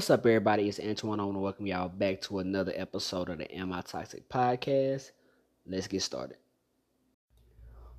What's 0.00 0.08
up, 0.08 0.24
everybody? 0.24 0.66
It's 0.66 0.78
Antwan. 0.78 1.20
I 1.20 1.24
want 1.24 1.34
to 1.34 1.40
welcome 1.40 1.66
y'all 1.66 1.90
back 1.90 2.22
to 2.22 2.38
another 2.38 2.72
episode 2.74 3.28
of 3.28 3.36
the 3.36 3.54
Am 3.54 3.70
I 3.70 3.82
Toxic 3.82 4.26
podcast. 4.30 5.10
Let's 5.66 5.88
get 5.88 6.00
started. 6.00 6.38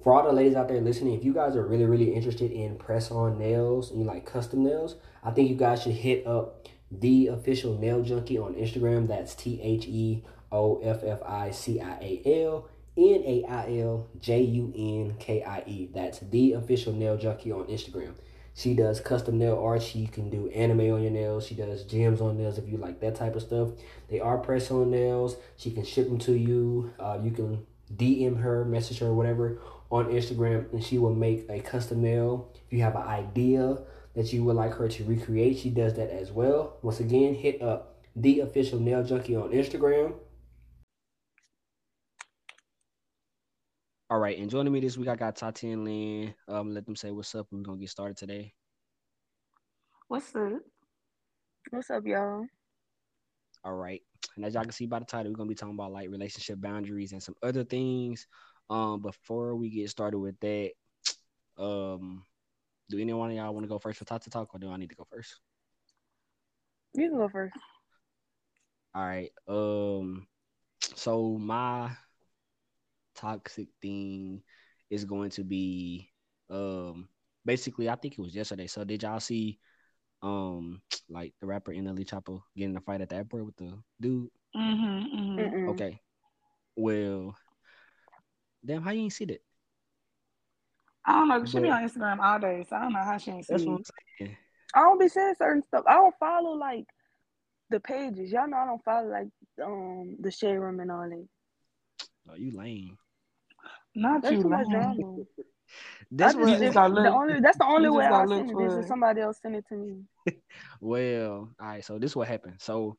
For 0.04 0.12
all 0.12 0.24
the 0.24 0.34
ladies 0.34 0.56
out 0.56 0.68
there 0.68 0.82
listening, 0.82 1.14
if 1.14 1.24
you 1.24 1.32
guys 1.32 1.56
are 1.56 1.64
really, 1.64 1.86
really 1.86 2.12
interested 2.12 2.50
in 2.52 2.80
press 2.80 3.12
on 3.12 3.38
nails 3.38 3.92
and 3.92 4.00
you 4.00 4.08
like 4.08 4.26
custom 4.26 4.64
nails, 4.64 4.96
I 5.24 5.30
think 5.30 5.52
you 5.52 5.56
guys 5.56 5.84
should 5.84 5.92
hit 5.92 6.26
up 6.26 6.68
the 6.90 7.28
official 7.28 7.78
nail 7.78 8.02
junkie 8.02 8.40
on 8.40 8.56
Instagram. 8.56 9.08
That's 9.08 9.36
T 9.36 9.62
H 9.62 9.86
E 9.86 10.24
O 10.52 10.82
F 10.82 11.04
F 11.04 11.22
I 11.24 11.52
C 11.52 11.80
I 11.80 12.00
A 12.02 12.44
L 12.46 12.68
N 12.98 13.22
A 13.24 13.46
I 13.48 13.78
L 13.78 14.08
J 14.20 14.42
U 14.42 14.74
N 14.76 15.18
K 15.20 15.44
I 15.44 15.64
E. 15.68 15.92
That's 15.94 16.18
the 16.18 16.54
official 16.54 16.94
nail 16.94 17.16
junkie 17.16 17.52
on 17.52 17.66
Instagram. 17.66 18.16
She 18.54 18.74
does 18.74 19.00
custom 19.00 19.38
nail 19.38 19.58
art. 19.64 19.82
She 19.82 20.08
can 20.08 20.30
do 20.30 20.50
anime 20.50 20.94
on 20.94 21.02
your 21.02 21.12
nails. 21.12 21.48
She 21.48 21.56
does 21.56 21.84
gems 21.84 22.22
on 22.22 22.38
nails 22.38 22.58
if 22.58 22.68
you 22.68 22.78
like 22.78 23.00
that 23.00 23.16
type 23.16 23.36
of 23.36 23.42
stuff. 23.42 23.70
They 24.10 24.20
are 24.20 24.38
press 24.38 24.70
on 24.72 24.92
nails. 24.92 25.38
She 25.58 25.72
can 25.72 25.86
ship 25.86 26.08
them 26.08 26.20
to 26.20 26.34
you. 26.34 26.94
Uh, 27.00 27.20
you 27.24 27.32
can 27.32 27.66
DM 27.96 28.42
her, 28.42 28.66
message 28.66 29.00
her, 29.00 29.14
whatever 29.14 29.60
on 29.90 30.06
Instagram, 30.06 30.72
and 30.72 30.84
she 30.84 30.98
will 30.98 31.14
make 31.14 31.46
a 31.50 31.60
custom 31.60 32.02
nail. 32.02 32.50
If 32.66 32.74
you 32.74 32.82
have 32.82 32.96
an 32.96 33.04
idea 33.04 33.78
that 34.16 34.32
you 34.34 34.44
would 34.44 34.56
like 34.56 34.74
her 34.74 34.88
to 34.88 35.04
recreate, 35.04 35.60
she 35.60 35.70
does 35.70 35.96
that 35.96 36.10
as 36.10 36.32
well. 36.32 36.78
Once 36.82 37.00
again, 37.00 37.36
hit 37.36 37.62
up 37.62 38.00
the 38.16 38.40
official 38.42 38.80
nail 38.80 39.04
junkie 39.04 39.36
on 39.36 39.52
Instagram. 39.52 40.14
All 44.12 44.20
right, 44.20 44.38
and 44.38 44.50
joining 44.50 44.74
me 44.74 44.82
this 44.82 44.98
week, 44.98 45.08
I 45.08 45.16
got 45.16 45.38
Tati 45.38 45.72
and 45.72 45.86
Lin. 45.86 46.34
Um, 46.50 46.74
let 46.74 46.86
them 46.86 46.98
say 46.98 47.12
what's 47.12 47.34
up. 47.34 47.48
We're 47.50 47.62
gonna 47.62 47.78
get 47.78 47.92
started 47.92 48.18
today. 48.18 48.54
What's 50.10 50.36
up? 50.36 50.60
What's 51.70 51.90
up, 51.90 52.04
y'all? 52.06 52.46
All 53.64 53.74
right, 53.74 54.02
and 54.36 54.44
as 54.44 54.54
y'all 54.54 54.64
can 54.64 54.74
see 54.74 54.86
by 54.86 55.00
the 55.00 55.06
title, 55.06 55.32
we're 55.32 55.38
gonna 55.38 55.48
be 55.48 55.56
talking 55.56 55.76
about 55.76 55.94
like 55.94 56.10
relationship 56.10 56.60
boundaries 56.60 57.14
and 57.14 57.24
some 57.24 57.36
other 57.42 57.64
things. 57.64 58.28
Um, 58.70 59.02
before 59.02 59.56
we 59.56 59.70
get 59.70 59.90
started 59.90 60.20
with 60.20 60.38
that, 60.42 60.72
um, 61.58 62.26
do 62.90 63.00
anyone 63.00 63.32
of 63.32 63.38
y'all 63.38 63.54
want 63.54 63.64
to 63.64 63.70
go 63.70 63.80
first 63.80 63.98
for 63.98 64.04
Tati 64.04 64.30
talk, 64.30 64.54
or 64.54 64.60
do 64.60 64.70
I 64.70 64.76
need 64.76 64.90
to 64.90 64.96
go 64.98 65.08
first? 65.10 65.40
You 66.96 67.08
can 67.08 67.18
go 67.18 67.30
first. 67.30 67.56
All 68.94 69.06
right. 69.06 69.32
Um, 69.48 70.28
so 70.98 71.38
my 71.38 71.92
toxic 73.16 73.68
thing 73.82 74.42
is 74.90 75.06
going 75.06 75.30
to 75.32 75.44
be 75.44 76.12
um 76.50 77.08
basically 77.46 77.90
I 77.90 77.96
think 77.96 78.14
it 78.14 78.22
was 78.22 78.36
yesterday. 78.36 78.68
So 78.68 78.84
did 78.84 79.04
y'all 79.04 79.20
see 79.20 79.60
um 80.22 80.82
like 81.10 81.34
the 81.42 81.48
rapper 81.48 81.72
NLE 81.72 82.08
Chopper 82.08 82.38
getting 82.56 82.76
a 82.76 82.82
fight 82.82 83.02
at 83.02 83.10
the 83.10 83.16
airport 83.16 83.46
with 83.46 83.58
the 83.58 83.78
dude? 84.00 84.30
Mm-hmm, 84.56 85.40
mm-hmm. 85.40 85.70
Okay. 85.70 86.02
Well, 86.76 87.36
damn, 88.66 88.82
how 88.82 88.92
you 88.92 89.02
ain't 89.04 89.14
see 89.14 89.26
that? 89.26 89.42
I 91.06 91.14
don't 91.14 91.28
know. 91.30 91.46
She 91.46 91.54
But- 91.58 91.64
be 91.64 91.70
on 91.70 91.88
Instagram 91.88 92.20
all 92.20 92.40
day, 92.40 92.66
so 92.70 92.76
I 92.76 92.82
don't 92.84 92.94
know 92.94 93.00
how 93.04 93.18
she 93.18 93.32
ain't 93.32 93.48
That's 93.48 93.64
see 93.64 93.70
what 93.70 93.76
I'm 93.76 93.82
it. 93.82 93.88
saying. 94.20 94.38
I 94.74 94.80
don't 94.82 95.00
be 95.00 95.10
saying 95.10 95.36
certain 95.38 95.64
stuff. 95.64 95.84
I 95.88 95.94
don't 95.94 96.16
follow 96.20 96.52
like 96.52 96.86
the 97.70 97.80
pages. 97.80 98.32
Y'all 98.32 98.48
know 98.48 98.58
I 98.58 98.66
don't 98.66 98.84
follow 98.84 99.10
like 99.10 99.28
um 99.62 100.18
the 100.20 100.32
shade 100.32 100.58
room 100.58 100.80
and 100.80 100.92
all 100.92 101.10
that. 101.10 101.28
Oh, 102.30 102.36
you 102.36 102.52
lame. 102.58 102.98
Not 103.96 104.22
That's 104.22 104.36
you, 104.36 104.44
too 104.44 104.50
much 104.50 104.68
lame. 104.68 104.80
drama. 104.82 105.24
That's 106.12 106.36
what 106.36 106.48
just, 106.48 106.60
just 106.60 106.64
if- 106.64 106.74
gotta 106.74 106.94
the 106.94 107.12
only 107.14 107.40
that's 107.40 107.58
the 107.58 107.66
only 107.66 107.90
way 107.90 108.06
I 108.06 108.10
gotta 108.10 108.28
send 108.28 108.48
look 108.50 108.62
it 108.62 108.66
is 108.66 108.74
if 108.80 108.84
it. 108.86 108.88
somebody 108.88 109.22
else 109.22 109.38
send 109.42 109.56
it 109.56 109.66
to 109.70 109.76
me. 109.76 110.04
well, 110.82 111.50
all 111.60 111.68
right, 111.68 111.84
so 111.84 111.98
this 111.98 112.16
what 112.16 112.28
happened. 112.28 112.56
So 112.60 112.98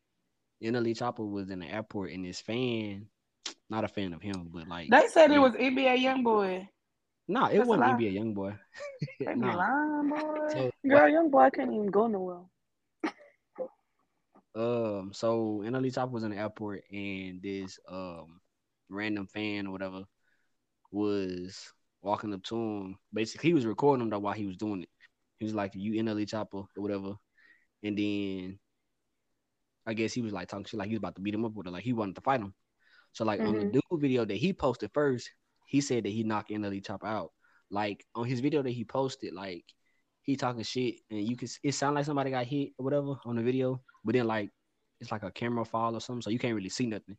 NLE 0.62 0.96
Chopper 0.96 1.24
was 1.24 1.50
in 1.50 1.58
the 1.58 1.66
airport 1.66 2.12
and 2.12 2.24
his 2.24 2.40
fan, 2.40 3.06
not 3.68 3.84
a 3.84 3.88
fan 3.88 4.12
of 4.14 4.22
him, 4.22 4.48
but 4.52 4.68
like 4.68 4.88
They 4.90 5.06
said 5.08 5.30
yeah. 5.30 5.36
it 5.36 5.40
was 5.40 5.52
NBA 5.54 5.98
YoungBoy. 6.02 6.66
no, 7.28 7.46
it 7.46 7.56
That's 7.58 7.68
wasn't 7.68 7.88
lie. 7.88 7.94
NBA 7.94 8.14
YoungBoy. 8.14 8.58
They 9.20 9.34
be 9.34 9.40
nah. 9.40 9.54
lying, 9.56 10.08
boy. 10.08 10.48
So 10.52 10.70
Girl, 10.88 11.08
young 11.08 11.30
boy 11.30 11.50
can't 11.50 11.72
even 11.72 11.86
go 11.90 12.06
nowhere. 12.06 12.40
Um, 14.54 15.12
so 15.14 15.62
NLE 15.64 15.94
Chopper 15.94 16.12
was 16.12 16.24
in 16.24 16.30
the 16.30 16.36
airport 16.36 16.84
and 16.92 17.40
this 17.42 17.78
um 17.88 18.40
random 18.92 19.26
fan 19.26 19.66
or 19.66 19.72
whatever 19.72 20.04
was 20.90 21.72
walking 22.02 22.34
up 22.34 22.42
to 22.44 22.56
him. 22.56 22.98
Basically, 23.12 23.50
he 23.50 23.54
was 23.54 23.66
recording 23.66 24.02
him 24.02 24.10
though 24.10 24.18
while 24.18 24.34
he 24.34 24.46
was 24.46 24.56
doing 24.56 24.82
it. 24.82 24.88
He 25.38 25.44
was 25.44 25.54
like, 25.54 25.72
"You 25.74 26.02
NLE 26.02 26.26
Chopper 26.26 26.58
or 26.58 26.66
whatever," 26.76 27.14
and 27.82 27.96
then 27.98 28.58
I 29.86 29.94
guess 29.94 30.12
he 30.12 30.22
was 30.22 30.32
like 30.32 30.48
talking 30.48 30.64
shit 30.64 30.78
like 30.78 30.88
he 30.88 30.94
was 30.94 30.98
about 30.98 31.16
to 31.16 31.20
beat 31.20 31.34
him 31.34 31.44
up 31.44 31.54
with 31.54 31.66
it, 31.66 31.70
like 31.70 31.84
he 31.84 31.92
wanted 31.92 32.14
to 32.16 32.20
fight 32.20 32.40
him. 32.40 32.54
So 33.12 33.24
like 33.24 33.40
on 33.40 33.54
the 33.54 33.64
Mhm. 33.66 33.72
dude 33.72 34.00
video 34.00 34.24
that 34.24 34.36
he 34.36 34.52
posted 34.52 34.92
first, 34.92 35.30
he 35.66 35.80
said 35.80 36.04
that 36.04 36.10
he 36.10 36.22
knocked 36.22 36.50
NLE 36.50 36.80
Chopper 36.80 37.06
out. 37.06 37.32
Like 37.70 38.06
on 38.14 38.26
his 38.26 38.40
video 38.40 38.62
that 38.62 38.70
he 38.70 38.84
posted, 38.84 39.32
like 39.34 39.64
he 40.22 40.36
talking 40.36 40.62
shit 40.62 40.96
and 41.10 41.20
you 41.26 41.36
can 41.36 41.48
it 41.62 41.72
sound 41.72 41.96
like 41.96 42.04
somebody 42.04 42.30
got 42.30 42.46
hit 42.46 42.72
or 42.78 42.84
whatever 42.84 43.16
on 43.24 43.36
the 43.36 43.42
video, 43.42 43.82
but 44.04 44.14
then 44.14 44.26
like 44.26 44.50
it's 45.00 45.10
like 45.10 45.24
a 45.24 45.32
camera 45.32 45.64
fall 45.64 45.96
or 45.96 46.00
something, 46.00 46.22
so 46.22 46.30
you 46.30 46.38
can't 46.38 46.54
really 46.54 46.68
see 46.68 46.86
nothing. 46.86 47.16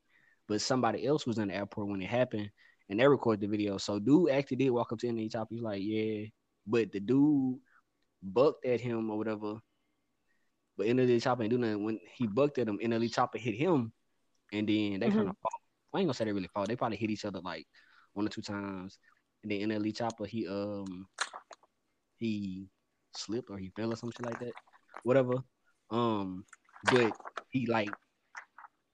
But 0.47 0.61
somebody 0.61 1.05
else 1.05 1.25
was 1.25 1.37
in 1.37 1.47
the 1.47 1.55
airport 1.55 1.87
when 1.87 2.01
it 2.01 2.09
happened 2.09 2.49
and 2.89 2.99
they 2.99 3.07
recorded 3.07 3.41
the 3.41 3.47
video. 3.47 3.77
So 3.77 3.99
dude 3.99 4.29
actually 4.29 4.57
did 4.57 4.69
walk 4.69 4.91
up 4.91 4.99
to 4.99 5.07
NLE 5.07 5.31
Chopper. 5.31 5.55
He's 5.55 5.61
like, 5.63 5.81
yeah, 5.81 6.25
but 6.67 6.91
the 6.91 6.99
dude 6.99 7.59
bucked 8.21 8.65
at 8.65 8.81
him 8.81 9.09
or 9.09 9.17
whatever. 9.17 9.55
But 10.77 10.87
NLE 10.87 11.21
Chopper 11.21 11.43
didn't 11.43 11.61
do 11.61 11.65
nothing. 11.65 11.83
When 11.83 11.99
he 12.15 12.27
bucked 12.27 12.57
at 12.57 12.67
him, 12.67 12.79
NLE 12.79 13.13
Chopper 13.13 13.37
hit 13.37 13.55
him, 13.55 13.93
and 14.51 14.67
then 14.67 14.99
they 14.99 15.09
kind 15.09 15.29
of 15.29 15.37
fought. 15.37 15.61
I 15.93 15.99
ain't 15.99 16.07
gonna 16.07 16.13
say 16.13 16.25
they 16.25 16.33
really 16.33 16.47
fought. 16.47 16.67
They 16.67 16.75
probably 16.75 16.97
hit 16.97 17.11
each 17.11 17.25
other 17.25 17.39
like 17.39 17.65
one 18.13 18.25
or 18.25 18.29
two 18.29 18.41
times. 18.41 18.97
And 19.43 19.51
then 19.51 19.69
NLE 19.69 19.95
Chopper, 19.95 20.25
he 20.25 20.47
um 20.47 21.07
he 22.17 22.67
slipped 23.15 23.49
or 23.49 23.57
he 23.57 23.71
fell 23.75 23.93
or 23.93 23.95
some 23.95 24.11
shit 24.11 24.25
like 24.25 24.39
that. 24.39 24.53
Whatever. 25.03 25.35
Um, 25.91 26.45
but 26.91 27.11
he 27.49 27.67
like 27.67 27.89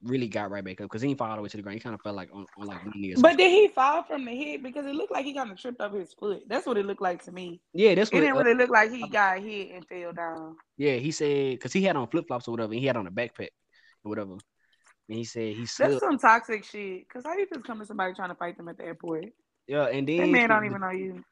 really 0.04 0.28
got 0.28 0.50
right 0.52 0.64
back 0.64 0.80
up 0.82 0.86
because 0.86 1.02
he 1.02 1.08
didn't 1.10 1.20
fall 1.20 1.30
all 1.30 1.36
the 1.36 1.42
way 1.42 1.50
to 1.50 1.58
the 1.58 1.64
ground. 1.64 1.76
He 1.76 1.80
kind 1.84 1.94
of 1.94 2.02
felt 2.02 2.16
like 2.16 2.30
on, 2.34 2.46
on 2.58 2.68
like 2.68 2.84
one 2.86 2.94
knee 2.96 3.14
But 3.20 3.38
did 3.38 3.52
he 3.52 3.68
fall 3.68 4.04
from 4.04 4.26
the 4.26 4.32
hit? 4.32 4.64
Because 4.64 4.86
it 4.86 4.96
looked 4.96 5.12
like 5.12 5.26
he 5.26 5.34
kind 5.34 5.52
of 5.52 5.60
tripped 5.60 5.82
up 5.82 5.94
his 5.94 6.14
foot. 6.14 6.44
That's 6.48 6.66
what 6.66 6.78
it 6.78 6.86
looked 6.86 7.02
like 7.02 7.24
to 7.26 7.32
me. 7.32 7.62
yeah, 7.74 7.96
that's 7.96 8.10
It 8.10 8.16
what. 8.16 8.22
didn't 8.22 8.38
uh, 8.38 8.44
really 8.44 8.58
look 8.58 8.70
like 8.70 8.92
he 8.92 9.08
got 9.08 9.40
hit 9.40 9.72
and 9.72 9.86
fell 9.88 10.14
down. 10.14 10.56
yeah, 10.78 10.94
he 10.94 11.12
said 11.12 11.52
because 11.52 11.74
he 11.74 11.84
had 11.84 11.96
on 11.96 12.08
flip 12.08 12.28
flops 12.28 12.48
or 12.48 12.52
whatever. 12.52 12.72
And 12.74 12.80
he 12.80 12.88
had 12.88 12.98
on 12.98 13.08
a 13.08 13.12
backpack 13.12 13.50
or 14.04 14.10
whatever. 14.10 14.34
And 14.34 15.18
he 15.18 15.24
said 15.24 15.54
he 15.56 15.66
That's 15.78 16.00
some 16.00 16.18
toxic 16.18 16.64
shit. 16.64 17.10
Cause 17.10 17.24
how 17.26 17.36
you 17.36 17.48
just 17.52 17.66
come 17.66 17.80
to 17.80 17.86
somebody 17.86 18.14
trying 18.14 18.30
to 18.30 18.36
fight 18.36 18.58
them 18.58 18.70
at 18.70 18.78
the 18.78 18.86
airport? 18.86 19.26
Yeah, 19.68 19.86
and 19.86 20.08
then 20.08 20.18
That 20.18 20.30
man 20.30 20.50
don't 20.50 20.66
even 20.66 20.82
know 20.82 20.92
you. 20.92 21.24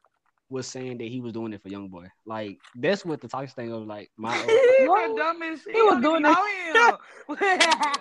Was 0.50 0.66
saying 0.68 1.00
that 1.00 1.08
he 1.10 1.20
was 1.20 1.34
doing 1.34 1.52
it 1.54 1.62
for 1.62 1.68
young 1.68 1.90
boy. 1.90 2.08
Like 2.26 2.58
that's 2.76 3.04
what 3.04 3.20
the 3.20 3.28
toxic 3.28 3.56
thing 3.56 3.70
was. 3.70 3.86
Like 3.86 4.10
my 4.18 4.34
He 4.80 4.88
What? 4.88 5.10
the 5.10 5.18
dumbest 5.22 5.64
shit. 5.66 5.76
He 5.76 5.82
was 5.82 6.02
doing 6.02 6.24
don't 6.24 6.38
it. 6.38 6.70
even 6.70 6.74
know 6.74 6.88
him. 6.88 6.98
That's 7.34 7.38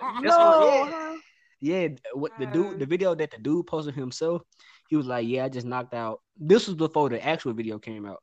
what- 0.07 0.23
No, 0.23 1.17
Yeah, 1.61 1.89
what 2.15 2.33
the 2.39 2.47
dude, 2.47 2.79
the 2.79 2.87
video 2.87 3.15
that 3.15 3.31
the 3.31 3.39
dude 3.39 3.67
posted 3.67 3.95
himself, 3.95 4.43
he 4.89 4.97
was 4.97 5.07
like, 5.07 5.27
"Yeah, 5.27 5.45
I 5.47 5.49
just 5.49 5.67
knocked 5.67 5.95
out." 5.95 6.21
This 6.39 6.67
was 6.69 6.77
before 6.77 7.09
the 7.09 7.25
actual 7.25 7.53
video 7.55 7.79
came 7.79 8.07
out. 8.07 8.23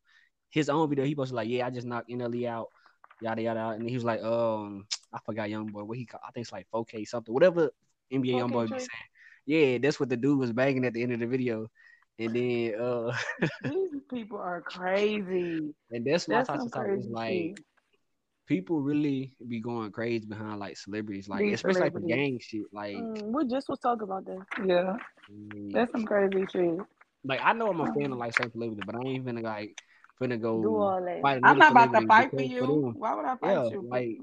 His 0.51 0.69
own 0.69 0.87
video, 0.89 1.03
he 1.03 1.15
posted 1.15 1.35
like, 1.35 1.49
"Yeah, 1.49 1.65
I 1.67 1.69
just 1.71 1.87
knocked 1.87 2.09
NLE 2.09 2.47
out." 2.47 2.67
Yada 3.21 3.41
yada, 3.41 3.69
and 3.69 3.89
he 3.89 3.95
was 3.95 4.03
like, 4.03 4.21
"Um, 4.23 4.85
I 5.11 5.19
forgot 5.25 5.49
young 5.49 5.67
boy. 5.67 5.83
What 5.83 5.97
he 5.97 6.05
call? 6.05 6.21
I 6.25 6.31
think 6.31 6.43
it's 6.45 6.51
like 6.53 6.67
4K 6.73 7.05
something, 7.07 7.33
whatever 7.33 7.71
NBA 8.11 8.35
YoungBoy 8.35 8.69
be 8.71 8.79
saying." 8.79 8.89
Yeah, 9.45 9.77
that's 9.79 9.99
what 9.99 10.09
the 10.09 10.15
dude 10.17 10.39
was 10.39 10.53
banging 10.53 10.85
at 10.85 10.93
the 10.93 11.01
end 11.03 11.11
of 11.13 11.19
the 11.19 11.25
video, 11.27 11.67
and 12.19 12.35
then 12.35 12.75
uh, 12.79 13.15
These 13.63 14.01
people 14.09 14.37
are 14.37 14.61
crazy. 14.61 15.73
and 15.91 16.05
that's 16.05 16.27
my 16.27 16.43
some 16.43 16.57
toxic 16.57 16.73
topic 16.73 16.99
is 16.99 17.07
like 17.07 17.57
people 18.47 18.81
really 18.81 19.33
be 19.47 19.59
going 19.61 19.91
crazy 19.91 20.25
behind 20.25 20.59
like 20.59 20.77
celebrities, 20.77 21.29
like 21.29 21.39
These 21.45 21.55
especially 21.55 21.81
like 21.81 21.93
the 21.93 22.01
gang 22.01 22.39
shit, 22.41 22.63
like. 22.71 22.95
Mm, 22.95 23.31
we 23.31 23.45
just 23.47 23.69
was 23.69 23.79
talking 23.79 24.03
about 24.03 24.25
that. 24.25 24.45
Yeah, 24.65 24.95
mm, 25.31 25.71
that's 25.73 25.91
some 25.91 26.05
crazy 26.05 26.45
shit. 26.51 26.77
Like 27.23 27.39
I 27.43 27.53
know 27.53 27.69
I'm 27.69 27.79
a 27.81 27.93
fan 27.93 28.11
of 28.11 28.17
like 28.17 28.33
certain 28.33 28.51
celebrities, 28.51 28.83
but 28.85 28.95
I 28.95 28.99
ain't 28.99 29.21
even 29.27 29.41
like 29.41 29.77
finna 30.21 30.39
go 30.41 30.61
Do 30.61 30.75
all 30.75 31.01
that. 31.01 31.21
fight 31.21 31.39
I'm 31.43 31.57
not 31.57 31.71
about 31.71 31.93
to 31.93 32.07
fight 32.07 32.31
for 32.31 32.41
you. 32.41 32.59
them. 32.61 32.93
Why 32.97 33.15
would 33.15 33.25
I 33.25 33.35
fight 33.37 33.49
Yeah, 33.49 33.69
you? 33.71 33.87
like- 33.89 34.17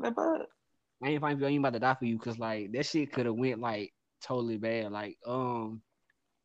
I 1.02 1.08
ain't 1.08 1.20
fighting 1.22 1.38
for 1.38 1.42
you. 1.44 1.46
I 1.46 1.50
ain't 1.50 1.58
about 1.60 1.72
to 1.72 1.78
die 1.78 1.94
for 1.98 2.04
you 2.04 2.18
because 2.18 2.38
like 2.38 2.72
that 2.72 2.84
shit 2.86 3.10
could 3.12 3.26
have 3.26 3.34
went 3.34 3.60
like 3.60 3.92
totally 4.22 4.58
bad. 4.58 4.92
Like 4.92 5.16
um, 5.26 5.80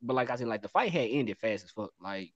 but 0.02 0.16
like 0.16 0.30
I 0.30 0.36
said, 0.36 0.48
like 0.48 0.62
the 0.62 0.68
fight 0.68 0.92
had 0.92 1.08
ended 1.10 1.38
fast 1.38 1.66
as 1.66 1.72
fuck. 1.72 1.92
Like 2.02 2.32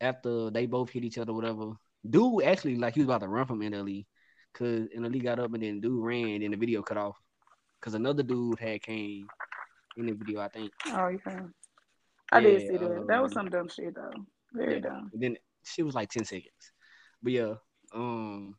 after 0.00 0.50
they 0.50 0.66
both 0.66 0.90
hit 0.90 1.04
each 1.04 1.18
other, 1.18 1.32
whatever. 1.32 1.72
Dude 2.08 2.44
actually 2.44 2.76
like 2.76 2.94
he 2.94 3.00
was 3.00 3.08
about 3.08 3.20
to 3.20 3.28
run 3.28 3.46
from 3.46 3.60
NLE 3.60 4.06
because 4.52 4.88
NLE 4.96 5.22
got 5.22 5.38
up 5.38 5.52
and 5.52 5.62
then 5.62 5.80
dude 5.80 6.02
ran 6.02 6.42
and 6.42 6.52
the 6.52 6.56
video 6.56 6.82
cut 6.82 6.96
off 6.96 7.16
because 7.78 7.94
another 7.94 8.22
dude 8.22 8.58
had 8.58 8.82
came 8.82 9.26
in 9.96 10.06
the 10.06 10.12
video. 10.12 10.40
I 10.40 10.48
think. 10.48 10.72
oh 10.88 11.08
yeah, 11.08 11.40
I 12.32 12.40
did 12.40 12.62
Yeah, 12.62 12.68
see 12.68 12.76
that. 12.78 13.04
that 13.08 13.22
was 13.22 13.32
some 13.32 13.50
dumb 13.50 13.68
shit 13.68 13.94
though. 13.94 14.24
Very 14.52 14.74
Yeah. 14.74 14.80
dumb. 14.80 15.10
And 15.12 15.22
then 15.22 15.36
she 15.64 15.82
was 15.82 15.94
like 15.94 16.08
10 16.10 16.24
seconds. 16.24 16.72
But 17.22 17.32
yeah, 17.32 17.54
um 17.94 18.56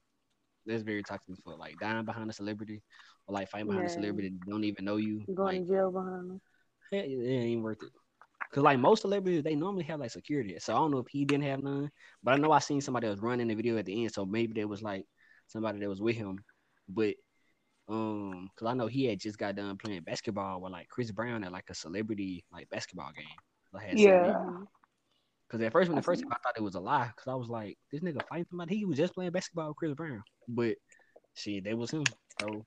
That's 0.65 0.83
very 0.83 1.01
toxic 1.03 1.35
for 1.43 1.55
like 1.55 1.79
dying 1.79 2.05
behind 2.05 2.29
a 2.29 2.33
celebrity 2.33 2.83
or 3.27 3.33
like 3.33 3.49
fighting 3.49 3.67
behind 3.67 3.87
a 3.87 3.89
celebrity 3.89 4.29
that 4.29 4.49
don't 4.49 4.63
even 4.63 4.85
know 4.85 4.97
you. 4.97 5.23
Going 5.33 5.57
like, 5.57 5.67
to 5.67 5.73
jail 5.73 5.91
behind 5.91 6.29
them. 6.29 6.41
it, 6.91 7.09
it 7.09 7.27
ain't 7.27 7.63
worth 7.63 7.81
it. 7.81 7.89
Cause 8.51 8.63
like 8.63 8.79
most 8.79 9.01
celebrities, 9.01 9.43
they 9.43 9.55
normally 9.55 9.85
have 9.85 10.01
like 10.01 10.11
security. 10.11 10.57
So 10.59 10.73
I 10.73 10.77
don't 10.77 10.91
know 10.91 10.97
if 10.97 11.07
he 11.07 11.23
didn't 11.23 11.45
have 11.45 11.63
none, 11.63 11.89
but 12.21 12.33
I 12.33 12.37
know 12.37 12.51
I 12.51 12.59
seen 12.59 12.81
somebody 12.81 13.07
else 13.07 13.19
running 13.19 13.47
the 13.47 13.55
video 13.55 13.77
at 13.77 13.85
the 13.85 14.03
end. 14.03 14.13
So 14.13 14.25
maybe 14.25 14.53
there 14.53 14.67
was 14.67 14.81
like 14.81 15.05
somebody 15.47 15.79
that 15.79 15.87
was 15.87 16.01
with 16.01 16.17
him. 16.17 16.43
But 16.89 17.15
um, 17.87 18.49
cause 18.57 18.67
I 18.67 18.73
know 18.73 18.87
he 18.87 19.05
had 19.05 19.21
just 19.21 19.37
got 19.37 19.55
done 19.55 19.77
playing 19.77 20.03
basketball 20.03 20.59
with 20.59 20.73
like 20.73 20.89
Chris 20.89 21.11
Brown 21.11 21.45
at 21.45 21.51
like 21.53 21.69
a 21.69 21.73
celebrity 21.73 22.43
like 22.51 22.69
basketball 22.69 23.11
game. 23.15 23.25
Like, 23.73 23.83
had 23.83 23.97
Yeah. 23.97 24.35
Cause 25.49 25.61
at 25.61 25.71
first, 25.71 25.89
when 25.89 25.95
the 25.95 26.01
first 26.01 26.21
time 26.21 26.31
I 26.31 26.37
thought 26.43 26.57
it 26.57 26.63
was 26.63 26.75
a 26.75 26.79
lie, 26.79 27.09
cause 27.15 27.31
I 27.31 27.35
was 27.35 27.49
like, 27.49 27.77
this 27.89 28.01
nigga 28.01 28.21
fighting 28.27 28.45
somebody. 28.49 28.77
He 28.77 28.85
was 28.85 28.97
just 28.97 29.13
playing 29.13 29.31
basketball 29.31 29.69
with 29.69 29.77
Chris 29.77 29.93
Brown. 29.93 30.23
But 30.47 30.75
shit, 31.35 31.63
that 31.63 31.77
was 31.77 31.91
him. 31.91 32.03
So, 32.39 32.65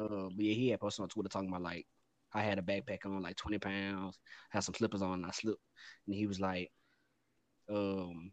uh, 0.00 0.28
but 0.28 0.44
yeah, 0.44 0.54
he 0.54 0.68
had 0.70 0.80
posted 0.80 1.04
on 1.04 1.08
Twitter 1.08 1.28
talking 1.28 1.48
about 1.48 1.62
like, 1.62 1.86
I 2.34 2.42
had 2.42 2.58
a 2.58 2.62
backpack 2.62 3.04
on 3.04 3.22
like 3.22 3.36
20 3.36 3.58
pounds, 3.58 4.18
had 4.50 4.64
some 4.64 4.74
slippers 4.74 5.02
on, 5.02 5.14
and 5.14 5.26
I 5.26 5.30
slipped. 5.30 5.60
And 6.06 6.14
he 6.14 6.26
was 6.26 6.40
like, 6.40 6.70
um, 7.70 8.32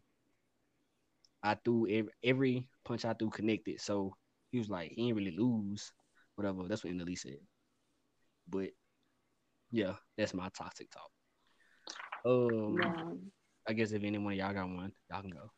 I 1.42 1.54
threw 1.54 1.86
every, 1.88 2.12
every 2.24 2.66
punch 2.84 3.04
I 3.04 3.12
threw 3.12 3.30
connected. 3.30 3.80
So 3.80 4.14
he 4.50 4.58
was 4.58 4.68
like, 4.68 4.90
he 4.90 5.06
didn't 5.06 5.16
really 5.16 5.36
lose, 5.36 5.92
whatever. 6.34 6.66
That's 6.66 6.84
what 6.84 6.92
NLE 6.92 7.18
said. 7.18 7.38
But 8.48 8.70
yeah, 9.70 9.94
that's 10.16 10.34
my 10.34 10.48
toxic 10.56 10.88
talk. 10.90 11.10
Um, 12.24 12.78
Yeah. 12.80 13.04
I 13.68 13.72
guess 13.72 13.92
if 13.92 14.02
anyone 14.02 14.32
of 14.32 14.38
y'all 14.38 14.54
got 14.54 14.68
one, 14.68 14.92
y'all 15.10 15.22
can 15.22 15.30
go. 15.30 15.50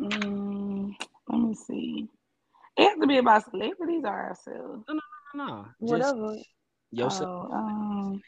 Mm, 0.00 0.94
let 1.28 1.38
me 1.38 1.54
see. 1.54 2.08
It 2.76 2.88
has 2.88 2.98
to 3.00 3.06
be 3.06 3.18
about 3.18 3.44
celebrities 3.50 4.02
or 4.04 4.08
ourselves. 4.08 4.84
No, 5.34 5.66
just 5.80 6.14
Whatever. 6.14 6.36
Yourself. 6.92 7.28
Oh, 7.30 7.48
um, 7.52 8.22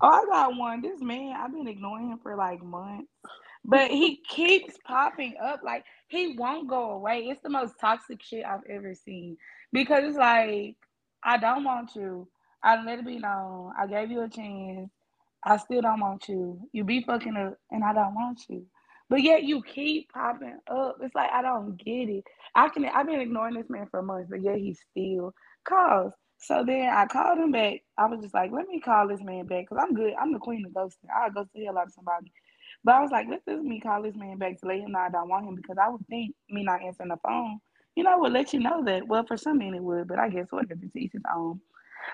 oh, 0.00 0.08
I 0.08 0.24
got 0.26 0.56
one. 0.56 0.82
This 0.82 1.00
man, 1.00 1.36
I've 1.38 1.52
been 1.52 1.68
ignoring 1.68 2.10
him 2.10 2.20
for 2.22 2.36
like 2.36 2.62
months, 2.62 3.12
but 3.64 3.90
he 3.90 4.22
keeps 4.28 4.76
popping 4.86 5.34
up. 5.42 5.60
Like 5.64 5.84
he 6.08 6.36
won't 6.38 6.68
go 6.68 6.92
away. 6.92 7.28
It's 7.30 7.42
the 7.42 7.50
most 7.50 7.74
toxic 7.80 8.22
shit 8.22 8.44
I've 8.44 8.64
ever 8.70 8.94
seen 8.94 9.36
because 9.72 10.04
it's 10.04 10.18
like 10.18 10.76
I 11.24 11.38
don't 11.38 11.64
want 11.64 11.96
you. 11.96 12.28
I 12.62 12.82
let 12.84 13.00
it 13.00 13.06
be 13.06 13.18
known. 13.18 13.72
I 13.78 13.86
gave 13.86 14.10
you 14.10 14.22
a 14.22 14.28
chance. 14.28 14.90
I 15.44 15.56
still 15.58 15.82
don't 15.82 16.00
want 16.00 16.28
you. 16.28 16.60
You 16.72 16.84
be 16.84 17.02
fucking 17.02 17.36
up, 17.36 17.58
and 17.70 17.84
I 17.84 17.94
don't 17.94 18.14
want 18.14 18.40
you. 18.48 18.66
But 19.10 19.22
yet 19.22 19.44
you 19.44 19.62
keep 19.62 20.12
popping 20.12 20.58
up. 20.70 20.98
It's 21.02 21.14
like 21.14 21.30
I 21.32 21.42
don't 21.42 21.76
get 21.78 22.08
it. 22.10 22.24
I 22.54 22.68
can. 22.70 22.84
I've 22.86 23.06
been 23.06 23.20
ignoring 23.20 23.54
this 23.54 23.70
man 23.70 23.88
for 23.90 24.02
months, 24.02 24.28
but 24.30 24.42
yet 24.42 24.56
he 24.58 24.74
still 24.74 25.34
calls. 25.68 26.12
So 26.46 26.64
then 26.64 26.88
I 26.88 27.06
called 27.06 27.38
him 27.38 27.50
back. 27.52 27.80
I 27.98 28.06
was 28.06 28.20
just 28.20 28.34
like, 28.34 28.52
let 28.52 28.68
me 28.68 28.80
call 28.80 29.08
this 29.08 29.22
man 29.22 29.46
back 29.46 29.64
because 29.68 29.82
I'm 29.82 29.94
good. 29.94 30.14
I'm 30.20 30.32
the 30.32 30.38
queen 30.38 30.64
of 30.64 30.72
ghosting. 30.72 31.10
I'll 31.14 31.30
ghost 31.32 31.50
the 31.54 31.64
hell 31.64 31.78
out 31.78 31.88
of 31.88 31.92
somebody. 31.92 32.32
But 32.84 32.94
I 32.94 33.02
was 33.02 33.10
like, 33.10 33.26
let 33.28 33.44
this 33.46 33.62
me 33.62 33.80
call 33.80 34.02
this 34.02 34.14
man 34.16 34.38
back 34.38 34.60
to 34.60 34.66
let 34.68 34.78
him 34.78 34.92
know 34.92 35.00
I 35.00 35.10
don't 35.10 35.28
want 35.28 35.48
him 35.48 35.56
because 35.56 35.76
I 35.82 35.88
would 35.88 36.06
think 36.08 36.36
me 36.48 36.62
not 36.62 36.82
answering 36.82 37.08
the 37.08 37.16
phone, 37.24 37.58
you 37.96 38.04
know, 38.04 38.18
would 38.18 38.32
let 38.32 38.52
you 38.52 38.60
know 38.60 38.84
that. 38.84 39.08
Well, 39.08 39.24
for 39.26 39.36
some 39.36 39.58
men 39.58 39.74
it 39.74 39.82
would, 39.82 40.06
but 40.06 40.20
I 40.20 40.28
guess 40.28 40.46
whatever 40.50 40.80
to 40.80 41.00
each 41.00 41.12
his 41.12 41.22
own. 41.34 41.60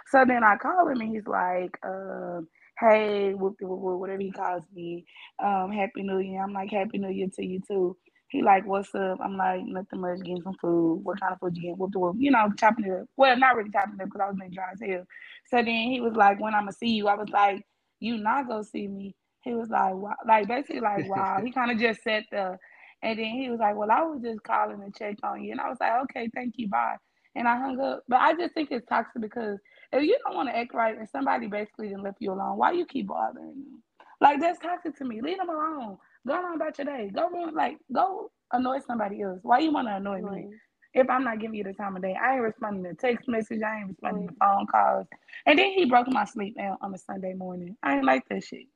So 0.08 0.24
then 0.26 0.44
I 0.44 0.56
call 0.56 0.88
him 0.88 1.00
and 1.00 1.14
he's 1.14 1.26
like, 1.26 1.78
um, 1.84 2.48
hey, 2.80 3.34
whoop, 3.34 3.56
whoop, 3.60 3.80
whoop, 3.80 4.00
whatever 4.00 4.22
he 4.22 4.32
calls 4.32 4.64
me, 4.74 5.04
um, 5.42 5.72
Happy 5.72 6.02
New 6.02 6.18
Year. 6.18 6.42
I'm 6.42 6.54
like, 6.54 6.70
Happy 6.70 6.98
New 6.98 7.10
Year 7.10 7.28
to 7.36 7.44
you 7.44 7.60
too. 7.66 7.96
He 8.32 8.42
like, 8.42 8.66
what's 8.66 8.94
up? 8.94 9.18
I'm 9.22 9.36
like, 9.36 9.62
nothing 9.64 10.00
much, 10.00 10.18
getting 10.20 10.42
some 10.42 10.56
food. 10.60 11.00
What 11.04 11.20
kind 11.20 11.34
of 11.34 11.38
food 11.38 11.56
you 11.56 11.62
get? 11.62 11.78
Whoop, 11.78 11.94
whoop, 11.94 12.16
you 12.18 12.30
know, 12.30 12.50
chopping 12.58 12.86
it 12.86 12.92
up. 12.92 13.06
Well, 13.16 13.36
not 13.36 13.56
really 13.56 13.70
chopping 13.70 13.96
it 14.00 14.02
up 14.02 14.08
because 14.08 14.20
I 14.22 14.28
was 14.28 14.36
being 14.38 14.50
dry 14.50 14.72
as 14.72 14.80
hell. 14.80 15.04
So 15.50 15.58
then 15.58 15.66
he 15.66 16.00
was 16.00 16.14
like, 16.14 16.40
when 16.40 16.54
I'm 16.54 16.62
gonna 16.62 16.72
see 16.72 16.88
you, 16.88 17.08
I 17.08 17.14
was 17.14 17.28
like, 17.28 17.62
you 18.00 18.16
not 18.16 18.48
gonna 18.48 18.64
see 18.64 18.88
me. 18.88 19.14
He 19.42 19.54
was 19.54 19.68
like, 19.68 19.94
wow, 19.94 20.14
like 20.26 20.48
basically 20.48 20.80
like, 20.80 21.08
wow. 21.08 21.40
he 21.44 21.52
kind 21.52 21.70
of 21.70 21.78
just 21.78 22.02
said 22.02 22.24
the 22.30 22.58
and 23.02 23.18
then 23.18 23.26
he 23.26 23.50
was 23.50 23.58
like, 23.58 23.76
well, 23.76 23.90
I 23.90 24.02
was 24.02 24.22
just 24.22 24.42
calling 24.44 24.80
to 24.80 24.90
check 24.96 25.16
on 25.24 25.42
you, 25.42 25.50
and 25.52 25.60
I 25.60 25.68
was 25.68 25.78
like, 25.80 25.92
okay, 26.04 26.30
thank 26.34 26.54
you, 26.56 26.68
bye. 26.68 26.96
And 27.34 27.48
I 27.48 27.56
hung 27.56 27.80
up. 27.80 28.04
But 28.08 28.20
I 28.20 28.34
just 28.34 28.54
think 28.54 28.70
it's 28.70 28.86
toxic 28.86 29.20
because 29.20 29.58
if 29.92 30.02
you 30.02 30.16
don't 30.24 30.36
want 30.36 30.48
to 30.48 30.56
act 30.56 30.74
right 30.74 30.96
and 30.96 31.08
somebody 31.08 31.48
basically 31.48 31.88
didn't 31.88 32.04
left 32.04 32.18
you 32.20 32.32
alone, 32.32 32.58
why 32.58 32.72
you 32.72 32.86
keep 32.86 33.08
bothering 33.08 33.46
them? 33.46 33.82
Like 34.20 34.40
that's 34.40 34.58
toxic 34.60 34.96
to 34.98 35.04
me. 35.04 35.20
Leave 35.20 35.38
them 35.38 35.48
alone. 35.48 35.98
Go 36.26 36.34
on 36.34 36.54
about 36.54 36.78
your 36.78 36.84
day. 36.86 37.10
Go 37.14 37.28
ruin, 37.28 37.54
like 37.54 37.78
go 37.92 38.30
annoy 38.52 38.78
somebody 38.86 39.22
else. 39.22 39.40
Why 39.42 39.58
you 39.58 39.72
want 39.72 39.88
to 39.88 39.96
annoy 39.96 40.22
me? 40.22 40.48
If 40.94 41.08
I'm 41.08 41.24
not 41.24 41.40
giving 41.40 41.56
you 41.56 41.64
the 41.64 41.72
time 41.72 41.96
of 41.96 42.02
day. 42.02 42.14
I 42.22 42.34
ain't 42.34 42.42
responding 42.42 42.84
to 42.84 42.94
text 42.94 43.26
messages. 43.26 43.62
I 43.66 43.78
ain't 43.78 43.88
responding 43.88 44.28
to 44.28 44.34
phone 44.34 44.66
calls. 44.66 45.06
And 45.46 45.58
then 45.58 45.72
he 45.72 45.86
broke 45.86 46.08
my 46.08 46.24
sleep 46.26 46.56
out 46.60 46.78
on 46.82 46.94
a 46.94 46.98
Sunday 46.98 47.32
morning. 47.32 47.76
I 47.82 47.96
ain't 47.96 48.04
like 48.04 48.28
that 48.28 48.44
shit. 48.44 48.66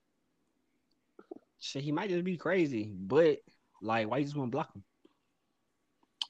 Shit, 1.60 1.82
he 1.82 1.92
might 1.92 2.10
just 2.10 2.24
be 2.24 2.36
crazy, 2.36 2.90
but 2.94 3.38
like, 3.82 4.08
why 4.08 4.18
you 4.18 4.24
just 4.24 4.36
want 4.36 4.50
to 4.50 4.56
block 4.56 4.74
him? 4.74 4.82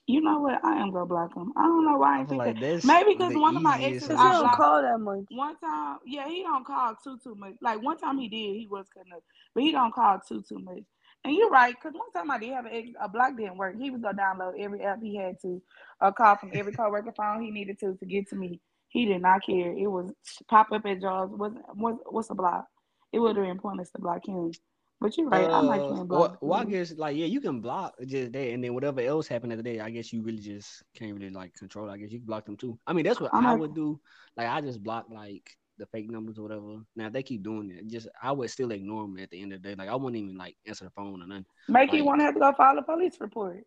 You 0.08 0.20
know 0.20 0.38
what? 0.40 0.64
I 0.64 0.80
am 0.80 0.92
gonna 0.92 1.06
block 1.06 1.34
him. 1.36 1.52
I 1.56 1.62
don't 1.62 1.84
know 1.84 1.98
why 1.98 2.14
I 2.14 2.16
I 2.16 2.20
ain't 2.20 2.28
think 2.28 2.38
like 2.38 2.60
that. 2.60 2.84
Maybe 2.84 3.14
because 3.14 3.34
one 3.34 3.56
of 3.56 3.62
my 3.62 3.80
exes, 3.80 4.08
Cause 4.08 4.16
I 4.18 4.32
don't 4.32 4.40
blocked 4.42 4.56
call 4.56 4.82
that 4.82 4.98
much. 4.98 5.24
one 5.30 5.56
time. 5.58 5.98
Yeah, 6.06 6.28
he 6.28 6.42
don't 6.42 6.64
call 6.64 6.94
too 7.02 7.18
too 7.22 7.34
much. 7.34 7.54
Like 7.60 7.82
one 7.82 7.98
time 7.98 8.18
he 8.18 8.28
did, 8.28 8.56
he 8.56 8.68
was 8.70 8.86
cutting 8.94 9.12
up, 9.12 9.22
but 9.52 9.64
he 9.64 9.72
don't 9.72 9.92
call 9.92 10.20
too 10.20 10.44
too 10.48 10.60
much. 10.60 10.82
And 11.26 11.34
you're 11.36 11.50
right, 11.50 11.74
because 11.74 11.92
one 11.94 12.10
time 12.12 12.30
I 12.30 12.38
did 12.38 12.50
have 12.52 12.66
an 12.66 12.72
ex, 12.72 12.90
a 13.00 13.08
block 13.08 13.36
didn't 13.36 13.56
work. 13.58 13.76
He 13.78 13.90
was 13.90 14.00
gonna 14.00 14.16
download 14.16 14.58
every 14.60 14.82
app 14.82 15.02
he 15.02 15.16
had 15.16 15.40
to, 15.42 15.60
or 16.00 16.12
call 16.12 16.36
from 16.36 16.50
every 16.54 16.72
coworker 16.72 17.12
phone 17.16 17.42
he 17.42 17.50
needed 17.50 17.78
to 17.80 17.94
to 17.96 18.06
get 18.06 18.28
to 18.28 18.36
me. 18.36 18.60
He 18.88 19.04
did 19.06 19.22
not 19.22 19.42
care. 19.44 19.72
It 19.76 19.88
was 19.88 20.12
pop 20.48 20.70
up 20.72 20.86
at 20.86 21.00
Jaws. 21.00 21.30
Wasn't 21.32 21.62
what, 21.74 21.96
what's 22.12 22.30
a 22.30 22.34
block? 22.34 22.66
It 23.12 23.18
would 23.18 23.36
have 23.36 23.44
been 23.44 23.58
pointless 23.58 23.90
to 23.90 23.98
block 24.00 24.26
him. 24.26 24.52
But 25.00 25.16
you're 25.18 25.28
right. 25.28 25.44
I 25.50 25.60
might 25.60 25.80
Uh, 25.80 25.88
can't 25.94 26.08
well, 26.08 26.28
block. 26.28 26.38
well, 26.40 26.60
I 26.60 26.62
him. 26.62 26.70
guess 26.70 26.92
like 26.96 27.16
yeah, 27.16 27.26
you 27.26 27.40
can 27.40 27.60
block 27.60 27.94
just 28.06 28.32
that, 28.32 28.48
and 28.52 28.62
then 28.64 28.72
whatever 28.72 29.00
else 29.00 29.26
happened 29.26 29.52
at 29.52 29.58
the 29.58 29.62
day, 29.64 29.80
I 29.80 29.90
guess 29.90 30.12
you 30.12 30.22
really 30.22 30.38
just 30.38 30.82
can't 30.94 31.12
really 31.12 31.30
like 31.30 31.52
control. 31.54 31.90
I 31.90 31.98
guess 31.98 32.10
you 32.12 32.18
can 32.20 32.26
block 32.26 32.46
them 32.46 32.56
too. 32.56 32.78
I 32.86 32.92
mean, 32.94 33.04
that's 33.04 33.20
what 33.20 33.34
I 33.34 33.38
I 33.38 33.40
might- 33.40 33.58
would 33.60 33.74
do. 33.74 34.00
Like 34.36 34.48
I 34.48 34.60
just 34.62 34.82
block 34.82 35.06
like 35.10 35.50
the 35.78 35.86
fake 35.86 36.10
numbers 36.10 36.38
or 36.38 36.42
whatever. 36.42 36.78
Now 36.94 37.06
if 37.06 37.12
they 37.12 37.22
keep 37.22 37.42
doing 37.42 37.70
it, 37.70 37.86
just 37.88 38.08
I 38.22 38.32
would 38.32 38.50
still 38.50 38.70
ignore 38.72 39.02
them 39.02 39.18
at 39.18 39.30
the 39.30 39.40
end 39.42 39.52
of 39.52 39.62
the 39.62 39.68
day. 39.68 39.74
Like 39.74 39.88
I 39.88 39.94
wouldn't 39.94 40.22
even 40.22 40.36
like 40.36 40.56
answer 40.66 40.84
the 40.84 40.90
phone 40.90 41.22
or 41.22 41.26
nothing. 41.26 41.44
Make 41.68 41.92
you 41.92 42.00
like- 42.00 42.06
want 42.06 42.20
to 42.20 42.24
have 42.24 42.34
to 42.34 42.40
go 42.40 42.52
file 42.52 42.78
a 42.78 42.82
police 42.82 43.16
report. 43.20 43.64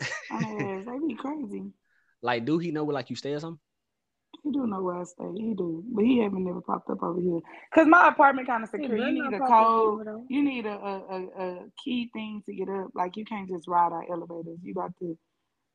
Oh, 0.32 0.82
they 0.84 1.06
be 1.06 1.14
crazy. 1.14 1.70
Like, 2.20 2.44
do 2.44 2.58
he 2.58 2.70
know 2.72 2.84
where 2.84 2.94
like 2.94 3.10
you 3.10 3.16
stay 3.16 3.32
or 3.34 3.40
something? 3.40 3.60
He 4.42 4.50
do 4.50 4.66
know 4.66 4.82
where 4.82 4.96
I 5.00 5.04
stay. 5.04 5.30
He 5.36 5.54
do, 5.54 5.84
but 5.86 6.04
he 6.04 6.18
haven't 6.18 6.44
never 6.44 6.60
popped 6.60 6.90
up 6.90 7.02
over 7.02 7.20
here. 7.20 7.40
Cause 7.74 7.86
my 7.86 8.08
apartment 8.08 8.48
kind 8.48 8.64
of 8.64 8.70
secure. 8.70 8.96
You 8.96 9.12
need 9.12 9.34
a 9.34 9.38
code. 9.38 10.06
You 10.28 10.42
need 10.42 10.66
a, 10.66 10.72
a, 10.74 11.02
a, 11.08 11.42
a 11.42 11.58
key 11.82 12.10
thing 12.12 12.42
to 12.46 12.54
get 12.54 12.68
up. 12.68 12.88
Like 12.94 13.16
you 13.16 13.24
can't 13.24 13.48
just 13.48 13.68
ride 13.68 13.92
our 13.92 14.04
elevators. 14.10 14.58
You 14.62 14.74
got 14.74 14.90
to, 14.98 15.16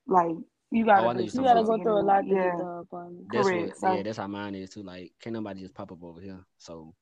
like, 0.07 0.36
you 0.71 0.85
got 0.85 1.03
Oh, 1.03 1.07
I 1.07 1.13
know 1.13 1.19
to. 1.19 1.25
you're 1.25 1.33
You 1.33 1.41
gotta 1.47 1.63
go 1.63 1.77
through 1.81 1.99
a 1.99 2.03
lot 2.03 2.21
to 2.21 2.27
Yeah. 2.27 2.43
get 2.49 2.57
the 2.57 2.63
apartment. 2.63 3.27
That's 3.31 3.47
Correct, 3.47 3.67
what. 3.69 3.77
so- 3.77 3.95
yeah, 3.95 4.03
that's 4.03 4.17
how 4.17 4.27
mine 4.27 4.55
is 4.55 4.69
too. 4.69 4.83
Like, 4.83 5.13
can't 5.21 5.33
nobody 5.33 5.61
just 5.61 5.73
pop 5.73 5.91
up 5.91 6.03
over 6.03 6.21
here. 6.21 6.39
So 6.57 6.93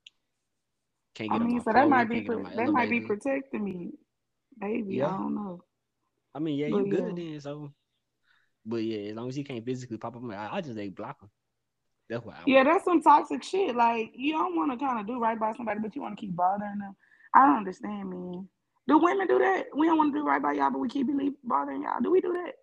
can't 1.16 1.32
get 1.32 1.42
on 1.42 1.48
mean, 1.48 1.60
so 1.60 1.64
floor, 1.64 1.74
that 1.76 1.90
might 1.90 2.10
be 2.10 2.16
can't 2.16 2.26
get 2.28 2.36
on 2.36 2.42
pro- 2.44 2.50
my 2.52 2.56
that 2.64 2.72
might 2.72 2.90
be 2.90 3.02
protecting 3.02 3.64
me, 3.64 3.92
maybe. 4.60 4.96
Yeah. 4.96 5.08
I 5.14 5.18
don't 5.18 5.36
know. 5.36 5.64
I 6.36 6.40
mean, 6.40 6.58
yeah, 6.58 6.70
But 6.70 6.86
you 6.86 6.92
good 6.92 7.18
yeah. 7.18 7.32
then. 7.32 7.42
So, 7.42 7.72
but 8.66 8.78
yeah, 8.84 9.10
as 9.10 9.16
long 9.16 9.28
as 9.30 9.38
you 9.38 9.44
can't 9.44 9.66
physically 9.66 9.98
pop 9.98 10.16
up, 10.16 10.24
I, 10.32 10.58
I 10.58 10.62
just 10.62 10.76
they 10.76 10.90
block 10.90 11.20
them. 11.20 11.30
That's 12.10 12.24
what 12.24 12.36
I 12.36 12.40
would. 12.40 12.48
Yeah, 12.48 12.64
that's 12.64 12.86
some 12.86 13.02
toxic 13.02 13.44
shit. 13.44 13.76
Like 13.76 14.12
you 14.16 14.34
don't 14.34 14.56
want 14.56 14.72
to 14.72 14.78
kind 14.78 15.00
of 15.00 15.08
do 15.08 15.20
right 15.20 15.40
by 15.40 15.54
somebody, 15.54 15.80
but 15.82 15.96
you 15.96 16.02
want 16.02 16.16
to 16.18 16.22
keep 16.22 16.36
bothering 16.36 16.80
them. 16.80 16.96
I 17.34 17.46
don't 17.46 17.58
understand, 17.58 18.10
man. 18.10 18.48
Do 18.88 18.98
women 19.00 19.28
do 19.28 19.40
that? 19.40 19.66
We 19.76 19.88
don't 19.88 19.98
want 19.98 20.14
to 20.14 20.20
do 20.20 20.26
right 20.26 20.42
by 20.42 20.54
y'all, 20.54 20.72
but 20.72 20.80
we 20.80 20.88
keep 20.88 21.08
believe 21.08 21.34
bothering 21.44 21.82
y'all. 21.84 22.00
Do 22.02 22.10
we 22.12 22.22
do 22.22 22.32
that? 22.34 22.54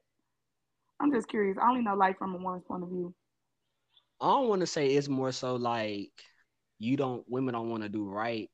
I'm 1.01 1.13
just 1.13 1.29
curious. 1.29 1.59
I 1.61 1.69
only 1.69 1.83
know 1.83 1.95
life 1.95 2.17
from 2.19 2.35
a 2.35 2.39
woman's 2.39 2.65
point 2.65 2.83
of 2.83 2.89
view. 2.89 3.15
I 4.21 4.29
don't 4.29 4.49
want 4.49 4.61
to 4.61 4.67
say 4.67 4.89
it's 4.89 5.09
more 5.09 5.33
so 5.33 5.57
like 5.57 6.13
you 6.79 6.97
don't 6.97 7.25
women 7.29 7.55
don't 7.55 7.71
want 7.71 7.83
to 7.83 7.89
do 7.89 8.09
right, 8.09 8.51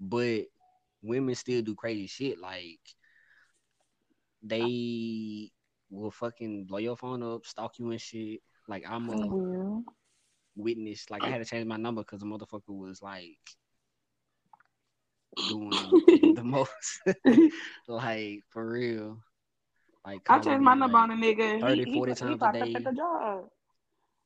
but 0.00 0.42
women 1.02 1.34
still 1.34 1.62
do 1.62 1.74
crazy 1.74 2.06
shit. 2.06 2.38
Like 2.40 2.80
they 4.42 5.50
will 5.90 6.10
fucking 6.10 6.64
blow 6.64 6.78
your 6.78 6.96
phone 6.96 7.22
up, 7.22 7.46
stalk 7.46 7.78
you 7.78 7.90
and 7.90 8.00
shit. 8.00 8.40
Like 8.68 8.84
I'm 8.88 9.08
a 9.08 9.16
oh, 9.16 9.26
Well, 9.28 9.84
witness. 10.56 11.10
Like 11.10 11.22
I 11.22 11.28
had 11.28 11.38
to 11.38 11.44
change 11.44 11.66
my 11.66 11.76
number 11.76 12.02
because 12.02 12.20
the 12.20 12.26
motherfucker 12.26 12.62
was 12.68 13.02
like 13.02 13.38
doing 15.48 15.72
the 16.34 16.44
most. 16.44 17.00
like 17.88 18.40
for 18.50 18.68
real. 18.68 19.18
Like 20.06 20.20
I 20.28 20.38
changed 20.38 20.62
my 20.62 20.74
number 20.74 20.98
like, 20.98 21.10
on 21.10 21.10
a 21.12 21.14
nigga. 21.14 21.60
30, 21.60 21.84
he, 21.84 21.94
40 21.94 22.12
he, 22.12 22.14
times 22.14 22.40
he 22.40 22.46
a 22.46 22.52
day. 22.52 22.74
at 22.74 22.84
the 22.84 22.92
job. 22.92 23.44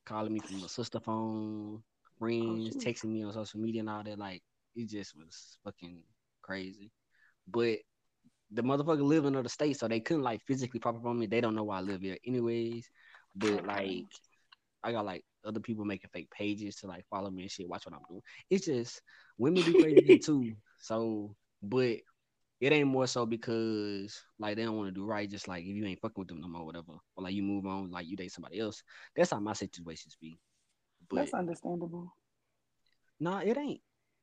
calling 0.04 0.32
me 0.32 0.40
from 0.40 0.60
the 0.60 0.68
sister 0.68 0.98
phone, 0.98 1.76
oh, 1.76 2.18
friends, 2.18 2.68
shoot. 2.72 2.82
texting 2.82 3.10
me 3.10 3.22
on 3.22 3.32
social 3.32 3.60
media 3.60 3.80
and 3.80 3.90
all 3.90 4.02
that. 4.02 4.18
Like 4.18 4.42
it 4.74 4.88
just 4.88 5.16
was 5.16 5.58
fucking 5.64 6.00
crazy. 6.42 6.90
But 7.46 7.78
the 8.50 8.62
motherfucker 8.62 9.02
live 9.02 9.24
in 9.24 9.34
another 9.34 9.48
state, 9.48 9.78
so 9.78 9.86
they 9.86 10.00
couldn't 10.00 10.22
like 10.22 10.42
physically 10.46 10.80
pop 10.80 10.96
up 10.96 11.06
on 11.06 11.18
me. 11.18 11.26
They 11.26 11.40
don't 11.40 11.54
know 11.54 11.64
why 11.64 11.78
I 11.78 11.82
live 11.82 12.00
here, 12.00 12.16
anyways. 12.26 12.88
But 13.36 13.66
like, 13.66 14.06
I 14.82 14.92
got 14.92 15.04
like 15.04 15.24
other 15.44 15.60
people 15.60 15.84
making 15.84 16.10
fake 16.12 16.30
pages 16.30 16.76
to 16.76 16.86
like 16.86 17.04
follow 17.08 17.30
me 17.30 17.42
and 17.42 17.50
shit. 17.50 17.68
Watch 17.68 17.86
what 17.86 17.94
I'm 17.94 18.02
doing. 18.08 18.22
It's 18.50 18.66
just 18.66 19.00
women 19.36 19.62
be 19.64 19.80
crazy 19.80 20.18
too. 20.24 20.54
So, 20.80 21.36
but 21.62 21.98
it 22.60 22.72
ain't 22.72 22.88
more 22.88 23.06
so 23.06 23.24
because 23.24 24.20
like 24.38 24.56
they 24.56 24.64
don't 24.64 24.76
want 24.76 24.88
to 24.88 24.94
do 24.94 25.04
right. 25.04 25.30
Just 25.30 25.48
like 25.48 25.62
if 25.62 25.68
you 25.68 25.86
ain't 25.86 26.00
fucking 26.00 26.14
with 26.16 26.28
them 26.28 26.40
no 26.40 26.48
more, 26.48 26.64
whatever, 26.64 26.92
or 27.16 27.22
like 27.22 27.34
you 27.34 27.42
move 27.42 27.66
on, 27.66 27.90
like 27.90 28.06
you 28.08 28.16
date 28.16 28.32
somebody 28.32 28.58
else. 28.58 28.82
That's 29.14 29.30
how 29.30 29.40
my 29.40 29.52
situations 29.52 30.16
be. 30.20 30.38
But 31.08 31.16
that's 31.16 31.34
understandable. 31.34 32.12
Nah, 33.20 33.40
it 33.40 33.56
ain't. 33.56 33.80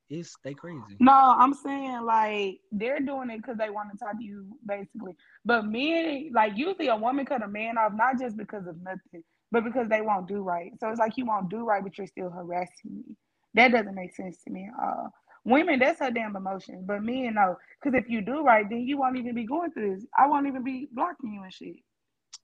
It's 0.09 0.35
they 0.43 0.53
crazy. 0.53 0.97
No, 0.99 1.11
I'm 1.11 1.53
saying 1.53 2.03
like 2.03 2.59
they're 2.71 2.99
doing 2.99 3.29
it 3.29 3.37
because 3.37 3.57
they 3.57 3.69
want 3.69 3.91
to 3.91 3.97
talk 3.97 4.17
to 4.17 4.23
you, 4.23 4.45
basically. 4.65 5.15
But 5.43 5.65
men, 5.65 6.31
like 6.33 6.53
usually 6.55 6.89
a 6.89 6.95
woman 6.95 7.25
cut 7.25 7.41
a 7.41 7.47
man 7.47 7.77
off 7.77 7.93
not 7.95 8.19
just 8.19 8.37
because 8.37 8.67
of 8.67 8.81
nothing, 8.83 9.23
but 9.51 9.63
because 9.63 9.87
they 9.89 10.01
won't 10.01 10.27
do 10.27 10.43
right. 10.43 10.71
So 10.79 10.89
it's 10.89 10.99
like 10.99 11.13
you 11.17 11.25
won't 11.25 11.49
do 11.49 11.65
right, 11.65 11.81
but 11.81 11.97
you're 11.97 12.07
still 12.07 12.29
harassing 12.29 12.97
me. 12.97 13.15
That 13.55 13.71
doesn't 13.71 13.95
make 13.95 14.13
sense 14.13 14.43
to 14.43 14.51
me. 14.51 14.69
Uh, 14.79 15.07
women, 15.45 15.79
that's 15.79 15.99
her 15.99 16.11
damn 16.11 16.35
emotions. 16.35 16.83
But 16.85 17.03
men, 17.03 17.35
no, 17.35 17.55
because 17.81 17.97
if 17.97 18.09
you 18.09 18.21
do 18.21 18.43
right, 18.43 18.69
then 18.69 18.81
you 18.81 18.97
won't 18.97 19.17
even 19.17 19.35
be 19.35 19.45
going 19.45 19.71
through 19.71 19.95
this. 19.95 20.05
I 20.17 20.27
won't 20.27 20.47
even 20.47 20.63
be 20.63 20.89
blocking 20.91 21.33
you 21.33 21.43
and 21.43 21.53
shit. 21.53 21.77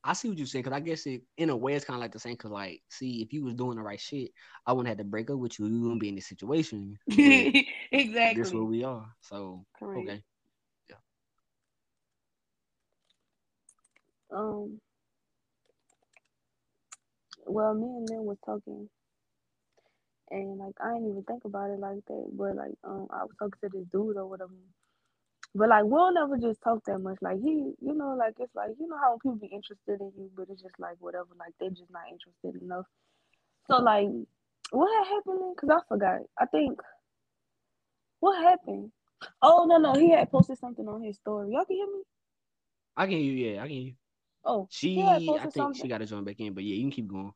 I 0.03 0.13
see 0.13 0.29
what 0.29 0.38
you're 0.38 0.48
saying 0.48 0.63
because 0.63 0.75
I 0.75 0.79
guess 0.79 1.05
it 1.05 1.22
in 1.38 1.50
a 1.50 1.55
way 1.55 1.74
it's 1.74 1.86
kind 1.86 1.96
of 1.96 2.01
like 2.01 2.12
the 2.12 2.20
same. 2.20 2.34
Because 2.34 2.51
like, 2.51 2.81
see, 2.89 3.22
if 3.22 3.34
you 3.34 3.43
was 3.43 3.55
doing 3.55 3.77
the 3.77 3.84
right 3.84 4.00
shit, 4.00 4.31
I 4.65 4.74
wouldn't 4.74 4.89
have 4.89 4.98
to 4.98 5.03
break 5.03 5.29
up 5.29 5.38
with 5.38 5.60
you. 5.60 5.67
You 5.67 5.81
wouldn't 5.81 6.01
be 6.01 6.10
in 6.10 6.15
this 6.15 6.27
situation. 6.27 6.98
exactly. 7.08 7.65
That's 7.91 8.53
where 8.53 8.63
we 8.63 8.84
are. 8.84 9.05
So 9.22 9.65
Correct. 9.77 10.10
okay, 10.10 10.24
yeah. 10.89 10.96
Um. 14.36 14.79
Well, 17.46 17.74
me 17.74 17.88
and 17.88 18.10
Lin 18.10 18.25
was 18.25 18.38
talking, 18.46 18.89
and 20.32 20.58
like 20.58 20.76
I 20.84 20.94
didn't 20.94 21.12
even 21.12 21.24
think 21.24 21.46
about 21.46 21.70
it 21.70 21.80
like 21.80 22.04
that. 22.08 22.26
But 22.34 22.56
like, 22.56 22.74
um, 22.84 23.08
I 23.12 23.24
was 23.24 23.36
talking 23.38 23.60
to 23.64 23.70
this 23.78 23.88
dude 23.92 24.18
or 24.18 24.28
whatever 24.28 24.54
but 25.54 25.70
like 25.70 25.84
we'll 25.84 26.14
never 26.14 26.38
just 26.38 26.62
talk 26.62 26.84
that 26.86 27.00
much. 27.00 27.18
Like 27.22 27.42
he, 27.42 27.74
you 27.82 27.94
know, 27.94 28.16
like 28.18 28.36
it's 28.40 28.56
like 28.56 28.72
you 28.80 28.88
know 28.88 28.98
how 28.98 29.18
people 29.22 29.36
be 29.36 29.48
interested 29.48 30.00
in 30.00 30.12
you, 30.18 30.32
but 30.36 30.48
it's 30.50 30.62
just 30.62 30.80
like 30.80 30.96
whatever. 31.00 31.28
Like 31.38 31.54
they're 31.60 31.70
just 31.70 31.92
not 31.92 32.04
interested 32.10 32.62
enough. 32.62 32.86
So 33.68 33.78
like, 33.78 34.08
what 34.72 35.06
had 35.06 35.14
happened? 35.14 35.58
Cause 35.58 35.70
I 35.70 35.80
forgot. 35.90 36.20
I 36.40 36.46
think 36.46 36.80
what 38.22 38.42
happened. 38.42 38.92
Oh 39.42 39.66
no 39.68 39.78
no, 39.78 39.94
he 39.94 40.12
had 40.12 40.32
posted 40.32 40.58
something 40.58 40.88
on 40.88 41.04
his 41.04 41.18
story. 41.18 41.52
Y'all 41.52 41.66
can 41.66 41.76
hear 41.76 41.88
me. 41.88 42.02
I 42.96 43.06
can 43.06 43.18
hear 43.18 43.22
you. 43.22 43.32
Yeah, 43.32 43.60
I 43.60 43.64
can 43.64 43.72
hear 43.72 43.82
you. 43.82 43.94
Oh, 44.46 44.68
she. 44.72 45.02
I 45.02 45.18
think 45.18 45.54
something. 45.54 45.82
she 45.82 45.88
got 45.88 46.00
to 46.00 46.06
join 46.06 46.24
back 46.24 46.40
in, 46.40 46.54
but 46.54 46.64
yeah, 46.64 46.76
you 46.76 46.84
can 46.84 46.92
keep 46.92 47.08
going. 47.08 47.34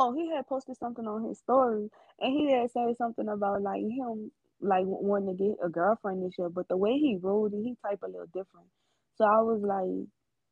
Oh, 0.00 0.14
he 0.14 0.30
had 0.30 0.46
posted 0.46 0.76
something 0.78 1.06
on 1.08 1.24
his 1.28 1.40
story, 1.40 1.90
and 2.20 2.32
he 2.32 2.52
had 2.52 2.70
said 2.70 2.96
something 2.98 3.28
about 3.28 3.62
like 3.62 3.82
him 3.82 4.30
like 4.60 4.84
wanting 4.86 5.36
to 5.36 5.44
get 5.44 5.56
a 5.64 5.70
girlfriend 5.70 6.24
this 6.24 6.38
year, 6.38 6.50
but 6.50 6.68
the 6.68 6.76
way 6.78 6.92
he 6.98 7.18
wrote 7.20 7.52
it, 7.54 7.62
he 7.64 7.76
typed 7.84 8.04
a 8.04 8.06
little 8.06 8.26
different. 8.28 8.68
So 9.16 9.24
I 9.24 9.42
was 9.42 9.60
like, 9.62 10.06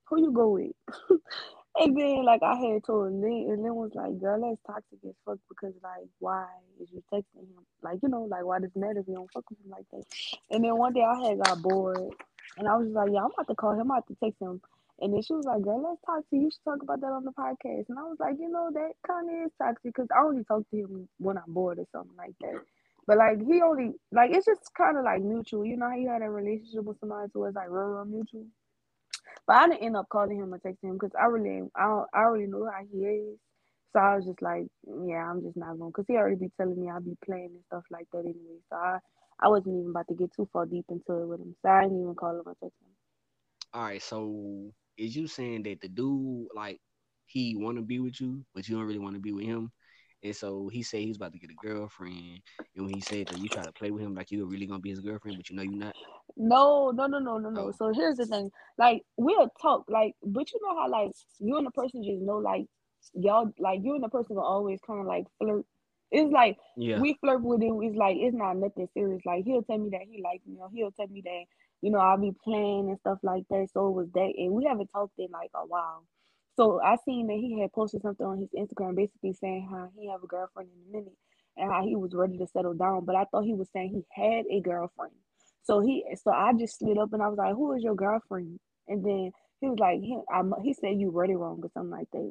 "Who 0.08 0.20
you 0.22 0.32
go 0.32 0.50
with?" 0.50 0.72
and 1.80 1.96
then 1.96 2.24
like 2.24 2.42
I 2.42 2.56
had 2.56 2.84
told 2.84 3.12
Lin, 3.14 3.48
and 3.50 3.62
Lin 3.62 3.76
was 3.76 3.92
like, 3.94 4.18
"Girl, 4.18 4.40
that's 4.42 4.62
toxic 4.66 4.98
as 5.08 5.14
fuck 5.24 5.38
because 5.48 5.74
like 5.82 6.08
why 6.18 6.48
is 6.82 6.90
you 6.92 7.02
texting 7.14 7.48
him? 7.48 7.66
Like 7.82 8.00
you 8.02 8.10
know, 8.10 8.24
like 8.24 8.44
why 8.44 8.60
does 8.60 8.72
it 8.76 8.80
matter 8.80 9.00
if 9.00 9.08
you 9.08 9.14
don't 9.14 9.32
fuck 9.32 9.48
with 9.50 9.60
him 9.60 9.70
like 9.70 9.86
that?" 9.92 10.04
And 10.50 10.64
then 10.64 10.76
one 10.76 10.92
day 10.94 11.04
I 11.04 11.28
had 11.30 11.40
got 11.40 11.62
bored, 11.62 11.98
and 12.58 12.68
I 12.68 12.76
was 12.76 12.88
just 12.88 12.96
like, 12.96 13.10
"Yeah, 13.12 13.20
I'm 13.20 13.32
about 13.32 13.48
to 13.48 13.56
call 13.56 13.72
him. 13.74 13.82
I'm 13.82 13.90
about 13.92 14.08
to 14.08 14.16
text 14.22 14.42
him." 14.42 14.60
And 15.00 15.12
then 15.12 15.22
she 15.22 15.34
was 15.34 15.44
like, 15.46 15.62
"Girl, 15.62 15.82
let's 15.82 16.00
talk 16.02 16.28
to 16.30 16.36
you. 16.36 16.44
You 16.44 16.50
should 16.50 16.64
talk 16.64 16.82
about 16.82 17.00
that 17.00 17.12
on 17.12 17.24
the 17.24 17.32
podcast." 17.32 17.88
And 17.88 17.98
I 17.98 18.02
was 18.04 18.18
like, 18.18 18.36
"You 18.38 18.48
know, 18.48 18.70
that 18.72 18.92
kind 19.06 19.28
of 19.30 19.46
is 19.46 19.52
toxic 19.58 19.82
because 19.82 20.08
I 20.14 20.22
only 20.22 20.44
talk 20.44 20.68
to 20.70 20.76
him 20.76 21.08
when 21.18 21.36
I'm 21.38 21.52
bored 21.52 21.78
or 21.78 21.86
something 21.92 22.16
like 22.16 22.34
that." 22.40 22.62
But 23.06 23.18
like 23.18 23.40
he 23.46 23.62
only 23.62 23.94
like 24.12 24.30
it's 24.32 24.46
just 24.46 24.72
kind 24.74 24.96
of 24.98 25.04
like 25.04 25.22
mutual. 25.22 25.64
You 25.64 25.76
know 25.76 25.88
how 25.90 25.96
you 25.96 26.08
had 26.08 26.22
a 26.22 26.30
relationship 26.30 26.84
with 26.84 26.98
somebody 27.00 27.30
who 27.34 27.40
was 27.40 27.54
like 27.54 27.68
real, 27.70 27.86
real 27.88 28.04
mutual. 28.04 28.46
But 29.46 29.56
I 29.56 29.68
didn't 29.68 29.82
end 29.82 29.96
up 29.96 30.08
calling 30.08 30.38
him 30.38 30.54
or 30.54 30.58
texting 30.58 30.90
him 30.90 30.94
because 30.94 31.14
I 31.20 31.26
really 31.26 31.68
I 31.76 32.04
I 32.14 32.20
already 32.20 32.46
know 32.46 32.64
how 32.66 32.84
he 32.90 32.98
is. 33.06 33.38
So 33.92 34.00
I 34.00 34.16
was 34.16 34.26
just 34.26 34.42
like, 34.42 34.66
yeah, 34.86 35.30
I'm 35.30 35.42
just 35.42 35.56
not 35.56 35.78
going 35.78 35.90
because 35.90 36.06
he 36.08 36.16
already 36.16 36.36
be 36.36 36.50
telling 36.56 36.80
me 36.80 36.90
I'll 36.90 37.00
be 37.00 37.16
playing 37.24 37.52
and 37.54 37.64
stuff 37.66 37.84
like 37.90 38.08
that 38.12 38.20
anyway. 38.20 38.60
So 38.70 38.76
I 38.76 38.98
I 39.40 39.48
wasn't 39.48 39.76
even 39.78 39.90
about 39.90 40.08
to 40.08 40.14
get 40.14 40.32
too 40.34 40.48
far 40.52 40.66
deep 40.66 40.86
into 40.90 41.12
it 41.22 41.26
with 41.26 41.40
him. 41.40 41.54
So 41.62 41.68
I 41.70 41.82
didn't 41.84 42.02
even 42.02 42.14
call 42.14 42.30
him 42.30 42.42
or 42.46 42.54
text 42.62 42.80
him. 42.82 42.92
All 43.72 43.82
right, 43.84 44.02
so 44.02 44.72
is 44.96 45.14
you 45.14 45.26
saying 45.26 45.64
that 45.64 45.80
the 45.80 45.88
dude 45.88 46.48
like 46.54 46.80
he 47.26 47.56
want 47.56 47.76
to 47.76 47.82
be 47.82 47.98
with 47.98 48.20
you, 48.20 48.44
but 48.54 48.68
you 48.68 48.76
don't 48.76 48.86
really 48.86 48.98
want 48.98 49.14
to 49.14 49.20
be 49.20 49.32
with 49.32 49.44
him? 49.44 49.70
And 50.22 50.34
so 50.34 50.68
he 50.68 50.82
said 50.82 51.00
he's 51.00 51.16
about 51.16 51.32
to 51.32 51.38
get 51.38 51.50
a 51.50 51.66
girlfriend. 51.66 52.40
And 52.74 52.86
when 52.86 52.94
he 52.94 53.00
said 53.00 53.26
that 53.28 53.38
you 53.38 53.48
try 53.48 53.64
to 53.64 53.72
play 53.72 53.90
with 53.90 54.02
him 54.02 54.14
like 54.14 54.30
you're 54.30 54.46
really 54.46 54.66
gonna 54.66 54.80
be 54.80 54.90
his 54.90 55.00
girlfriend, 55.00 55.36
but 55.36 55.48
you 55.48 55.56
know 55.56 55.62
you're 55.62 55.72
not. 55.72 55.94
No, 56.36 56.90
no, 56.90 57.06
no, 57.06 57.18
no, 57.18 57.38
no, 57.38 57.50
no. 57.50 57.68
Oh. 57.68 57.72
So 57.72 57.92
here's 57.92 58.16
the 58.16 58.26
thing. 58.26 58.50
Like 58.78 59.02
we'll 59.16 59.50
talk, 59.60 59.84
like, 59.88 60.14
but 60.22 60.50
you 60.52 60.60
know 60.62 60.78
how 60.80 60.88
like 60.88 61.12
you 61.38 61.56
and 61.56 61.66
the 61.66 61.70
person 61.70 62.02
just 62.02 62.22
know 62.22 62.38
like 62.38 62.66
y'all 63.14 63.52
like 63.58 63.80
you 63.82 63.94
and 63.94 64.02
the 64.02 64.08
person 64.08 64.36
will 64.36 64.44
always 64.44 64.80
kind 64.86 65.00
of 65.00 65.06
like 65.06 65.26
flirt. 65.38 65.64
It's 66.10 66.32
like 66.32 66.56
yeah. 66.76 66.98
we 66.98 67.18
flirt 67.20 67.42
with 67.42 67.62
him. 67.62 67.80
It's 67.82 67.96
like 67.96 68.16
it's 68.18 68.36
not 68.36 68.56
nothing 68.56 68.88
serious. 68.94 69.22
Like 69.24 69.44
he'll 69.44 69.62
tell 69.62 69.78
me 69.78 69.90
that 69.90 70.02
he 70.10 70.22
likes 70.22 70.46
me, 70.46 70.56
or 70.60 70.70
he'll 70.72 70.92
tell 70.92 71.08
me 71.08 71.20
that 71.24 71.44
you 71.83 71.90
know 71.90 71.99
I'll 71.99 72.18
be 72.21 72.33
playing 72.45 72.88
and 72.88 72.99
stuff 72.99 73.18
like 73.23 73.45
that. 73.50 73.68
So 73.73 73.88
it 73.88 73.92
was 73.92 74.09
that, 74.14 74.33
and 74.37 74.52
we 74.52 74.64
haven't 74.64 74.88
talked 74.88 75.18
in 75.18 75.28
like 75.30 75.50
a 75.54 75.66
while. 75.66 76.04
So 76.56 76.80
I 76.83 76.97
seen 77.04 77.26
that 77.26 77.35
he 77.35 77.61
had 77.61 77.73
posted 77.73 78.02
something 78.02 78.26
on 78.26 78.38
his 78.38 78.50
Instagram 78.50 78.97
basically 78.97 79.35
saying 79.35 79.68
how 79.71 79.90
he 79.99 80.09
have 80.09 80.23
a 80.23 80.26
girlfriend 80.26 80.71
in 80.71 80.88
a 80.88 80.99
minute 80.99 81.16
and 81.56 81.71
how 81.71 81.85
he 81.85 81.97
was 81.97 82.14
ready 82.14 82.38
to 82.38 82.47
settle 82.47 82.75
down. 82.75 83.04
But 83.04 83.16
I 83.16 83.25
thought 83.25 83.45
he 83.45 83.54
was 83.54 83.68
saying 83.73 83.90
he 83.90 84.23
had 84.23 84.45
a 84.50 84.61
girlfriend. 84.61 85.12
So 85.64 85.80
he 85.80 86.04
so 86.23 86.30
I 86.30 86.52
just 86.59 86.78
slid 86.78 86.99
up 86.99 87.12
and 87.12 87.23
I 87.23 87.28
was 87.28 87.38
like, 87.38 87.54
Who 87.54 87.73
is 87.75 87.83
your 87.83 87.95
girlfriend? 87.95 88.59
And 88.88 89.04
then 89.04 89.33
he 89.61 89.68
was 89.68 89.78
like, 89.78 90.00
he, 90.00 90.18
I, 90.30 90.42
he 90.62 90.75
said 90.75 91.00
you 91.00 91.11
read 91.11 91.30
it 91.30 91.37
wrong 91.37 91.61
or 91.62 91.71
something 91.75 91.90
like 91.90 92.11
that 92.12 92.30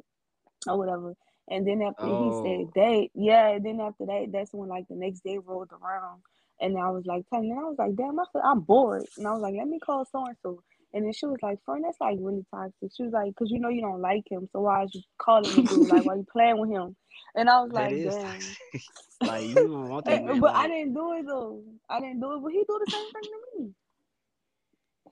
or 0.68 0.78
whatever. 0.78 1.14
And 1.48 1.66
then 1.66 1.82
after 1.82 2.04
oh. 2.04 2.24
he 2.24 2.48
said 2.48 2.66
oh. 2.66 2.72
that, 2.74 3.08
yeah, 3.14 3.48
and 3.50 3.64
then 3.64 3.80
after 3.80 4.06
that, 4.06 4.28
that's 4.32 4.52
when 4.52 4.68
like 4.68 4.86
the 4.88 4.96
next 4.96 5.20
day 5.20 5.38
rolled 5.38 5.70
around 5.70 6.22
and 6.60 6.78
I 6.78 6.90
was 6.90 7.04
like 7.06 7.24
telling 7.32 7.50
and 7.50 7.60
I 7.60 7.64
was 7.64 7.78
like, 7.78 7.94
damn, 7.96 8.18
I 8.18 8.24
feel 8.32 8.42
I'm 8.44 8.60
bored. 8.60 9.06
And 9.16 9.26
I 9.26 9.32
was 9.32 9.42
like, 9.42 9.54
let 9.56 9.68
me 9.68 9.78
call 9.78 10.04
so 10.10 10.24
and 10.24 10.36
so. 10.42 10.62
And 10.96 11.04
then 11.04 11.12
she 11.12 11.26
was 11.26 11.36
like, 11.42 11.58
"Friend, 11.64 11.84
that's 11.84 12.00
like 12.00 12.16
really 12.18 12.46
toxic." 12.50 12.90
She 12.96 13.02
was 13.02 13.12
like, 13.12 13.34
"Cause 13.36 13.50
you 13.50 13.58
know 13.58 13.68
you 13.68 13.82
don't 13.82 14.00
like 14.00 14.22
him, 14.30 14.48
so 14.50 14.60
why 14.60 14.84
is 14.84 14.94
you 14.94 15.02
calling 15.18 15.50
him? 15.50 15.88
like, 15.88 16.06
why 16.06 16.14
you 16.14 16.26
playing 16.32 16.58
with 16.58 16.70
him?" 16.70 16.96
And 17.34 17.50
I 17.50 17.60
was 17.60 17.72
that 17.72 17.92
like, 17.92 18.02
"Damn." 18.02 18.80
like 19.28 19.44
you 19.44 19.76
want 19.76 20.04
that 20.06 20.24
man. 20.24 20.40
But 20.40 20.54
like... 20.54 20.64
I 20.64 20.68
didn't 20.68 20.94
do 20.94 21.12
it 21.12 21.26
though. 21.26 21.62
I 21.90 22.00
didn't 22.00 22.20
do 22.20 22.36
it, 22.36 22.42
but 22.42 22.52
he 22.52 22.60
do 22.60 22.80
the 22.82 22.90
same 22.90 23.12
thing 23.12 23.22
to 23.22 23.62
me. 23.62 23.74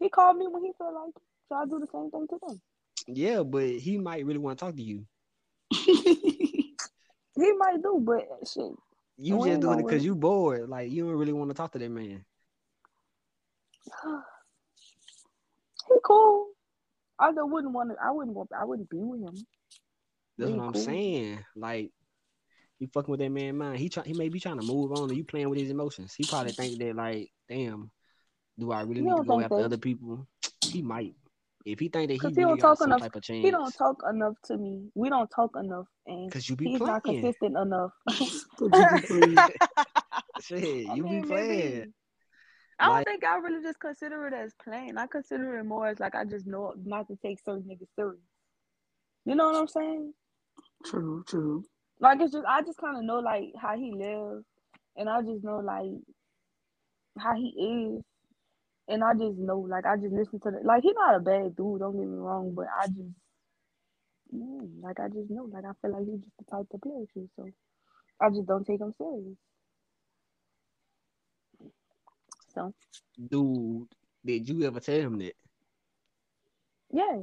He 0.01 0.09
called 0.09 0.39
me 0.39 0.47
when 0.49 0.65
he 0.65 0.73
felt 0.79 0.95
like, 0.95 1.15
it, 1.17 1.23
so 1.51 1.55
I 1.57 1.67
do 1.67 1.79
the 1.79 1.87
same 1.93 2.11
thing 2.11 2.27
to 2.29 2.39
them. 2.47 2.61
Yeah, 3.07 3.43
but 3.43 3.69
he 3.69 3.99
might 3.99 4.25
really 4.25 4.39
want 4.39 4.59
to 4.59 4.65
talk 4.65 4.77
to 4.77 4.83
you. 4.83 5.05
he 5.71 7.53
might 7.59 7.83
do, 7.83 8.01
but 8.01 8.25
shit. 8.51 8.73
You 9.17 9.45
just 9.45 9.61
doing 9.61 9.81
it 9.81 9.87
because 9.87 10.05
you 10.05 10.15
bored. 10.15 10.69
Like 10.69 10.91
you 10.91 11.05
don't 11.07 11.15
really 11.17 11.33
want 11.33 11.51
to 11.51 11.55
talk 11.55 11.73
to 11.73 11.79
that 11.79 11.91
man. 11.91 12.25
he 15.89 15.95
cool. 16.05 16.49
I 17.19 17.31
just 17.31 17.49
wouldn't 17.49 17.73
want 17.73 17.91
to. 17.91 17.97
I 18.03 18.11
wouldn't 18.11 18.37
want. 18.37 18.51
I 18.59 18.65
wouldn't 18.65 18.91
be 18.91 18.99
with 18.99 19.21
him. 19.21 19.35
That's 20.37 20.51
what 20.51 20.61
I'm 20.61 20.73
cool. 20.73 20.83
saying. 20.83 21.45
Like 21.55 21.93
you 22.81 22.89
fucking 22.93 23.11
with 23.11 23.21
that 23.21 23.31
man 23.31 23.57
mind. 23.57 23.79
He 23.79 23.89
try. 23.89 24.03
He 24.03 24.15
may 24.15 24.29
be 24.29 24.41
trying 24.41 24.59
to 24.59 24.67
move 24.67 24.93
on, 24.93 25.09
and 25.09 25.17
you 25.17 25.25
playing 25.25 25.49
with 25.49 25.61
his 25.61 25.71
emotions. 25.71 26.15
He 26.17 26.25
probably 26.25 26.53
think 26.53 26.79
that 26.81 26.97
like, 26.97 27.31
damn, 27.49 27.91
do 28.59 28.73
I 28.73 28.83
really 28.83 29.03
need 29.03 29.17
to 29.17 29.25
go 29.25 29.41
after 29.41 29.57
that. 29.59 29.65
other 29.65 29.79
people? 29.79 30.27
He 30.61 30.83
might. 30.83 31.15
If 31.65 31.81
he 31.81 31.89
think 31.89 32.09
that 32.09 32.21
he, 32.21 32.29
really 32.29 32.59
don't 32.59 32.59
talk 32.59 32.81
enough, 32.83 33.01
type 33.01 33.17
of 33.17 33.23
chance, 33.23 33.43
he 33.43 33.51
don't 33.51 33.73
talk 33.73 34.03
enough 34.09 34.35
to 34.45 34.57
me. 34.59 34.91
We 34.95 35.09
don't 35.09 35.31
talk 35.35 35.53
enough, 35.57 35.87
and 36.07 36.29
because 36.29 36.49
you 36.49 36.57
be 36.57 36.67
he's 36.67 36.79
playing. 36.79 36.93
not 36.93 37.05
consistent 37.05 37.57
enough. 37.57 37.93
Shit, 40.43 40.87
you 40.95 41.03
be 41.05 41.23
playing. 41.23 41.79
Maybe. 41.79 41.93
I 42.79 42.87
don't 42.87 42.95
like, 42.97 43.07
think 43.07 43.25
I 43.25 43.37
really 43.37 43.63
just 43.63 43.79
consider 43.79 44.27
it 44.27 44.35
as 44.35 44.53
playing. 44.63 44.99
I 44.99 45.07
consider 45.07 45.59
it 45.59 45.65
more 45.65 45.89
as 45.89 46.01
like 46.01 46.15
I 46.15 46.25
just 46.25 46.47
know 46.47 46.75
not 46.85 47.09
to 47.09 47.17
take 47.17 47.39
certain 47.45 47.63
niggas 47.63 47.89
serious. 47.97 48.21
You 49.25 49.35
know 49.37 49.47
what 49.47 49.57
I'm 49.57 49.69
saying? 49.69 50.13
True, 50.85 51.25
true. 51.27 51.65
Like 52.01 52.21
it's 52.21 52.33
just 52.33 52.45
I 52.47 52.61
just 52.63 52.79
kind 52.79 52.99
of 52.99 53.05
know 53.05 53.21
like 53.21 53.53
how 53.59 53.77
he 53.77 53.93
lives, 53.93 54.45
and 54.97 55.09
I 55.09 55.23
just 55.23 55.45
know 55.45 55.59
like 55.59 55.93
how 57.19 57.35
he 57.35 57.95
is, 57.97 58.03
and 58.89 59.03
I 59.03 59.13
just 59.15 59.39
know 59.39 59.61
like 59.61 59.87
I 59.87 59.97
just 59.97 60.13
listen 60.13 60.41
to 60.41 60.51
the 60.51 60.61
like 60.65 60.83
he's 60.83 60.95
not 60.95 61.17
a 61.17 61.21
bad 61.21 61.57
dude. 61.57 61.81
Don't 61.81 61.97
get 61.97 62.07
me 62.09 62.19
wrong, 62.19 62.55
but 62.55 62.67
I 62.69 62.87
just 62.87 63.15
mm, 64.35 64.83
like 64.83 65.01
I 65.01 65.09
just 65.09 65.31
know 65.31 65.45
like 65.45 65.65
I 65.65 65.73
feel 65.81 65.93
like 65.93 66.07
he's 66.07 66.21
just 66.21 66.37
the 66.39 66.45
type 66.45 66.69
to 66.71 66.79
play 66.79 66.93
with 66.95 67.11
you, 67.15 67.29
so 67.37 67.49
I 68.21 68.29
just 68.31 68.47
don't 68.47 68.67
take 68.67 68.81
him 68.81 68.95
serious. 68.99 69.37
So, 72.55 72.73
dude, 73.29 73.89
did 74.25 74.49
you 74.49 74.65
ever 74.65 74.81
tell 74.81 75.01
him 75.01 75.19
that? 75.19 75.35
Yeah, 76.93 77.19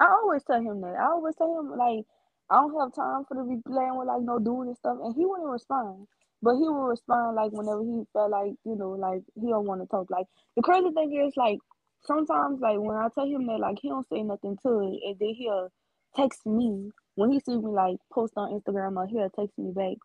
I 0.00 0.06
always 0.06 0.42
tell 0.44 0.60
him 0.60 0.80
that. 0.80 0.96
I 0.98 1.06
always 1.06 1.36
tell 1.36 1.60
him 1.60 1.70
like 1.78 2.04
I 2.50 2.56
don't 2.56 2.78
have 2.80 2.94
time 2.94 3.24
for 3.26 3.36
to 3.36 3.44
be 3.44 3.62
playing 3.66 3.96
with 3.96 4.08
like 4.08 4.22
no 4.22 4.38
dude 4.38 4.68
and 4.68 4.76
stuff, 4.76 4.98
and 5.02 5.14
he 5.14 5.24
wouldn't 5.26 5.48
respond. 5.48 6.08
But 6.42 6.56
he 6.56 6.62
will 6.68 6.84
respond 6.88 7.36
like 7.36 7.52
whenever 7.52 7.82
he 7.82 8.04
felt 8.12 8.30
like 8.32 8.52
you 8.64 8.76
know 8.76 8.90
like 8.92 9.22
he 9.34 9.48
don't 9.50 9.66
want 9.66 9.82
to 9.82 9.88
talk. 9.88 10.10
Like 10.10 10.26
the 10.56 10.62
crazy 10.62 10.90
thing 10.92 11.12
is 11.26 11.34
like 11.36 11.58
sometimes 12.04 12.60
like 12.60 12.78
when 12.80 12.96
I 12.96 13.08
tell 13.14 13.26
him 13.26 13.46
that 13.48 13.60
like 13.60 13.78
he 13.82 13.90
don't 13.90 14.08
say 14.08 14.22
nothing 14.22 14.58
to 14.64 14.80
it, 14.80 15.00
and 15.08 15.16
then 15.20 15.34
he'll 15.36 15.70
text 16.16 16.46
me 16.46 16.90
when 17.16 17.32
he 17.32 17.40
sees 17.40 17.62
me 17.62 17.70
like 17.72 17.96
post 18.12 18.34
on 18.36 18.52
Instagram 18.60 18.96
or 18.96 19.06
he'll 19.06 19.30
text 19.30 19.58
me 19.58 19.72
back, 19.72 19.98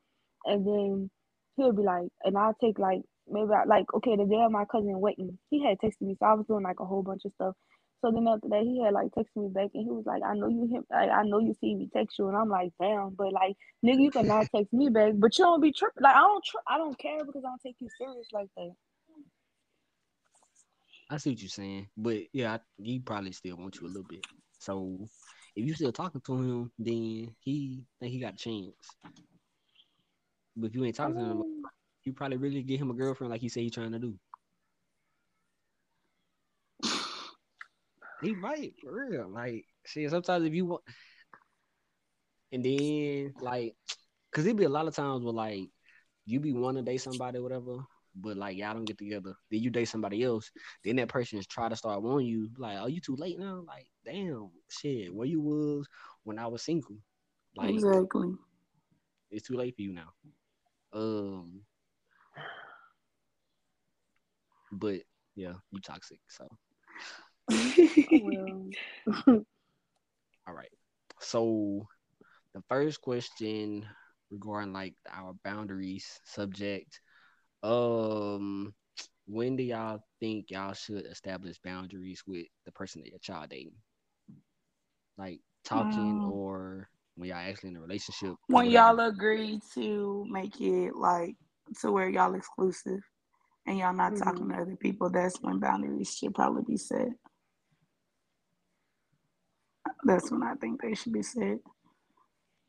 and 0.46 0.68
then 0.68 1.12
he'll 1.58 1.74
be 1.74 1.84
like, 1.84 2.10
and 2.24 2.38
I'll 2.38 2.56
take 2.62 2.80
like 2.80 3.02
maybe 3.30 3.52
I, 3.54 3.66
like 3.66 3.94
okay 3.96 4.16
the 4.18 4.26
day 4.26 4.42
of 4.44 4.52
my 4.52 4.66
cousin 4.66 5.00
wedding, 5.00 5.40
he 5.52 5.64
had 5.64 5.80
texted 5.80 6.02
me, 6.02 6.16
so 6.20 6.26
I 6.28 6.34
was 6.34 6.48
doing 6.48 6.64
like 6.64 6.80
a 6.82 6.86
whole 6.86 7.04
bunch 7.04 7.26
of 7.26 7.34
stuff. 7.34 7.56
So 8.02 8.12
then 8.12 8.28
after 8.28 8.48
that, 8.50 8.62
he 8.62 8.82
had 8.84 8.94
like 8.94 9.08
texted 9.18 9.36
me 9.36 9.50
back, 9.50 9.72
and 9.74 9.84
he 9.84 9.90
was 9.90 10.06
like, 10.06 10.22
"I 10.24 10.36
know 10.36 10.48
you 10.48 10.68
him, 10.68 10.84
I, 10.92 11.10
I 11.10 11.24
know 11.24 11.40
you 11.40 11.56
see 11.60 11.76
me 11.76 11.90
text 11.92 12.20
you," 12.20 12.28
and 12.28 12.38
I'm 12.38 12.50
like, 12.50 12.72
"Damn," 12.80 13.16
but 13.16 13.34
like, 13.34 13.56
nigga, 13.84 14.02
you 14.02 14.12
cannot 14.12 14.48
text 14.56 14.72
me 14.72 14.90
back, 14.90 15.14
but 15.16 15.38
you 15.38 15.46
don't 15.46 15.62
be 15.62 15.72
tripping. 15.72 16.04
Like, 16.04 16.16
I 16.16 16.20
don't, 16.20 16.46
tri- 16.46 16.62
I 16.68 16.78
don't 16.78 16.98
care 16.98 17.26
because 17.26 17.44
I 17.44 17.50
don't 17.50 17.62
take 17.62 17.78
you 17.80 17.90
serious 17.98 18.28
like 18.32 18.50
that. 18.56 18.72
I 21.10 21.18
see 21.18 21.32
what 21.32 21.42
you're 21.42 21.50
saying, 21.50 21.88
but 21.96 22.18
yeah, 22.34 22.56
I, 22.56 22.60
he 22.78 23.00
probably 23.00 23.32
still 23.32 23.56
wants 23.56 23.80
you 23.80 23.88
a 23.88 23.90
little 23.90 24.04
bit. 24.04 24.26
So 24.60 25.00
if 25.56 25.66
you 25.66 25.74
still 25.74 25.92
talking 25.92 26.22
to 26.22 26.36
him, 26.36 26.72
then 26.78 27.34
he 27.40 27.84
think 28.00 28.12
he 28.12 28.20
got 28.20 28.34
a 28.34 28.38
chance. 28.38 28.76
But 30.56 30.68
if 30.68 30.76
you 30.76 30.84
ain't 30.84 30.96
talking 30.96 31.16
to 31.16 31.22
him, 31.22 31.38
mm. 31.38 31.62
you 32.04 32.14
probably 32.14 32.38
really 32.38 32.62
get 32.64 32.80
him 32.80 32.92
a 32.92 32.94
girlfriend 32.94 33.32
like 33.32 33.42
he 33.42 33.50
said 33.50 33.64
he 33.64 33.70
trying 33.70 33.92
to 33.94 34.00
do. 34.00 34.16
He 38.22 38.34
might 38.36 38.74
for 38.82 39.08
real. 39.10 39.30
Like, 39.30 39.66
see, 39.86 40.08
sometimes 40.08 40.46
if 40.46 40.54
you 40.54 40.66
want, 40.66 40.84
and 42.52 42.64
then 42.64 43.34
like, 43.42 43.76
cause 44.32 44.46
it 44.46 44.56
be 44.56 44.64
a 44.64 44.70
lot 44.70 44.88
of 44.88 44.96
times 44.96 45.24
where 45.24 45.34
like 45.34 45.70
you 46.26 46.40
be 46.40 46.54
wanting 46.54 46.84
to 46.84 46.92
date 46.92 46.98
somebody, 47.02 47.38
or 47.38 47.44
whatever, 47.44 47.78
but 48.16 48.38
like 48.38 48.58
y'all 48.58 48.74
don't 48.74 48.86
get 48.86 48.98
together. 48.98 49.34
Then 49.52 49.62
you 49.62 49.70
date 49.70 49.86
somebody 49.86 50.24
else. 50.24 50.52
Then 50.84 50.96
that 50.98 51.10
person 51.10 51.40
is 51.40 51.48
try 51.48 51.70
to 51.70 51.76
start 51.76 52.02
wanting 52.02 52.28
you. 52.28 52.50
Like, 52.58 52.78
oh, 52.80 52.88
you 52.88 53.00
too 53.00 53.16
late 53.16 53.40
now. 53.40 53.64
Like, 53.68 53.88
damn, 54.06 54.50
shit, 54.70 55.14
where 55.14 55.28
you 55.28 55.42
was 55.42 55.88
when 56.24 56.40
I 56.40 56.48
was 56.48 56.64
single. 56.64 56.98
Like, 57.56 57.70
exactly. 57.70 58.34
It's 59.30 59.48
too 59.48 59.56
late 59.56 59.76
for 59.76 59.82
you 59.82 59.94
now. 59.94 60.10
Um, 60.94 61.62
but 64.72 65.02
yeah, 65.36 65.54
you 65.72 65.80
toxic. 65.82 66.20
So. 66.30 66.48
All 69.28 69.44
right. 70.54 70.72
So 71.20 71.88
the 72.54 72.62
first 72.70 73.02
question 73.02 73.86
regarding 74.30 74.74
like 74.74 74.94
our 75.12 75.34
boundaries 75.44 76.20
subject 76.26 77.00
um, 77.64 78.74
when 79.26 79.56
do 79.56 79.64
y'all 79.64 80.00
think 80.20 80.52
y'all 80.52 80.74
should 80.74 81.06
establish 81.06 81.60
boundaries 81.64 82.24
with 82.26 82.46
the 82.66 82.72
person 82.72 83.02
that 83.02 83.10
your 83.10 83.20
child 83.20 83.50
dating? 83.50 83.74
Like 85.18 85.40
talking 85.66 86.00
um, 86.00 86.32
or 86.32 86.90
when 87.16 87.30
y'all 87.30 87.38
actually 87.38 87.70
in 87.70 87.78
a 87.78 87.82
relationship? 87.82 88.36
When 88.48 88.70
y'all 88.70 89.00
agree 89.00 89.60
to 89.74 90.26
make 90.30 90.62
it 90.62 90.96
like 90.96 91.36
to 91.82 91.92
where 91.92 92.10
y'all 92.10 92.36
exclusive 92.36 93.02
and 93.66 93.78
y'all 93.78 93.94
not 93.94 94.14
mm-hmm. 94.14 94.24
talking 94.24 94.50
to 94.50 94.56
other 94.56 94.76
people, 94.78 95.10
that's 95.10 95.42
when 95.42 95.60
boundaries 95.60 96.16
should 96.16 96.34
probably 96.34 96.64
be 96.66 96.78
set. 96.78 97.10
That's 100.04 100.32
when 100.32 100.44
I 100.44 100.56
think 100.56 100.82
they 100.82 100.96
should 100.96 101.14
be 101.14 101.24
set. 101.24 101.60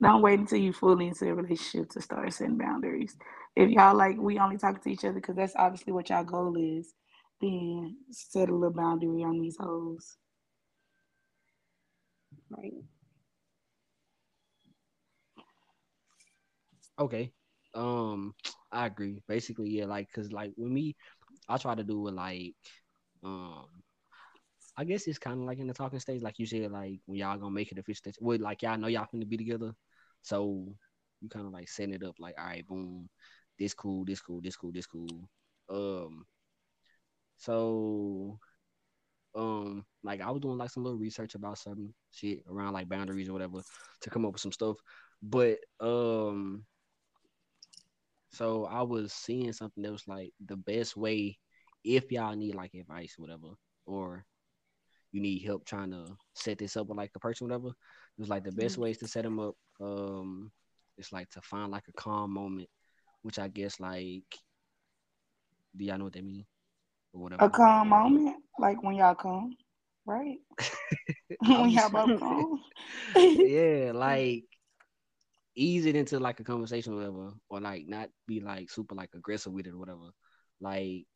Don't 0.01 0.23
wait 0.23 0.39
until 0.39 0.59
you 0.59 0.73
fully 0.73 1.09
into 1.09 1.29
a 1.29 1.35
relationship 1.35 1.91
to 1.91 2.01
start 2.01 2.33
setting 2.33 2.57
boundaries. 2.57 3.17
If 3.57 3.71
y'all 3.71 3.97
like 3.97 4.17
we 4.17 4.39
only 4.39 4.57
talk 4.57 4.83
to 4.83 4.91
each 4.91 5.05
other 5.05 5.15
because 5.15 5.37
that's 5.37 5.57
obviously 5.57 5.93
what 5.93 6.09
y'all 6.11 6.25
goal 6.25 6.57
is, 6.57 6.95
then 7.41 7.97
set 8.11 8.49
a 8.49 8.55
little 8.55 8.75
boundary 8.75 9.25
on 9.25 9.41
these 9.41 9.57
hoes. 9.59 10.17
Right. 12.51 12.73
Okay. 16.99 17.33
Um, 17.75 18.35
I 18.73 18.87
agree. 18.87 19.23
Basically, 19.29 19.71
yeah, 19.71 19.87
like 19.87 20.11
cause 20.13 20.33
like 20.33 20.53
with 20.57 20.71
me, 20.73 20.97
I 21.49 21.59
try 21.59 21.75
to 21.75 21.85
do 21.85 22.09
it 22.09 22.15
like 22.15 22.55
um 23.23 23.67
I 24.79 24.85
guess 24.85 25.09
it's 25.09 25.19
kind 25.19 25.41
of 25.41 25.45
like 25.45 25.59
in 25.59 25.67
the 25.67 25.75
talking 25.75 25.99
stage, 25.99 26.23
like 26.23 26.39
you 26.39 26.47
said, 26.47 26.71
like 26.71 27.01
when 27.07 27.19
y'all 27.19 27.37
gonna 27.37 27.51
make 27.51 27.73
it 27.73 27.79
official. 27.79 28.13
Well, 28.21 28.39
like 28.39 28.63
y'all 28.63 28.79
know 28.79 28.87
y'all 28.87 29.09
finna 29.13 29.29
be 29.29 29.37
together, 29.37 29.73
so 30.23 30.69
you 31.21 31.29
kind 31.29 31.47
of 31.47 31.53
like 31.53 31.69
setting 31.69 31.95
it 31.95 32.05
up 32.05 32.15
like, 32.21 32.37
all 32.39 32.47
right, 32.47 32.65
boom, 32.65 33.09
this 33.59 33.75
cool, 33.75 34.05
this 34.05 34.21
cool, 34.21 34.41
this 34.41 34.55
cool, 34.55 34.71
this 34.71 34.87
cool. 34.87 35.29
Um, 35.69 36.25
so, 37.39 38.39
um, 39.35 39.85
like 40.05 40.21
I 40.21 40.31
was 40.31 40.43
doing 40.43 40.59
like 40.59 40.71
some 40.71 40.85
little 40.85 40.99
research 40.99 41.35
about 41.35 41.59
some 41.59 41.93
shit 42.13 42.45
around 42.49 42.73
like 42.73 42.89
boundaries 42.89 43.29
or 43.29 43.33
whatever 43.33 43.63
to 44.03 44.11
come 44.11 44.25
up 44.25 44.35
with 44.35 44.41
some 44.41 44.53
stuff, 44.53 44.77
but 45.21 45.59
um, 45.81 46.65
so 48.31 48.65
I 48.65 48.83
was 48.83 49.13
seeing 49.13 49.53
something 49.53 49.83
that 49.83 49.91
was 49.91 50.07
like 50.07 50.33
the 50.47 50.57
best 50.57 50.97
way 50.97 51.37
if 51.83 52.13
y'all 52.13 52.37
need 52.37 52.55
like 52.55 52.75
advice, 52.75 53.17
or 53.19 53.23
whatever, 53.23 53.55
or 53.85 54.25
you 55.13 55.21
need 55.21 55.43
help 55.45 55.65
trying 55.65 55.91
to 55.91 56.17
set 56.35 56.59
this 56.59 56.77
up 56.77 56.87
with 56.89 56.99
like 56.99 57.11
a 57.15 57.19
person, 57.19 57.47
whatever. 57.47 57.69
It 57.69 58.21
was 58.21 58.29
like 58.29 58.45
the 58.45 58.53
best 58.53 58.75
mm-hmm. 58.75 58.83
ways 58.83 58.99
to 58.99 59.09
set 59.09 59.25
them 59.25 59.39
up. 59.41 59.55
Um, 59.81 60.51
it's 60.97 61.13
like 61.13 61.31
to 61.31 61.41
find 61.41 61.71
like 61.71 61.85
a 61.89 61.93
calm 61.93 62.33
moment, 62.33 62.69
which 63.23 63.39
I 63.39 63.49
guess 63.49 63.81
like, 63.81 64.25
do 65.77 65.85
y'all 65.85 65.99
know 65.99 66.05
what 66.05 66.13
that 66.15 66.25
mean? 66.25 66.45
Or 67.13 67.23
whatever. 67.23 67.45
A 67.45 67.51
calm 67.51 67.89
moment, 67.89 68.37
like 68.59 68.83
when 68.83 68.97
y'all 68.97 69.15
come, 69.15 69.57
right? 70.05 70.39
when 71.47 71.71
y'all 71.71 71.91
both 71.91 72.21
come. 72.21 72.61
yeah, 73.15 73.93
like 73.95 74.45
ease 75.55 75.87
it 75.87 75.97
into 75.97 76.19
like 76.19 76.41
a 76.41 76.45
conversation 76.45 76.93
or 76.93 76.97
whatever, 76.97 77.35
or 77.49 77.61
like 77.61 77.87
not 77.87 78.09
be 78.27 78.41
like 78.41 78.71
super 78.71 78.95
like 78.95 79.11
aggressive 79.15 79.53
with 79.53 79.67
it 79.67 79.73
or 79.73 79.79
whatever. 79.79 80.11
Like, 80.61 81.07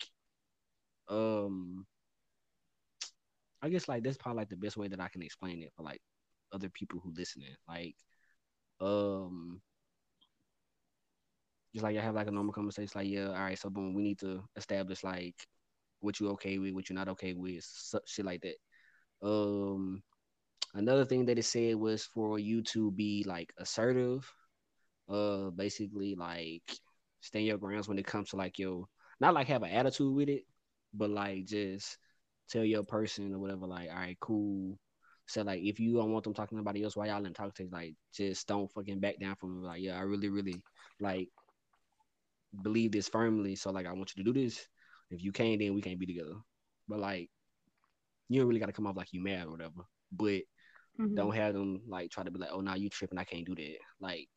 um, 1.09 1.87
I 3.63 3.69
guess 3.69 3.89
like 3.89 4.03
that's 4.03 4.17
probably 4.17 4.41
like 4.41 4.49
the 4.49 4.57
best 4.57 4.77
way 4.77 4.89
that 4.89 5.01
I 5.01 5.09
can 5.09 5.23
explain 5.23 5.63
it 5.63 5.73
for 5.77 5.83
like 5.83 6.01
other 6.53 6.69
people 6.69 7.01
who 7.03 7.13
listening. 7.17 7.55
Like, 7.69 7.95
um, 8.81 9.61
just 11.73 11.85
like 11.85 11.97
I 11.97 12.01
have 12.01 12.15
like 12.15 12.27
a 12.27 12.33
normal 12.33 12.53
conversation, 12.53 12.93
like 12.95 13.09
yeah, 13.09 13.29
all 13.29 13.35
right, 13.35 13.59
so 13.59 13.71
boom, 13.71 13.95
we 13.95 14.03
need 14.03 14.19
to 14.21 14.43
establish 14.57 15.05
like 15.05 15.37
what 16.01 16.19
you 16.19 16.31
okay 16.31 16.59
with, 16.59 16.75
what 16.75 16.89
you're 16.89 16.99
not 16.99 17.09
okay 17.09 17.35
with, 17.35 17.65
shit 18.07 18.25
like 18.25 18.43
that. 18.43 18.57
Um, 19.27 20.03
another 20.75 21.05
thing 21.05 21.25
that 21.27 21.39
it 21.39 21.45
said 21.45 21.77
was 21.77 22.05
for 22.05 22.39
you 22.39 22.63
to 22.63 22.91
be 22.91 23.25
like 23.27 23.53
assertive, 23.59 24.31
uh, 25.09 25.51
basically 25.51 26.15
like 26.17 26.63
stand 27.21 27.47
your 27.47 27.59
grounds 27.59 27.89
when 27.89 27.99
it 27.99 28.07
comes 28.07 28.31
to 28.31 28.37
like 28.37 28.59
your 28.59 28.87
not 29.21 29.35
like 29.35 29.47
have 29.47 29.63
an 29.63 29.71
attitude 29.71 30.15
with 30.15 30.29
it, 30.29 30.43
but 30.93 31.11
like 31.11 31.47
just 31.47 31.97
tell 32.53 32.65
your 32.65 32.85
person 32.85 33.35
or 33.35 33.39
whatever, 33.39 33.67
like, 33.67 33.89
all 33.89 33.97
right, 33.97 34.17
cool. 34.21 34.79
So 35.27 35.43
like 35.43 35.63
if 35.63 35.81
you 35.81 35.95
don't 35.97 36.13
want 36.13 36.25
them 36.25 36.35
talking 36.35 36.57
to 36.57 36.61
anybody 36.61 36.83
else, 36.83 36.97
why 36.97 37.07
y'all 37.07 37.23
didn't 37.23 37.37
talk 37.37 37.55
to 37.55 37.69
like 37.73 37.95
just 38.15 38.47
don't 38.47 38.71
fucking 38.73 39.01
back 39.01 39.19
down 39.19 39.37
from 39.37 39.55
them. 39.55 39.63
Like, 39.63 39.81
yeah, 39.81 39.97
I 39.97 40.03
really, 40.03 40.29
really 40.29 40.63
like 41.01 41.29
believe 42.63 42.93
this 42.93 43.09
firmly. 43.09 43.57
So 43.57 43.71
like 43.71 43.87
I 43.87 43.93
want 43.93 44.13
you 44.15 44.23
to 44.25 44.33
do 44.33 44.43
this. 44.43 44.67
If 45.11 45.23
you 45.23 45.33
can't, 45.33 45.59
then 45.59 45.75
we 45.75 45.81
can't 45.81 45.99
be 45.99 46.07
together. 46.07 46.35
But 46.89 46.99
like 46.99 47.31
you 48.29 48.41
don't 48.41 48.49
really 48.49 48.61
gotta 48.61 48.73
come 48.73 48.87
off 48.87 48.97
like 48.97 49.13
you 49.13 49.23
mad 49.23 49.47
or 49.47 49.53
whatever. 49.53 49.83
But 50.11 50.43
mm-hmm. 51.01 51.15
don't 51.15 51.35
have 51.35 51.55
them 51.55 51.83
like 51.89 52.11
try 52.11 52.25
to 52.25 52.31
be 52.31 52.41
like, 52.41 52.51
oh 52.53 52.61
now 52.61 52.73
nah, 52.73 52.77
you 52.77 52.91
tripping, 52.91 53.19
I 53.19 53.25
can't 53.25 53.47
do 53.47 53.55
that. 53.55 53.79
Like 54.01 54.29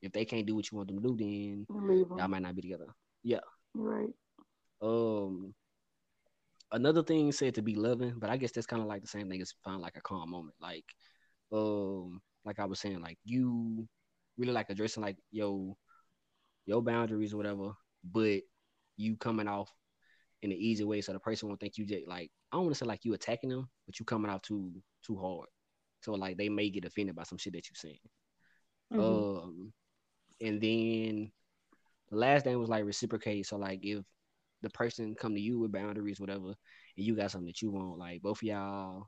if 0.00 0.12
they 0.12 0.24
can't 0.24 0.46
do 0.46 0.54
what 0.56 0.70
you 0.70 0.76
want 0.76 0.88
them 0.88 1.02
to 1.02 1.08
do, 1.08 1.16
then 1.16 1.66
y'all 2.16 2.28
might 2.28 2.42
not 2.42 2.56
be 2.56 2.62
together. 2.62 2.86
Yeah. 3.22 3.40
Right. 3.74 4.10
Um 4.80 5.54
another 6.72 7.02
thing 7.02 7.32
said 7.32 7.54
to 7.54 7.62
be 7.62 7.74
loving, 7.74 8.14
but 8.18 8.30
I 8.30 8.36
guess 8.36 8.52
that's 8.52 8.66
kind 8.66 8.82
of 8.82 8.88
like 8.88 9.02
the 9.02 9.08
same 9.08 9.28
thing 9.28 9.40
as 9.40 9.54
find 9.64 9.80
like 9.80 9.96
a 9.96 10.02
calm 10.02 10.30
moment. 10.30 10.54
Like, 10.60 10.84
um, 11.52 12.20
like 12.44 12.58
I 12.58 12.64
was 12.64 12.80
saying, 12.80 13.00
like 13.00 13.18
you 13.24 13.88
really 14.36 14.52
like 14.52 14.70
addressing 14.70 15.02
like 15.02 15.16
yo 15.30 15.76
your 16.66 16.82
boundaries 16.82 17.32
or 17.32 17.38
whatever, 17.38 17.72
but 18.04 18.40
you 18.96 19.16
coming 19.16 19.48
off 19.48 19.70
in 20.42 20.52
an 20.52 20.58
easy 20.58 20.84
way 20.84 21.00
so 21.00 21.12
the 21.12 21.18
person 21.18 21.48
won't 21.48 21.60
think 21.60 21.78
you 21.78 21.84
just 21.84 22.06
like 22.06 22.30
I 22.52 22.56
don't 22.56 22.64
want 22.64 22.74
to 22.74 22.78
say 22.78 22.86
like 22.86 23.04
you 23.04 23.14
attacking 23.14 23.50
them, 23.50 23.68
but 23.86 23.98
you 23.98 24.04
coming 24.04 24.30
out 24.30 24.42
too 24.42 24.72
too 25.04 25.16
hard. 25.16 25.48
So 26.00 26.12
like 26.12 26.36
they 26.36 26.48
may 26.48 26.70
get 26.70 26.84
offended 26.84 27.16
by 27.16 27.24
some 27.24 27.38
shit 27.38 27.54
that 27.54 27.68
you're 27.68 27.74
saying. 27.74 27.98
Mm-hmm. 28.92 29.00
Um 29.00 29.72
and 30.40 30.60
then 30.60 31.32
the 32.10 32.16
last 32.16 32.44
thing 32.44 32.58
was 32.58 32.68
like 32.68 32.84
reciprocate. 32.84 33.46
So 33.46 33.56
like 33.56 33.80
if 33.82 34.04
the 34.62 34.70
person 34.70 35.14
come 35.14 35.34
to 35.34 35.40
you 35.40 35.58
with 35.58 35.72
boundaries, 35.72 36.20
whatever, 36.20 36.48
and 36.48 36.56
you 36.96 37.14
got 37.14 37.30
something 37.30 37.46
that 37.46 37.62
you 37.62 37.70
want, 37.70 37.98
like 37.98 38.22
both 38.22 38.38
of 38.38 38.42
y'all 38.42 39.06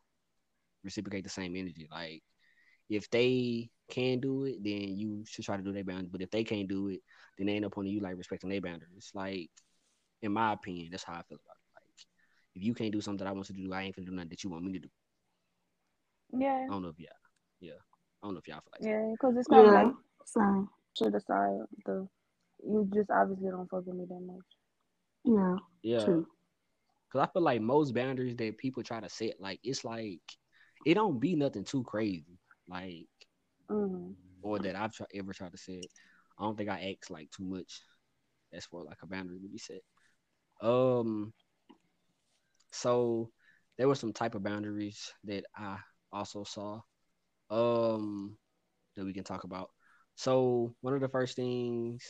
reciprocate 0.84 1.24
the 1.24 1.30
same 1.30 1.56
energy. 1.56 1.88
Like 1.90 2.22
if 2.88 3.10
they 3.10 3.70
can 3.90 4.20
do 4.20 4.44
it, 4.44 4.62
then 4.62 4.96
you 4.96 5.24
should 5.26 5.44
try 5.44 5.56
to 5.56 5.62
do 5.62 5.72
their 5.72 5.84
boundaries. 5.84 6.10
But 6.10 6.22
if 6.22 6.30
they 6.30 6.44
can't 6.44 6.68
do 6.68 6.88
it, 6.88 7.00
then 7.36 7.46
they 7.46 7.56
end 7.56 7.64
up 7.64 7.78
on 7.78 7.86
you 7.86 8.00
like 8.00 8.16
respecting 8.16 8.50
their 8.50 8.60
boundaries. 8.60 9.10
Like 9.14 9.50
in 10.22 10.32
my 10.32 10.52
opinion, 10.52 10.88
that's 10.90 11.04
how 11.04 11.14
I 11.14 11.22
feel 11.22 11.38
about 11.44 11.56
it. 11.56 11.74
Like 11.74 12.06
if 12.54 12.62
you 12.62 12.74
can't 12.74 12.92
do 12.92 13.00
something 13.00 13.24
that 13.24 13.30
I 13.30 13.32
want 13.32 13.48
you 13.48 13.56
to 13.56 13.62
do, 13.62 13.72
I 13.72 13.82
ain't 13.82 13.96
gonna 13.96 14.06
do 14.06 14.14
nothing 14.14 14.30
that 14.30 14.44
you 14.44 14.50
want 14.50 14.64
me 14.64 14.72
to 14.74 14.78
do. 14.80 14.88
Yeah. 16.38 16.64
I 16.64 16.72
don't 16.72 16.82
know 16.82 16.88
if 16.88 16.98
y'all. 16.98 17.10
Yeah. 17.60 17.72
I 18.22 18.26
don't 18.26 18.34
know 18.34 18.40
if 18.40 18.48
y'all 18.48 18.60
feel 18.60 18.72
like 18.72 18.82
Yeah, 18.82 19.12
because 19.12 19.36
it's 19.36 19.48
kind 19.48 19.66
of 19.66 19.72
yeah. 19.72 19.82
like 19.82 19.94
same. 20.26 20.68
To 20.96 21.08
the 21.08 21.20
side 21.20 21.60
the 21.86 22.08
you 22.66 22.88
just 22.92 23.10
obviously 23.10 23.48
don't 23.48 23.68
fuck 23.70 23.86
with 23.86 23.96
me 23.96 24.04
that 24.08 24.20
much. 24.20 24.44
Yeah. 25.24 25.56
Yeah. 25.82 26.04
True. 26.04 26.26
Cause 27.12 27.22
I 27.22 27.32
feel 27.32 27.42
like 27.42 27.60
most 27.60 27.92
boundaries 27.94 28.36
that 28.36 28.58
people 28.58 28.84
try 28.84 29.00
to 29.00 29.08
set, 29.08 29.40
like 29.40 29.58
it's 29.64 29.84
like 29.84 30.20
it 30.86 30.94
don't 30.94 31.18
be 31.18 31.34
nothing 31.34 31.64
too 31.64 31.82
crazy, 31.82 32.38
like 32.68 33.08
mm-hmm. 33.68 34.12
or 34.42 34.58
that 34.60 34.76
I've 34.76 34.92
try, 34.92 35.06
ever 35.14 35.32
tried 35.32 35.50
to 35.50 35.58
set. 35.58 35.84
I 36.38 36.44
don't 36.44 36.56
think 36.56 36.70
I 36.70 36.94
ask 36.96 37.10
like 37.10 37.28
too 37.32 37.44
much. 37.44 37.80
That's 38.52 38.66
for 38.66 38.84
like 38.84 38.98
a 39.02 39.06
boundary 39.06 39.40
to 39.40 39.48
be 39.48 39.58
set. 39.58 39.80
Um. 40.62 41.32
So 42.70 43.30
there 43.76 43.88
were 43.88 43.96
some 43.96 44.12
type 44.12 44.36
of 44.36 44.44
boundaries 44.44 45.12
that 45.24 45.44
I 45.56 45.78
also 46.12 46.44
saw. 46.44 46.80
Um, 47.50 48.36
that 48.94 49.04
we 49.04 49.12
can 49.12 49.24
talk 49.24 49.42
about. 49.42 49.70
So 50.14 50.74
one 50.80 50.94
of 50.94 51.00
the 51.00 51.08
first 51.08 51.34
things 51.34 52.04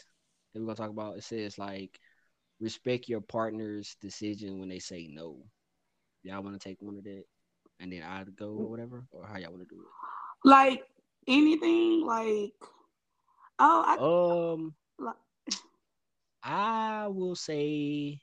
that 0.52 0.60
we're 0.60 0.66
gonna 0.66 0.76
talk 0.76 0.90
about 0.90 1.16
it 1.16 1.24
says 1.24 1.56
like 1.56 1.98
respect 2.60 3.08
your 3.08 3.20
partner's 3.20 3.96
decision 4.00 4.60
when 4.60 4.68
they 4.68 4.78
say 4.78 5.08
no. 5.10 5.38
Y'all 6.22 6.42
want 6.42 6.60
to 6.60 6.68
take 6.68 6.80
one 6.80 6.96
of 6.96 7.04
that, 7.04 7.24
and 7.80 7.92
then 7.92 8.02
I 8.02 8.24
go 8.36 8.50
or 8.50 8.68
whatever, 8.68 9.04
or 9.10 9.26
how 9.26 9.38
y'all 9.38 9.50
want 9.50 9.66
to 9.68 9.74
do 9.74 9.80
it? 9.80 10.48
Like 10.48 10.84
anything, 11.26 12.02
like 12.06 12.52
oh, 13.58 13.84
I, 13.86 14.52
um, 14.52 14.74
like, 14.98 15.16
I 16.42 17.06
will 17.08 17.36
say, 17.36 18.20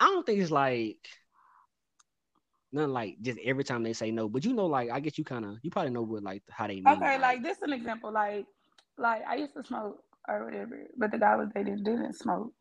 I 0.00 0.06
don't 0.06 0.26
think 0.26 0.40
it's 0.40 0.50
like 0.50 1.08
nothing 2.72 2.92
like 2.92 3.16
just 3.22 3.38
every 3.44 3.64
time 3.64 3.84
they 3.84 3.92
say 3.92 4.10
no, 4.10 4.28
but 4.28 4.44
you 4.44 4.52
know, 4.52 4.66
like 4.66 4.90
I 4.90 4.98
guess 4.98 5.18
you 5.18 5.24
kind 5.24 5.44
of 5.44 5.58
you 5.62 5.70
probably 5.70 5.92
know 5.92 6.02
what 6.02 6.24
like 6.24 6.42
how 6.50 6.66
they 6.66 6.80
mean. 6.80 6.88
Okay, 6.88 7.12
like, 7.12 7.20
like 7.20 7.42
this 7.44 7.62
an 7.62 7.72
example, 7.72 8.10
like 8.12 8.46
like 8.98 9.22
I 9.26 9.36
used 9.36 9.54
to 9.54 9.62
smoke 9.62 10.02
or 10.28 10.44
whatever. 10.44 10.86
But 10.96 11.10
the 11.12 11.18
guy 11.18 11.36
was 11.36 11.48
dating 11.54 11.82
didn't 11.84 12.14
smoke. 12.14 12.52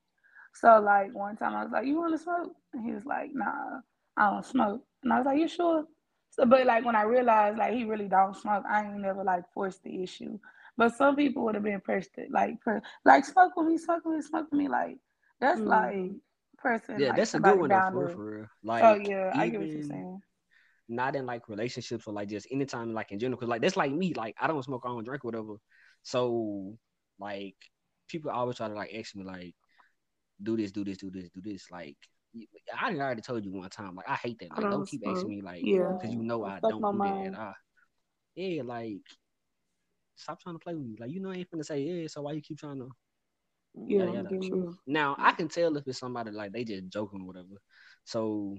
So 0.56 0.80
like 0.80 1.13
one 1.13 1.38
time 1.38 1.56
I 1.56 1.63
was 1.63 1.72
like, 1.72 1.86
"You 1.86 1.98
want 1.98 2.13
to 2.13 2.24
smoke?" 2.24 2.52
And 2.74 2.86
he 2.86 2.91
was 2.91 3.06
like, 3.06 3.30
"Nah, 3.34 3.80
I 4.17 4.32
don't 4.32 4.45
smoke." 4.45 4.84
And 5.04 5.13
I 5.13 5.17
was 5.17 5.26
like, 5.26 5.39
"You 5.39 5.48
sure?" 5.48 5.86
So, 6.32 6.45
but 6.45 6.65
like 6.65 6.86
when 6.86 6.95
I 6.95 7.04
realized 7.04 7.58
like 7.58 7.74
he 7.74 7.84
really 7.86 8.08
don't 8.08 8.36
smoke, 8.36 8.63
I 8.69 8.84
ain't 8.84 9.00
never 9.00 9.24
like 9.24 9.43
forced 9.54 9.84
the 9.84 10.04
issue. 10.04 10.38
But 10.78 10.95
some 10.95 11.15
people 11.15 11.43
would 11.43 11.56
have 11.56 11.63
been 11.63 11.82
pressed 11.82 12.17
it, 12.17 12.32
like 12.32 12.62
per, 12.62 12.82
like 13.04 13.26
smoke 13.26 13.56
with 13.56 13.67
me, 13.67 13.78
smoke 13.78 14.06
with 14.06 14.15
me, 14.15 14.22
smoke 14.22 14.48
with 14.52 14.60
me. 14.60 14.67
Like 14.67 14.98
that's 15.41 15.60
mm. 15.60 15.67
like 15.67 16.12
person. 16.58 17.00
Yeah, 17.00 17.10
like, 17.10 17.17
that's 17.17 17.34
a 17.34 17.39
good 17.39 17.60
one 17.60 17.69
though, 17.69 17.89
for, 17.91 18.10
for 18.10 18.38
real. 18.38 18.48
Like, 18.63 18.84
oh 18.84 18.95
yeah, 18.95 19.32
I 19.36 19.50
get 19.50 19.60
what 19.60 19.69
you're 19.69 19.84
saying. 19.84 20.22
Not 20.88 21.15
in 21.15 21.26
like 21.26 21.50
relationships 21.50 22.08
or 22.08 22.13
like 22.13 22.30
just 22.30 22.48
anytime 22.52 22.93
like 22.93 23.12
in 23.12 23.19
general, 23.19 23.38
because 23.38 23.50
like 23.50 23.62
that's 23.62 23.78
like 23.78 23.91
me. 23.91 24.13
Like 24.13 24.36
I 24.39 24.48
don't 24.48 24.63
smoke, 24.63 24.84
I 24.86 24.89
don't 24.89 25.04
drink, 25.04 25.24
whatever. 25.24 25.56
So 26.04 26.78
like 27.19 27.55
people 28.08 28.32
always 28.32 28.58
try 28.58 28.67
to 28.67 28.73
like 28.73 28.93
ask 28.95 29.15
me 29.15 29.23
like, 29.23 29.55
do 30.41 30.58
this, 30.58 30.71
do 30.71 30.84
this, 30.84 30.97
do 30.97 31.12
this, 31.12 31.29
do 31.29 31.41
this. 31.41 31.69
Like 31.71 31.97
I 32.79 32.93
already 32.93 33.21
told 33.21 33.43
you 33.45 33.51
one 33.51 33.69
time. 33.69 33.95
Like 33.95 34.10
I 34.10 34.15
hate 34.15 34.39
that. 34.39 34.51
Like 34.51 34.62
don't, 34.62 34.71
don't 34.71 34.88
keep 34.88 35.01
asking 35.08 35.29
me 35.29 35.41
like, 35.41 35.62
yeah, 35.63 35.93
because 35.93 36.13
you 36.13 36.23
know 36.23 36.45
I 36.45 36.60
don't 36.62 36.82
do 36.82 36.97
mind. 36.97 37.36
that. 37.36 37.39
I, 37.39 37.53
yeah, 38.36 38.63
like 38.63 39.01
stop 40.15 40.41
trying 40.41 40.55
to 40.55 40.60
play 40.60 40.75
with 40.75 40.86
me. 40.86 40.97
Like 40.99 41.12
you 41.12 41.21
know 41.21 41.32
I 41.32 41.36
ain't 41.36 41.51
gonna 41.51 41.63
say 41.63 41.82
yeah. 41.82 42.08
So 42.08 42.21
why 42.21 42.34
you 42.34 42.41
keep 42.41 42.60
trying 42.60 42.79
to? 42.79 42.89
Yeah. 43.88 44.23
Now 44.88 45.15
I 45.17 45.32
can 45.32 45.47
tell 45.47 45.75
if 45.77 45.88
it's 45.88 45.99
somebody 45.99 46.32
like 46.32 46.51
they 46.51 46.63
just 46.63 46.89
joking 46.89 47.21
or 47.21 47.27
whatever. 47.27 47.62
So 48.03 48.58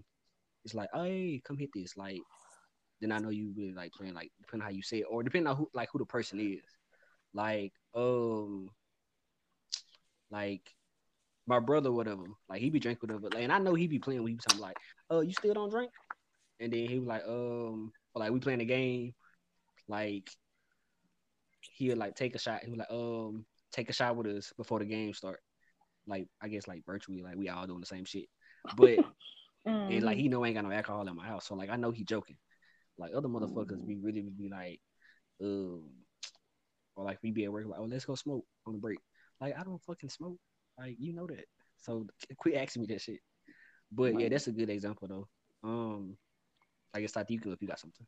it's 0.64 0.74
like, 0.74 0.88
oh, 0.94 1.04
hey, 1.04 1.40
come 1.44 1.58
hit 1.58 1.70
this. 1.74 1.96
Like 1.96 2.20
then 3.00 3.12
I 3.12 3.18
know 3.18 3.30
you 3.30 3.52
really 3.56 3.72
like 3.72 3.92
playing 3.92 4.14
like 4.14 4.30
depending 4.40 4.62
on 4.62 4.70
how 4.70 4.76
you 4.76 4.82
say 4.82 4.98
it 4.98 5.06
or 5.10 5.22
depending 5.22 5.48
on 5.48 5.56
who 5.56 5.70
like 5.74 5.88
who 5.92 5.98
the 5.98 6.04
person 6.04 6.40
is. 6.40 6.62
Like 7.32 7.72
um 7.94 8.68
like 10.30 10.62
my 11.46 11.58
brother, 11.58 11.90
whatever, 11.90 12.24
like 12.48 12.60
he 12.60 12.70
be 12.70 12.78
drinking 12.78 13.08
whatever, 13.08 13.28
and 13.36 13.52
I 13.52 13.58
know 13.58 13.74
he 13.74 13.86
be 13.86 13.98
playing. 13.98 14.22
We 14.22 14.34
be 14.34 14.40
something 14.48 14.62
like, 14.62 14.76
"Uh, 15.10 15.20
you 15.20 15.32
still 15.32 15.54
don't 15.54 15.70
drink?" 15.70 15.90
And 16.60 16.72
then 16.72 16.88
he 16.88 16.98
was 16.98 17.08
like, 17.08 17.24
"Um, 17.26 17.92
like 18.14 18.30
we 18.30 18.38
playing 18.40 18.60
a 18.60 18.64
game, 18.64 19.14
like 19.88 20.30
he'll 21.76 21.96
like 21.96 22.14
take 22.14 22.34
a 22.34 22.38
shot. 22.38 22.62
He 22.64 22.70
was 22.70 22.78
like, 22.78 22.90
um, 22.90 23.44
take 23.72 23.90
a 23.90 23.92
shot 23.92 24.16
with 24.16 24.26
us 24.26 24.52
before 24.56 24.78
the 24.78 24.84
game 24.84 25.12
start. 25.14 25.40
Like 26.06 26.28
I 26.40 26.48
guess 26.48 26.66
like 26.66 26.84
virtually, 26.86 27.22
like 27.22 27.36
we 27.36 27.48
all 27.48 27.66
doing 27.66 27.80
the 27.80 27.86
same 27.86 28.04
shit, 28.04 28.26
but 28.76 28.98
mm. 28.98 29.04
and 29.64 30.02
like 30.02 30.16
he 30.16 30.28
know 30.28 30.44
I 30.44 30.48
ain't 30.48 30.56
got 30.56 30.64
no 30.64 30.72
alcohol 30.72 31.06
in 31.06 31.16
my 31.16 31.26
house, 31.26 31.46
so 31.46 31.54
like 31.54 31.70
I 31.70 31.76
know 31.76 31.90
he 31.90 32.04
joking. 32.04 32.36
Like 32.98 33.12
other 33.14 33.28
motherfuckers 33.28 33.86
be 33.86 33.96
really 33.96 34.22
be 34.22 34.48
like, 34.50 34.80
um, 35.42 35.84
or 36.96 37.04
like 37.04 37.18
we 37.22 37.30
be 37.30 37.44
at 37.44 37.52
work 37.52 37.66
like, 37.66 37.80
oh 37.80 37.84
let's 37.84 38.04
go 38.04 38.14
smoke 38.14 38.44
on 38.66 38.74
the 38.74 38.78
break. 38.78 38.98
Like 39.40 39.58
I 39.58 39.62
don't 39.62 39.82
fucking 39.82 40.10
smoke. 40.10 40.38
Like 40.78 40.96
you 40.98 41.12
know 41.12 41.26
that. 41.26 41.44
So 41.78 42.06
quit 42.36 42.56
asking 42.56 42.82
me 42.82 42.88
that 42.88 43.00
shit. 43.00 43.20
But 43.92 44.18
yeah, 44.18 44.28
that's 44.28 44.46
a 44.46 44.52
good 44.52 44.70
example 44.70 45.08
though. 45.08 45.28
Um, 45.68 46.16
I 46.94 47.00
guess 47.00 47.16
like 47.16 47.30
you 47.30 47.40
could 47.40 47.52
if 47.52 47.62
you 47.62 47.68
got 47.68 47.78
something. 47.78 48.06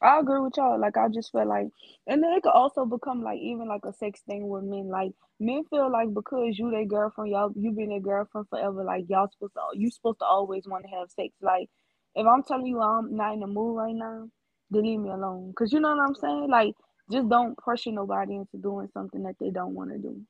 I 0.00 0.18
agree 0.18 0.40
with 0.40 0.56
y'all. 0.56 0.80
Like 0.80 0.96
I 0.96 1.08
just 1.08 1.30
feel 1.30 1.46
like, 1.46 1.68
and 2.08 2.22
then 2.22 2.32
it 2.32 2.42
could 2.42 2.52
also 2.52 2.84
become 2.84 3.22
like 3.22 3.38
even 3.38 3.68
like 3.68 3.84
a 3.84 3.92
sex 3.92 4.20
thing 4.26 4.48
with 4.48 4.64
men. 4.64 4.88
Like 4.88 5.12
men 5.38 5.62
feel 5.70 5.90
like 5.90 6.12
because 6.12 6.58
you 6.58 6.70
their 6.70 6.84
girlfriend, 6.84 7.30
y'all 7.30 7.52
you 7.54 7.70
been 7.70 7.90
their 7.90 8.00
girlfriend 8.00 8.48
forever. 8.48 8.82
Like 8.82 9.04
y'all 9.08 9.28
supposed 9.30 9.54
to 9.54 9.78
you 9.78 9.90
supposed 9.90 10.18
to 10.18 10.24
always 10.24 10.64
want 10.66 10.84
to 10.84 10.98
have 10.98 11.10
sex. 11.10 11.34
Like 11.40 11.68
if 12.14 12.26
I'm 12.26 12.42
telling 12.42 12.66
you 12.66 12.80
I'm 12.80 13.14
not 13.14 13.34
in 13.34 13.40
the 13.40 13.46
mood 13.46 13.76
right 13.76 13.94
now, 13.94 14.28
then 14.70 14.82
leave 14.82 14.98
me 14.98 15.10
alone. 15.10 15.52
Cause 15.56 15.72
you 15.72 15.78
know 15.78 15.94
what 15.94 16.04
I'm 16.06 16.14
saying. 16.16 16.48
Like 16.50 16.74
just 17.12 17.28
don't 17.28 17.58
pressure 17.58 17.92
nobody 17.92 18.36
into 18.36 18.58
doing 18.62 18.88
something 18.94 19.22
that 19.24 19.36
they 19.40 19.50
don't 19.50 19.74
want 19.74 19.92
to 19.92 19.98
do. 19.98 20.20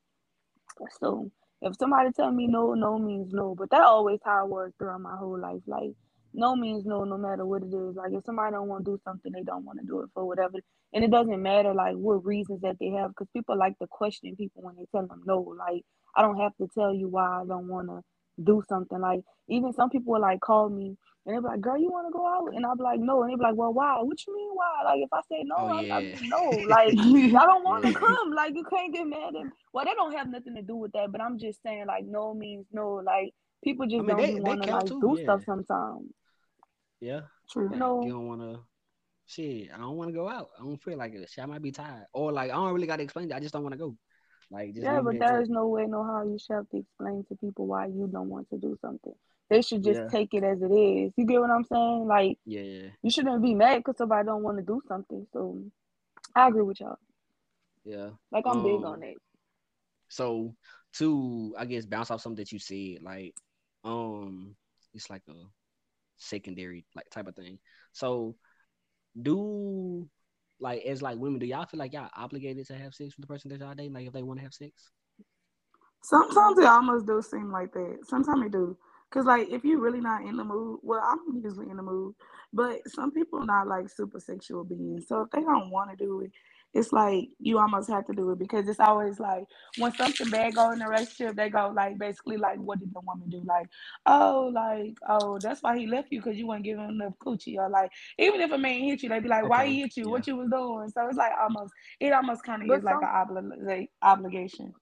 So 1.00 1.30
if 1.62 1.76
somebody 1.78 2.10
tell 2.12 2.32
me 2.32 2.46
no, 2.46 2.74
no 2.74 2.98
means 2.98 3.32
no. 3.32 3.54
But 3.56 3.70
that 3.70 3.82
always 3.82 4.20
how 4.24 4.40
I 4.42 4.44
was 4.44 4.72
throughout 4.78 5.00
my 5.00 5.16
whole 5.16 5.38
life. 5.40 5.62
Like 5.66 5.92
no 6.34 6.56
means 6.56 6.84
no, 6.86 7.04
no 7.04 7.16
matter 7.18 7.46
what 7.46 7.62
it 7.62 7.74
is. 7.74 7.96
Like 7.96 8.12
if 8.12 8.24
somebody 8.24 8.52
don't 8.52 8.68
want 8.68 8.84
to 8.84 8.92
do 8.92 9.00
something, 9.04 9.32
they 9.32 9.42
don't 9.42 9.64
want 9.64 9.80
to 9.80 9.86
do 9.86 10.00
it 10.02 10.10
for 10.14 10.26
whatever. 10.26 10.58
And 10.92 11.04
it 11.04 11.10
doesn't 11.10 11.42
matter 11.42 11.74
like 11.74 11.94
what 11.94 12.24
reasons 12.24 12.60
that 12.62 12.76
they 12.80 12.90
have, 12.90 13.10
because 13.10 13.28
people 13.34 13.56
like 13.58 13.78
to 13.78 13.86
question 13.88 14.36
people 14.36 14.62
when 14.62 14.76
they 14.76 14.86
tell 14.92 15.06
them 15.06 15.22
no. 15.26 15.40
Like 15.58 15.82
I 16.16 16.22
don't 16.22 16.38
have 16.40 16.56
to 16.58 16.68
tell 16.74 16.94
you 16.94 17.08
why 17.08 17.42
I 17.42 17.44
don't 17.46 17.68
want 17.68 17.88
to 17.88 18.02
do 18.44 18.62
something. 18.68 19.00
Like 19.00 19.20
even 19.48 19.72
some 19.72 19.90
people 19.90 20.14
will 20.14 20.20
like 20.22 20.40
call 20.40 20.68
me 20.68 20.96
and 21.24 21.36
they 21.36 21.38
be 21.40 21.44
like, 21.44 21.60
"Girl, 21.60 21.78
you 21.78 21.90
want 21.90 22.08
to 22.08 22.12
go 22.12 22.26
out?" 22.26 22.54
And 22.54 22.66
I'll 22.66 22.76
be 22.76 22.82
like, 22.82 22.98
"No." 22.98 23.22
And 23.22 23.30
they 23.30 23.36
be 23.36 23.42
like, 23.42 23.54
"Well, 23.54 23.72
why? 23.72 23.96
What 24.00 24.26
you 24.26 24.34
mean 24.34 24.50
why? 24.54 24.82
Like 24.84 25.00
if 25.02 25.12
I 25.12 25.20
say 25.30 25.44
no, 25.44 25.54
oh, 25.58 25.80
yeah. 25.80 25.94
I, 25.94 25.98
I 25.98 26.18
no. 26.22 26.50
Like 26.66 26.88
I 26.98 27.46
don't 27.46 27.64
want 27.64 27.84
to 27.84 27.92
come. 28.06 28.32
Like 28.32 28.54
you 28.54 28.64
can't 28.64 28.92
get 28.92 29.06
mad 29.06 29.36
at. 29.36 29.44
Me. 29.44 29.50
Well, 29.72 29.84
they 29.84 29.94
don't 29.94 30.12
have 30.16 30.28
nothing 30.28 30.56
to 30.56 30.62
do 30.62 30.76
with 30.76 30.92
that. 30.92 31.12
But 31.12 31.20
I'm 31.20 31.38
just 31.38 31.62
saying, 31.62 31.86
like 31.86 32.04
no 32.04 32.34
means 32.34 32.66
no. 32.72 33.02
Like 33.04 33.34
people 33.62 33.86
just 33.86 34.00
I 34.10 34.14
mean, 34.14 34.42
don't 34.42 34.42
want 34.42 34.62
to 34.64 34.72
like 34.72 34.86
too. 34.86 35.00
do 35.00 35.14
yeah. 35.16 35.24
stuff 35.24 35.44
sometimes. 35.44 36.10
Yeah. 37.00 37.20
True. 37.50 37.70
You 37.72 37.78
know, 37.78 38.02
you 38.02 38.10
don't 38.10 38.26
want 38.26 38.40
to. 38.40 38.60
Shit, 39.26 39.70
I 39.72 39.78
don't 39.78 39.96
want 39.96 40.08
to 40.08 40.14
go 40.14 40.28
out. 40.28 40.48
I 40.58 40.64
don't 40.64 40.82
feel 40.82 40.98
like 40.98 41.14
it. 41.14 41.30
Shit, 41.30 41.44
I 41.44 41.46
might 41.46 41.62
be 41.62 41.70
tired, 41.70 42.06
or 42.12 42.32
like 42.32 42.50
I 42.50 42.54
don't 42.54 42.72
really 42.72 42.88
got 42.88 42.96
to 42.96 43.04
explain 43.04 43.30
it. 43.30 43.34
I 43.34 43.40
just 43.40 43.54
don't 43.54 43.62
want 43.62 43.74
to 43.74 43.78
go. 43.78 43.96
Like, 44.50 44.72
yeah, 44.74 45.00
but 45.00 45.18
there 45.18 45.40
is 45.40 45.48
no 45.48 45.68
way, 45.68 45.86
no 45.86 46.04
how 46.04 46.24
you 46.24 46.36
should 46.38 46.56
have 46.56 46.68
to 46.70 46.76
explain 46.78 47.24
to 47.28 47.36
people 47.36 47.66
why 47.66 47.86
you 47.86 48.06
don't 48.12 48.28
want 48.28 48.50
to 48.50 48.58
do 48.58 48.76
something. 48.82 49.14
They 49.52 49.62
should 49.62 49.84
just 49.84 50.00
yeah. 50.00 50.08
take 50.08 50.34
it 50.34 50.44
as 50.44 50.62
it 50.62 50.72
is. 50.72 51.12
You 51.16 51.26
get 51.26 51.40
what 51.40 51.50
I'm 51.50 51.64
saying? 51.64 52.06
Like, 52.06 52.38
yeah, 52.44 52.88
you 53.02 53.10
shouldn't 53.10 53.42
be 53.42 53.54
mad 53.54 53.78
because 53.78 53.98
somebody 53.98 54.26
don't 54.26 54.42
want 54.42 54.58
to 54.58 54.64
do 54.64 54.80
something. 54.88 55.26
So, 55.32 55.62
I 56.34 56.48
agree 56.48 56.62
with 56.62 56.80
y'all. 56.80 56.98
Yeah, 57.84 58.10
like 58.30 58.44
I'm 58.46 58.58
um, 58.58 58.62
big 58.62 58.84
on 58.84 59.02
it. 59.02 59.16
So, 60.08 60.54
to 60.94 61.54
I 61.58 61.64
guess 61.64 61.86
bounce 61.86 62.10
off 62.10 62.20
something 62.20 62.42
that 62.42 62.52
you 62.52 62.58
said, 62.58 63.02
like, 63.02 63.34
um, 63.84 64.56
it's 64.94 65.10
like 65.10 65.22
a 65.28 65.34
secondary 66.16 66.84
like 66.94 67.10
type 67.10 67.28
of 67.28 67.36
thing. 67.36 67.58
So, 67.92 68.36
do 69.20 70.08
like 70.60 70.82
as 70.84 71.02
like 71.02 71.18
women, 71.18 71.40
do 71.40 71.46
y'all 71.46 71.66
feel 71.66 71.78
like 71.78 71.92
y'all 71.92 72.08
obligated 72.16 72.66
to 72.68 72.74
have 72.74 72.94
sex 72.94 73.16
with 73.16 73.26
the 73.26 73.32
person 73.32 73.50
that 73.50 73.60
y'all 73.60 73.74
dating? 73.74 73.92
Like 73.92 74.06
if 74.06 74.12
they 74.12 74.22
want 74.22 74.38
to 74.38 74.44
have 74.44 74.54
sex? 74.54 74.90
Sometimes 76.02 76.58
it 76.58 76.64
almost 76.64 77.06
do 77.06 77.20
seem 77.22 77.50
like 77.50 77.72
that. 77.72 77.98
Sometimes 78.08 78.46
it 78.46 78.52
do. 78.52 78.76
Cause 79.12 79.26
like 79.26 79.50
if 79.50 79.64
you're 79.64 79.80
really 79.80 80.00
not 80.00 80.24
in 80.24 80.36
the 80.36 80.44
mood, 80.44 80.80
well, 80.82 81.02
I'm 81.04 81.42
usually 81.44 81.70
in 81.70 81.76
the 81.76 81.82
mood, 81.82 82.14
but 82.52 82.80
some 82.88 83.12
people 83.12 83.44
not 83.46 83.68
like 83.68 83.90
super 83.90 84.20
sexual 84.20 84.64
beings. 84.64 85.06
So 85.08 85.22
if 85.22 85.30
they 85.30 85.42
don't 85.42 85.70
want 85.70 85.90
to 85.90 85.96
do 85.96 86.22
it, 86.22 86.32
it's 86.74 86.92
like 86.92 87.28
you 87.38 87.58
almost 87.58 87.90
have 87.90 88.06
to 88.06 88.14
do 88.14 88.30
it 88.32 88.38
because 88.38 88.68
it's 88.68 88.80
always 88.80 89.20
like 89.20 89.44
when 89.76 89.94
something 89.94 90.30
bad 90.30 90.54
go 90.54 90.70
in 90.70 90.78
the 90.78 90.86
relationship, 90.86 91.36
they 91.36 91.50
go 91.50 91.72
like 91.76 91.98
basically 91.98 92.38
like, 92.38 92.58
what 92.58 92.80
did 92.80 92.92
the 92.94 93.00
woman 93.00 93.28
do? 93.28 93.42
Like, 93.44 93.68
oh, 94.06 94.50
like, 94.54 94.96
oh, 95.08 95.38
that's 95.38 95.62
why 95.62 95.78
he 95.78 95.86
left 95.86 96.08
you 96.10 96.20
because 96.20 96.38
you 96.38 96.46
weren't 96.46 96.64
giving 96.64 96.84
him 96.84 96.90
enough 97.02 97.14
coochie, 97.24 97.58
or 97.58 97.68
like, 97.68 97.90
even 98.18 98.40
if 98.40 98.52
a 98.52 98.58
man 98.58 98.80
hit 98.82 99.02
you, 99.02 99.10
they'd 99.10 99.22
be 99.22 99.28
like, 99.28 99.46
why 99.48 99.66
he 99.66 99.82
hit 99.82 99.96
you? 99.98 100.08
Yeah. 100.08 100.10
What 100.10 100.26
you 100.26 100.36
was 100.36 100.50
doing? 100.50 100.90
So 100.90 101.06
it's 101.08 101.18
like 101.18 101.32
almost, 101.40 101.74
it 102.00 102.12
almost 102.12 102.44
kind 102.44 102.62
of 102.62 102.68
is 102.70 102.82
like 102.82 103.02
an 103.02 103.08
obli- 103.08 103.88
obligation. 104.02 104.72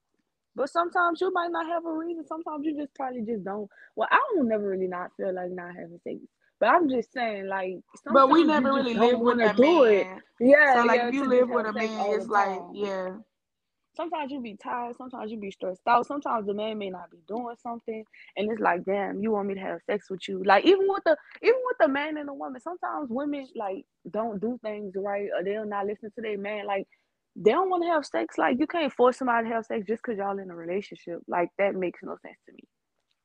But 0.55 0.69
sometimes 0.69 1.21
you 1.21 1.31
might 1.33 1.51
not 1.51 1.65
have 1.67 1.85
a 1.85 1.93
reason. 1.93 2.25
Sometimes 2.27 2.65
you 2.65 2.75
just 2.75 2.93
probably 2.93 3.21
just 3.21 3.43
don't. 3.43 3.69
Well, 3.95 4.09
I 4.11 4.19
don't 4.35 4.47
never 4.47 4.67
really 4.67 4.87
not 4.87 5.11
feel 5.17 5.33
like 5.33 5.51
not 5.51 5.75
having 5.75 5.99
sex. 6.03 6.17
But 6.59 6.69
I'm 6.69 6.89
just 6.89 7.11
saying, 7.11 7.47
like, 7.47 7.79
but 8.13 8.29
we 8.29 8.43
never 8.43 8.71
really 8.71 8.93
live 8.93 9.19
with 9.19 9.39
a 9.39 9.53
man. 9.59 9.85
It. 9.87 10.07
Yeah, 10.39 10.75
so 10.75 10.85
like 10.85 10.99
yeah, 10.99 11.07
if 11.07 11.13
you 11.15 11.25
live 11.25 11.49
with 11.49 11.65
a 11.65 11.73
man, 11.73 11.89
it's 12.11 12.27
like, 12.27 12.59
yeah. 12.73 13.15
Sometimes 13.93 14.31
you 14.31 14.39
be 14.39 14.55
tired. 14.55 14.95
Sometimes 14.95 15.31
you 15.31 15.37
be 15.37 15.51
stressed 15.51 15.81
out. 15.87 16.05
Sometimes 16.05 16.45
the 16.47 16.53
man 16.53 16.77
may 16.77 16.89
not 16.89 17.11
be 17.11 17.17
doing 17.27 17.55
something, 17.61 18.05
and 18.37 18.51
it's 18.51 18.61
like, 18.61 18.85
damn, 18.85 19.21
you 19.21 19.31
want 19.31 19.47
me 19.47 19.55
to 19.55 19.59
have 19.59 19.79
sex 19.85 20.09
with 20.09 20.27
you? 20.29 20.43
Like 20.43 20.65
even 20.65 20.87
with 20.87 21.03
the 21.03 21.17
even 21.41 21.59
with 21.65 21.77
the 21.79 21.87
man 21.87 22.17
and 22.17 22.29
the 22.29 22.33
woman, 22.33 22.61
sometimes 22.61 23.09
women 23.09 23.47
like 23.55 23.85
don't 24.09 24.39
do 24.39 24.59
things 24.63 24.93
right, 24.95 25.29
or 25.35 25.43
they'll 25.43 25.65
not 25.65 25.87
listen 25.87 26.11
to 26.15 26.21
their 26.21 26.37
man. 26.37 26.67
Like 26.67 26.87
they 27.35 27.51
don't 27.51 27.69
want 27.69 27.83
to 27.83 27.89
have 27.89 28.05
sex. 28.05 28.37
Like 28.37 28.57
you 28.59 28.67
can't 28.67 28.91
force 28.91 29.17
somebody 29.17 29.47
to 29.47 29.53
have 29.53 29.65
sex 29.65 29.85
just 29.87 30.01
because 30.03 30.17
y'all 30.17 30.37
in 30.39 30.49
a 30.49 30.55
relationship. 30.55 31.19
Like 31.27 31.49
that 31.57 31.75
makes 31.75 31.99
no 32.03 32.17
sense 32.21 32.37
to 32.47 32.53
me. 32.53 32.63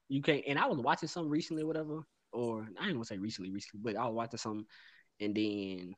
You 0.08 0.22
can't. 0.22 0.44
And 0.46 0.58
I 0.58 0.66
was 0.66 0.78
watching 0.78 1.08
something 1.08 1.30
recently, 1.30 1.62
or 1.62 1.66
whatever, 1.66 2.06
or 2.32 2.66
I 2.80 2.84
ain't 2.86 2.94
gonna 2.94 3.04
say 3.04 3.18
recently, 3.18 3.50
recently, 3.50 3.80
but 3.82 4.00
I 4.00 4.06
was 4.06 4.14
watching 4.14 4.38
something, 4.38 4.66
and 5.20 5.34
then, 5.34 5.94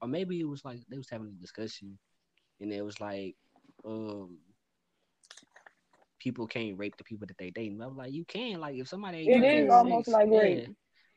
or 0.00 0.08
maybe 0.08 0.40
it 0.40 0.48
was 0.48 0.64
like 0.64 0.80
they 0.88 0.96
was 0.96 1.10
having 1.10 1.28
a 1.28 1.40
discussion, 1.40 1.98
and 2.60 2.72
it 2.72 2.82
was 2.82 3.00
like, 3.00 3.36
um, 3.84 4.38
people 6.18 6.46
can't 6.46 6.78
rape 6.78 6.96
the 6.96 7.04
people 7.04 7.26
that 7.26 7.38
they 7.38 7.50
date. 7.50 7.72
And 7.72 7.82
I 7.82 7.86
was 7.86 7.96
like, 7.96 8.12
you 8.12 8.24
can. 8.24 8.60
Like 8.60 8.76
if 8.76 8.88
somebody, 8.88 9.28
it 9.28 9.44
is 9.44 9.70
almost 9.70 10.06
sex, 10.06 10.14
like 10.14 10.30
rape. 10.30 10.68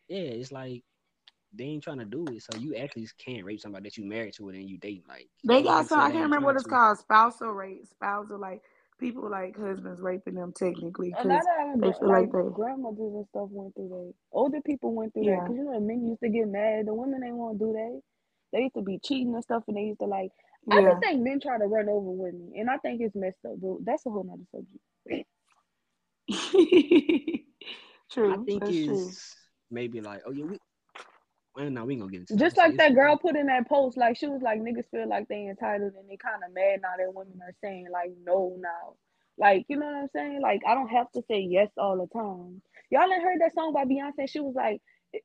Yeah, 0.08 0.20
yeah, 0.20 0.30
it's 0.32 0.52
like 0.52 0.84
they 1.54 1.66
ain't 1.66 1.84
trying 1.84 2.00
to 2.00 2.06
do 2.06 2.26
it. 2.32 2.44
So 2.44 2.58
you 2.58 2.76
actually 2.76 3.08
can't 3.18 3.44
rape 3.44 3.60
somebody 3.60 3.90
that 3.90 3.98
you 3.98 4.06
married 4.06 4.34
to 4.36 4.50
and 4.50 4.58
then 4.58 4.68
you 4.68 4.78
date. 4.78 5.04
Like 5.08 5.28
they 5.44 5.64
got 5.64 5.88
some. 5.88 6.00
I 6.00 6.12
can't 6.12 6.24
remember 6.24 6.48
what 6.48 6.56
it's 6.56 6.64
to. 6.64 6.70
called. 6.70 6.98
Spousal 6.98 7.50
rape. 7.50 7.86
Spousal 7.88 8.40
like 8.40 8.62
people 9.00 9.30
like 9.30 9.58
husbands 9.58 10.00
raping 10.00 10.36
them 10.36 10.54
technically 10.56 11.10
because 11.10 11.28
they 11.28 11.92
feel 11.92 12.08
like, 12.08 12.32
like 12.32 12.32
they 12.32 12.50
grandmothers 12.54 13.14
and 13.14 13.26
stuff 13.30 13.50
went 13.50 13.74
through 13.76 13.90
that. 13.90 14.14
Older 14.32 14.62
people 14.62 14.94
went 14.94 15.14
through 15.14 15.26
yeah. 15.26 15.38
that 15.38 15.44
because 15.44 15.58
you 15.58 15.66
know 15.66 15.80
men 15.80 16.08
used 16.08 16.22
to 16.22 16.30
get 16.30 16.48
mad. 16.48 16.86
The 16.86 16.94
women 16.94 17.20
they 17.20 17.32
want 17.32 17.60
to 17.60 17.66
do 17.66 17.74
that. 17.74 18.02
They 18.54 18.60
used 18.64 18.76
to 18.76 18.82
be 18.82 19.00
cheating 19.04 19.34
and 19.34 19.44
stuff, 19.44 19.64
and 19.68 19.76
they 19.76 19.82
used 19.82 20.00
to 20.00 20.06
like. 20.06 20.32
Yeah. 20.68 20.76
I 20.76 20.84
just 20.84 21.00
think 21.00 21.22
men 21.22 21.40
try 21.42 21.58
to 21.58 21.66
run 21.66 21.90
over 21.90 22.12
women, 22.12 22.54
and 22.56 22.70
I 22.70 22.78
think 22.78 23.02
it's 23.02 23.16
messed 23.16 23.44
up. 23.46 23.54
But 23.60 23.84
that's 23.84 24.06
a 24.06 24.10
whole 24.10 24.24
nother 24.24 24.44
subject. 24.52 25.28
true. 28.12 28.34
I 28.34 28.38
think 28.46 28.64
it's 28.68 28.86
true. 28.86 29.10
maybe 29.72 30.02
like, 30.02 30.22
oh 30.28 30.32
yeah, 30.32 30.46
we, 30.46 30.60
well, 31.56 31.70
no, 31.70 31.86
we 31.86 31.94
ain't 31.94 32.02
gonna 32.02 32.12
get 32.12 32.22
into 32.22 32.36
just 32.38 32.58
like 32.58 32.78
that 32.78 32.96
girl 32.96 33.18
put 33.18 33.36
in 33.36 33.48
that 33.48 33.68
post, 33.68 33.98
like 33.98 34.18
she 34.18 34.28
was 34.28 34.42
like 34.42 34.62
niggas 34.62 34.90
feel 34.90 35.08
like 35.08 35.28
they 35.28 35.48
entitled 35.48 35.94
and 35.98 36.10
they 36.10 36.18
kind 36.18 36.42
of 36.46 36.54
mad 36.54 36.82
now 36.82 36.94
that 36.98 37.14
women 37.14 37.40
are 37.42 37.56
saying 37.62 37.88
like 37.92 38.12
no 38.26 38.56
now. 38.60 38.96
Like, 39.38 39.66
you 39.70 39.78
know 39.78 39.88
what 39.88 39.96
I'm 39.96 40.08
saying? 40.14 40.42
Like, 40.42 40.62
I 40.68 40.76
don't 40.76 40.90
have 40.90 41.12
to 41.14 41.24
say 41.28 41.40
yes 41.40 41.70
all 41.78 41.98
the 41.98 42.08
time. 42.20 42.62
Y'all 42.92 43.12
ain't 43.12 43.24
heard 43.24 43.40
that 43.42 43.56
song 43.56 43.74
by 43.74 43.86
Beyonce? 43.86 44.30
She 44.30 44.40
was 44.40 44.54
like, 44.54 44.82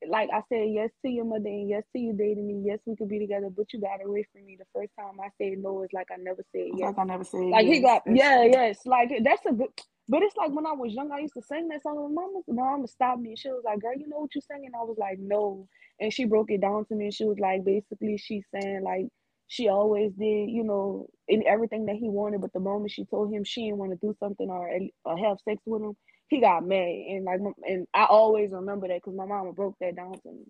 like 0.09 0.31
I 0.33 0.43
said 0.49 0.69
yes 0.71 0.91
to 1.03 1.09
your 1.09 1.25
mother 1.25 1.49
and 1.49 1.69
yes 1.69 1.85
to 1.93 1.99
you 1.99 2.13
dating 2.13 2.47
me. 2.47 2.63
Yes, 2.65 2.81
we 2.87 2.97
could 2.97 3.09
be 3.09 3.19
together, 3.19 3.51
but 3.55 3.73
you 3.73 3.81
got 3.81 4.05
away 4.05 4.27
from 4.33 4.45
me. 4.45 4.57
The 4.59 4.65
first 4.75 4.91
time 4.99 5.21
I 5.21 5.29
said 5.39 5.59
no, 5.59 5.83
it's 5.83 5.93
like 5.93 6.09
I 6.13 6.17
never 6.17 6.43
said 6.53 6.71
yes. 6.75 6.87
Like 6.87 6.99
I 6.99 7.05
never 7.05 7.25
said 7.25 7.41
like 7.41 7.67
yes. 7.67 7.77
he 7.77 7.83
got 7.83 8.03
yeah, 8.07 8.43
yes. 8.43 8.81
Like 8.85 9.13
that's 9.23 9.47
a 9.47 9.53
good 9.53 9.69
but 10.09 10.23
it's 10.23 10.37
like 10.37 10.53
when 10.53 10.67
I 10.67 10.73
was 10.73 10.93
young, 10.93 11.11
I 11.11 11.21
used 11.21 11.35
to 11.35 11.43
sing 11.43 11.69
that 11.69 11.83
song. 11.83 12.15
My 12.15 12.23
mama, 12.23 12.41
my 12.49 12.71
mama 12.71 12.89
stopped 12.89 13.21
me 13.21 13.31
and 13.31 13.39
she 13.39 13.49
was 13.49 13.63
like, 13.65 13.81
Girl, 13.81 13.95
you 13.97 14.09
know 14.09 14.19
what 14.21 14.35
you're 14.35 14.43
singing? 14.43 14.71
I 14.75 14.85
was 14.85 14.97
like, 14.99 15.19
No. 15.19 15.69
And 16.01 16.13
she 16.13 16.25
broke 16.25 16.51
it 16.51 16.61
down 16.61 16.85
to 16.87 16.95
me 16.95 17.07
and 17.07 17.15
she 17.15 17.25
was 17.25 17.39
like, 17.39 17.65
basically 17.65 18.19
she's 18.19 18.45
saying 18.53 18.83
like 18.85 19.07
she 19.49 19.69
always 19.69 20.13
did, 20.13 20.51
you 20.51 20.65
know, 20.65 21.09
in 21.29 21.47
everything 21.47 21.87
that 21.87 21.97
he 21.97 22.09
wanted. 22.09 22.41
But 22.41 22.53
the 22.53 22.61
moment 22.61 22.91
she 22.91 23.05
told 23.05 23.33
him 23.33 23.45
she 23.45 23.65
didn't 23.65 23.79
want 23.79 23.93
to 23.93 24.07
do 24.07 24.15
something 24.21 24.49
or, 24.49 24.71
or 25.05 25.19
have 25.19 25.39
sex 25.41 25.63
with 25.65 25.83
him, 25.83 25.97
he 26.29 26.41
got 26.41 26.67
mad. 26.67 26.79
And 26.79 27.25
like, 27.25 27.41
and 27.67 27.87
I 27.95 28.05
always 28.05 28.51
remember 28.53 28.89
that 28.89 29.03
because 29.03 29.17
my 29.17 29.27
mama 29.27 29.53
broke 29.53 29.77
that 29.81 29.97
down 29.97 30.13
to 30.13 30.33
me. 30.33 30.45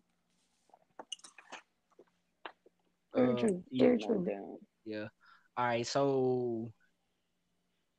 Very 3.14 3.33
uh, 3.33 3.37
true. 3.37 3.64
Very 3.73 3.99
yeah, 3.99 4.07
true. 4.07 4.59
Yeah. 4.85 5.09
All 5.57 5.66
right. 5.66 5.87
So, 5.87 6.73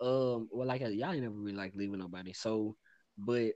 um, 0.02 0.48
well, 0.52 0.68
like 0.68 0.82
y'all 0.82 1.12
ain't 1.12 1.24
never 1.24 1.34
really 1.34 1.58
like 1.58 1.74
leaving 1.76 2.00
nobody. 2.00 2.34
So, 2.34 2.76
but 3.18 3.54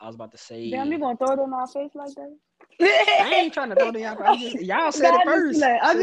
I 0.00 0.06
was 0.06 0.14
about 0.14 0.32
to 0.32 0.38
say. 0.38 0.70
Damn, 0.70 0.92
you 0.92 0.98
gonna 0.98 1.16
throw 1.16 1.32
it 1.32 1.40
in 1.40 1.52
our 1.52 1.66
face 1.66 1.90
like 1.94 2.14
that? 2.14 2.36
I 2.80 3.34
ain't 3.36 3.52
trying 3.52 3.70
to 3.70 3.76
throw 3.76 3.88
it 3.88 3.96
in 3.96 4.02
y'all. 4.02 4.36
Just, 4.36 4.60
y'all 4.62 4.92
said 4.92 5.10
no, 5.10 5.18
it 5.20 5.24
first. 5.24 5.62
I 5.62 5.94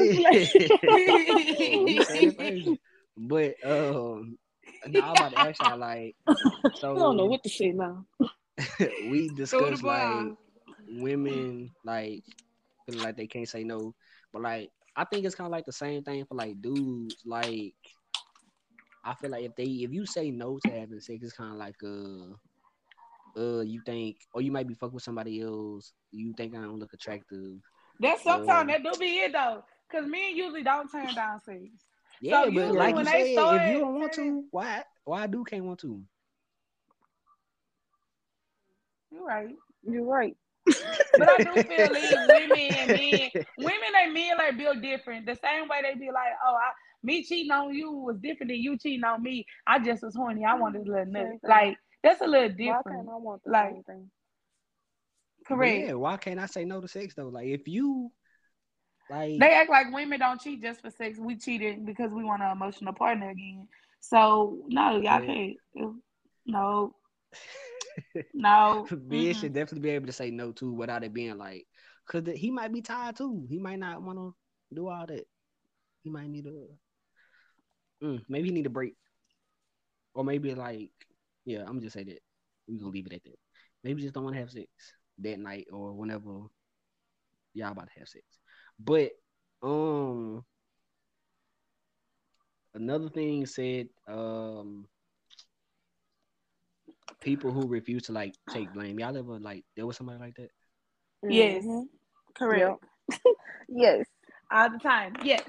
just 2.15 2.38
play. 2.38 2.78
But 3.17 3.56
um, 3.65 4.38
now 4.88 5.10
I'm 5.10 5.12
about 5.12 5.32
to 5.32 5.39
ask 5.39 5.62
y'all 5.62 5.78
like, 5.78 6.15
so 6.76 6.91
I 6.96 7.00
don't 7.00 7.17
know 7.17 7.26
what 7.26 7.44
to 7.44 7.50
say 7.50 7.72
now. 7.72 8.06
we 9.10 9.30
discussed 9.36 9.84
like 9.84 10.28
women 10.88 11.72
like 11.84 12.24
feeling 12.86 13.04
like 13.04 13.17
they 13.17 13.28
can't 13.28 13.48
say 13.48 13.63
no, 13.63 13.94
but 14.32 14.41
like 14.41 14.70
I 14.96 15.06
think 15.06 15.26
it's 15.26 15.36
kind 15.36 15.48
of 15.48 15.52
like 15.52 15.65
the 15.65 15.72
same 15.72 16.04
thing 16.04 16.26
for 16.26 16.36
like 16.36 16.62
dudes. 16.62 17.17
Like 17.26 17.74
I 19.04 19.14
feel 19.16 19.32
like 19.32 19.46
if 19.46 19.56
they 19.56 19.64
if 19.64 19.92
you 19.92 20.06
say 20.06 20.32
no 20.32 20.60
to 20.66 20.72
having 20.72 21.00
sex, 21.00 21.24
it's 21.24 21.34
kind 21.34 21.52
of 21.52 21.58
like 21.58 21.76
uh 21.84 23.40
uh 23.40 23.62
you 23.62 23.82
think 23.86 24.18
or 24.34 24.42
you 24.42 24.52
might 24.52 24.68
be 24.68 24.74
fucking 24.74 24.94
with 24.94 25.04
somebody 25.04 25.42
else, 25.42 25.94
you 26.12 26.34
think 26.38 26.56
I 26.56 26.62
don't 26.62 26.80
look 26.80 26.94
attractive. 26.94 27.58
That's 28.00 28.24
sometimes 28.24 28.70
uh, 28.70 28.74
that 28.74 28.84
do 28.84 29.00
be 29.00 29.20
it 29.20 29.34
though. 29.34 29.64
Cause 29.92 30.06
men 30.08 30.36
usually 30.36 30.64
don't 30.64 30.90
turn 30.90 31.14
down 31.14 31.40
sex. 31.42 31.60
Yeah, 32.22 32.44
so 32.44 32.52
but 32.52 32.74
like 32.74 32.96
you 32.96 33.06
said, 33.06 33.16
if 33.16 33.74
you 33.74 33.80
don't 33.80 34.00
want 34.00 34.14
to, 34.14 34.44
why 34.52 34.84
why 35.06 35.28
do 35.28 35.44
can't 35.44 35.66
want 35.66 35.80
to? 35.80 36.02
You're 39.12 39.26
right. 39.26 39.56
You're 39.84 40.06
right. 40.06 40.36
but 40.66 41.30
I 41.30 41.38
do 41.44 41.64
feel 41.64 41.90
these 41.94 42.14
women 42.28 42.74
and 42.78 42.88
men, 42.88 43.30
women 43.58 43.92
and 44.04 44.14
men 44.14 44.38
like 44.38 44.58
built 44.58 44.82
different. 44.82 45.26
The 45.26 45.38
same 45.44 45.68
way 45.68 45.82
they 45.82 46.00
be 46.00 46.12
like, 46.12 46.34
oh, 46.46 46.56
I, 46.56 46.72
me 47.04 47.24
cheating 47.24 47.52
on 47.52 47.74
you 47.74 47.92
was 47.92 48.18
different 48.18 48.52
than 48.52 48.62
you 48.62 48.78
cheating 48.78 49.04
on 49.04 49.24
me. 49.24 49.46
I 49.66 49.80
just 49.80 50.04
was 50.04 50.16
horny. 50.16 50.46
I 50.46 50.56
wanted 50.56 50.88
a 50.88 50.92
little 50.92 51.06
nut. 51.06 51.28
Like 51.44 51.78
that's 52.04 52.22
a 52.22 52.28
little 52.28 52.50
different. 52.50 52.86
Why 52.86 52.92
can't 52.92 53.10
I 53.10 53.18
want 53.18 53.44
the 53.44 53.52
like, 53.52 53.72
same 53.72 53.84
thing? 53.84 54.12
Correct. 55.48 55.88
Yeah, 55.88 55.94
why 55.94 56.18
can't 56.18 56.40
I 56.40 56.46
say 56.46 56.66
no 56.66 56.82
to 56.82 56.88
sex 56.88 57.16
though? 57.16 57.30
Like 57.30 57.48
if 57.48 57.68
you 57.68 58.12
like 59.10 59.40
they 59.40 59.54
act 59.54 59.70
like 59.70 59.92
women 59.92 60.20
don't 60.20 60.40
cheat 60.40 60.62
just 60.62 60.82
for 60.82 60.90
sex. 60.90 61.20
We 61.20 61.38
cheated 61.38 61.86
because 61.86 62.12
we 62.12 62.24
want 62.24 62.42
an 62.42 62.52
emotional 62.52 62.94
partner 62.94 63.30
again. 63.30 63.68
So 64.00 64.60
no, 64.68 64.92
y'all 64.94 65.02
yeah. 65.02 65.20
can't. 65.22 65.58
No. 66.46 66.96
no. 68.34 68.88
Men 68.90 69.00
mm-hmm. 69.10 69.40
should 69.40 69.54
definitely 69.54 69.90
be 69.90 69.96
able 69.96 70.08
to 70.08 70.14
say 70.14 70.32
no 70.32 70.52
to 70.54 70.72
without 70.72 71.04
it 71.04 71.14
being 71.14 71.38
like, 71.38 71.66
cause 72.08 72.24
he 72.36 72.52
might 72.52 72.74
be 72.74 72.82
tired 72.82 73.18
too. 73.18 73.46
He 73.50 73.60
might 73.60 73.80
not 73.80 74.02
want 74.02 74.18
to 74.18 74.34
do 74.74 74.88
all 74.88 75.06
that. 75.06 75.26
He 76.04 76.10
might 76.10 76.30
need 76.30 76.48
a, 76.48 76.66
mm, 78.04 78.24
maybe 78.28 78.50
he 78.50 78.54
need 78.54 78.66
a 78.66 78.70
break, 78.70 78.96
or 80.14 80.24
maybe 80.24 80.54
like 80.54 80.92
yeah, 81.46 81.64
I'm 81.68 81.82
just 81.82 81.94
say 81.94 82.04
that. 82.04 82.20
We're 82.68 82.80
gonna 82.80 82.92
leave 82.92 83.08
it 83.08 83.14
at 83.14 83.24
that. 83.24 83.40
Maybe 83.84 84.02
just 84.02 84.14
don't 84.14 84.24
want 84.24 84.36
to 84.36 84.42
have 84.42 84.52
sex 84.52 84.68
that 85.20 85.40
night 85.40 85.68
or 85.72 85.94
whenever 85.94 86.48
y'all 87.54 87.72
about 87.72 87.88
to 87.88 88.00
have 88.00 88.08
sex. 88.08 88.26
But 88.80 89.12
um 89.64 90.44
another 92.74 93.10
thing 93.10 93.46
said 93.46 93.90
um 94.08 94.88
people 97.22 97.52
who 97.52 97.68
refuse 97.68 98.04
to 98.04 98.12
like 98.12 98.36
take 98.50 98.74
blame. 98.74 99.00
Y'all 99.00 99.18
ever 99.18 99.40
like 99.40 99.64
there 99.76 99.86
was 99.86 99.98
somebody 99.98 100.20
like 100.20 100.36
that? 100.36 100.50
Yes. 101.30 101.64
Mm-hmm. 101.64 101.82
Correct. 102.36 102.84
yes. 103.70 104.06
All 104.52 104.70
the 104.70 104.80
time. 104.80 105.14
Yes. 105.24 105.44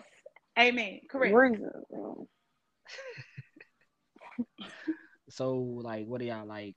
Amen. 0.58 1.00
Correct. 1.10 1.34
Reason. 1.34 2.28
So 5.28 5.54
like 5.54 6.06
what 6.06 6.20
do 6.20 6.26
y'all 6.26 6.46
like 6.46 6.76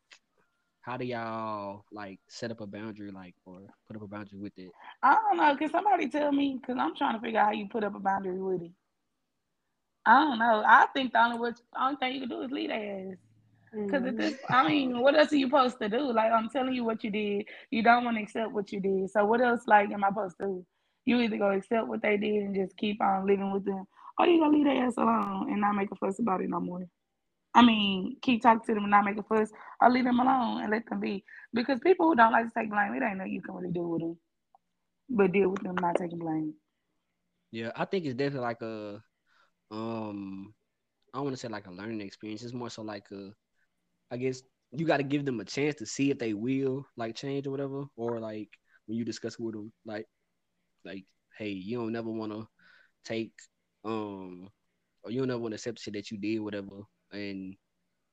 how 0.81 0.97
do 0.97 1.05
y'all 1.05 1.83
like 1.91 2.19
set 2.29 2.51
up 2.51 2.61
a 2.61 2.67
boundary 2.67 3.11
like 3.11 3.35
or 3.45 3.59
put 3.87 3.95
up 3.95 4.03
a 4.03 4.07
boundary 4.07 4.39
with 4.39 4.57
it 4.57 4.71
i 5.03 5.15
don't 5.15 5.37
know 5.37 5.55
can 5.55 5.69
somebody 5.69 6.07
tell 6.09 6.31
me 6.31 6.57
because 6.59 6.77
i'm 6.79 6.95
trying 6.95 7.15
to 7.15 7.21
figure 7.21 7.39
out 7.39 7.47
how 7.47 7.51
you 7.51 7.67
put 7.69 7.83
up 7.83 7.95
a 7.95 7.99
boundary 7.99 8.39
with 8.39 8.61
it 8.61 8.71
i 10.05 10.19
don't 10.19 10.39
know 10.39 10.63
i 10.65 10.85
think 10.93 11.11
the 11.13 11.23
only, 11.23 11.39
what, 11.39 11.55
the 11.55 11.83
only 11.83 11.97
thing 11.97 12.13
you 12.13 12.19
can 12.21 12.29
do 12.29 12.41
is 12.41 12.51
leave 12.51 12.69
their 12.69 13.11
ass 13.11 13.17
Because 13.75 14.05
at 14.05 14.17
this, 14.17 14.35
I 14.49 14.63
mm. 14.63 14.67
mean, 14.69 14.99
what 15.01 15.17
else 15.17 15.33
are 15.33 15.35
you 15.35 15.47
supposed 15.47 15.79
to 15.81 15.89
do? 15.89 16.11
Like 16.13 16.31
I'm 16.31 16.49
telling 16.49 16.73
you 16.73 16.83
what 16.85 17.03
you 17.03 17.11
did. 17.11 17.45
You 17.71 17.83
don't 17.83 18.05
want 18.05 18.17
to 18.17 18.23
accept 18.23 18.51
what 18.53 18.71
you 18.71 18.79
did. 18.79 19.09
So 19.11 19.25
what 19.25 19.41
else, 19.41 19.63
like, 19.67 19.91
am 19.91 20.03
I 20.03 20.09
supposed 20.09 20.37
to 20.39 20.45
do? 20.45 20.65
You 21.05 21.19
either 21.21 21.37
go 21.37 21.51
accept 21.51 21.87
what 21.87 22.01
they 22.01 22.17
did 22.17 22.35
and 22.43 22.55
just 22.55 22.77
keep 22.77 23.01
on 23.01 23.27
living 23.27 23.51
with 23.51 23.65
them, 23.65 23.85
or 24.17 24.27
you 24.27 24.39
gonna 24.39 24.55
leave 24.55 24.65
their 24.65 24.85
ass 24.85 24.97
alone 24.97 25.51
and 25.51 25.61
not 25.61 25.75
make 25.75 25.91
a 25.91 25.95
fuss 25.95 26.19
about 26.19 26.41
it 26.41 26.49
no 26.49 26.59
more. 26.59 26.85
I 27.53 27.61
mean, 27.61 28.17
keep 28.21 28.41
talking 28.41 28.65
to 28.65 28.73
them 28.73 28.83
and 28.83 28.91
not 28.91 29.05
make 29.05 29.17
a 29.17 29.23
fuss, 29.23 29.49
or 29.81 29.89
leave 29.89 30.03
them 30.03 30.19
alone 30.19 30.61
and 30.61 30.71
let 30.71 30.89
them 30.89 30.99
be. 30.99 31.23
Because 31.53 31.79
people 31.79 32.07
who 32.07 32.15
don't 32.15 32.33
like 32.33 32.45
to 32.45 32.51
take 32.57 32.69
blame, 32.69 32.93
it 32.93 33.03
ain't 33.03 33.17
nothing 33.17 33.31
you 33.31 33.41
can 33.41 33.55
really 33.55 33.71
do 33.71 33.87
with 33.87 34.01
them, 34.01 34.17
but 35.09 35.31
deal 35.31 35.49
with 35.49 35.63
them 35.63 35.75
not 35.79 35.95
taking 35.95 36.19
blame. 36.19 36.53
Yeah, 37.51 37.71
I 37.75 37.85
think 37.85 38.05
it's 38.05 38.15
definitely 38.15 38.45
like 38.45 38.61
a, 38.61 39.01
um, 39.71 40.53
I 41.13 41.21
want 41.21 41.33
to 41.33 41.37
say 41.37 41.47
like 41.47 41.67
a 41.67 41.71
learning 41.71 42.01
experience. 42.01 42.43
It's 42.43 42.53
more 42.53 42.69
so 42.69 42.81
like 42.81 43.05
a, 43.13 43.31
I 44.11 44.17
guess 44.17 44.41
you 44.71 44.85
got 44.85 44.97
to 44.97 45.03
give 45.03 45.23
them 45.23 45.39
a 45.39 45.45
chance 45.45 45.75
to 45.75 45.85
see 45.85 46.11
if 46.11 46.19
they 46.19 46.33
will 46.33 46.85
like 46.97 47.15
change 47.15 47.47
or 47.47 47.51
whatever, 47.51 47.85
or 47.95 48.19
like 48.19 48.49
when 48.85 48.97
you 48.97 49.05
discuss 49.05 49.39
with 49.39 49.55
them, 49.55 49.71
like, 49.85 50.05
like, 50.83 51.05
hey, 51.37 51.49
you 51.49 51.77
don't 51.77 51.93
never 51.93 52.11
want 52.11 52.33
to 52.33 52.45
take, 53.05 53.31
um, 53.85 54.49
or 55.03 55.11
you 55.11 55.19
don't 55.19 55.27
never 55.27 55.39
want 55.39 55.51
to 55.51 55.55
accept 55.55 55.79
shit 55.79 55.93
that 55.93 56.11
you 56.11 56.17
did, 56.17 56.39
whatever, 56.39 56.81
and 57.11 57.55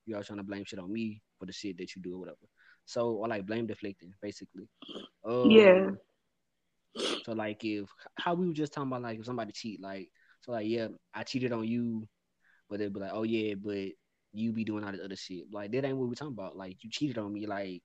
you 0.07 0.17
all 0.17 0.23
trying 0.23 0.39
to 0.39 0.45
blame 0.45 0.65
shit 0.65 0.79
on 0.79 0.93
me 0.93 1.23
for 1.39 1.47
the 1.47 1.53
shit 1.53 1.79
that 1.79 1.97
you 1.97 2.03
do 2.03 2.15
or 2.15 2.19
whatever. 2.19 2.37
So 2.85 3.13
or 3.13 3.29
like 3.29 3.47
blame 3.47 3.67
deflecting, 3.67 4.13
basically. 4.21 4.69
Um, 5.25 5.51
yeah. 5.51 5.91
So 7.25 7.33
like 7.33 7.65
if 7.65 7.89
how 8.19 8.35
we 8.35 8.47
were 8.47 8.53
just 8.53 8.73
talking 8.73 8.89
about 8.89 9.03
like 9.03 9.19
if 9.19 9.25
somebody 9.25 9.53
cheat, 9.53 9.81
like 9.81 10.09
so 10.43 10.53
like 10.53 10.67
yeah, 10.67 10.89
I 11.15 11.23
cheated 11.23 11.53
on 11.53 11.67
you, 11.67 12.07
but 12.69 12.79
they'd 12.79 12.93
be 12.93 13.01
like, 13.01 13.13
oh 13.15 13.23
yeah, 13.23 13.55
but 13.55 13.89
you 14.35 14.53
be 14.53 14.65
doing 14.65 14.85
all 14.85 14.93
this 14.93 15.01
other 15.03 15.17
shit. 15.17 15.45
Like 15.53 15.73
that 15.73 15.85
ain't 15.85 15.97
what 15.97 16.09
we 16.09 16.15
talking 16.15 16.35
about. 16.35 16.57
Like 16.57 16.83
you 16.83 16.91
cheated 16.91 17.19
on 17.19 17.33
me, 17.33 17.47
like 17.47 17.83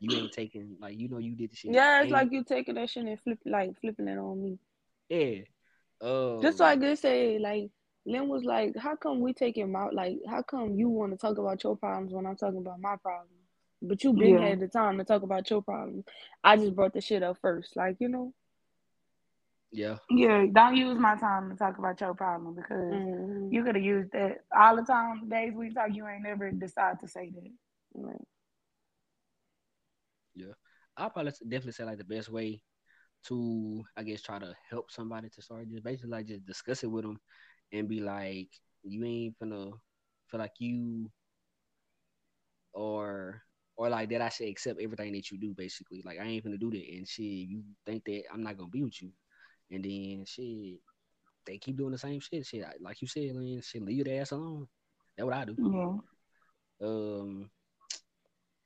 you 0.00 0.16
ain't 0.16 0.32
taking 0.32 0.76
like 0.80 0.98
you 0.98 1.08
know 1.08 1.18
you 1.18 1.36
did 1.36 1.52
the 1.52 1.56
shit. 1.56 1.72
Yeah, 1.72 1.98
it's 2.00 2.04
and, 2.04 2.12
like 2.12 2.32
you 2.32 2.42
taking 2.42 2.74
that 2.76 2.90
shit 2.90 3.04
and 3.04 3.20
flip 3.20 3.38
like 3.46 3.78
flipping 3.80 4.08
it 4.08 4.18
on 4.18 4.42
me. 4.42 4.58
Yeah. 5.08 5.42
Um, 6.02 6.42
just 6.42 6.60
like 6.60 6.80
they 6.80 6.96
say, 6.96 7.38
like 7.38 7.70
Lin 8.04 8.28
was 8.28 8.44
like, 8.44 8.76
"How 8.76 8.96
come 8.96 9.20
we 9.20 9.32
take 9.32 9.56
him 9.56 9.76
out? 9.76 9.94
Like, 9.94 10.18
how 10.28 10.42
come 10.42 10.74
you 10.74 10.88
want 10.88 11.12
to 11.12 11.18
talk 11.18 11.38
about 11.38 11.62
your 11.62 11.76
problems 11.76 12.12
when 12.12 12.26
I'm 12.26 12.36
talking 12.36 12.58
about 12.58 12.80
my 12.80 12.96
problems? 12.96 13.30
But 13.80 14.02
you 14.02 14.12
been 14.12 14.38
yeah. 14.38 14.48
had 14.48 14.60
the 14.60 14.68
time 14.68 14.98
to 14.98 15.04
talk 15.04 15.22
about 15.22 15.48
your 15.50 15.62
problems. 15.62 16.04
I 16.42 16.56
just 16.56 16.74
brought 16.74 16.92
the 16.92 17.00
shit 17.00 17.22
up 17.22 17.38
first, 17.40 17.76
like 17.76 17.96
you 18.00 18.08
know." 18.08 18.34
Yeah. 19.70 19.96
Yeah. 20.10 20.44
Don't 20.52 20.76
use 20.76 20.98
my 20.98 21.16
time 21.16 21.50
to 21.50 21.56
talk 21.56 21.78
about 21.78 22.00
your 22.00 22.14
problem 22.14 22.56
because 22.56 22.92
mm-hmm. 22.92 23.52
you 23.52 23.64
could 23.64 23.76
have 23.76 23.84
used 23.84 24.12
that 24.12 24.44
all 24.54 24.76
the 24.76 24.82
time. 24.82 25.28
Days 25.30 25.54
we 25.54 25.72
talk, 25.72 25.88
you 25.92 26.06
ain't 26.06 26.24
never 26.24 26.50
decide 26.50 27.00
to 27.00 27.08
say 27.08 27.30
that. 27.30 27.50
Right. 27.94 28.20
Yeah, 30.34 30.52
I'll 30.96 31.10
probably 31.10 31.32
definitely 31.42 31.72
say 31.72 31.84
like 31.84 31.98
the 31.98 32.04
best 32.04 32.30
way 32.30 32.62
to, 33.28 33.84
I 33.96 34.02
guess, 34.02 34.22
try 34.22 34.38
to 34.38 34.54
help 34.68 34.90
somebody 34.90 35.28
to 35.30 35.42
start 35.42 35.68
just 35.70 35.84
basically 35.84 36.10
like 36.10 36.26
just 36.26 36.46
discuss 36.46 36.82
it 36.82 36.90
with 36.90 37.04
them 37.04 37.18
and 37.72 37.88
be 37.88 38.00
like, 38.00 38.48
you 38.82 39.04
ain't 39.04 39.38
gonna 39.38 39.70
feel 40.30 40.40
like 40.40 40.52
you 40.58 41.10
or 42.72 43.42
or 43.76 43.88
like 43.88 44.10
that 44.10 44.20
I 44.20 44.28
should 44.28 44.48
accept 44.48 44.80
everything 44.80 45.12
that 45.12 45.30
you 45.30 45.38
do 45.38 45.54
basically. 45.56 46.02
Like 46.04 46.18
I 46.20 46.24
ain't 46.24 46.44
gonna 46.44 46.58
do 46.58 46.70
that 46.70 46.84
and 46.92 47.08
shit, 47.08 47.24
you 47.24 47.62
think 47.86 48.04
that 48.04 48.24
I'm 48.32 48.42
not 48.42 48.56
gonna 48.56 48.70
be 48.70 48.82
with 48.82 49.00
you. 49.02 49.10
And 49.70 49.84
then 49.84 50.24
shit, 50.26 50.80
they 51.46 51.58
keep 51.58 51.76
doing 51.76 51.92
the 51.92 51.98
same 51.98 52.20
shit. 52.20 52.46
Shit, 52.46 52.64
like 52.80 53.00
you 53.00 53.08
said, 53.08 53.34
man, 53.34 53.60
shit, 53.62 53.82
leave 53.82 54.06
your 54.06 54.20
ass 54.20 54.32
alone. 54.32 54.68
That's 55.16 55.26
what 55.26 55.36
I 55.36 55.44
do. 55.44 55.56
Yeah. 55.58 56.86
Um 56.88 57.50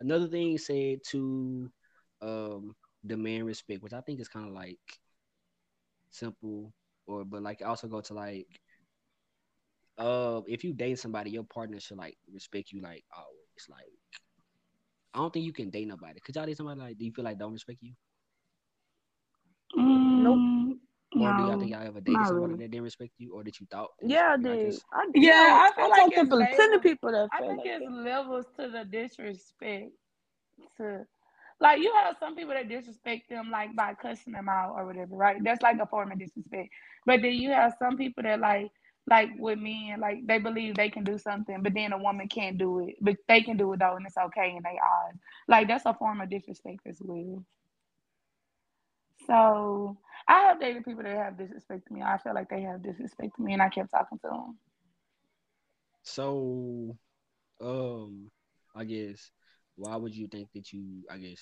another 0.00 0.28
thing 0.28 0.58
said 0.58 1.00
to 1.10 1.70
um 2.22 2.74
demand 3.06 3.46
respect, 3.46 3.82
which 3.82 3.92
I 3.92 4.00
think 4.00 4.20
is 4.20 4.28
kind 4.28 4.46
of 4.46 4.52
like 4.52 4.78
simple 6.10 6.72
or 7.06 7.24
but 7.24 7.42
like 7.42 7.62
also 7.64 7.88
go 7.88 8.00
to 8.00 8.14
like 8.14 8.48
uh, 9.98 10.42
if 10.46 10.62
you 10.64 10.72
date 10.72 10.98
somebody, 10.98 11.30
your 11.30 11.44
partner 11.44 11.80
should 11.80 11.96
like 11.96 12.16
respect 12.32 12.72
you 12.72 12.82
like 12.82 13.04
always. 13.16 13.68
Like, 13.68 13.86
I 15.14 15.18
don't 15.18 15.32
think 15.32 15.46
you 15.46 15.52
can 15.52 15.70
date 15.70 15.88
nobody. 15.88 16.20
Could 16.20 16.36
y'all 16.36 16.46
date 16.46 16.56
somebody 16.56 16.80
like? 16.80 16.98
Do 16.98 17.04
you 17.04 17.12
feel 17.12 17.24
like 17.24 17.38
don't 17.38 17.52
respect 17.52 17.78
you? 17.80 17.92
Mm, 19.76 20.22
nope. 20.22 20.78
Or 21.14 21.32
no, 21.32 21.36
do 21.38 21.42
y'all 21.44 21.58
think 21.58 21.70
y'all 21.70 21.86
ever 21.86 22.00
dated 22.00 22.26
somebody 22.26 22.52
really. 22.52 22.64
that 22.64 22.70
didn't 22.72 22.84
respect 22.84 23.12
you, 23.16 23.34
or 23.34 23.44
that 23.44 23.58
you 23.58 23.66
thought? 23.70 23.90
Yeah, 24.02 24.34
I 24.34 24.36
did. 24.36 24.74
I, 24.92 25.06
yeah, 25.14 25.70
I, 25.70 25.74
feel 25.74 25.84
I 25.84 25.88
like 25.88 26.12
it's 26.12 26.20
people, 26.20 26.46
plenty 26.56 26.78
people 26.80 27.12
that. 27.12 27.28
I 27.32 27.40
think 27.40 27.58
like 27.58 27.66
it's 27.66 27.84
that. 27.84 27.90
levels 27.90 28.44
to 28.56 28.68
the 28.68 28.84
disrespect. 28.84 29.92
To 30.76 31.06
like 31.60 31.80
you 31.80 31.92
have 32.04 32.16
some 32.18 32.36
people 32.36 32.54
that 32.54 32.68
disrespect 32.68 33.28
them 33.30 33.50
like 33.50 33.74
by 33.76 33.94
cussing 33.94 34.32
them 34.34 34.48
out 34.48 34.74
or 34.76 34.86
whatever, 34.86 35.16
right? 35.16 35.36
That's 35.42 35.62
like 35.62 35.78
a 35.80 35.86
form 35.86 36.12
of 36.12 36.18
disrespect. 36.18 36.70
But 37.06 37.22
then 37.22 37.32
you 37.32 37.50
have 37.50 37.74
some 37.78 37.96
people 37.96 38.22
that 38.24 38.40
like 38.40 38.70
like 39.08 39.30
with 39.38 39.58
men, 39.58 40.00
like 40.00 40.26
they 40.26 40.38
believe 40.38 40.74
they 40.76 40.90
can 40.90 41.04
do 41.04 41.18
something, 41.18 41.62
but 41.62 41.74
then 41.74 41.92
a 41.92 41.98
woman 41.98 42.28
can't 42.28 42.58
do 42.58 42.80
it, 42.80 42.96
but 43.00 43.16
they 43.28 43.42
can 43.42 43.56
do 43.56 43.72
it 43.72 43.80
though, 43.80 43.96
and 43.96 44.06
it's 44.06 44.16
okay 44.16 44.54
in 44.56 44.62
their 44.62 44.72
eyes. 44.72 45.14
Like 45.48 45.68
that's 45.68 45.86
a 45.86 45.94
form 45.94 46.20
of 46.20 46.30
disrespect 46.30 46.80
as 46.86 46.98
well. 47.02 47.44
So 49.26 49.98
I 50.28 50.40
have 50.48 50.60
dated 50.60 50.84
people 50.84 51.02
that 51.04 51.16
have 51.16 51.34
disrespected 51.34 51.90
me. 51.90 52.02
I 52.02 52.18
feel 52.18 52.34
like 52.34 52.48
they 52.48 52.62
have 52.62 52.80
disrespected 52.80 53.38
me, 53.38 53.52
and 53.52 53.62
I 53.62 53.68
kept 53.68 53.90
talking 53.90 54.18
to 54.18 54.28
them. 54.28 54.58
So, 56.02 56.96
um, 57.60 58.30
I 58.74 58.84
guess 58.84 59.30
why 59.76 59.96
would 59.96 60.14
you 60.14 60.26
think 60.26 60.48
that 60.54 60.72
you, 60.72 61.04
I 61.10 61.18
guess, 61.18 61.40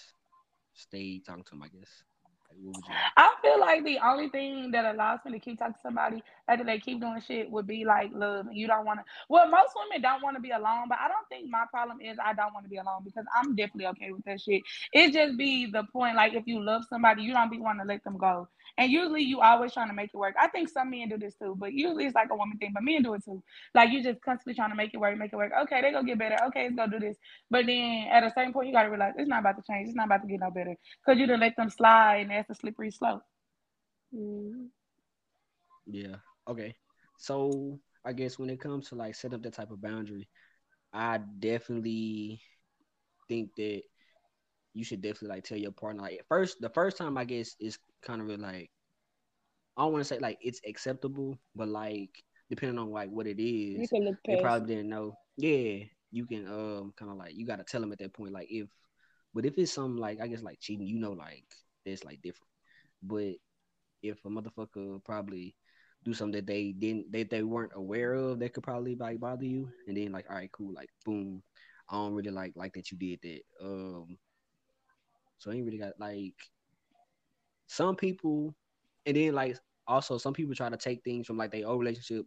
stay 0.74 1.20
talking 1.20 1.44
to 1.44 1.50
them? 1.50 1.62
I 1.62 1.68
guess. 1.68 2.02
I 3.16 3.34
feel 3.42 3.58
like 3.60 3.84
the 3.84 3.98
only 4.04 4.28
thing 4.28 4.70
that 4.72 4.94
allows 4.94 5.20
me 5.24 5.32
to 5.32 5.38
keep 5.38 5.58
talking 5.58 5.74
to 5.74 5.80
somebody 5.82 6.22
after 6.48 6.64
they 6.64 6.78
keep 6.78 7.00
doing 7.00 7.20
shit 7.26 7.50
would 7.50 7.66
be 7.66 7.84
like 7.84 8.10
love. 8.14 8.46
You 8.52 8.66
don't 8.66 8.84
want 8.84 9.00
to. 9.00 9.04
Well, 9.28 9.48
most 9.48 9.72
women 9.76 10.02
don't 10.02 10.22
want 10.22 10.36
to 10.36 10.42
be 10.42 10.50
alone, 10.50 10.86
but 10.88 10.98
I 11.00 11.08
don't 11.08 11.26
think 11.28 11.50
my 11.50 11.64
problem 11.70 12.00
is 12.00 12.18
I 12.22 12.34
don't 12.34 12.52
want 12.52 12.66
to 12.66 12.70
be 12.70 12.76
alone 12.76 13.02
because 13.04 13.24
I'm 13.34 13.56
definitely 13.56 13.86
okay 13.86 14.12
with 14.12 14.24
that 14.24 14.40
shit. 14.40 14.62
It 14.92 15.12
just 15.12 15.38
be 15.38 15.70
the 15.70 15.84
point 15.92 16.16
like 16.16 16.34
if 16.34 16.44
you 16.46 16.62
love 16.62 16.84
somebody, 16.88 17.22
you 17.22 17.32
don't 17.32 17.50
be 17.50 17.58
wanting 17.58 17.86
to 17.86 17.92
let 17.92 18.04
them 18.04 18.18
go. 18.18 18.48
And 18.76 18.90
usually 18.90 19.22
you 19.22 19.40
always 19.40 19.72
trying 19.72 19.88
to 19.88 19.94
make 19.94 20.10
it 20.12 20.16
work. 20.16 20.34
I 20.40 20.48
think 20.48 20.68
some 20.68 20.90
men 20.90 21.08
do 21.08 21.18
this 21.18 21.34
too, 21.34 21.54
but 21.58 21.72
usually 21.72 22.06
it's 22.06 22.14
like 22.14 22.28
a 22.30 22.36
woman 22.36 22.58
thing, 22.58 22.72
but 22.74 22.82
men 22.82 23.02
do 23.02 23.14
it 23.14 23.24
too. 23.24 23.42
Like 23.74 23.90
you 23.90 24.02
just 24.02 24.20
constantly 24.22 24.54
trying 24.54 24.70
to 24.70 24.76
make 24.76 24.92
it 24.92 24.98
work, 24.98 25.16
make 25.16 25.32
it 25.32 25.36
work. 25.36 25.52
Okay, 25.62 25.80
they 25.80 25.92
gonna 25.92 26.06
get 26.06 26.18
better. 26.18 26.36
Okay, 26.46 26.64
let's 26.64 26.76
go 26.76 26.98
do 26.98 27.06
this. 27.06 27.16
But 27.50 27.66
then 27.66 28.08
at 28.10 28.24
a 28.24 28.32
certain 28.34 28.52
point, 28.52 28.66
you 28.68 28.72
gotta 28.72 28.90
realize 28.90 29.14
it's 29.16 29.28
not 29.28 29.40
about 29.40 29.56
to 29.56 29.62
change. 29.62 29.88
It's 29.88 29.96
not 29.96 30.06
about 30.06 30.22
to 30.22 30.28
get 30.28 30.40
no 30.40 30.50
better 30.50 30.74
because 31.04 31.18
you 31.18 31.26
didn't 31.26 31.40
let 31.40 31.56
them 31.56 31.70
slide, 31.70 32.22
and 32.22 32.30
that's 32.30 32.50
a 32.50 32.54
slippery 32.54 32.90
slope. 32.90 33.22
Mm-hmm. 34.14 34.66
Yeah. 35.86 36.16
Okay. 36.48 36.74
So 37.18 37.78
I 38.04 38.12
guess 38.12 38.38
when 38.38 38.50
it 38.50 38.60
comes 38.60 38.88
to 38.88 38.94
like 38.94 39.14
set 39.14 39.34
up 39.34 39.42
that 39.42 39.54
type 39.54 39.70
of 39.70 39.80
boundary, 39.80 40.28
I 40.92 41.18
definitely 41.38 42.40
think 43.28 43.50
that 43.56 43.82
you 44.74 44.84
should 44.84 45.00
definitely 45.00 45.28
like 45.28 45.44
tell 45.44 45.58
your 45.58 45.72
partner 45.72 46.02
like 46.02 46.20
first 46.28 46.60
the 46.60 46.68
first 46.68 46.96
time 46.96 47.16
I 47.16 47.24
guess 47.24 47.54
is 47.60 47.78
kind 48.02 48.20
of 48.20 48.40
like 48.40 48.70
I 49.76 49.82
don't 49.82 49.92
want 49.92 50.04
to 50.04 50.08
say 50.08 50.18
like 50.18 50.38
it's 50.40 50.60
acceptable, 50.66 51.38
but 51.54 51.68
like 51.68 52.10
depending 52.50 52.78
on 52.78 52.90
like 52.90 53.10
what 53.10 53.26
it 53.26 53.42
is, 53.42 53.90
they 54.28 54.36
probably 54.36 54.74
didn't 54.74 54.90
know. 54.90 55.16
Yeah, 55.36 55.84
you 56.12 56.26
can 56.26 56.46
um 56.46 56.92
kind 56.96 57.10
of 57.10 57.16
like 57.16 57.34
you 57.34 57.46
got 57.46 57.56
to 57.56 57.64
tell 57.64 57.80
them 57.80 57.92
at 57.92 57.98
that 57.98 58.12
point 58.12 58.32
like 58.32 58.48
if, 58.50 58.68
but 59.34 59.44
if 59.44 59.58
it's 59.58 59.72
something 59.72 59.96
like 60.00 60.20
I 60.20 60.28
guess 60.28 60.42
like 60.42 60.60
cheating, 60.60 60.86
you 60.86 60.98
know 60.98 61.12
like 61.12 61.44
it's 61.84 62.04
like 62.04 62.22
different. 62.22 62.50
But 63.02 63.34
if 64.02 64.24
a 64.24 64.28
motherfucker 64.28 65.02
probably 65.04 65.56
do 66.04 66.14
something 66.14 66.32
that 66.32 66.46
they 66.46 66.72
didn't 66.72 67.10
that 67.12 67.30
they 67.30 67.42
weren't 67.42 67.72
aware 67.74 68.14
of 68.14 68.38
that 68.38 68.52
could 68.52 68.62
probably 68.62 68.94
like 68.94 69.20
bother 69.20 69.44
you, 69.44 69.68
and 69.86 69.96
then 69.96 70.12
like 70.12 70.26
all 70.28 70.36
right 70.36 70.52
cool 70.52 70.72
like 70.72 70.88
boom, 71.04 71.42
I 71.88 71.96
don't 71.96 72.14
really 72.14 72.30
like 72.30 72.52
like 72.54 72.72
that 72.74 72.90
you 72.90 72.98
did 72.98 73.18
that. 73.22 73.40
Um, 73.64 74.18
so 75.38 75.50
I 75.50 75.54
ain't 75.54 75.64
really 75.64 75.78
got 75.78 75.98
like 75.98 76.34
some 77.66 77.96
people, 77.96 78.54
and 79.06 79.16
then 79.16 79.34
like 79.34 79.56
also 79.86 80.18
some 80.18 80.32
people 80.32 80.54
try 80.54 80.68
to 80.68 80.76
take 80.76 81.02
things 81.04 81.26
from 81.26 81.36
like 81.36 81.50
their 81.50 81.66
old 81.66 81.80
relationship 81.80 82.26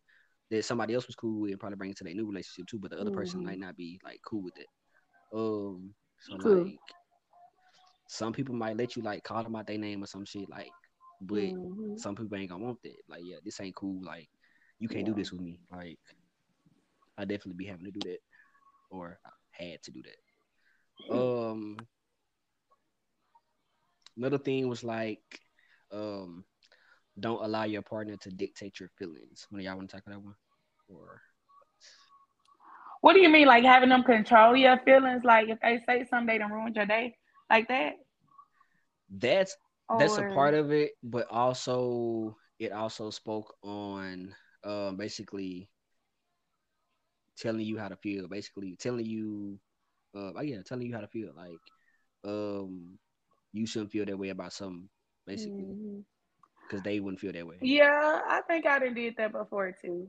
that 0.50 0.64
somebody 0.64 0.94
else 0.94 1.08
was 1.08 1.16
cool 1.16 1.42
with 1.42 1.52
and 1.52 1.60
probably 1.60 1.76
bring 1.76 1.92
it 1.92 1.98
to 1.98 2.04
their 2.04 2.14
new 2.14 2.28
relationship 2.28 2.68
too, 2.68 2.80
but 2.80 2.92
the 2.92 2.98
other 3.00 3.10
mm-hmm. 3.10 3.20
person 3.20 3.44
might 3.44 3.60
not 3.60 3.76
be 3.76 4.00
like 4.04 4.20
cool 4.26 4.44
with 4.44 4.58
it. 4.58 4.68
Um, 5.34 5.94
so 6.20 6.38
True. 6.38 6.64
like 6.64 6.80
some 8.08 8.32
people 8.32 8.56
might 8.56 8.78
let 8.78 8.96
you 8.96 9.02
like 9.02 9.24
call 9.24 9.44
them 9.44 9.56
out 9.56 9.68
their 9.68 9.78
name 9.78 10.04
or 10.04 10.08
some 10.08 10.24
shit 10.24 10.50
like, 10.50 10.72
but 11.22 11.38
mm-hmm. 11.38 11.98
some 11.98 12.16
people 12.16 12.38
ain't 12.38 12.50
gonna 12.50 12.64
want 12.64 12.82
that. 12.84 12.98
Like, 13.10 13.22
yeah, 13.24 13.38
this 13.44 13.60
ain't 13.60 13.76
cool. 13.76 14.00
Like, 14.04 14.30
you 14.80 14.88
can't 14.88 15.08
yeah. 15.08 15.14
do 15.14 15.20
this 15.20 15.32
with 15.32 15.42
me. 15.42 15.60
Like, 15.72 16.00
I 17.18 17.26
definitely 17.26 17.54
be 17.54 17.66
having 17.66 17.86
to 17.86 17.92
do 17.92 18.10
that, 18.10 18.20
or 18.90 19.20
I 19.26 19.64
had 19.64 19.84
to 19.84 19.92
do 19.92 20.02
that. 20.04 21.16
Um, 21.16 21.78
Another 24.18 24.40
thing 24.40 24.68
was 24.68 24.84
like, 24.84 25.22
um, 25.92 26.44
don't 27.20 27.44
allow 27.44 27.66
your 27.66 27.84
partner 27.84 28.18
to 28.18 28.32
dictate 28.32 28.80
your 28.80 28.90
feelings. 28.98 29.46
When 29.52 29.62
y'all 29.62 29.76
want 29.76 29.90
to 29.90 29.96
talk 29.96 30.08
about 30.08 30.16
that 30.16 30.26
one, 30.26 30.36
or 30.90 31.22
What 33.02 33.14
do 33.14 33.20
you 33.20 33.30
mean, 33.30 33.48
like 33.48 33.64
having 33.64 33.90
them 33.90 34.04
control 34.04 34.56
your 34.56 34.80
feelings? 34.80 35.24
Like 35.24 35.50
if 35.50 35.60
they 35.62 35.80
say 35.86 36.06
something, 36.10 36.28
they 36.28 36.38
don't 36.40 36.52
ruin 36.52 36.74
your 36.74 36.86
day, 36.86 37.16
like 37.50 37.68
that. 37.68 37.94
That's 39.10 39.56
that's 40.00 40.18
a 40.18 40.24
part 40.34 40.54
of 40.54 40.72
it, 40.72 40.92
but 41.04 41.28
also 41.30 42.36
it 42.60 42.72
also 42.72 43.10
spoke 43.10 43.56
on 43.64 44.34
um, 44.64 44.98
basically 44.98 45.70
telling 47.38 47.62
you 47.66 47.78
how 47.78 47.88
to 47.88 47.96
feel. 47.98 48.28
Basically 48.28 48.76
telling 48.76 49.06
you, 49.06 49.60
uh, 50.16 50.32
oh 50.36 50.42
yeah, 50.42 50.58
telling 50.66 50.88
you 50.88 50.94
how 50.94 51.02
to 51.02 51.08
feel. 51.08 51.32
Like, 51.36 51.60
um, 52.26 52.98
you 53.54 53.66
shouldn't 53.66 53.92
feel 53.92 54.06
that 54.06 54.18
way 54.18 54.30
about 54.30 54.54
something. 54.54 54.90
Basically, 55.26 55.66
because 55.66 56.80
mm-hmm. 56.80 56.90
they 56.90 57.00
wouldn't 57.00 57.20
feel 57.20 57.34
that 57.34 57.48
way. 57.48 57.58
Yeah, 57.62 58.22
I 58.28 58.42
think 58.48 58.66
I 58.66 58.80
done 58.80 58.94
did 58.94 59.16
that 59.18 59.32
before 59.32 59.74
too. 59.82 60.08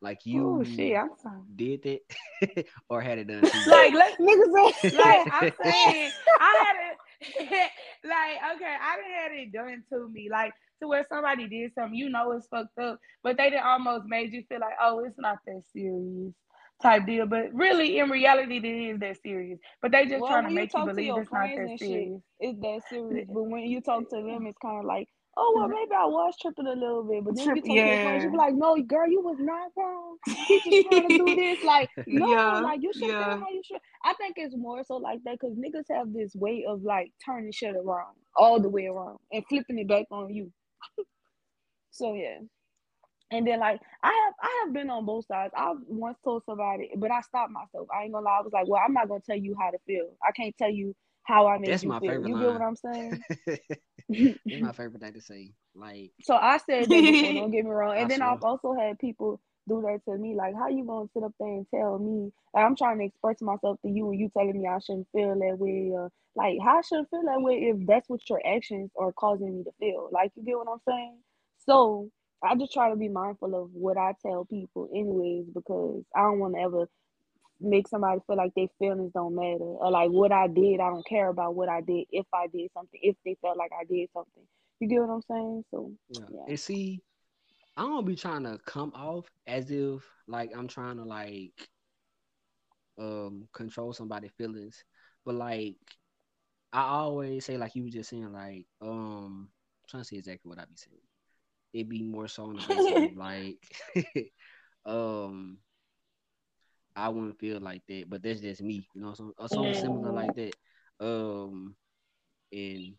Like 0.00 0.26
you 0.26 0.58
oh, 0.60 0.64
shit, 0.64 0.96
I'm 0.96 1.10
sorry. 1.22 1.42
did 1.54 1.86
it 1.86 2.66
or 2.88 3.00
had 3.00 3.18
it 3.18 3.28
done? 3.28 3.42
like 3.68 3.94
let 3.94 4.18
niggas 4.18 4.74
say, 4.80 4.90
like 4.96 5.28
I'm 5.32 5.52
saying, 5.62 6.10
I 6.40 6.64
had 6.66 6.90
it. 6.90 6.98
like 8.04 8.56
okay, 8.56 8.76
I 8.80 8.96
didn't 8.96 9.12
had 9.12 9.32
it 9.32 9.52
done 9.52 9.82
to 9.90 10.08
me. 10.08 10.28
Like 10.30 10.52
to 10.80 10.88
where 10.88 11.06
somebody 11.08 11.48
did 11.48 11.72
something, 11.74 11.94
you 11.94 12.10
know 12.10 12.32
it's 12.32 12.46
fucked 12.48 12.78
up, 12.78 12.98
but 13.22 13.36
they 13.36 13.50
did 13.50 13.60
almost 13.60 14.06
made 14.06 14.32
you 14.32 14.42
feel 14.48 14.60
like, 14.60 14.74
oh, 14.80 15.04
it's 15.04 15.18
not 15.18 15.38
that 15.46 15.62
serious 15.72 16.34
type 16.82 17.06
deal. 17.06 17.26
But 17.26 17.54
really, 17.54 17.98
in 17.98 18.10
reality, 18.10 18.58
it 18.58 18.66
is 18.66 19.00
that 19.00 19.22
serious. 19.22 19.58
But 19.80 19.92
they 19.92 20.06
just 20.06 20.20
well, 20.20 20.30
trying 20.30 20.48
to 20.48 20.54
make 20.54 20.74
you, 20.74 20.80
you 20.80 20.86
believe 20.86 21.16
it's 21.16 21.32
not 21.32 21.48
that 21.56 21.78
serious. 21.78 22.20
Shit, 22.40 22.50
it's 22.50 22.60
that 22.60 22.80
serious. 22.90 23.28
But 23.32 23.44
when 23.44 23.62
you 23.62 23.80
talk 23.80 24.10
to 24.10 24.16
them, 24.16 24.46
it's 24.46 24.58
kind 24.60 24.80
of 24.80 24.84
like, 24.84 25.08
oh 25.36 25.52
well, 25.56 25.64
mm-hmm. 25.64 25.74
maybe 25.74 25.92
I 25.92 26.04
was 26.04 26.34
tripping 26.40 26.66
a 26.66 26.72
little 26.72 27.04
bit. 27.04 27.24
But 27.24 27.36
then 27.36 27.46
Trip, 27.46 27.56
you 27.56 27.62
talk 27.62 27.76
yeah. 27.76 28.18
to 28.18 28.24
you 28.24 28.30
be 28.30 28.36
like, 28.36 28.54
no, 28.54 28.80
girl, 28.82 29.08
you 29.08 29.20
was 29.22 29.38
not 29.38 29.70
wrong. 29.76 30.16
He 30.26 30.60
just 30.70 30.90
trying 30.90 31.08
to 31.08 31.18
do 31.18 31.36
this. 31.36 31.64
Like, 31.64 31.90
no, 32.06 32.30
yeah. 32.30 32.60
like 32.60 32.82
you 32.82 32.92
should 32.92 33.08
yeah. 33.08 33.38
how 33.38 33.48
you 33.50 33.62
should. 33.64 33.78
I 34.04 34.14
think 34.14 34.34
it's 34.36 34.56
more 34.56 34.82
so 34.84 34.96
like 34.96 35.20
that 35.24 35.38
because 35.40 35.56
niggas 35.56 35.94
have 35.94 36.12
this 36.12 36.34
way 36.34 36.64
of 36.68 36.82
like 36.82 37.12
turning 37.24 37.52
shit 37.52 37.76
around 37.76 38.16
all 38.36 38.60
the 38.60 38.68
way 38.68 38.86
around 38.86 39.18
and 39.32 39.44
flipping 39.48 39.78
it 39.78 39.88
back 39.88 40.06
on 40.10 40.32
you. 40.32 40.52
so 41.90 42.14
yeah. 42.14 42.38
And 43.30 43.46
then 43.46 43.60
like 43.60 43.80
I 44.02 44.08
have 44.08 44.34
I 44.42 44.62
have 44.64 44.74
been 44.74 44.90
on 44.90 45.06
both 45.06 45.26
sides. 45.26 45.54
I 45.56 45.72
once 45.88 46.18
told 46.22 46.42
somebody, 46.44 46.90
but 46.96 47.10
I 47.10 47.22
stopped 47.22 47.50
myself. 47.50 47.88
I 47.94 48.04
ain't 48.04 48.12
gonna 48.12 48.26
lie. 48.26 48.38
I 48.40 48.42
was 48.42 48.52
like, 48.52 48.68
well, 48.68 48.82
I'm 48.84 48.92
not 48.92 49.08
gonna 49.08 49.22
tell 49.24 49.38
you 49.38 49.56
how 49.58 49.70
to 49.70 49.78
feel. 49.86 50.10
I 50.22 50.32
can't 50.32 50.56
tell 50.58 50.70
you 50.70 50.94
how 51.24 51.46
I 51.46 51.58
made 51.58 51.68
That's 51.70 51.82
you 51.82 51.88
my 51.88 52.00
feel. 52.00 52.10
Favorite 52.12 52.28
you 52.28 52.34
line. 52.34 52.42
get 52.44 52.52
what 52.52 52.62
I'm 52.62 52.76
saying? 52.76 53.22
That's 54.08 54.62
my 54.62 54.72
favorite 54.72 55.00
thing 55.02 55.14
to 55.14 55.20
say. 55.20 55.52
Like 55.74 56.12
so 56.22 56.34
I 56.34 56.58
said 56.58 56.90
that 56.90 57.04
before, 57.04 57.32
don't 57.32 57.50
get 57.50 57.64
me 57.64 57.70
wrong. 57.70 57.96
And 57.96 58.06
I 58.06 58.08
then 58.08 58.18
swear. 58.18 58.30
I've 58.32 58.42
also 58.42 58.74
had 58.74 58.98
people 58.98 59.40
do 59.68 59.82
that 59.82 60.00
to 60.10 60.18
me. 60.18 60.34
Like, 60.34 60.54
how 60.54 60.68
you 60.68 60.84
gonna 60.84 61.08
sit 61.14 61.22
up 61.24 61.32
there 61.38 61.48
and 61.48 61.66
tell 61.74 61.98
me 61.98 62.32
like, 62.54 62.64
I'm 62.64 62.76
trying 62.76 62.98
to 62.98 63.04
express 63.04 63.40
myself 63.40 63.80
to 63.82 63.90
you 63.90 64.10
and 64.10 64.20
you 64.20 64.30
telling 64.36 64.60
me 64.60 64.68
I 64.68 64.78
shouldn't 64.80 65.08
feel 65.12 65.34
that 65.38 65.58
way? 65.58 65.90
Or 65.92 66.10
like, 66.34 66.58
how 66.62 66.78
I 66.78 66.82
shouldn't 66.82 67.10
feel 67.10 67.22
that 67.26 67.40
way 67.42 67.54
if 67.54 67.86
that's 67.86 68.08
what 68.08 68.28
your 68.28 68.40
actions 68.46 68.90
are 68.98 69.12
causing 69.12 69.56
me 69.58 69.64
to 69.64 69.72
feel? 69.78 70.08
Like, 70.12 70.32
you 70.36 70.44
get 70.44 70.56
what 70.58 70.68
I'm 70.72 70.80
saying? 70.88 71.18
So 71.66 72.10
I 72.42 72.56
just 72.56 72.72
try 72.72 72.90
to 72.90 72.96
be 72.96 73.08
mindful 73.08 73.54
of 73.54 73.70
what 73.72 73.96
I 73.96 74.14
tell 74.22 74.44
people, 74.44 74.88
anyways, 74.94 75.46
because 75.54 76.02
I 76.16 76.22
don't 76.22 76.40
want 76.40 76.54
to 76.54 76.60
ever 76.60 76.88
make 77.62 77.88
somebody 77.88 78.20
feel 78.26 78.36
like 78.36 78.52
their 78.54 78.66
feelings 78.78 79.12
don't 79.14 79.34
matter 79.34 79.64
or 79.64 79.90
like 79.90 80.10
what 80.10 80.32
I 80.32 80.46
did. 80.48 80.80
I 80.80 80.88
don't 80.88 81.06
care 81.06 81.28
about 81.28 81.54
what 81.54 81.68
I 81.68 81.80
did 81.80 82.06
if 82.10 82.26
I 82.34 82.46
did 82.46 82.70
something, 82.74 83.00
if 83.02 83.16
they 83.24 83.36
felt 83.40 83.56
like 83.56 83.70
I 83.78 83.84
did 83.84 84.08
something. 84.12 84.42
You 84.80 84.88
get 84.88 85.00
what 85.00 85.14
I'm 85.14 85.22
saying? 85.22 85.64
So 85.70 85.92
yeah. 86.10 86.20
yeah. 86.30 86.44
And 86.48 86.60
see, 86.60 87.00
I 87.76 87.82
don't 87.82 88.06
be 88.06 88.16
trying 88.16 88.44
to 88.44 88.58
come 88.66 88.92
off 88.94 89.26
as 89.46 89.70
if 89.70 90.02
like 90.26 90.50
I'm 90.56 90.68
trying 90.68 90.96
to 90.96 91.04
like 91.04 91.52
um 92.98 93.48
control 93.52 93.92
somebody's 93.92 94.32
feelings. 94.36 94.82
But 95.24 95.36
like 95.36 95.76
I 96.72 96.82
always 96.82 97.44
say 97.44 97.56
like 97.56 97.74
you 97.74 97.84
were 97.84 97.90
just 97.90 98.10
saying, 98.10 98.32
like, 98.32 98.66
um 98.80 99.48
I'm 99.48 99.88
trying 99.88 100.02
to 100.02 100.08
say 100.08 100.16
exactly 100.16 100.48
what 100.48 100.58
I 100.58 100.64
be 100.64 100.76
saying 100.76 100.98
It'd 101.72 101.88
be 101.88 102.02
more 102.02 102.28
so 102.28 102.44
on 102.44 102.56
the 102.56 103.12
like 103.16 103.58
um 104.86 105.58
I 106.94 107.08
wouldn't 107.08 107.38
feel 107.38 107.60
like 107.60 107.82
that, 107.88 108.08
but 108.08 108.22
that's 108.22 108.40
just 108.40 108.62
me, 108.62 108.86
you 108.94 109.00
know, 109.00 109.14
so, 109.14 109.32
something 109.46 109.74
similar 109.74 110.12
like 110.12 110.34
that. 110.34 110.54
Um, 111.00 111.74
and 112.52 112.94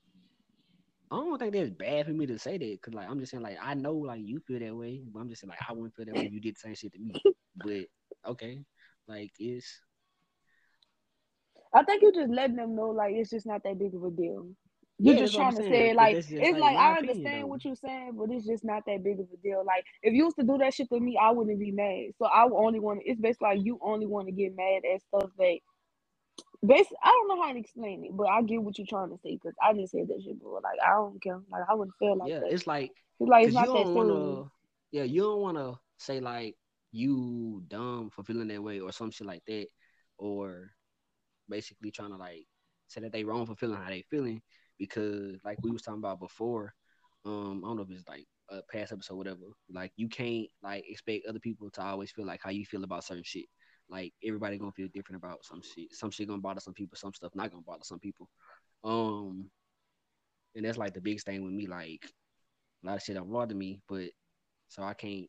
I 1.12 1.16
don't 1.16 1.38
think 1.38 1.54
that's 1.54 1.70
bad 1.70 2.08
for 2.08 2.12
me 2.12 2.26
to 2.26 2.40
say 2.40 2.58
that 2.58 2.82
because, 2.82 2.94
like, 2.96 3.08
I'm 3.08 3.20
just 3.20 3.32
saying, 3.32 3.44
like, 3.44 3.58
I 3.62 3.76
know, 3.76 3.94
like, 3.94 4.22
you 4.24 4.40
feel 4.40 4.60
that 4.60 4.76
way, 4.76 5.04
but 5.12 5.20
I'm 5.20 5.30
just 5.30 5.42
saying, 5.42 5.50
like, 5.50 5.60
I 5.70 5.74
wouldn't 5.74 5.96
feel 5.96 6.06
that 6.06 6.16
way 6.16 6.26
if 6.26 6.34
you 6.34 6.42
did 6.42 6.56
the 6.56 6.60
same 6.60 6.76
shit 6.76 6.94
to 6.94 7.00
me. 7.00 7.14
but 7.56 8.32
okay, 8.32 8.64
like, 9.08 9.32
it's. 9.38 9.80
I 11.72 11.84
think 11.84 12.02
you're 12.02 12.12
just 12.12 12.32
letting 12.32 12.56
them 12.56 12.76
know, 12.76 12.90
like, 12.90 13.14
it's 13.14 13.30
just 13.30 13.46
not 13.46 13.64
that 13.64 13.78
big 13.78 13.94
of 13.94 14.04
a 14.04 14.10
deal. 14.10 14.50
You're 15.00 15.16
yeah, 15.16 15.22
just 15.22 15.36
trying 15.36 15.56
to 15.56 15.64
say 15.64 15.94
like 15.94 16.16
it's 16.18 16.30
like, 16.30 16.60
like 16.60 16.78
I 16.78 16.98
understand 16.98 17.50
what 17.50 17.66
you're 17.66 17.76
saying, 17.76 18.12
but 18.16 18.30
it's 18.30 18.46
just 18.46 18.64
not 18.64 18.84
that 18.86 19.04
big 19.04 19.20
of 19.20 19.28
a 19.34 19.38
deal. 19.38 19.64
Like 19.66 19.86
if 20.04 20.14
you 20.14 20.26
used 20.26 20.38
to 20.38 20.44
do 20.44 20.58
that 20.60 20.74
shit 20.74 20.90
to 20.90 21.00
me, 21.00 21.18
I 21.20 21.32
wouldn't 21.32 21.60
be 21.60 21.72
mad. 21.72 22.12
So 22.20 22.26
I 22.26 22.46
would 22.46 22.56
only 22.56 22.80
want 22.80 23.02
it's 23.04 23.20
basically 23.20 23.48
like 23.50 23.66
you 23.66 23.80
only 23.82 24.06
want 24.06 24.28
to 24.28 24.32
get 24.32 24.56
mad 24.56 24.82
at 24.94 25.02
stuff 25.02 25.32
that 25.38 25.58
basically 26.66 26.98
I 27.04 27.10
don't 27.10 27.28
know 27.28 27.44
how 27.44 27.52
to 27.52 27.60
explain 27.60 28.06
it, 28.06 28.16
but 28.16 28.28
I 28.28 28.44
get 28.44 28.62
what 28.62 28.78
you're 28.78 28.88
trying 28.88 29.10
to 29.10 29.18
say 29.24 29.34
because 29.36 29.56
I 29.62 29.74
didn't 29.74 29.90
say 29.90 30.04
that 30.04 30.22
shit 30.24 30.40
before. 30.40 30.62
Like 30.64 30.80
I 30.86 30.92
don't 30.92 31.22
care. 31.22 31.42
Like 31.52 31.64
I 31.70 31.74
wouldn't 31.74 31.98
feel 31.98 32.18
like 32.18 32.30
yeah, 32.30 32.40
that. 32.40 32.54
it's 32.54 32.68
like 32.68 32.92
it's 33.20 33.30
like 33.30 33.48
it's 33.48 33.56
not 33.56 33.68
that 33.74 33.88
wanna, 33.88 34.44
Yeah, 34.92 35.04
you 35.04 35.22
don't 35.22 35.42
want 35.42 35.58
to 35.58 35.74
say 35.98 36.20
like 36.20 36.56
you 36.92 37.64
dumb 37.68 38.12
for 38.12 38.24
feeling 38.24 38.48
that 38.50 38.62
way 38.62 38.80
or 38.80 38.92
some 38.92 39.10
shit 39.10 39.26
like 39.26 39.44
that, 39.48 39.66
or 40.20 40.70
basically 41.50 41.90
trying 41.90 42.12
to 42.12 42.18
like 42.18 42.46
say 42.88 43.02
that 43.02 43.12
they 43.12 43.24
wrong 43.24 43.48
for 43.48 43.56
feeling 43.56 43.78
how 43.78 43.90
they 43.90 44.04
feeling 44.10 44.42
because 44.78 45.40
like 45.44 45.58
we 45.62 45.72
was 45.72 45.82
talking 45.82 46.00
about 46.00 46.20
before, 46.20 46.74
um, 47.26 47.62
I 47.64 47.68
don't 47.68 47.78
know 47.78 47.84
if 47.84 47.92
it's 47.92 48.08
like 48.08 48.26
a 48.50 48.62
past 48.72 48.92
episode, 48.92 49.16
whatever. 49.16 49.40
Like 49.72 49.92
you 49.96 50.10
can't 50.10 50.48
like 50.62 50.84
expect 50.88 51.26
other 51.28 51.40
people 51.40 51.70
to 51.72 51.82
always 51.82 52.12
feel 52.12 52.26
like 52.26 52.42
how 52.44 52.50
you 52.50 52.66
feel 52.66 52.84
about 52.84 53.04
certain 53.04 53.24
shit. 53.24 53.46
Like 53.90 54.14
everybody 54.26 54.58
gonna 54.58 54.72
feel 54.72 54.88
different 54.94 55.24
about 55.24 55.44
some 55.44 55.62
shit. 55.62 55.94
Some 55.94 56.12
shit 56.12 56.28
gonna 56.28 56.42
bother 56.42 56.60
some 56.60 56.74
people. 56.74 56.98
Some 56.98 57.14
stuff 57.14 57.32
not 57.36 57.52
gonna 57.52 57.64
bother 57.64 57.84
some 57.84 58.00
people. 58.00 58.30
Um, 58.84 59.50
and 60.56 60.66
that's 60.66 60.78
like 60.78 60.94
the 60.94 61.02
biggest 61.02 61.26
thing 61.26 61.44
with 61.44 61.54
me. 61.54 61.68
Like 61.68 62.06
a 62.84 62.88
lot 62.88 62.98
of 62.98 63.04
shit 63.04 63.16
don't 63.16 63.32
bother 63.32 63.56
me, 63.56 63.82
but 63.88 64.10
so 64.68 64.84
I 64.84 64.94
can't. 64.94 65.28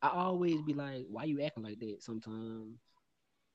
I 0.00 0.10
always 0.10 0.62
be 0.62 0.74
like, 0.74 1.06
why 1.10 1.24
you 1.24 1.42
acting 1.42 1.64
like 1.64 1.80
that? 1.80 1.96
Sometimes, 2.00 2.78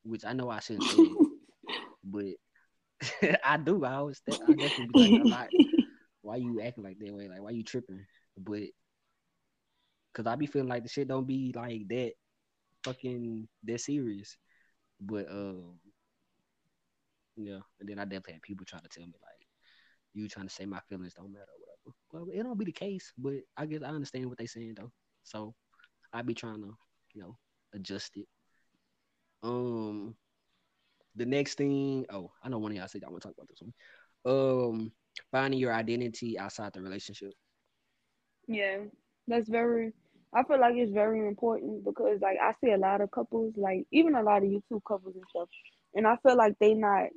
which 0.04 0.26
I 0.26 0.34
know 0.34 0.50
I 0.50 0.60
shouldn't 0.60 0.84
say, 0.84 1.10
but 2.04 2.26
I 3.44 3.58
do. 3.58 3.84
I 3.86 3.96
always, 3.96 4.22
I 4.28 4.54
definitely 4.54 4.88
be 4.94 5.18
like 5.18 5.32
lot. 5.32 5.50
Why 6.22 6.38
you 6.38 6.62
acting 6.62 6.84
like 6.84 7.00
that 7.00 7.14
way? 7.14 7.28
Like, 7.28 7.42
why 7.42 7.50
you 7.52 7.64
tripping? 7.64 8.06
But, 8.38 8.62
cause 10.14 10.26
I 10.26 10.36
be 10.36 10.46
feeling 10.46 10.70
like 10.70 10.84
the 10.84 10.90
shit 10.90 11.10
don't 11.10 11.28
be 11.28 11.52
like 11.54 11.86
that, 11.90 12.14
fucking 12.86 13.48
that 13.66 13.82
serious. 13.82 14.38
But 15.02 15.30
um, 15.30 15.80
yeah. 17.36 17.60
And 17.80 17.90
then 17.90 18.00
I 18.00 18.06
definitely 18.06 18.34
had 18.34 18.42
people 18.42 18.66
trying 18.66 18.84
to 18.84 18.90
tell 18.90 19.06
me 19.06 19.16
like, 19.22 19.48
you 20.14 20.30
trying 20.30 20.48
to 20.48 20.54
say 20.54 20.66
my 20.66 20.80
feelings 20.88 21.14
don't 21.16 21.34
matter 21.34 21.44
or 21.44 21.60
whatever. 21.60 22.32
Well, 22.32 22.40
it 22.40 22.44
don't 22.44 22.58
be 22.58 22.66
the 22.66 22.72
case, 22.72 23.12
but 23.18 23.34
I 23.58 23.66
guess 23.66 23.82
I 23.84 23.90
understand 23.90 24.28
what 24.28 24.38
they 24.38 24.46
saying 24.46 24.76
though. 24.78 24.92
So 25.24 25.54
I 26.14 26.22
be 26.22 26.34
trying 26.34 26.62
to, 26.62 26.74
you 27.14 27.22
know, 27.22 27.38
adjust 27.74 28.12
it. 28.16 28.28
Um, 29.42 30.16
the 31.16 31.26
next 31.26 31.56
thing, 31.56 32.06
oh, 32.10 32.32
I 32.44 32.50
know 32.50 32.60
one 32.60 32.72
of 32.72 32.78
y'all 32.78 32.88
said 32.88 33.04
I 33.06 33.10
want 33.10 33.22
to 33.22 33.28
talk 33.30 33.36
about 33.38 33.50
this 33.50 33.62
one. 33.62 33.74
Um, 34.26 34.92
finding 35.32 35.60
your 35.60 35.74
identity 35.74 36.40
outside 36.40 36.74
the 36.74 36.82
relationship. 36.82 37.34
Yeah, 38.48 38.80
that's 39.28 39.50
very. 39.50 39.94
I 40.36 40.44
feel 40.44 40.60
like 40.60 40.74
it's 40.76 40.92
very 40.92 41.28
important 41.28 41.86
because 41.86 42.20
like 42.22 42.38
I 42.42 42.54
see 42.60 42.72
a 42.72 42.78
lot 42.78 43.02
of 43.02 43.12
couples, 43.12 43.54
like 43.56 43.86
even 43.92 44.16
a 44.16 44.24
lot 44.24 44.44
of 44.44 44.50
YouTube 44.50 44.82
couples 44.88 45.16
and 45.16 45.24
stuff, 45.30 45.50
and 45.94 46.08
I 46.08 46.18
feel 46.26 46.36
like 46.36 46.56
they 46.60 46.74
not 46.74 47.10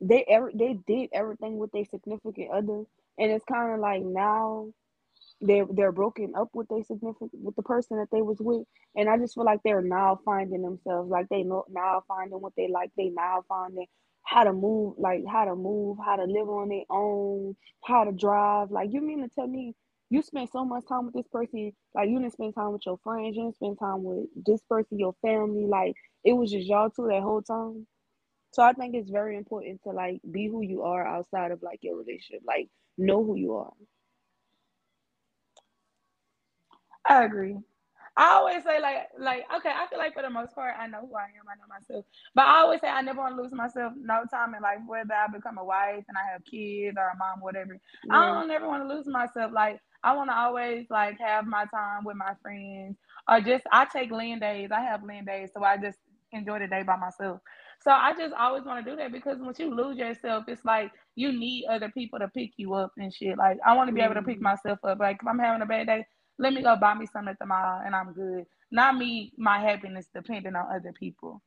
they 0.00 0.24
ever 0.28 0.50
they 0.54 0.78
did 0.86 1.10
everything 1.12 1.58
with 1.58 1.70
their 1.72 1.84
significant 1.84 2.50
other, 2.52 2.84
and 3.18 3.30
it's 3.30 3.44
kind 3.44 3.74
of 3.74 3.80
like 3.80 4.02
now 4.02 4.68
they're 5.42 5.66
they're 5.70 5.92
broken 5.92 6.32
up 6.36 6.48
with 6.54 6.68
their 6.68 6.84
significant 6.84 7.32
with 7.34 7.56
the 7.56 7.62
person 7.62 7.98
that 7.98 8.08
they 8.12 8.22
was 8.22 8.38
with. 8.40 8.64
And 8.96 9.08
i 9.08 9.18
just 9.18 9.34
feel 9.34 9.44
like 9.44 9.60
they're 9.64 9.82
now 9.82 10.20
finding 10.24 10.62
themselves 10.62 11.10
like 11.10 11.28
they 11.28 11.42
know 11.42 11.64
now 11.70 12.02
finding 12.08 12.40
what 12.40 12.54
they 12.56 12.68
like. 12.68 12.90
They 12.96 13.10
now 13.10 13.44
finding 13.48 13.86
how 14.24 14.44
to 14.44 14.52
move 14.52 14.94
like 14.98 15.22
how 15.30 15.44
to 15.44 15.54
move 15.56 15.98
how 16.04 16.16
to 16.16 16.24
live 16.24 16.48
on 16.48 16.68
their 16.68 16.84
own 16.90 17.56
how 17.84 18.04
to 18.04 18.12
drive. 18.12 18.70
Like 18.70 18.90
you 18.92 19.02
mean 19.02 19.22
to 19.22 19.28
tell 19.28 19.48
me 19.48 19.74
you 20.10 20.22
spend 20.22 20.48
so 20.50 20.64
much 20.64 20.84
time 20.88 21.06
with 21.06 21.14
this 21.14 21.28
person 21.32 21.72
like 21.94 22.08
you 22.08 22.18
didn't 22.20 22.34
spend 22.34 22.54
time 22.54 22.72
with 22.72 22.82
your 22.84 22.98
friends 23.02 23.34
you 23.34 23.44
didn't 23.44 23.56
spend 23.56 23.78
time 23.78 24.02
with 24.04 24.26
this 24.46 24.60
person 24.68 24.98
your 24.98 25.14
family 25.22 25.66
like 25.66 25.94
it 26.24 26.34
was 26.34 26.50
just 26.50 26.66
y'all 26.66 26.90
two 26.90 27.08
that 27.08 27.22
whole 27.22 27.42
time? 27.42 27.86
So 28.52 28.62
i 28.62 28.74
think 28.74 28.94
it's 28.94 29.10
very 29.10 29.36
important 29.38 29.80
to 29.84 29.90
like 29.90 30.20
be 30.30 30.48
who 30.48 30.62
you 30.62 30.82
are 30.82 31.06
outside 31.06 31.50
of 31.50 31.62
like 31.62 31.78
your 31.82 31.96
relationship 31.96 32.42
like 32.46 32.68
know 32.98 33.24
who 33.24 33.36
you 33.36 33.54
are 33.54 33.72
I 37.08 37.24
agree. 37.24 37.56
I 38.16 38.32
always 38.32 38.62
say 38.62 38.78
like 38.80 39.08
like 39.18 39.46
okay, 39.56 39.70
I 39.70 39.86
feel 39.86 39.98
like 39.98 40.12
for 40.12 40.22
the 40.22 40.28
most 40.28 40.54
part 40.54 40.74
I 40.78 40.86
know 40.86 41.00
who 41.00 41.16
I 41.16 41.24
am, 41.24 41.48
I 41.48 41.56
know 41.56 41.68
myself. 41.68 42.04
But 42.34 42.42
I 42.42 42.58
always 42.58 42.80
say 42.80 42.88
I 42.88 43.00
never 43.00 43.20
want 43.20 43.36
to 43.36 43.42
lose 43.42 43.52
myself 43.52 43.94
no 43.96 44.24
time 44.30 44.54
in 44.54 44.62
life, 44.62 44.80
whether 44.86 45.14
I 45.14 45.28
become 45.28 45.56
a 45.56 45.64
wife 45.64 46.04
and 46.08 46.18
I 46.18 46.30
have 46.30 46.44
kids 46.44 46.96
or 46.98 47.08
a 47.08 47.16
mom, 47.16 47.40
whatever. 47.40 47.78
Yeah. 48.04 48.18
I 48.18 48.26
don't 48.26 48.50
ever 48.50 48.68
want 48.68 48.86
to 48.86 48.94
lose 48.94 49.06
myself. 49.06 49.52
Like 49.54 49.80
I 50.04 50.14
want 50.14 50.28
to 50.28 50.36
always 50.36 50.86
like 50.90 51.18
have 51.20 51.46
my 51.46 51.64
time 51.66 52.04
with 52.04 52.16
my 52.16 52.34
friends 52.42 52.98
or 53.28 53.40
just 53.40 53.64
I 53.72 53.86
take 53.86 54.10
land 54.10 54.42
days. 54.42 54.70
I 54.70 54.80
have 54.82 55.02
land 55.04 55.26
days, 55.26 55.50
so 55.54 55.64
I 55.64 55.78
just 55.78 55.98
enjoy 56.32 56.58
the 56.58 56.66
day 56.66 56.82
by 56.82 56.96
myself. 56.96 57.40
So 57.82 57.90
I 57.90 58.12
just 58.16 58.34
always 58.34 58.64
want 58.64 58.84
to 58.84 58.90
do 58.90 58.96
that 58.96 59.10
because 59.10 59.38
once 59.40 59.58
you 59.58 59.74
lose 59.74 59.96
yourself, 59.96 60.44
it's 60.48 60.64
like 60.64 60.92
you 61.16 61.32
need 61.32 61.66
other 61.66 61.90
people 61.90 62.18
to 62.18 62.28
pick 62.28 62.52
you 62.56 62.74
up 62.74 62.92
and 62.96 63.12
shit. 63.12 63.38
Like 63.38 63.58
I 63.66 63.74
want 63.74 63.88
to 63.88 63.94
be 63.94 64.02
able 64.02 64.14
to 64.14 64.22
pick 64.22 64.36
mm-hmm. 64.36 64.44
myself 64.44 64.78
up. 64.84 65.00
Like 65.00 65.18
if 65.20 65.26
I'm 65.26 65.38
having 65.38 65.62
a 65.62 65.66
bad 65.66 65.86
day, 65.86 66.06
let 66.42 66.52
me 66.52 66.62
go 66.62 66.76
buy 66.76 66.94
me 66.94 67.06
something 67.06 67.30
at 67.30 67.38
the 67.38 67.46
mall 67.46 67.80
and 67.84 67.94
I'm 67.94 68.12
good. 68.12 68.44
Not 68.70 68.96
me, 68.96 69.32
my 69.36 69.60
happiness 69.60 70.08
depending 70.14 70.56
on 70.56 70.66
other 70.74 70.92
people. 70.92 71.42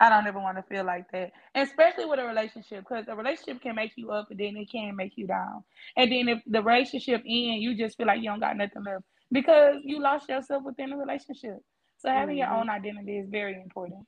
I 0.00 0.10
don't 0.10 0.26
ever 0.26 0.38
want 0.38 0.58
to 0.58 0.62
feel 0.64 0.84
like 0.84 1.10
that, 1.12 1.32
especially 1.54 2.04
with 2.04 2.20
a 2.20 2.24
relationship, 2.24 2.84
because 2.86 3.06
a 3.08 3.16
relationship 3.16 3.62
can 3.62 3.74
make 3.74 3.92
you 3.96 4.10
up, 4.10 4.26
and 4.30 4.38
then 4.38 4.56
it 4.56 4.70
can 4.70 4.94
make 4.94 5.12
you 5.16 5.26
down. 5.26 5.64
And 5.96 6.12
then 6.12 6.28
if 6.28 6.42
the 6.46 6.62
relationship 6.62 7.22
ends, 7.26 7.62
you 7.62 7.74
just 7.76 7.96
feel 7.96 8.06
like 8.06 8.18
you 8.18 8.28
don't 8.28 8.40
got 8.40 8.56
nothing 8.56 8.84
left 8.84 9.04
because 9.32 9.76
you 9.82 10.00
lost 10.00 10.28
yourself 10.28 10.62
within 10.64 10.90
the 10.90 10.96
relationship. 10.96 11.58
So 11.98 12.10
having 12.10 12.36
mm-hmm. 12.36 12.38
your 12.38 12.50
own 12.50 12.68
identity 12.68 13.18
is 13.18 13.28
very 13.30 13.54
important. 13.54 14.06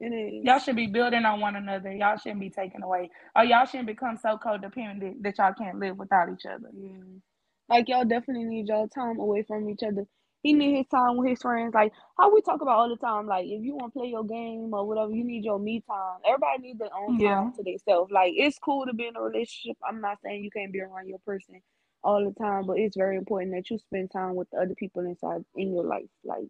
It 0.00 0.08
is. 0.08 0.44
Y'all 0.44 0.58
should 0.58 0.76
be 0.76 0.86
building 0.86 1.24
on 1.24 1.40
one 1.40 1.56
another. 1.56 1.92
Y'all 1.92 2.16
shouldn't 2.18 2.40
be 2.40 2.50
taken 2.50 2.82
away, 2.82 3.10
or 3.34 3.44
y'all 3.44 3.64
shouldn't 3.64 3.86
become 3.86 4.18
so 4.18 4.38
codependent 4.38 5.22
that 5.22 5.38
y'all 5.38 5.54
can't 5.54 5.78
live 5.78 5.96
without 5.96 6.28
each 6.30 6.46
other. 6.46 6.68
Yeah. 6.74 7.20
Like 7.70 7.88
y'all 7.88 8.04
definitely 8.04 8.44
need 8.44 8.68
y'all 8.68 8.88
time 8.88 9.20
away 9.20 9.44
from 9.44 9.68
each 9.70 9.84
other. 9.84 10.04
He 10.42 10.52
need 10.54 10.76
his 10.76 10.86
time 10.88 11.16
with 11.16 11.28
his 11.28 11.40
friends. 11.40 11.72
Like 11.72 11.92
how 12.18 12.34
we 12.34 12.40
talk 12.42 12.60
about 12.62 12.78
all 12.78 12.88
the 12.88 12.96
time. 12.96 13.26
Like 13.26 13.46
if 13.46 13.62
you 13.62 13.74
want 13.76 13.92
to 13.92 14.00
play 14.00 14.08
your 14.08 14.24
game 14.24 14.70
or 14.72 14.86
whatever, 14.86 15.12
you 15.12 15.22
need 15.22 15.44
your 15.44 15.58
me 15.58 15.82
time. 15.88 16.18
Everybody 16.26 16.62
needs 16.62 16.78
their 16.80 16.94
own 16.94 17.20
yeah. 17.20 17.34
time 17.36 17.52
to 17.52 17.62
themselves. 17.62 18.10
Like 18.10 18.32
it's 18.36 18.58
cool 18.58 18.86
to 18.86 18.92
be 18.92 19.06
in 19.06 19.16
a 19.16 19.22
relationship. 19.22 19.76
I'm 19.88 20.00
not 20.00 20.18
saying 20.24 20.42
you 20.42 20.50
can't 20.50 20.72
be 20.72 20.80
around 20.80 21.08
your 21.08 21.18
person 21.20 21.62
all 22.02 22.24
the 22.24 22.34
time, 22.42 22.66
but 22.66 22.78
it's 22.78 22.96
very 22.96 23.16
important 23.16 23.52
that 23.52 23.70
you 23.70 23.78
spend 23.78 24.10
time 24.10 24.34
with 24.34 24.50
the 24.50 24.58
other 24.58 24.74
people 24.74 25.04
inside 25.04 25.44
in 25.54 25.72
your 25.72 25.84
life. 25.84 26.08
Like 26.24 26.48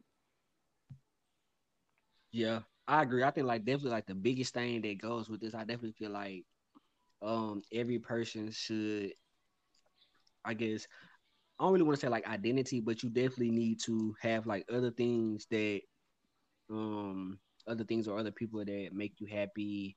yeah, 2.32 2.60
I 2.86 3.02
agree. 3.02 3.24
I 3.24 3.30
think 3.30 3.46
like 3.46 3.64
definitely 3.64 3.90
like 3.90 4.06
the 4.06 4.14
biggest 4.14 4.54
thing 4.54 4.80
that 4.82 5.02
goes 5.02 5.28
with 5.28 5.40
this, 5.40 5.54
I 5.54 5.60
definitely 5.60 5.92
feel 5.98 6.10
like 6.10 6.44
um 7.20 7.62
every 7.70 7.98
person 7.98 8.50
should 8.52 9.12
I 10.44 10.54
guess 10.54 10.86
I 11.61 11.64
don't 11.64 11.72
really 11.74 11.84
want 11.84 12.00
to 12.00 12.06
say 12.06 12.08
like 12.08 12.26
identity, 12.26 12.80
but 12.80 13.02
you 13.02 13.11
definitely 13.11 13.50
need 13.50 13.80
to 13.80 14.16
have 14.22 14.46
like 14.46 14.64
other 14.72 14.90
things 14.90 15.46
that 15.50 15.82
um 16.70 17.38
other 17.66 17.84
things 17.84 18.08
or 18.08 18.18
other 18.18 18.30
people 18.30 18.64
that 18.64 18.88
make 18.92 19.12
you 19.18 19.26
happy 19.26 19.94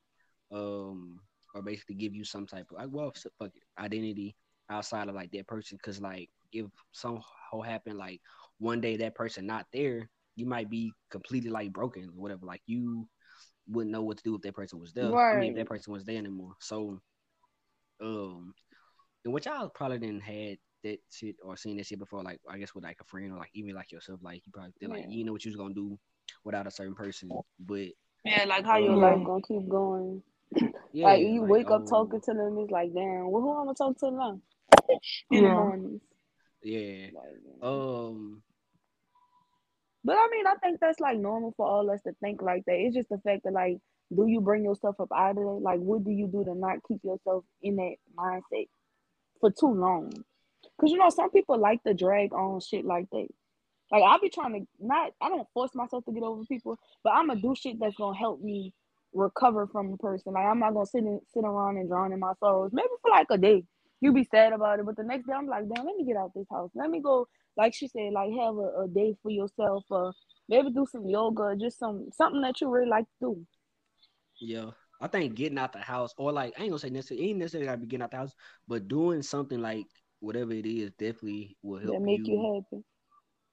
um 0.52 1.20
or 1.56 1.62
basically 1.62 1.96
give 1.96 2.14
you 2.14 2.26
some 2.26 2.46
type 2.46 2.66
of 2.70 2.78
like 2.78 2.88
well 2.92 3.14
fuck 3.40 3.52
it, 3.56 3.64
identity 3.80 4.36
outside 4.70 5.08
of 5.08 5.16
like 5.16 5.32
that 5.32 5.48
person. 5.48 5.78
Because 5.78 6.02
like 6.02 6.30
if 6.52 6.66
some 6.92 7.22
whole 7.50 7.62
happen 7.62 7.98
like 7.98 8.20
one 8.60 8.82
day 8.82 8.98
that 8.98 9.16
person 9.16 9.46
not 9.46 9.66
there 9.72 10.10
you 10.36 10.46
might 10.46 10.70
be 10.70 10.92
completely 11.12 11.50
like 11.50 11.72
broken 11.72 12.04
or 12.10 12.22
whatever. 12.22 12.46
Like 12.46 12.62
you 12.66 13.08
wouldn't 13.70 13.92
know 13.94 14.02
what 14.02 14.18
to 14.18 14.24
do 14.24 14.36
if 14.36 14.42
that 14.42 14.56
person 14.56 14.80
was 14.82 14.92
there. 14.92 15.12
Right. 15.12 15.34
I 15.34 15.40
mean 15.40 15.52
if 15.52 15.56
that 15.56 15.70
person 15.70 15.94
was 15.94 16.04
there 16.04 16.18
anymore. 16.18 16.56
So 16.60 17.00
um 18.02 18.54
and 19.24 19.34
which 19.34 19.48
I 19.48 19.66
probably 19.74 20.00
didn't 20.00 20.24
had 20.24 20.58
that 20.84 21.00
shit 21.12 21.36
or 21.44 21.58
seen 21.58 21.78
that 21.78 21.86
shit 21.86 22.00
before, 22.00 22.24
like 22.24 22.40
I 22.50 22.58
guess 22.58 22.76
with 22.76 22.84
like 22.84 22.98
a 23.02 23.06
friend 23.06 23.32
or 23.32 23.38
like 23.38 23.52
even 23.54 23.76
like 23.76 23.92
yourself, 23.92 24.20
like 24.22 24.42
you 24.46 24.52
probably 24.52 24.74
feel 24.80 24.90
like 24.90 25.06
you 25.10 25.24
know 25.24 25.32
what 25.32 25.44
you 25.44 25.50
was 25.50 25.58
gonna 25.58 25.74
do 25.74 25.98
without 26.44 26.68
a 26.68 26.72
certain 26.72 26.96
person, 26.96 27.30
but 27.60 27.88
yeah, 28.26 28.46
like 28.46 28.66
how 28.66 28.78
your 28.78 28.96
life 28.96 29.24
gonna 29.26 29.42
keep 29.48 29.68
going. 29.68 30.22
Yeah, 30.96 31.08
like 31.08 31.22
you 31.22 31.42
like, 31.42 31.50
wake 31.50 31.72
up 31.72 31.82
um, 31.82 31.88
talking 31.88 32.22
to 32.22 32.34
them, 32.36 32.60
it's 32.60 32.70
like 32.70 32.94
damn, 32.94 33.32
well, 33.32 33.42
who 33.42 33.52
I'm 33.52 33.66
gonna 33.66 33.74
talk 33.74 33.98
to 33.98 34.12
now? 34.12 34.40
In 35.32 35.44
yeah. 35.44 35.50
the 35.50 35.56
mornings. 35.56 36.02
Yeah. 36.62 37.08
Like, 37.14 37.64
um. 37.64 38.44
But 40.04 40.18
I 40.18 40.28
mean, 40.32 40.46
I 40.46 40.56
think 40.62 40.80
that's 40.80 41.00
like 41.00 41.18
normal 41.18 41.54
for 41.56 41.66
all 41.66 41.90
us 41.90 42.02
to 42.04 42.14
think 42.22 42.44
like 42.44 42.64
that. 42.66 42.76
It's 42.76 42.96
just 42.96 43.10
the 43.10 43.18
fact 43.20 43.44
that 43.46 43.54
like, 43.54 43.78
do 44.16 44.28
you 44.28 44.42
bring 44.42 44.64
yourself 44.64 45.00
up 45.00 45.10
out 45.16 45.32
of 45.32 45.38
it? 45.38 45.62
Like, 45.64 45.80
what 45.80 46.04
do 46.04 46.12
you 46.12 46.28
do 46.28 46.44
to 46.44 46.56
not 46.56 46.78
keep 46.88 47.00
yourself 47.04 47.46
in 47.62 47.78
that 47.78 47.96
mindset 48.16 48.68
for 49.40 49.50
too 49.50 49.74
long? 49.74 50.12
Cause 50.84 50.92
you 50.92 50.98
know 50.98 51.10
some 51.10 51.32
people 51.32 51.58
like 51.58 51.82
to 51.84 51.94
drag 51.94 52.34
on 52.34 52.60
shit 52.60 52.84
like 52.84 53.10
that. 53.12 53.28
Like 53.90 54.04
I'll 54.04 54.20
be 54.20 54.30
trying 54.30 54.54
to 54.54 54.68
not 54.82 55.14
I 55.22 55.30
don't 55.30 55.48
force 55.54 55.72
myself 55.74 56.04
to 56.04 56.12
get 56.12 56.24
over 56.24 56.44
people, 56.44 56.78
but 57.06 57.12
I'm 57.12 57.28
gonna 57.28 57.40
do 57.40 57.56
shit 57.56 57.80
that's 57.80 57.96
gonna 57.96 58.18
help 58.18 58.42
me 58.42 58.74
recover 59.14 59.66
from 59.68 59.94
a 59.94 59.98
person. 59.98 60.34
Like 60.34 60.46
I'm 60.46 60.60
not 60.60 60.74
gonna 60.74 60.86
sit 60.86 61.06
in, 61.06 61.22
sit 61.34 61.46
around 61.46 61.78
and 61.78 61.88
drown 61.88 62.12
in 62.12 62.20
my 62.20 62.34
sorrows. 62.38 62.72
Maybe 62.74 62.90
for 63.02 63.12
like 63.12 63.28
a 63.30 63.38
day. 63.38 63.64
You 64.02 64.12
be 64.12 64.28
sad 64.30 64.52
about 64.52 64.80
it, 64.80 64.86
but 64.86 64.98
the 64.98 65.04
next 65.04 65.26
day 65.26 65.32
I'm 65.32 65.48
like, 65.48 65.64
damn, 65.74 65.86
let 65.86 65.96
me 65.96 66.04
get 66.04 66.18
out 66.18 66.32
this 66.36 66.48
house. 66.52 66.70
Let 66.76 66.90
me 66.90 67.00
go, 67.00 67.30
like 67.56 67.74
she 67.74 67.88
said, 67.88 68.12
like 68.12 68.32
have 68.32 68.58
a, 68.58 68.82
a 68.84 68.88
day 68.94 69.16
for 69.24 69.32
yourself. 69.32 69.86
Uh, 69.90 70.12
maybe 70.50 70.70
do 70.70 70.86
some 70.92 71.08
yoga, 71.08 71.56
just 71.58 71.80
some 71.80 72.10
something 72.12 72.42
that 72.42 72.60
you 72.60 72.68
really 72.68 72.90
like 72.90 73.06
to 73.06 73.12
do. 73.22 73.48
Yeah. 74.42 74.72
I 75.00 75.08
think 75.08 75.36
getting 75.36 75.58
out 75.58 75.74
the 75.74 75.80
house, 75.80 76.14
or 76.18 76.32
like 76.34 76.54
I 76.58 76.64
ain't 76.64 76.72
gonna 76.72 76.80
say 76.80 76.90
necessarily, 76.90 77.30
ain't 77.30 77.40
necessarily 77.40 77.68
gotta 77.68 77.78
be 77.78 77.88
getting 77.88 78.04
out 78.04 78.12
the 78.12 78.18
house, 78.18 78.34
but 78.68 78.90
doing 78.90 79.22
something 79.22 79.62
like 79.62 79.86
whatever 80.24 80.54
it 80.54 80.66
is 80.66 80.90
definitely 80.98 81.58
will 81.62 81.80
help 81.80 81.96
that 81.96 82.02
make 82.02 82.26
you, 82.26 82.34
you 82.34 82.64
happy. 82.72 82.84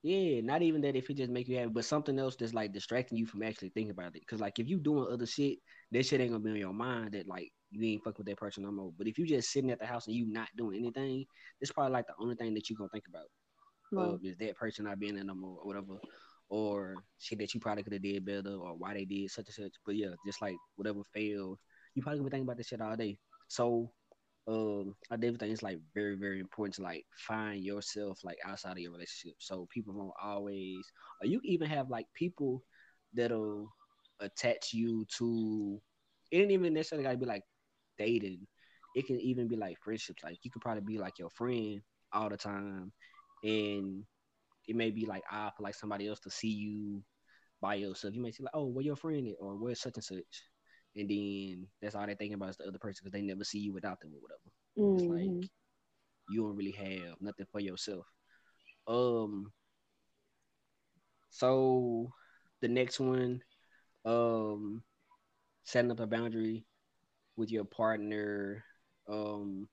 Yeah, 0.03 0.41
not 0.41 0.63
even 0.63 0.81
that 0.83 0.95
if 0.97 1.11
it 1.11 1.17
just 1.17 1.31
make 1.31 1.49
you 1.49 1.59
happy, 1.59 1.71
but 1.71 1.85
something 1.85 2.19
else 2.19 2.37
that's 2.37 2.55
like 2.55 2.73
distracting 2.73 3.19
you 3.19 3.27
from 3.27 3.43
actually 3.43 3.71
thinking 3.71 3.91
about 3.91 4.15
it. 4.15 4.27
Cause 4.27 4.41
like 4.41 4.59
if 4.61 4.69
you 4.69 4.79
doing 4.79 5.13
other 5.13 5.27
shit, 5.27 5.59
that 5.91 6.07
shit 6.07 6.21
ain't 6.21 6.31
gonna 6.31 6.43
be 6.43 6.51
on 6.51 6.57
your 6.57 6.73
mind 6.73 7.13
that 7.13 7.27
like 7.27 7.51
you 7.71 7.85
ain't 7.85 8.05
fucking 8.05 8.19
with 8.19 8.29
that 8.29 8.39
person 8.39 8.63
no 8.63 8.71
more. 8.71 8.93
But 8.97 9.09
if 9.09 9.19
you 9.19 9.27
just 9.27 9.51
sitting 9.51 9.71
at 9.73 9.81
the 9.81 9.87
house 9.87 10.07
and 10.07 10.15
you 10.15 10.33
not 10.33 10.49
doing 10.57 10.79
anything, 10.79 11.27
it's 11.61 11.73
probably 11.73 11.93
like 11.93 12.07
the 12.07 12.15
only 12.21 12.37
thing 12.37 12.55
that 12.55 12.71
you 12.71 12.77
gonna 12.77 12.89
think 12.91 13.05
about. 13.09 13.27
Right. 13.93 14.15
Uh, 14.15 14.17
is 14.23 14.37
that 14.39 14.57
person 14.57 14.85
not 14.85 15.01
being 15.01 15.17
there 15.17 15.25
no 15.25 15.35
more 15.35 15.59
or 15.61 15.67
whatever. 15.67 15.99
Or 16.49 16.95
shit 17.19 17.39
that 17.41 17.53
you 17.53 17.61
probably 17.61 17.83
could 17.83 17.93
have 17.93 18.03
did 18.03 18.25
better 18.25 18.55
or 18.55 18.77
why 18.77 18.95
they 18.95 19.05
did 19.05 19.31
such 19.31 19.47
and 19.47 19.55
such. 19.55 19.73
But 19.85 19.97
yeah, 19.97 20.11
just 20.25 20.41
like 20.41 20.57
whatever 20.77 21.01
failed, 21.13 21.59
you 21.95 22.03
probably 22.03 22.21
gonna 22.21 22.31
be 22.31 22.31
thinking 22.31 22.47
about 22.47 22.57
this 22.59 22.69
shit 22.69 22.81
all 22.81 22.97
day. 22.97 23.19
So 23.49 23.91
um 24.49 24.95
I 25.11 25.17
definitely 25.17 25.39
think 25.39 25.53
it's 25.53 25.63
like 25.63 25.79
very, 25.95 26.17
very 26.17 26.41
important 26.41 26.75
to 26.77 26.83
like 26.83 27.05
find 27.17 27.63
yourself 27.63 28.19
like 28.25 28.39
outside 28.45 28.73
of 28.73 28.79
your 28.79 28.93
relationship. 28.93 29.37
So 29.39 29.67
people 29.71 29.95
won't 29.95 30.13
always 30.23 30.91
or 31.23 31.27
you 31.29 31.41
even 31.45 31.69
have 31.69 31.91
like 31.91 32.07
people 32.15 32.63
that'll 33.15 33.71
attach 34.21 34.73
you 34.73 35.07
to 35.19 35.81
it 36.31 36.39
ain't 36.39 36.51
even 36.53 36.75
necessarily 36.75 37.05
gotta 37.05 37.19
be 37.19 37.27
like 37.27 37.45
dating. 37.99 38.47
It 38.97 39.07
can 39.07 39.21
even 39.21 39.49
be 39.49 39.57
like 39.57 39.79
friendships. 39.83 40.25
Like 40.25 40.39
you 40.43 40.51
could 40.51 40.63
probably 40.63 40.83
be 40.83 40.99
like 40.99 41.19
your 41.19 41.31
friend 41.31 41.81
all 42.13 42.29
the 42.29 42.37
time 42.37 42.93
and 43.45 44.05
it 44.69 44.77
may 44.77 44.91
be 44.91 45.07
like 45.07 45.23
odd 45.31 45.53
for 45.57 45.63
like 45.65 45.75
somebody 45.75 46.09
else 46.09 46.21
to 46.21 46.31
see 46.31 46.49
you 46.49 47.03
by 47.61 47.77
yourself. 47.77 48.15
You 48.15 48.23
may 48.23 48.33
say 48.33 48.45
like, 48.45 48.55
oh, 48.55 48.67
where 48.67 48.85
your 48.85 48.97
friend 48.97 49.27
at? 49.29 49.37
or 49.41 49.57
where's 49.57 49.81
such 49.81 49.97
and 49.97 50.05
such 50.05 50.45
and 50.97 51.09
then 51.09 51.67
that's 51.81 51.95
all 51.95 52.07
they're 52.07 52.15
thinking 52.17 52.35
about 52.35 52.51
is 52.51 52.57
the 52.57 52.67
other 52.67 52.79
person 52.79 53.03
because 53.05 53.13
they 53.13 53.27
never 53.27 53.45
see 53.45 53.59
you 53.59 53.73
without 53.73 54.01
them 54.01 54.13
or 54.15 54.21
whatever. 54.21 54.41
Mm-hmm. 54.79 54.95
It's 54.97 55.13
like 55.13 55.31
mm-hmm. 55.31 56.35
you 56.35 56.43
don't 56.43 56.57
really 56.57 56.73
have 56.73 57.17
nothing 57.21 57.47
for 57.51 57.61
yourself. 57.61 58.07
Um. 58.87 59.53
So 61.33 62.13
the 62.61 62.69
next 62.69 62.99
one, 62.99 63.41
um, 64.05 64.83
setting 65.65 65.91
up 65.91 66.01
a 66.01 66.07
boundary 66.07 66.67
with 67.37 67.51
your 67.51 67.65
partner, 67.65 68.65
um, 69.09 69.69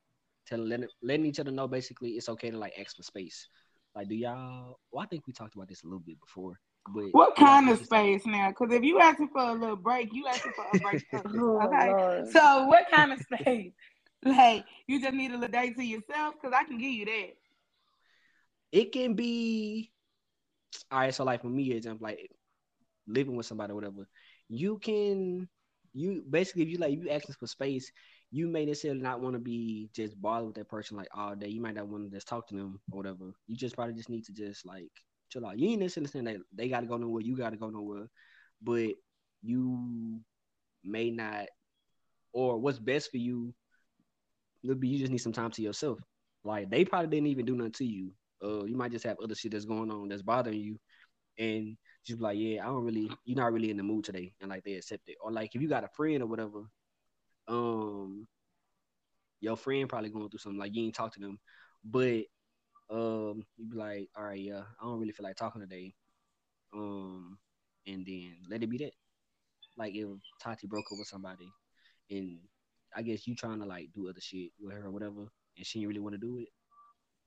telling 0.48 0.70
letting, 0.70 0.90
letting 1.02 1.26
each 1.26 1.40
other 1.40 1.52
know 1.52 1.68
basically 1.68 2.12
it's 2.12 2.30
okay 2.30 2.52
to 2.52 2.58
like 2.58 2.74
ask 2.80 2.96
for 2.96 3.04
space. 3.04 3.48
Like, 3.96 4.08
do 4.08 4.16
y'all? 4.16 4.80
Well, 4.92 5.04
I 5.04 5.08
think 5.08 5.26
we 5.26 5.34
talked 5.34 5.56
about 5.56 5.68
this 5.68 5.84
a 5.84 5.88
little 5.88 6.00
bit 6.00 6.20
before. 6.20 6.60
But 6.94 7.06
what 7.12 7.36
kind 7.36 7.70
of 7.70 7.80
space 7.84 8.26
now? 8.26 8.50
Because 8.50 8.74
if 8.74 8.84
you 8.84 9.00
asking 9.00 9.30
for 9.30 9.42
a 9.42 9.54
little 9.54 9.76
break, 9.76 10.10
you 10.14 10.28
asking 10.28 10.54
for 10.54 10.66
a 10.74 10.80
break. 10.82 11.04
oh, 11.14 11.68
okay. 11.68 11.92
Lord. 11.92 12.32
So 12.32 12.66
what 12.66 12.90
kind 12.90 13.14
of 13.14 13.20
space? 13.20 13.72
Like 14.26 14.66
you 14.88 15.00
just 15.00 15.14
need 15.14 15.30
a 15.30 15.36
little 15.36 15.48
day 15.48 15.74
to 15.74 15.84
yourself? 15.84 16.34
Because 16.34 16.52
I 16.60 16.64
can 16.64 16.80
give 16.80 16.90
you 16.90 17.06
that. 17.06 17.38
It 18.72 18.92
can 18.92 19.14
be 19.14 19.92
all 20.92 21.00
right. 21.00 21.14
So 21.14 21.24
like 21.24 21.44
for 21.44 21.50
me, 21.50 21.72
example, 21.72 22.06
like 22.06 22.32
living 23.08 23.36
with 23.36 23.46
somebody 23.46 23.72
or 23.72 23.76
whatever, 23.76 24.08
you 24.50 24.80
can 24.80 25.48
you 25.94 26.24
basically 26.30 26.64
if 26.64 26.70
you 26.70 26.78
like 26.78 26.94
you 26.94 27.10
asking 27.10 27.36
for 27.40 27.48
space, 27.48 27.92
you 28.32 28.48
may 28.48 28.66
necessarily 28.66 29.02
not 29.02 29.22
want 29.22 29.36
to 29.36 29.40
be 29.40 29.90
just 29.94 30.20
bothered 30.22 30.48
with 30.48 30.56
that 30.56 30.68
person 30.68 30.98
like 30.98 31.08
all 31.16 31.36
day. 31.36 31.48
You 31.48 31.62
might 31.62 31.76
not 31.76 31.88
want 31.88 32.06
to 32.06 32.10
just 32.10 32.28
talk 32.28 32.48
to 32.48 32.56
them 32.56 32.80
or 32.92 32.98
whatever. 32.98 33.34
You 33.48 33.56
just 33.56 33.76
probably 33.76 33.94
just 33.94 34.10
need 34.10 34.26
to 34.26 34.34
just 34.34 34.66
like 34.66 34.92
chill 35.30 35.46
out. 35.46 35.60
You 35.60 35.70
ain't 35.70 35.82
necessarily 35.82 36.10
saying 36.10 36.26
that 36.26 36.38
they 36.54 36.70
got 36.70 36.82
to 36.82 36.88
go 36.88 36.98
nowhere, 36.98 37.22
you 37.22 37.36
got 37.36 37.52
to 37.52 37.58
go 37.58 37.70
nowhere, 37.70 38.08
but 38.62 38.90
you 39.42 40.20
may 40.84 41.10
not, 41.10 41.48
or 42.34 42.58
what's 42.60 42.80
best 42.80 43.12
for 43.12 43.18
you, 43.18 43.54
would 44.64 44.80
be 44.80 44.90
you 44.90 45.00
just 45.00 45.12
need 45.12 45.20
some 45.20 45.32
time 45.32 45.52
to 45.52 45.62
yourself. 45.62 46.00
Like 46.44 46.70
they 46.70 46.84
probably 46.84 47.10
didn't 47.10 47.28
even 47.28 47.46
do 47.46 47.56
nothing 47.56 47.72
to 47.74 47.86
you, 47.86 48.12
Uh, 48.44 48.66
you 48.66 48.76
might 48.76 48.92
just 48.92 49.06
have 49.06 49.18
other 49.24 49.36
shit 49.36 49.52
that's 49.52 49.66
going 49.66 49.92
on 49.92 50.10
that's 50.10 50.22
bothering 50.22 50.60
you, 50.60 50.78
and 51.38 51.78
just 52.06 52.20
be 52.20 52.24
like, 52.24 52.38
yeah, 52.38 52.64
I 52.64 52.66
don't 52.68 52.84
really, 52.84 53.12
you're 53.26 53.38
not 53.38 53.54
really 53.54 53.70
in 53.70 53.78
the 53.78 53.84
mood 53.84 54.06
today, 54.06 54.34
and 54.42 54.50
like 54.50 54.64
they 54.64 54.74
accept 54.74 55.08
it. 55.08 55.18
Or 55.22 55.32
like 55.32 55.56
if 55.56 55.62
you 55.62 55.68
got 55.68 55.84
a 55.84 55.90
friend 55.90 56.22
or 56.22 56.28
whatever, 56.28 56.62
um, 57.48 58.28
your 59.40 59.58
friend 59.58 59.88
probably 59.90 60.10
going 60.10 60.30
through 60.30 60.40
something 60.40 60.60
like 60.60 60.76
you 60.76 60.84
ain't 60.84 60.96
talk 60.96 61.14
to 61.14 61.20
them, 61.20 61.40
but 61.84 62.24
um, 62.90 63.44
you 63.58 63.66
be 63.70 63.78
like, 63.78 64.10
all 64.18 64.24
right, 64.24 64.40
yeah, 64.40 64.62
I 64.82 64.86
don't 64.86 65.00
really 65.00 65.12
feel 65.12 65.26
like 65.26 65.36
talking 65.36 65.62
today, 65.62 65.94
um, 66.74 67.38
and 67.86 68.06
then 68.06 68.36
let 68.50 68.64
it 68.64 68.70
be 68.70 68.78
that. 68.80 68.94
Like 69.78 69.94
if 69.96 70.08
Tati 70.42 70.68
broke 70.68 70.86
up 70.92 70.98
with 70.98 71.08
somebody, 71.08 71.52
and 72.10 72.40
I 72.96 73.02
guess 73.02 73.28
you 73.28 73.36
trying 73.36 73.60
to 73.60 73.66
like 73.66 73.90
do 73.94 74.10
other 74.10 74.22
shit 74.22 74.52
with 74.60 74.74
her 74.74 74.88
or 74.88 74.92
whatever, 74.92 75.28
and 75.58 75.66
she 75.66 75.80
didn't 75.80 75.90
really 75.90 76.00
want 76.02 76.16
to 76.16 76.20
do 76.20 76.38
it, 76.38 76.48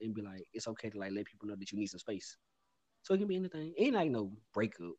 and 0.00 0.14
be 0.14 0.22
like, 0.22 0.44
it's 0.52 0.68
okay 0.68 0.90
to 0.90 0.98
like 0.98 1.12
let 1.12 1.26
people 1.26 1.48
know 1.48 1.56
that 1.56 1.70
you 1.70 1.78
need 1.78 1.88
some 1.88 2.00
space. 2.00 2.36
So 3.02 3.14
it 3.14 3.18
can 3.18 3.28
be 3.28 3.36
anything. 3.36 3.72
It 3.76 3.84
ain't 3.84 3.94
like 3.94 4.10
no 4.10 4.30
breakup. 4.52 4.92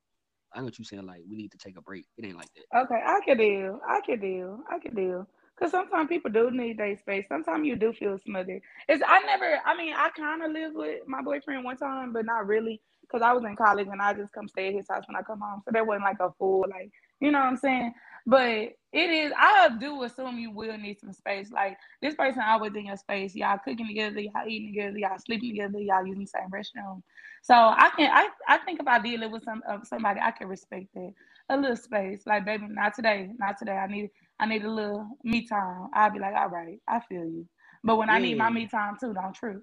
I 0.54 0.60
know 0.60 0.66
what 0.66 0.80
you 0.80 0.86
saying. 0.86 1.06
Like 1.06 1.22
we 1.30 1.36
need 1.38 1.52
to 1.52 1.58
take 1.58 1.78
a 1.78 1.82
break. 1.82 2.06
It 2.18 2.26
ain't 2.26 2.38
like 2.38 2.50
that. 2.56 2.80
Okay, 2.82 3.02
I 3.06 3.20
can 3.26 3.38
deal. 3.38 3.80
I 3.88 4.02
can 4.06 4.20
deal. 4.20 4.60
I 4.70 4.80
can 4.80 4.96
deal. 4.96 5.28
Cause 5.62 5.72
sometimes 5.72 6.10
people 6.10 6.32
do 6.32 6.52
need 6.52 6.78
their 6.80 6.98
space. 6.98 7.26
Sometimes 7.30 7.68
you 7.68 7.76
do 7.76 7.94
feel 7.94 8.18
smothered. 8.18 8.62
It's 8.90 9.04
I 9.08 9.22
never. 9.26 9.60
I 9.66 9.78
mean, 9.78 9.94
I 9.96 10.10
kind 10.18 10.44
of 10.44 10.52
lived 10.52 10.76
with 10.76 11.08
my 11.08 11.22
boyfriend 11.22 11.66
one 11.66 11.78
time, 11.78 12.14
but 12.14 12.26
not 12.26 12.48
really. 12.48 12.82
Cause 13.12 13.22
I 13.22 13.34
was 13.34 13.44
in 13.46 13.56
college 13.58 13.88
and 13.92 14.02
I 14.02 14.14
just 14.14 14.34
come 14.34 14.48
stay 14.48 14.70
at 14.70 14.74
his 14.76 14.88
house 14.90 15.04
when 15.08 15.18
I 15.18 15.22
come 15.22 15.42
home. 15.42 15.62
So 15.66 15.72
that 15.74 15.86
wasn't 15.88 16.06
like 16.06 16.18
a 16.22 16.32
full 16.40 16.66
like 16.70 16.92
you 17.22 17.32
know 17.32 17.40
what 17.40 17.48
I'm 17.48 17.58
saying? 17.58 17.94
But 18.26 18.74
it 18.94 19.10
is, 19.10 19.32
I 19.38 19.70
do 19.80 20.04
assume 20.04 20.40
you 20.40 20.52
will 20.52 20.78
need 20.78 21.00
some 21.00 21.14
space. 21.14 21.52
Like 21.52 21.78
this 22.02 22.16
person 22.16 22.44
always 22.46 22.74
in 22.76 22.88
your 22.88 22.98
space. 22.98 23.36
Y'all 23.36 23.60
cooking 23.64 23.88
together, 23.88 24.20
y'all 24.20 24.48
eating 24.48 24.74
together, 24.74 24.98
y'all 24.98 25.18
sleeping 25.20 25.52
together, 25.52 25.80
y'all 25.80 26.06
using 26.06 26.24
the 26.24 26.28
same 26.28 26.50
restroom. 26.52 27.02
So 27.44 27.54
I 27.56 27.92
can, 27.98 28.12
I, 28.12 28.30
I 28.48 28.58
think 28.60 28.82
if 28.82 28.88
I 28.88 29.00
dealing 29.00 29.32
with 29.32 29.44
some 29.44 29.64
uh, 29.70 29.80
somebody, 29.84 30.20
I 30.22 30.32
can 30.32 30.48
respect 30.48 30.88
that. 30.96 31.14
A 31.50 31.58
little 31.58 31.78
space, 31.78 32.24
like 32.26 32.46
baby, 32.46 32.68
not 32.70 32.96
today, 32.96 33.30
not 33.40 33.58
today. 33.58 33.74
I 33.74 33.88
need, 33.88 34.10
I 34.42 34.48
need 34.48 34.64
a 34.66 34.72
little 34.72 35.08
me 35.24 35.48
time. 35.48 35.88
I'll 35.94 36.10
be 36.10 36.20
like, 36.20 36.34
all 36.36 36.50
right, 36.50 36.80
I 36.88 37.00
feel 37.08 37.24
you. 37.24 37.48
But 37.84 37.98
when 37.98 38.08
yeah. 38.08 38.16
I 38.16 38.20
need 38.20 38.38
my 38.38 38.50
me 38.50 38.68
time 38.68 38.98
too, 39.00 39.14
don't 39.14 39.36
trip. 39.36 39.62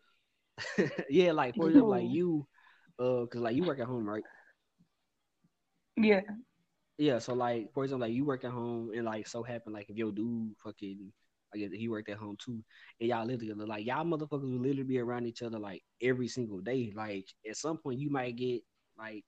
yeah, 1.11 1.33
like 1.33 1.57
for 1.57 1.69
example, 1.69 1.91
like 1.91 2.09
you, 2.09 2.47
uh, 2.99 3.27
cause 3.27 3.41
like 3.41 3.57
you 3.57 3.65
work 3.65 3.81
at 3.81 3.87
home, 3.87 4.09
right? 4.09 4.23
Yeah. 5.97 6.21
Yeah, 6.97 7.19
so 7.19 7.35
like 7.35 7.73
for 7.75 7.85
example, 7.85 8.07
like 8.07 8.15
you 8.15 8.25
work 8.25 8.45
at 8.45 8.53
home 8.53 8.93
and 8.95 9.05
like 9.05 9.27
so 9.27 9.43
happen 9.43 9.73
like 9.73 9.91
if 9.91 9.97
your 9.97 10.13
dude 10.13 10.55
fucking 10.63 11.13
I 11.55 11.59
guess 11.59 11.71
he 11.73 11.89
worked 11.89 12.09
at 12.09 12.19
home 12.19 12.37
too, 12.45 12.63
and 13.01 13.09
y'all 13.09 13.27
live 13.27 13.41
together, 13.41 13.67
like 13.67 13.85
y'all 13.85 14.05
motherfuckers 14.05 14.43
will 14.43 14.61
literally 14.61 14.83
be 14.85 14.99
around 14.99 15.27
each 15.27 15.43
other 15.43 15.59
like 15.59 15.83
every 16.01 16.29
single 16.29 16.61
day. 16.61 16.93
Like 16.95 17.27
at 17.49 17.57
some 17.57 17.79
point 17.79 17.99
you 17.99 18.11
might 18.11 18.37
get 18.37 18.63
like 18.97 19.25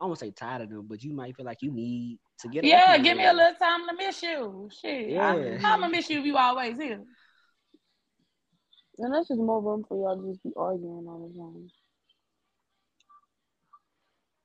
I 0.00 0.04
won't 0.06 0.18
say 0.18 0.32
tired 0.32 0.62
of 0.62 0.70
them, 0.70 0.86
but 0.86 1.02
you 1.02 1.14
might 1.14 1.36
feel 1.36 1.46
like 1.46 1.62
you 1.62 1.72
need 1.72 2.18
to 2.40 2.48
get. 2.48 2.64
Yeah, 2.64 2.98
give 2.98 3.16
me 3.16 3.26
a 3.26 3.32
little 3.32 3.54
time 3.54 3.88
to 3.88 3.94
miss 3.96 4.22
you. 4.22 4.68
Shit, 4.80 5.10
yeah. 5.10 5.28
I, 5.28 5.36
am 5.36 5.60
gonna 5.60 5.88
miss 5.88 6.10
you 6.10 6.20
if 6.20 6.26
you 6.26 6.36
always 6.36 6.76
here. 6.76 7.02
And 8.98 9.14
that's 9.14 9.28
just 9.28 9.40
more 9.40 9.62
room 9.62 9.84
for 9.88 9.96
y'all 9.96 10.20
to 10.20 10.28
just 10.28 10.42
be 10.42 10.52
arguing 10.56 11.06
all 11.08 11.28
the 11.28 11.38
time. 11.38 11.68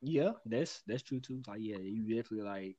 Yeah, 0.02 0.32
that's 0.46 0.82
that's 0.88 1.04
true 1.04 1.20
too. 1.20 1.42
Like, 1.48 1.60
yeah, 1.62 1.78
you 1.82 2.16
definitely 2.16 2.46
like. 2.46 2.78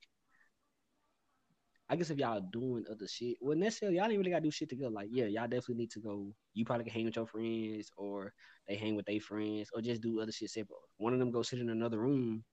I 1.91 1.97
guess 1.97 2.11
if 2.11 2.19
y'all 2.19 2.43
doing 2.53 2.85
other 2.91 3.09
shit, 3.09 3.39
well, 3.41 3.57
necessarily 3.57 3.97
y'all 3.97 4.11
ain't 4.11 4.19
really 4.19 4.31
gotta 4.31 4.43
do 4.43 4.51
shit 4.51 4.69
together. 4.69 4.91
Like, 4.91 5.09
yeah, 5.11 5.25
y'all 5.25 5.49
definitely 5.49 5.77
need 5.77 5.91
to 5.93 6.01
go. 6.01 6.35
You 6.53 6.67
probably 6.67 6.85
can 6.85 6.93
hang 6.93 7.07
with 7.07 7.17
your 7.17 7.27
friends, 7.27 7.91
or 7.97 8.35
they 8.67 8.77
hang 8.77 8.95
with 8.95 9.07
their 9.07 9.21
friends, 9.21 9.71
or 9.75 9.81
just 9.81 10.03
do 10.03 10.21
other 10.21 10.33
shit 10.33 10.51
separate. 10.51 10.77
One 10.99 11.15
of 11.15 11.19
them 11.19 11.31
go 11.31 11.43
sit 11.43 11.61
in 11.61 11.71
another 11.71 11.99
room. 11.99 12.45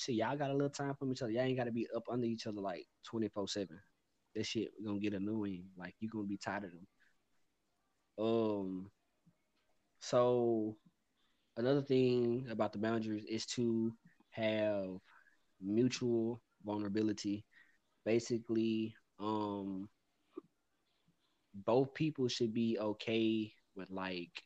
Shit, 0.00 0.14
y'all 0.14 0.34
got 0.34 0.48
a 0.48 0.54
little 0.54 0.70
time 0.70 0.94
from 0.94 1.12
each 1.12 1.20
other. 1.20 1.30
Y'all 1.30 1.42
ain't 1.42 1.58
gotta 1.58 1.70
be 1.70 1.86
up 1.94 2.04
under 2.08 2.24
each 2.24 2.46
other 2.46 2.62
like 2.62 2.86
twenty 3.04 3.28
four 3.28 3.46
seven. 3.46 3.78
That 4.34 4.46
shit 4.46 4.70
gonna 4.82 4.98
get 4.98 5.12
annoying. 5.12 5.66
Like 5.76 5.94
you 6.00 6.08
gonna 6.08 6.26
be 6.26 6.38
tired 6.38 6.64
of 6.64 6.70
them. 6.70 6.86
Um. 8.18 8.90
So, 9.98 10.78
another 11.58 11.82
thing 11.82 12.46
about 12.50 12.72
the 12.72 12.78
boundaries 12.78 13.26
is 13.26 13.44
to 13.56 13.92
have 14.30 14.86
mutual 15.60 16.40
vulnerability. 16.64 17.44
Basically, 18.06 18.94
um, 19.18 19.86
both 21.54 21.92
people 21.92 22.28
should 22.28 22.54
be 22.54 22.78
okay 22.80 23.52
with 23.76 23.90
like, 23.90 24.42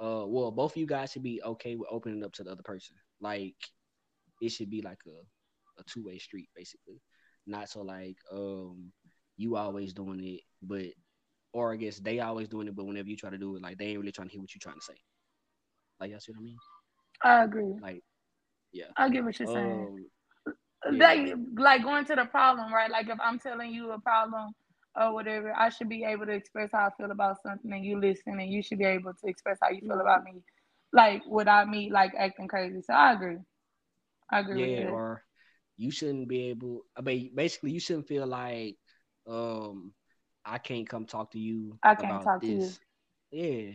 uh, 0.00 0.24
well, 0.26 0.50
both 0.50 0.72
of 0.72 0.78
you 0.78 0.86
guys 0.86 1.12
should 1.12 1.22
be 1.22 1.40
okay 1.44 1.76
with 1.76 1.88
opening 1.92 2.24
up 2.24 2.32
to 2.32 2.42
the 2.42 2.50
other 2.50 2.64
person. 2.64 2.96
Like, 3.20 3.54
it 4.40 4.50
should 4.50 4.70
be 4.70 4.82
like 4.82 5.00
a, 5.06 5.80
a 5.80 5.84
two 5.84 6.04
way 6.04 6.18
street, 6.18 6.48
basically. 6.54 7.00
Not 7.46 7.68
so 7.68 7.82
like, 7.82 8.16
um, 8.32 8.92
you 9.36 9.56
always 9.56 9.92
doing 9.92 10.22
it, 10.24 10.40
but 10.62 10.86
or 11.52 11.72
I 11.72 11.76
guess 11.76 11.98
they 11.98 12.20
always 12.20 12.48
doing 12.48 12.68
it, 12.68 12.76
but 12.76 12.84
whenever 12.84 13.08
you 13.08 13.16
try 13.16 13.30
to 13.30 13.38
do 13.38 13.56
it, 13.56 13.62
like 13.62 13.78
they 13.78 13.86
ain't 13.86 14.00
really 14.00 14.12
trying 14.12 14.28
to 14.28 14.32
hear 14.32 14.40
what 14.40 14.54
you're 14.54 14.60
trying 14.60 14.78
to 14.78 14.84
say. 14.84 14.98
Like, 16.00 16.10
y'all 16.10 16.20
see 16.20 16.32
what 16.32 16.40
I 16.40 16.44
mean? 16.44 16.56
I 17.24 17.44
agree. 17.44 17.74
Like, 17.80 18.02
yeah. 18.72 18.86
I 18.96 19.08
get 19.08 19.24
what 19.24 19.38
you're 19.38 19.48
saying. 19.48 19.86
Um, 20.46 20.56
like, 20.92 21.26
yeah. 21.26 21.34
like 21.56 21.82
going 21.82 22.04
to 22.06 22.14
the 22.14 22.26
problem, 22.26 22.72
right? 22.72 22.90
Like 22.90 23.08
if 23.08 23.18
I'm 23.20 23.38
telling 23.38 23.72
you 23.72 23.92
a 23.92 24.00
problem 24.00 24.52
or 24.94 25.12
whatever, 25.12 25.52
I 25.56 25.70
should 25.70 25.88
be 25.88 26.04
able 26.04 26.26
to 26.26 26.32
express 26.32 26.70
how 26.72 26.86
I 26.86 26.90
feel 26.96 27.10
about 27.10 27.42
something 27.42 27.72
and 27.72 27.84
you 27.84 27.98
listen 27.98 28.38
and 28.38 28.50
you 28.50 28.62
should 28.62 28.78
be 28.78 28.84
able 28.84 29.12
to 29.12 29.26
express 29.28 29.58
how 29.60 29.70
you 29.70 29.80
feel 29.80 30.00
about 30.00 30.24
me. 30.24 30.42
Like 30.92 31.22
without 31.26 31.68
me 31.68 31.90
like 31.90 32.12
acting 32.16 32.48
crazy. 32.48 32.80
So 32.82 32.94
I 32.94 33.12
agree. 33.12 33.38
I 34.30 34.40
agree 34.40 34.76
yeah, 34.76 34.84
or 34.86 35.22
you 35.76 35.90
shouldn't 35.90 36.28
be 36.28 36.48
able 36.50 36.82
I 36.96 37.00
mean 37.02 37.30
basically 37.34 37.72
you 37.72 37.80
shouldn't 37.80 38.08
feel 38.08 38.26
like 38.26 38.76
um 39.26 39.92
I 40.44 40.58
can't 40.58 40.88
come 40.88 41.06
talk 41.06 41.32
to 41.32 41.38
you 41.38 41.78
I 41.82 41.94
can't 41.94 42.22
talk 42.22 42.40
this. 42.40 42.46
to 42.46 42.52
you. 42.52 42.76
Yeah. 43.30 43.72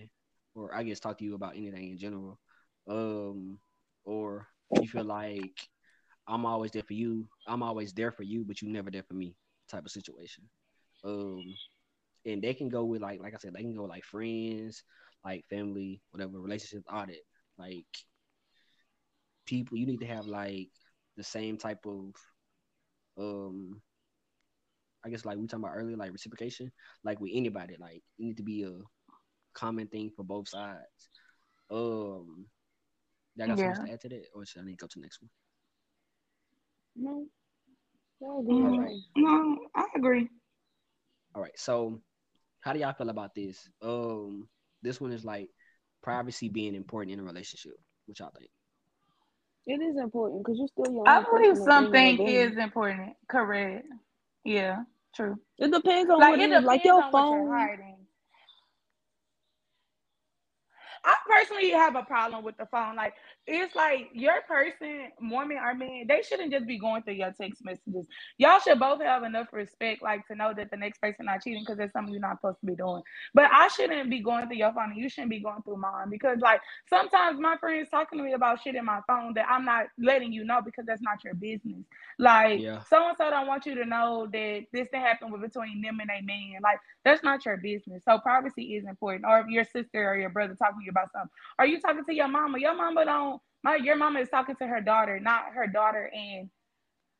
Or 0.56 0.74
I 0.76 0.84
guess 0.84 1.00
talk 1.00 1.18
to 1.20 1.24
you 1.26 1.36
about 1.36 1.56
anything 1.56 1.92
in 1.92 1.98
general. 1.98 2.40
Um 2.88 3.60
or 4.06 4.48
you 4.80 4.88
feel 4.88 5.06
like 5.06 5.70
I'm 6.28 6.46
always 6.46 6.72
there 6.72 6.84
for 6.84 6.94
you. 6.94 7.28
I'm 7.48 7.64
always 7.64 7.94
there 7.94 8.12
for 8.12 8.24
you, 8.24 8.44
but 8.46 8.62
you 8.62 8.70
never 8.70 8.92
there 8.92 9.04
for 9.04 9.14
me 9.14 9.36
type 9.70 9.86
of 9.86 9.92
situation. 9.92 10.46
Um, 11.04 11.44
and 12.26 12.42
they 12.42 12.54
can 12.54 12.70
go 12.70 12.86
with 12.86 13.02
like, 13.02 13.22
like 13.22 13.34
I 13.34 13.38
said, 13.38 13.54
they 13.54 13.62
can 13.62 13.76
go 13.76 13.84
like 13.86 14.04
friends, 14.04 14.84
like 15.26 15.46
family, 15.50 16.02
whatever 16.12 16.40
relationships 16.40 16.86
are 16.90 17.06
that. 17.08 17.22
Like 17.58 17.86
people, 19.46 19.78
you 19.78 19.86
need 19.86 20.00
to 20.00 20.08
have 20.08 20.26
like 20.26 20.70
the 21.18 21.24
same 21.24 21.58
type 21.58 21.86
of, 21.86 22.14
um, 23.18 23.82
I 25.06 25.10
guess 25.10 25.26
like 25.26 25.38
we 25.38 25.48
talking 25.48 25.64
about 25.64 25.76
earlier, 25.76 25.98
like 25.98 26.12
reciprocation, 26.12 26.72
like 27.04 27.20
with 27.20 27.32
anybody, 27.34 27.76
like 27.80 28.04
it 28.18 28.24
need 28.24 28.38
to 28.38 28.44
be 28.44 28.64
a 28.64 28.72
common 29.54 29.88
thing 29.88 30.12
for 30.16 30.24
both 30.24 30.48
sides. 30.50 31.10
Um, 31.70 32.46
Y'all 33.36 33.48
got 33.48 33.58
yeah. 33.58 33.74
something 33.74 33.88
to 33.88 33.94
add 33.94 34.02
to 34.02 34.10
that, 34.10 34.26
or 34.36 34.46
should 34.46 34.62
I 34.62 34.66
need 34.66 34.78
to 34.78 34.84
go 34.84 34.88
to 34.88 35.00
the 35.00 35.02
next 35.02 35.22
one? 35.22 35.30
No. 36.96 37.26
Mm, 38.22 39.02
no, 39.18 39.58
I 39.76 39.86
agree. 39.96 40.30
All 41.36 41.42
right. 41.42 41.58
So, 41.58 42.00
how 42.62 42.74
do 42.74 42.80
y'all 42.80 42.94
feel 42.94 43.10
about 43.10 43.36
this? 43.36 43.68
Um, 43.82 44.48
this 44.82 45.02
one 45.02 45.12
is 45.12 45.26
like 45.26 45.50
privacy 46.02 46.48
being 46.48 46.76
important 46.76 47.14
in 47.14 47.20
a 47.20 47.24
relationship. 47.24 47.74
What 48.06 48.20
y'all 48.20 48.32
think? 48.38 48.50
It 49.66 49.82
is 49.82 49.98
important 49.98 50.44
because 50.44 50.60
you're 50.60 50.68
still 50.68 50.94
young. 50.94 51.08
I 51.08 51.24
believe 51.24 51.58
something 51.58 52.28
is 52.28 52.58
important. 52.58 53.14
Correct. 53.30 53.86
Yeah. 54.44 54.84
True. 55.16 55.38
It 55.58 55.72
depends 55.72 56.10
on 56.10 56.20
like, 56.20 56.32
what 56.32 56.40
it 56.40 56.52
is. 56.52 56.64
Like 56.66 56.84
your 56.84 57.02
phone. 57.12 57.50
I 61.06 61.16
personally 61.38 61.72
have 61.72 61.96
a 61.96 62.04
problem 62.04 62.44
with 62.44 62.58
the 62.58 62.66
phone. 62.68 62.96
Like 62.96 63.14
it's 63.48 63.76
like 63.76 64.10
your 64.14 64.42
person, 64.48 65.10
woman 65.22 65.58
or 65.58 65.76
man, 65.76 66.06
they 66.08 66.22
shouldn't 66.22 66.52
just 66.52 66.66
be 66.68 66.80
going 66.80 67.04
through 67.04 67.16
your 67.16 67.34
text 67.40 67.64
messages. 67.66 68.08
Y'all 68.38 68.60
should 68.60 68.80
both 68.80 69.02
have 69.02 69.24
enough 69.24 69.48
respect, 69.52 70.02
like 70.02 70.26
to 70.28 70.36
know 70.36 70.54
that 70.56 70.72
the 70.72 70.78
next 70.78 71.02
person 71.02 71.26
not 71.26 71.44
cheating 71.44 71.64
because 71.64 71.78
that's 71.78 71.94
something 71.94 72.14
you're 72.14 72.22
not 72.22 72.38
supposed 72.40 72.60
to 72.62 72.66
be 72.66 72.76
doing. 72.76 73.02
But 73.34 73.50
I 73.54 73.68
shouldn't 73.68 74.10
be 74.10 74.22
going 74.22 74.48
through 74.48 74.58
your 74.58 74.74
phone, 74.74 74.92
and 74.92 74.98
you 74.98 75.10
shouldn't 75.10 75.32
be 75.32 75.42
going 75.42 75.62
through 75.64 75.78
mine 75.78 76.10
because, 76.10 76.40
like, 76.40 76.62
sometimes 76.90 77.40
my 77.40 77.58
friends 77.58 77.90
talking 77.90 78.20
to 78.20 78.26
me 78.26 78.34
about 78.34 78.62
shit 78.62 78.76
in 78.76 78.86
my 78.86 79.02
phone 79.08 79.34
that 79.36 79.48
I'm 79.50 79.66
not 79.66 79.88
letting 79.98 80.32
you 80.34 80.46
know 80.46 80.62
because 80.64 80.86
that's 80.86 81.02
not 81.02 81.24
your 81.24 81.36
business. 81.36 81.86
Like, 82.20 82.66
so 82.90 83.08
and 83.08 83.18
so 83.18 83.30
don't 83.30 83.48
want 83.48 83.66
you 83.66 83.76
to 83.76 83.86
know 83.86 84.28
that 84.32 84.64
this 84.72 84.88
thing 84.90 85.02
happened 85.02 85.34
between 85.42 85.82
them 85.82 86.00
and 86.00 86.10
a 86.10 86.22
man. 86.22 86.60
Like, 86.62 86.80
that's 87.06 87.24
not 87.24 87.46
your 87.46 87.58
business. 87.58 88.04
So 88.06 88.20
privacy 88.20 88.76
is 88.76 88.86
important. 88.86 89.26
Or 89.28 89.40
if 89.40 89.48
your 89.48 89.66
sister 89.66 90.10
or 90.10 90.18
your 90.18 90.30
brother 90.30 90.56
talking 90.56 90.80
to 90.80 90.86
you 90.86 90.92
about 90.92 91.12
something, 91.12 91.23
are 91.60 91.66
you 91.66 91.80
talking 91.80 92.06
to 92.06 92.14
your 92.14 92.28
mama? 92.28 92.60
Your 92.60 92.76
mama 92.76 93.06
don't 93.06 93.42
my 93.64 93.76
your 93.76 93.96
mama 93.96 94.20
is 94.20 94.30
talking 94.30 94.56
to 94.56 94.68
her 94.68 94.82
daughter, 94.82 95.20
not 95.20 95.54
her 95.54 95.68
daughter 95.68 96.12
and 96.14 96.50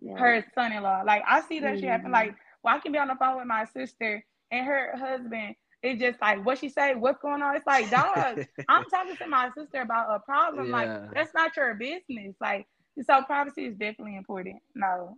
yeah. 0.02 0.18
her 0.18 0.46
son-in-law. 0.54 1.04
Like 1.06 1.24
I 1.28 1.42
see 1.42 1.60
that 1.60 1.74
mm-hmm. 1.74 1.80
shit 1.80 1.90
happen. 1.90 2.12
Like, 2.12 2.36
well, 2.64 2.76
I 2.76 2.80
can 2.80 2.92
be 2.92 2.98
on 2.98 3.08
the 3.08 3.16
phone 3.16 3.38
with 3.38 3.48
my 3.48 3.66
sister 3.66 4.24
and 4.52 4.66
her 4.66 4.94
husband 4.98 5.56
it's 5.84 6.00
just 6.00 6.22
like 6.22 6.44
what 6.46 6.58
she 6.58 6.70
say, 6.70 6.96
what's 6.96 7.22
going 7.22 7.42
on. 7.42 7.58
It's 7.58 7.68
like, 7.68 7.92
dog, 7.92 8.46
I'm 8.70 8.86
talking 8.86 9.18
to 9.18 9.28
my 9.28 9.50
sister 9.56 9.82
about 9.82 10.16
a 10.16 10.20
problem. 10.20 10.68
Yeah. 10.68 10.72
Like 10.72 11.14
that's 11.14 11.34
not 11.34 11.56
your 11.58 11.76
business. 11.76 12.36
Like 12.42 12.66
so, 13.06 13.22
privacy 13.24 13.66
is 13.66 13.76
definitely 13.76 14.16
important. 14.16 14.62
No, 14.74 15.18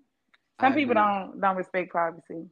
some 0.60 0.74
I 0.74 0.76
people 0.76 0.98
agree. 0.98 1.04
don't 1.04 1.40
don't 1.40 1.56
respect 1.56 1.92
privacy. 1.92 2.50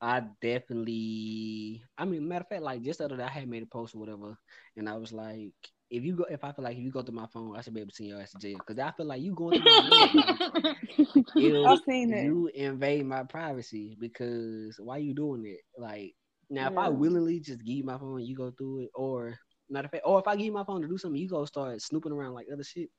I 0.00 0.22
definitely. 0.40 1.82
I 1.96 2.04
mean, 2.04 2.28
matter 2.28 2.42
of 2.42 2.48
fact, 2.48 2.62
like 2.62 2.82
just 2.82 2.98
the 2.98 3.06
other 3.06 3.16
day, 3.16 3.24
I 3.24 3.28
had 3.28 3.48
made 3.48 3.62
a 3.62 3.66
post 3.66 3.94
or 3.94 3.98
whatever, 3.98 4.36
and 4.76 4.88
I 4.88 4.96
was 4.96 5.12
like, 5.12 5.52
if 5.90 6.04
you 6.04 6.14
go, 6.14 6.24
if 6.30 6.44
I 6.44 6.52
feel 6.52 6.64
like 6.64 6.76
if 6.76 6.82
you 6.82 6.90
go 6.90 7.02
through 7.02 7.16
my 7.16 7.26
phone, 7.32 7.56
I 7.56 7.62
should 7.62 7.74
be 7.74 7.80
able 7.80 7.90
to 7.90 7.96
see 7.96 8.06
your 8.06 8.20
ass 8.20 8.32
to 8.32 8.38
jail 8.38 8.58
because 8.58 8.78
I 8.78 8.92
feel 8.92 9.06
like 9.06 9.22
you 9.22 9.34
going 9.34 9.60
through 9.60 9.72
my 9.72 10.76
phone. 11.34 11.66
I've 11.66 11.80
seen. 11.88 12.10
You 12.10 12.50
invade 12.54 13.06
my 13.06 13.24
privacy 13.24 13.96
because 13.98 14.76
why 14.78 14.98
you 14.98 15.14
doing 15.14 15.46
it? 15.46 15.60
Like 15.76 16.14
now, 16.50 16.62
yeah. 16.62 16.70
if 16.70 16.78
I 16.78 16.88
willingly 16.90 17.40
just 17.40 17.64
give 17.64 17.76
you 17.76 17.84
my 17.84 17.98
phone, 17.98 18.24
you 18.24 18.36
go 18.36 18.50
through 18.50 18.80
it, 18.80 18.90
or 18.94 19.38
matter 19.70 19.86
of 19.86 19.90
fact, 19.90 20.04
or 20.06 20.20
if 20.20 20.28
I 20.28 20.36
give 20.36 20.46
you 20.46 20.52
my 20.52 20.64
phone 20.64 20.82
to 20.82 20.88
do 20.88 20.98
something, 20.98 21.20
you 21.20 21.28
go 21.28 21.44
start 21.44 21.80
snooping 21.82 22.12
around 22.12 22.34
like 22.34 22.46
other 22.52 22.64
shit. 22.64 22.90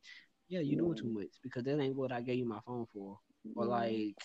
Yeah, 0.50 0.62
you 0.62 0.72
yeah. 0.72 0.78
doing 0.80 0.96
too 0.96 1.10
much 1.10 1.30
because 1.44 1.64
that 1.64 1.80
ain't 1.80 1.96
what 1.96 2.12
I 2.12 2.22
gave 2.22 2.40
you 2.40 2.48
my 2.48 2.60
phone 2.66 2.86
for. 2.94 3.20
Or 3.56 3.66
like 3.66 4.16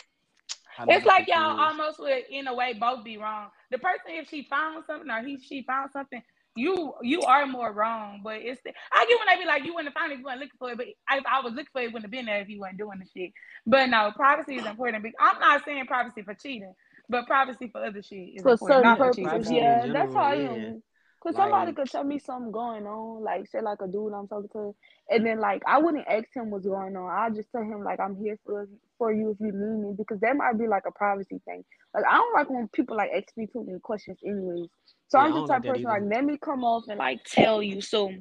it's 0.89 1.07
like 1.07 1.29
y'all 1.29 1.59
almost 1.59 1.99
would, 2.01 2.25
in 2.31 2.47
a 2.47 2.55
way, 2.55 2.75
both 2.75 3.05
be 3.05 3.16
wrong. 3.18 3.49
The 3.70 3.79
person, 3.79 4.07
if 4.09 4.29
she 4.29 4.47
found 4.49 4.85
something 4.87 5.11
or 5.11 5.22
he, 5.22 5.39
she 5.39 5.62
found 5.62 5.91
something, 5.93 6.22
you 6.57 6.95
you 7.03 7.22
are 7.22 7.47
more 7.47 7.72
wrong. 7.72 8.20
But 8.22 8.37
it's 8.37 8.61
the, 8.64 8.72
I 8.93 9.07
get 9.07 9.18
when 9.18 9.37
they 9.37 9.43
be 9.43 9.49
like, 9.49 9.64
you 9.64 9.75
wouldn't 9.75 9.95
have 9.95 10.01
found 10.01 10.12
it 10.12 10.14
if 10.14 10.20
you 10.20 10.27
weren't 10.27 10.41
looking 10.41 10.59
for 10.59 10.70
it. 10.70 10.77
But 10.77 10.87
if 10.87 11.25
I 11.27 11.41
was 11.41 11.53
looking 11.53 11.70
for 11.72 11.81
it, 11.81 11.87
it 11.87 11.93
wouldn't 11.93 12.05
have 12.05 12.11
been 12.11 12.27
there 12.27 12.41
if 12.41 12.49
you 12.49 12.61
weren't 12.61 12.79
doing 12.79 12.99
the 13.01 13.07
shit. 13.07 13.33
But 13.66 13.87
no, 13.87 14.12
privacy 14.14 14.57
is 14.57 14.66
important. 14.66 15.05
I'm 15.20 15.41
not 15.41 15.64
saying 15.64 15.87
privacy 15.87 16.22
for 16.22 16.35
cheating, 16.35 16.75
but 17.09 17.27
privacy 17.27 17.68
for 17.68 17.85
other 17.85 18.03
shit 18.03 18.37
is 18.37 18.43
for 18.43 18.53
important. 18.53 18.99
certain 18.99 19.25
purposes. 19.25 19.51
Yeah, 19.51 19.87
that's 19.93 20.14
how 20.14 20.22
I 20.22 20.35
am. 20.35 20.83
Cause 21.25 21.37
like, 21.37 21.45
somebody 21.45 21.72
could 21.72 21.91
tell 21.91 22.05
me 22.05 22.18
something 22.18 22.53
going 22.53 22.87
on, 22.87 23.25
like 23.25 23.47
say 23.47 23.62
like 23.62 23.81
a 23.81 23.87
dude 23.87 24.12
I'm 24.12 24.29
talking 24.29 24.51
to, 24.53 24.75
and 25.09 25.25
then 25.25 25.41
like 25.41 25.62
I 25.66 25.79
wouldn't 25.79 26.07
ask 26.07 26.27
him 26.35 26.51
what's 26.51 26.66
going 26.66 26.95
on. 26.97 27.11
I'll 27.11 27.35
just 27.35 27.51
tell 27.51 27.62
him 27.62 27.83
like 27.83 27.99
I'm 27.99 28.14
here 28.14 28.39
for 28.45 28.68
for 28.99 29.11
you 29.11 29.31
if 29.31 29.41
you 29.41 29.47
need 29.47 29.89
me 29.89 29.95
because 29.97 30.20
that 30.20 30.37
might 30.37 30.59
be 30.59 30.66
like 30.68 30.83
a 30.87 30.93
privacy 30.93 31.41
thing. 31.47 31.64
Like 31.95 32.05
I 32.07 32.16
don't 32.16 32.35
like 32.35 32.51
when 32.51 32.68
people 32.68 32.99
like 32.99 33.11
ask 33.16 33.35
me 33.39 33.47
too 33.47 33.64
many 33.64 33.79
questions 33.81 34.18
anyways. 34.22 34.68
So 35.09 35.18
yeah, 35.18 35.25
I'm 35.25 35.33
the 35.33 35.47
type 35.47 35.62
person 35.64 35.85
like 35.85 36.03
let 36.05 36.25
me 36.27 36.37
come 36.37 36.62
off 36.62 36.85
and 36.89 36.99
like 36.99 37.25
tell 37.25 37.62
you. 37.62 37.81
So 37.81 38.12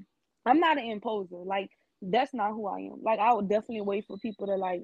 I'm 0.46 0.62
not 0.62 0.78
an 0.78 0.86
imposer. 0.86 1.44
Like 1.44 1.72
that's 2.02 2.34
not 2.34 2.52
who 2.52 2.68
I 2.68 2.80
am. 2.80 3.02
Like 3.04 3.20
I 3.20 3.34
would 3.34 3.50
definitely 3.50 3.82
wait 3.82 4.06
for 4.08 4.18
people 4.18 4.48
to 4.48 4.56
like 4.56 4.82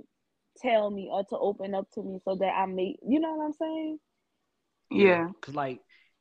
tell 0.57 0.91
me 0.91 1.09
or 1.09 1.24
to 1.24 1.38
open 1.38 1.74
up 1.74 1.88
to 1.93 2.03
me 2.03 2.20
so 2.26 2.36
that 2.36 2.53
I 2.53 2.65
may 2.65 2.97
you 3.01 3.22
know 3.22 3.34
what 3.36 3.45
I'm 3.45 3.53
saying? 3.53 3.99
Yeah. 4.91 5.30
Cause 5.41 5.55
like 5.55 5.80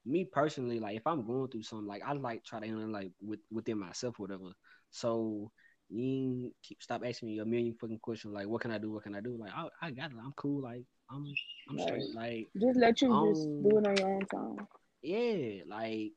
me 0.09 0.25
personally, 0.25 0.81
like 0.81 0.97
if 0.97 1.07
I'm 1.07 1.27
going 1.27 1.49
through 1.49 1.63
something, 1.63 1.87
like 1.87 2.03
I 2.05 2.13
like 2.13 2.45
try 2.45 2.61
to 2.61 2.67
handle 2.67 2.91
like 2.91 3.11
with 3.21 3.41
within 3.51 3.79
myself, 3.79 4.19
whatever. 4.19 4.53
So 4.91 5.51
you 5.91 6.53
keep 6.63 6.83
stop 6.83 7.03
asking 7.05 7.29
me 7.29 7.39
a 7.39 7.45
million 7.45 7.75
fucking 7.81 7.99
questions 8.03 8.35
like 8.35 8.47
what 8.47 8.61
can 8.61 8.71
I 8.71 8.79
do? 8.79 8.93
What 8.93 9.05
can 9.05 9.15
I 9.15 9.21
do? 9.21 9.37
Like 9.39 9.53
I, 9.55 9.69
I 9.83 9.91
got 9.91 10.11
it. 10.11 10.17
I'm 10.23 10.33
cool. 10.37 10.63
Like 10.63 10.85
I'm 11.11 11.25
I'm 11.71 11.79
straight. 11.79 12.15
Like 12.15 12.47
just 12.61 12.79
let 12.79 13.01
you 13.03 13.13
um, 13.13 13.35
just 13.35 13.47
do 13.47 13.79
it 13.79 13.87
on 13.87 13.97
your 13.97 14.15
own 14.15 14.27
time. 14.27 14.67
Yeah, 15.03 15.63
like 15.69 16.13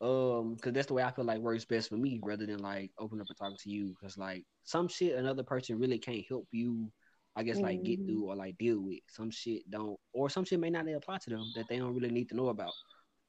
um, 0.00 0.56
cause 0.60 0.72
that's 0.72 0.88
the 0.88 0.94
way 0.94 1.04
I 1.04 1.12
feel 1.12 1.24
like 1.24 1.38
works 1.38 1.64
best 1.64 1.88
for 1.88 1.96
me, 1.96 2.20
rather 2.22 2.46
than 2.46 2.58
like 2.58 2.90
open 2.98 3.20
up 3.20 3.26
and 3.28 3.38
talking 3.38 3.58
to 3.62 3.70
you. 3.70 3.94
Cause 4.02 4.18
like 4.18 4.44
some 4.64 4.88
shit 4.88 5.16
another 5.16 5.44
person 5.44 5.78
really 5.78 5.98
can't 5.98 6.24
help 6.28 6.46
you 6.50 6.90
I 7.34 7.42
guess 7.42 7.58
like 7.58 7.78
mm-hmm. 7.78 7.84
get 7.84 8.06
through 8.06 8.24
or 8.24 8.36
like 8.36 8.58
deal 8.58 8.80
with. 8.80 8.98
Some 9.08 9.30
shit 9.30 9.68
don't 9.70 9.96
or 10.12 10.28
some 10.28 10.44
shit 10.44 10.60
may 10.60 10.70
not 10.70 10.86
apply 10.88 11.18
to 11.18 11.30
them 11.30 11.44
that 11.56 11.66
they 11.68 11.78
don't 11.78 11.94
really 11.94 12.10
need 12.10 12.28
to 12.28 12.36
know 12.36 12.48
about. 12.48 12.72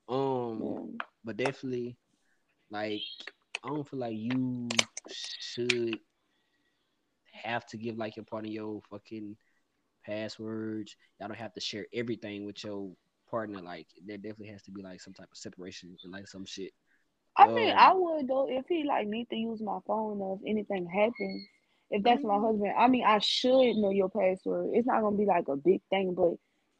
Um, 0.10 0.62
yeah. 0.64 1.06
but 1.24 1.38
definitely, 1.38 1.97
like, 2.70 3.01
I 3.64 3.70
don't 3.70 3.88
feel 3.88 3.99
like 3.99 4.16
you 4.18 4.68
should 5.10 5.99
have 7.32 7.66
to 7.68 7.78
give 7.78 7.97
like 7.97 8.16
your 8.16 8.26
partner 8.26 8.49
your 8.49 8.82
fucking 8.89 9.36
passwords. 10.06 10.95
Y'all 11.20 11.30
don't 11.30 11.38
have 11.38 11.54
to 11.54 11.62
share 11.62 11.88
everything 11.93 12.45
with 12.45 12.64
your 12.64 12.91
partner. 13.30 13.62
Like, 13.62 13.88
there 14.06 14.18
definitely 14.18 14.49
has 14.49 14.64
to 14.64 14.72
be 14.72 14.82
like 14.82 15.01
some 15.01 15.14
type 15.14 15.30
of 15.32 15.38
separation 15.38 15.95
and 16.04 16.14
like 16.14 16.28
some 16.28 16.45
shit. 16.45 16.72
I 17.38 17.47
um, 17.47 17.56
mean, 17.56 17.74
I 17.76 17.93
would 17.93 18.28
though 18.28 18.47
if 18.49 18.66
he 18.68 18.84
like 18.84 19.08
need 19.08 19.30
to 19.30 19.36
use 19.36 19.62
my 19.62 19.80
phone 19.88 20.20
or 20.20 20.39
if 20.41 20.49
anything 20.49 20.88
happens. 20.88 21.47
If 21.89 22.04
that's 22.04 22.24
my 22.24 22.34
mm-hmm. 22.34 22.45
husband, 22.45 22.74
I 22.78 22.88
mean, 22.88 23.04
I 23.06 23.20
should 23.20 23.76
know 23.76 23.91
your 23.91 24.10
password. 24.10 24.72
It's 24.74 24.88
not 24.88 25.01
gonna 25.01 25.18
be 25.18 25.26
like 25.26 25.47
a 25.47 25.56
big 25.56 25.82
thing, 25.89 26.16
but 26.16 26.34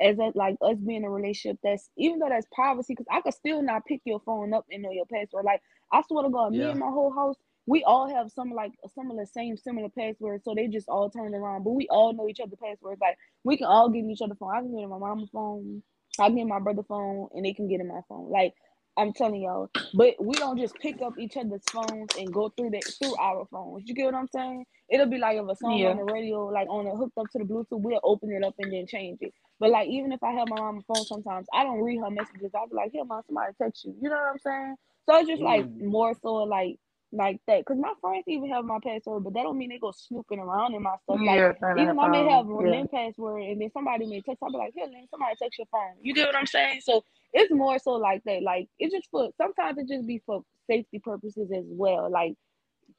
as 0.04 0.20
a, 0.20 0.32
like 0.36 0.56
us 0.62 0.78
being 0.86 1.00
in 1.00 1.06
a 1.06 1.10
relationship 1.10 1.58
that's 1.64 1.90
even 1.98 2.20
though 2.20 2.30
that's 2.30 2.48
privacy 2.54 2.94
because 2.94 3.08
i 3.12 3.22
could 3.22 3.34
still 3.34 3.62
not 3.62 3.86
pick 3.86 4.02
your 4.06 4.20
phone 4.22 4.54
up 4.54 4.66
and 4.72 4.84
know 4.84 4.92
your 4.92 5.06
password 5.06 5.46
like 5.46 5.62
i 5.92 6.02
swear 6.08 6.24
to 6.24 6.30
god 6.30 6.54
yeah. 6.54 6.66
me 6.66 6.72
and 6.72 6.80
my 6.80 6.88
whole 6.88 7.14
house 7.14 7.36
we 7.66 7.84
all 7.86 8.14
have 8.14 8.30
some 8.32 8.52
like 8.52 8.74
some 8.94 9.10
of 9.10 9.18
the 9.18 9.26
same 9.26 9.56
similar 9.58 9.90
passwords 9.98 10.44
so 10.44 10.54
they 10.54 10.68
just 10.68 10.90
all 10.90 11.10
turn 11.10 11.34
around 11.34 11.64
but 11.64 11.72
we 11.72 11.88
all 11.90 12.14
know 12.14 12.28
each 12.28 12.42
other 12.42 12.56
passwords 12.62 13.00
like 13.02 13.18
we 13.44 13.58
can 13.58 13.68
all 13.68 13.90
get 13.90 14.04
each 14.04 14.22
other 14.22 14.36
phone 14.36 14.52
i 14.54 14.60
can 14.60 14.76
get 14.76 14.84
in 14.84 14.90
my 14.90 14.98
mama's 14.98 15.30
phone 15.32 15.82
i 16.20 16.28
can 16.28 16.36
get 16.36 16.48
my 16.48 16.60
brother's 16.60 16.86
phone 16.88 17.30
and 17.34 17.46
they 17.46 17.54
can 17.54 17.70
get 17.70 17.80
in 17.80 17.88
my 17.88 18.02
phone 18.10 18.30
like 18.30 18.54
I'm 18.96 19.12
telling 19.12 19.42
y'all, 19.42 19.72
but 19.96 20.14
we 20.20 20.34
don't 20.36 20.58
just 20.60 20.76
pick 20.76 21.02
up 21.02 21.14
each 21.18 21.36
other's 21.36 21.64
phones 21.72 22.10
and 22.18 22.32
go 22.32 22.50
through 22.50 22.72
that 22.72 22.84
through 23.02 23.16
our 23.18 23.48
phones. 23.52 23.84
You 23.88 23.96
get 23.96 24.06
what 24.06 24.16
I'm 24.16 24.28
saying? 24.28 24.66
It'll 24.90 25.08
be 25.08 25.18
like 25.18 25.38
if 25.38 25.48
a 25.50 25.56
song 25.56 25.78
yeah. 25.78 25.90
on 25.90 25.98
the 25.98 26.04
radio, 26.04 26.46
like 26.46 26.68
on 26.70 26.86
it 26.86 26.96
hooked 26.96 27.18
up 27.18 27.26
to 27.32 27.40
the 27.40 27.46
Bluetooth, 27.46 27.82
we'll 27.82 28.00
open 28.04 28.32
it 28.32 28.44
up 28.44 28.54
and 28.60 28.72
then 28.72 28.86
change 28.86 29.18
it. 29.22 29.34
But 29.64 29.72
like 29.72 29.88
even 29.88 30.12
if 30.12 30.22
I 30.22 30.32
have 30.34 30.50
my 30.50 30.58
mama's 30.58 30.84
phone 30.86 31.06
sometimes, 31.06 31.48
I 31.54 31.64
don't 31.64 31.80
read 31.80 32.02
her 32.02 32.10
messages. 32.10 32.52
I'll 32.54 32.68
be 32.68 32.76
like, 32.76 32.92
here 32.92 33.06
mom, 33.06 33.22
somebody 33.26 33.54
text 33.58 33.86
you. 33.86 33.96
You 34.02 34.10
know 34.10 34.18
what 34.18 34.34
I'm 34.34 34.40
saying? 34.40 34.76
So 35.06 35.18
it's 35.20 35.30
just 35.30 35.42
mm. 35.42 35.46
like 35.46 35.70
more 35.82 36.14
so 36.22 36.34
like 36.34 36.76
like 37.14 37.40
that. 37.48 37.64
Cause 37.66 37.78
my 37.80 37.94
friends 38.02 38.26
even 38.28 38.50
have 38.50 38.66
my 38.66 38.80
password, 38.84 39.24
but 39.24 39.34
that 39.34 39.44
don't 39.44 39.58
mean 39.58 39.70
they 39.70 39.80
go 39.80 39.94
snooping 39.96 40.40
around 40.40 40.74
in 40.74 40.84
my 40.84 40.96
stuff. 41.04 41.18
Like 41.26 41.38
yeah, 41.38 41.54
even 41.78 41.98
I 41.98 42.10
may 42.10 42.28
have 42.30 42.46
yeah. 42.46 42.72
Lin 42.72 42.90
password 42.90 43.44
and 43.44 43.62
then 43.62 43.72
somebody 43.72 44.06
may 44.06 44.20
text, 44.20 44.44
I'll 44.44 44.52
be 44.52 44.58
like, 44.58 44.74
here 44.76 44.86
Lin, 44.86 45.08
somebody 45.10 45.36
text 45.42 45.58
your 45.58 45.68
phone. 45.72 45.96
You 46.02 46.14
get 46.14 46.28
what 46.28 46.36
I'm 46.36 46.46
saying? 46.46 46.82
So 46.84 47.06
it's 47.32 47.54
more 47.54 47.80
so 47.80 47.92
like 47.92 48.22
that. 48.26 48.44
Like 48.44 48.68
it's 48.80 48.94
just 48.94 49.10
for 49.12 49.30
sometimes 49.38 49.78
it 49.78 49.88
just 49.88 50.06
be 50.06 50.22
for 50.26 50.44
safety 50.70 51.00
purposes 51.00 51.50
as 51.56 51.64
well. 51.68 52.12
Like 52.12 52.34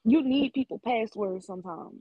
you 0.07 0.23
need 0.23 0.55
people 0.55 0.81
passwords 0.83 1.45
sometimes. 1.45 2.01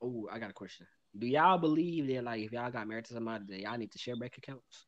Oh, 0.00 0.28
I 0.30 0.38
got 0.38 0.50
a 0.50 0.52
question. 0.52 0.86
Do 1.18 1.26
y'all 1.26 1.58
believe 1.58 2.06
that 2.08 2.24
like 2.24 2.42
if 2.42 2.52
y'all 2.52 2.70
got 2.70 2.86
married 2.86 3.04
to 3.06 3.14
somebody 3.14 3.44
that 3.48 3.60
y'all 3.60 3.78
need 3.78 3.90
to 3.92 3.98
share 3.98 4.16
bank 4.16 4.34
accounts? 4.38 4.86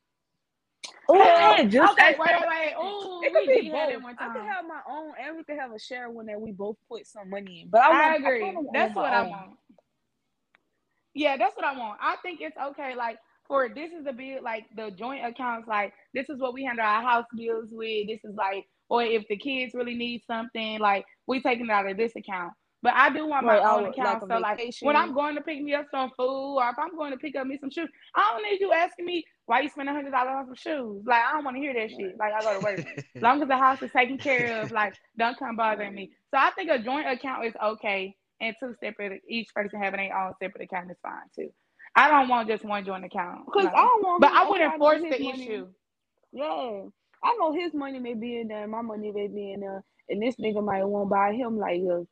Oh, 1.09 1.55
hey, 1.57 1.67
just 1.67 1.93
okay, 1.93 2.17
wait, 2.19 2.31
wait. 2.49 2.75
Oh, 2.77 3.21
it 3.25 3.33
could 3.33 3.47
be 3.47 3.71
both. 3.71 4.17
I 4.19 4.29
could 4.33 4.43
have 4.43 4.65
my 4.67 4.81
own, 4.89 5.13
and 5.21 5.37
we 5.37 5.45
could 5.45 5.59
have 5.59 5.73
a 5.73 5.79
share 5.79 6.11
one 6.11 6.27
that 6.27 6.41
we 6.41 6.53
both 6.53 6.77
put 6.89 7.07
some 7.07 7.31
money 7.31 7.63
in. 7.63 7.71
But 7.71 7.83
I, 7.83 8.13
I 8.13 8.17
agree. 8.17 8.45
I 8.45 8.55
that's 8.73 8.95
what 8.95 9.13
I 9.13 9.23
want. 9.23 9.53
Yeah, 11.15 11.37
that's 11.37 11.57
what 11.57 11.65
I 11.65 11.77
want. 11.77 11.99
I 12.01 12.17
think 12.23 12.41
it's 12.41 12.57
okay. 12.57 12.95
Like 12.97 13.19
for 13.47 13.69
this 13.69 13.93
is 13.93 14.07
a 14.07 14.13
big 14.13 14.43
like 14.43 14.65
the 14.77 14.91
joint 14.91 15.25
accounts. 15.25 15.69
Like 15.69 15.93
this 16.15 16.29
is 16.31 16.39
what 16.39 16.55
we 16.55 16.65
handle 16.65 16.87
our 16.87 17.03
house 17.03 17.27
bills 17.37 17.69
with. 17.71 18.09
This 18.09 18.25
is 18.25 18.35
like, 18.35 18.67
or 18.89 19.03
if 19.03 19.27
the 19.29 19.37
kids 19.37 19.75
really 19.75 19.95
need 19.95 20.23
something, 20.27 20.79
like 20.79 21.05
we 21.27 21.43
taking 21.43 21.67
it 21.67 21.71
out 21.71 21.91
of 21.91 21.97
this 21.97 22.17
account. 22.17 22.53
But 22.83 22.95
I 22.97 23.11
do 23.11 23.27
want 23.27 23.47
my 23.47 23.59
right, 23.59 23.65
own 23.65 23.87
account. 23.87 24.29
Like 24.29 24.33
so 24.33 24.39
like 24.41 24.75
when 24.81 24.97
I'm 24.97 25.15
going 25.15 25.37
to 25.37 25.41
pick 25.41 25.63
me 25.63 25.73
up 25.73 25.87
some 25.91 26.11
food 26.17 26.57
or 26.57 26.69
if 26.69 26.77
I'm 26.79 26.97
going 26.97 27.13
to 27.13 27.17
pick 27.17 27.37
up 27.37 27.47
me 27.47 27.57
some 27.61 27.71
shoes, 27.71 27.89
I 28.17 28.33
don't 28.33 28.43
need 28.51 28.61
you 28.61 28.73
asking 28.73 29.07
me 29.07 29.25
why 29.47 29.61
you 29.61 29.69
spend 29.69 29.89
a 29.89 29.93
hundred 29.93 30.11
dollars 30.11 30.35
on 30.37 30.47
some 30.47 30.57
shoes. 30.57 31.03
Like 31.07 31.23
I 31.25 31.33
don't 31.33 31.45
want 31.45 31.57
to 31.57 31.61
hear 31.61 31.75
that 31.75 31.91
shit. 31.91 32.17
Like 32.19 32.33
I 32.33 32.41
go 32.43 32.59
to 32.59 32.65
work. 32.65 32.87
as 33.15 33.23
long 33.23 33.41
as 33.41 33.49
the 33.49 33.57
house 33.57 33.81
is 33.83 33.93
taken 33.93 34.19
care 34.19 34.63
of, 34.63 34.73
like 34.73 34.95
don't 35.17 35.39
come 35.39 35.55
bothering 35.55 35.95
me. 35.95 36.11
So 36.33 36.39
I 36.39 36.51
think 36.57 36.71
a 36.71 36.79
joint 36.81 37.07
account 37.09 37.45
is 37.47 37.55
okay 37.65 38.17
and 38.41 38.57
two 38.59 38.75
separate 38.83 39.23
each 39.29 39.49
person 39.55 39.81
having 39.81 40.01
their 40.01 40.19
own 40.19 40.33
separate 40.43 40.65
account 40.65 40.91
is 40.91 40.97
fine 41.03 41.29
too. 41.37 41.51
I 41.95 42.09
don't 42.11 42.29
want 42.29 42.49
just 42.49 42.65
one 42.65 42.85
joint 42.85 43.05
account. 43.05 43.47
Because 43.47 43.65
no. 43.67 43.71
I 43.71 43.83
don't 43.83 44.03
want 44.03 44.21
But 44.21 44.33
I 44.33 44.49
wouldn't 44.49 44.79
force 44.79 45.03
the 45.03 45.11
money. 45.11 45.43
issue. 45.45 45.69
Yeah. 46.33 46.83
I 47.25 47.37
know 47.39 47.53
his 47.53 47.73
money 47.75 48.01
may 48.01 48.15
be 48.15 48.41
in 48.41 48.49
there, 48.49 48.67
my 48.67 48.83
money 48.83 49.13
may 49.13 49.29
be 49.29 49.53
in 49.53 49.61
there, 49.61 49.85
and 50.09 50.21
this 50.21 50.35
nigga 50.37 50.65
might 50.65 50.85
want 50.85 51.07
to 51.07 51.11
buy 51.11 51.33
him 51.33 51.57
like 51.57 51.81
a 51.81 52.05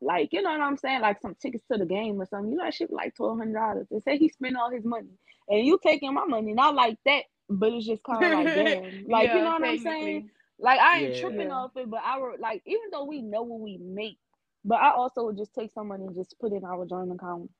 like, 0.00 0.30
you 0.32 0.42
know 0.42 0.50
what 0.50 0.60
I'm 0.60 0.76
saying? 0.76 1.00
Like 1.00 1.20
some 1.20 1.36
tickets 1.40 1.64
to 1.70 1.78
the 1.78 1.86
game 1.86 2.20
or 2.20 2.26
something. 2.26 2.50
You 2.52 2.58
know, 2.58 2.64
that 2.64 2.74
shit 2.74 2.92
like 2.92 3.14
twelve 3.14 3.38
hundred 3.38 3.54
dollars. 3.54 3.86
They 3.90 4.00
say 4.00 4.18
he 4.18 4.28
spent 4.28 4.56
all 4.56 4.70
his 4.70 4.84
money, 4.84 5.18
and 5.48 5.66
you 5.66 5.78
taking 5.82 6.14
my 6.14 6.24
money, 6.24 6.52
not 6.54 6.74
like 6.74 6.98
that, 7.06 7.24
but 7.48 7.72
it's 7.72 7.86
just 7.86 8.02
kind 8.02 8.24
of 8.24 8.32
like 8.32 8.46
damn, 8.54 9.04
like 9.08 9.28
yeah, 9.28 9.36
you 9.38 9.44
know 9.44 9.52
what 9.52 9.64
I'm 9.64 9.78
saying? 9.78 10.30
Like 10.58 10.80
I 10.80 11.00
ain't 11.00 11.14
yeah. 11.14 11.20
tripping 11.20 11.50
off 11.50 11.72
it, 11.76 11.90
but 11.90 12.00
I 12.04 12.18
were 12.18 12.36
like, 12.38 12.62
even 12.66 12.90
though 12.92 13.04
we 13.04 13.22
know 13.22 13.42
what 13.42 13.60
we 13.60 13.78
make, 13.78 14.18
but 14.64 14.76
I 14.76 14.92
also 14.92 15.24
would 15.24 15.36
just 15.36 15.54
take 15.54 15.72
some 15.72 15.88
money 15.88 16.06
and 16.06 16.14
just 16.14 16.38
put 16.40 16.52
it 16.52 16.56
in 16.56 16.64
our 16.64 16.86
joint 16.86 17.12
account, 17.12 17.50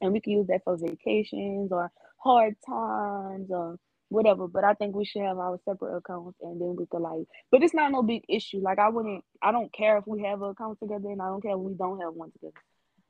and 0.00 0.12
we 0.12 0.20
can 0.20 0.32
use 0.34 0.46
that 0.48 0.62
for 0.64 0.76
vacations 0.76 1.72
or 1.72 1.90
hard 2.18 2.56
times 2.66 3.50
or 3.50 3.78
whatever. 4.10 4.46
But 4.46 4.64
I 4.64 4.74
think 4.74 4.94
we 4.94 5.04
should 5.04 5.22
have 5.22 5.38
our 5.38 5.58
separate 5.64 5.96
accounts 5.96 6.38
and 6.42 6.60
then 6.60 6.76
we 6.76 6.84
could 6.90 7.00
like 7.00 7.26
but 7.50 7.62
it's 7.62 7.74
not 7.74 7.92
no 7.92 8.02
big 8.02 8.22
issue. 8.28 8.60
Like 8.60 8.78
I 8.78 8.90
wouldn't 8.90 9.24
I 9.42 9.52
don't 9.52 9.72
care 9.72 9.96
if 9.96 10.06
we 10.06 10.22
have 10.22 10.42
an 10.42 10.50
account 10.50 10.78
together 10.80 11.08
and 11.08 11.22
I 11.22 11.26
don't 11.26 11.40
care 11.40 11.52
if 11.52 11.58
we 11.58 11.74
don't 11.74 12.00
have 12.00 12.12
one 12.12 12.30
together. 12.32 12.60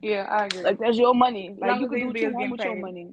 Yeah, 0.00 0.26
I 0.30 0.46
agree. 0.46 0.62
Like 0.62 0.78
that's 0.78 0.96
your 0.96 1.14
money. 1.14 1.56
Like 1.58 1.80
you 1.80 1.88
can 1.88 1.98
do 1.98 2.06
what 2.06 2.20
you 2.20 2.32
want 2.32 2.50
with 2.52 2.60
paid. 2.60 2.66
your 2.66 2.76
money. 2.76 3.10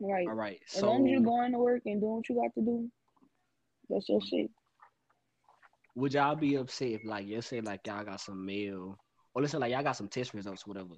Right. 0.00 0.28
All 0.28 0.34
right. 0.34 0.60
So, 0.66 0.78
as 0.78 0.84
long 0.84 1.06
as 1.06 1.10
you're 1.10 1.20
going 1.20 1.52
to 1.52 1.58
work 1.58 1.82
and 1.86 2.00
doing 2.00 2.16
what 2.16 2.28
you 2.28 2.36
got 2.36 2.54
to 2.54 2.64
do, 2.64 2.88
that's 3.88 4.08
your 4.08 4.20
shit. 4.20 4.48
would 5.96 6.14
y'all 6.14 6.36
be 6.36 6.54
upset 6.54 6.88
if 6.88 7.04
like 7.04 7.26
let's 7.28 7.48
say 7.48 7.60
like 7.60 7.80
y'all 7.84 8.04
got 8.04 8.20
some 8.20 8.46
mail 8.46 8.96
or 9.34 9.42
let's 9.42 9.52
say 9.52 9.58
like 9.58 9.72
y'all 9.72 9.82
got 9.82 9.96
some 9.96 10.06
test 10.08 10.34
results 10.34 10.62
or 10.66 10.72
whatever, 10.72 10.94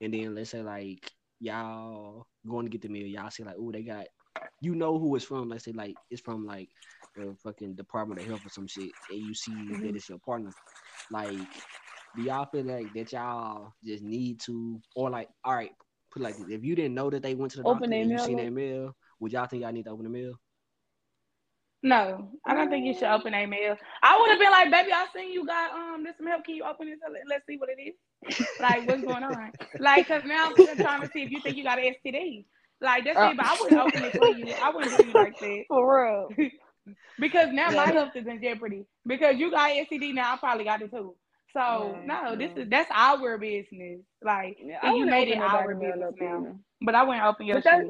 and 0.00 0.14
then 0.14 0.34
let's 0.34 0.50
say 0.50 0.62
like 0.62 1.10
y'all 1.40 2.26
going 2.48 2.66
to 2.66 2.70
get 2.70 2.82
the 2.82 2.88
mail, 2.88 3.06
y'all 3.06 3.30
see 3.30 3.42
like, 3.42 3.56
oh, 3.58 3.72
they 3.72 3.82
got 3.82 4.06
you 4.60 4.74
know 4.74 4.98
who 4.98 5.16
it's 5.16 5.24
from. 5.24 5.48
Let's 5.48 5.64
say 5.64 5.72
like 5.72 5.96
it's 6.10 6.20
from 6.20 6.46
like 6.46 6.68
the 7.16 7.34
fucking 7.42 7.74
Department 7.74 8.20
of 8.20 8.26
Health 8.26 8.46
or 8.46 8.50
some 8.50 8.66
shit, 8.66 8.90
and 9.10 9.18
you 9.18 9.34
see 9.34 9.52
mm-hmm. 9.52 9.82
that 9.86 9.96
it's 9.96 10.08
your 10.08 10.18
partner. 10.18 10.50
Like, 11.10 11.36
do 12.16 12.22
y'all 12.22 12.46
feel 12.46 12.64
like 12.64 12.92
that 12.94 13.12
y'all 13.12 13.72
just 13.84 14.02
need 14.02 14.40
to, 14.40 14.80
or 14.94 15.10
like, 15.10 15.28
all 15.44 15.54
right, 15.54 15.72
put 16.10 16.22
like 16.22 16.36
this, 16.36 16.46
if 16.48 16.64
you 16.64 16.74
didn't 16.74 16.94
know 16.94 17.10
that 17.10 17.22
they 17.22 17.34
went 17.34 17.52
to 17.52 17.58
the 17.58 17.64
open 17.64 17.90
doctor 17.90 17.96
and 17.96 18.10
you 18.10 18.18
seen 18.18 18.36
that 18.36 18.52
mail, 18.52 18.94
would 19.18 19.32
y'all 19.32 19.46
think 19.46 19.62
y'all 19.62 19.72
need 19.72 19.84
to 19.84 19.90
open 19.90 20.04
the 20.04 20.10
mail? 20.10 20.34
No, 21.82 22.28
I 22.44 22.54
don't 22.54 22.68
think 22.68 22.84
you 22.84 22.92
should 22.92 23.04
open 23.04 23.32
a 23.32 23.46
mail. 23.46 23.74
I 24.02 24.20
would 24.20 24.30
have 24.30 24.38
been 24.38 24.50
like, 24.50 24.70
baby, 24.70 24.92
I 24.92 25.06
seen 25.14 25.32
you 25.32 25.46
got 25.46 25.72
um 25.72 26.04
this 26.04 26.14
some 26.18 26.26
help. 26.26 26.44
Can 26.44 26.54
you 26.54 26.64
open 26.64 26.88
this? 26.88 26.98
Let's 27.26 27.46
see 27.46 27.56
what 27.56 27.70
it 27.70 27.80
is. 27.80 28.46
like, 28.60 28.86
what's 28.86 29.02
going 29.02 29.24
on? 29.24 29.52
Like, 29.78 30.06
cause 30.06 30.22
now 30.26 30.50
I'm 30.50 30.76
trying 30.76 31.00
to 31.00 31.08
see 31.10 31.22
if 31.22 31.30
you 31.30 31.40
think 31.40 31.56
you 31.56 31.64
got 31.64 31.78
an 31.78 31.94
STD. 32.04 32.44
Like 32.80 33.04
that's 33.04 33.18
uh, 33.18 33.30
it, 33.30 33.36
but 33.36 33.46
I 33.46 33.56
wouldn't 33.60 33.80
open 33.80 34.04
it 34.04 34.16
for 34.16 34.28
you. 34.28 34.54
I 34.62 34.70
wouldn't 34.70 34.96
do 34.96 35.06
you 35.06 35.12
like 35.12 35.38
that. 35.38 35.64
For 35.68 36.04
real. 36.36 36.50
because 37.20 37.48
now 37.52 37.70
yeah. 37.70 37.76
my 37.76 37.92
health 37.92 38.16
is 38.16 38.26
in 38.26 38.40
jeopardy. 38.42 38.86
Because 39.06 39.36
you 39.36 39.50
got 39.50 39.70
STD 39.70 40.14
now, 40.14 40.34
I 40.34 40.36
probably 40.38 40.64
got 40.64 40.80
it 40.82 40.90
too. 40.90 41.14
So 41.52 41.98
no, 42.04 42.36
this 42.36 42.52
is 42.56 42.68
that's 42.70 42.90
our 42.94 43.36
business. 43.36 44.00
Like 44.22 44.56
yeah, 44.62 44.92
you 44.94 45.04
made 45.04 45.28
it 45.28 45.38
our 45.38 45.74
business 45.74 46.14
now. 46.20 46.56
But 46.80 46.94
I 46.94 47.02
wouldn't 47.02 47.24
open 47.24 47.46
your 47.46 47.60
shit. 47.60 47.88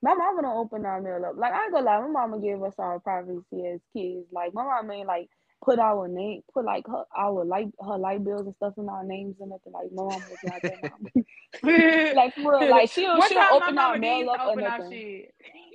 My 0.00 0.14
mama 0.14 0.42
don't 0.42 0.56
open 0.56 0.86
our 0.86 1.00
mail 1.00 1.24
up. 1.24 1.36
Like 1.36 1.52
I 1.52 1.64
ain't 1.64 1.72
gonna 1.72 1.86
lie, 1.86 2.00
my 2.00 2.08
mama 2.08 2.40
gave 2.40 2.62
us 2.62 2.74
our 2.78 3.00
privacy 3.00 3.66
as 3.66 3.80
kids. 3.96 4.26
Like 4.30 4.54
my 4.54 4.62
mama 4.62 4.92
ain't 4.92 5.08
like 5.08 5.28
put 5.64 5.78
our 5.78 6.08
name, 6.08 6.42
put 6.52 6.64
like 6.64 6.86
her 6.86 7.04
our 7.16 7.44
light 7.44 7.68
her 7.80 7.98
light 7.98 8.24
bills 8.24 8.46
and 8.46 8.54
stuff 8.56 8.74
in 8.78 8.88
our 8.88 9.04
names 9.04 9.36
and 9.40 9.50
nothing. 9.50 9.72
Like 9.72 9.92
my 9.92 10.02
mom 10.02 10.22
was 10.28 10.38
like 10.42 10.62
that. 10.62 10.78
Mom. 10.82 12.14
like 12.16 12.34
for 12.34 12.52
real, 12.52 12.70
like 12.70 12.90
she'll 12.90 13.20
she'll 13.22 13.42
open 13.52 13.78
our 13.78 13.98
mail 13.98 14.30
up 14.30 14.46
open 14.46 14.64
or 14.64 14.68
nothing. 14.70 15.26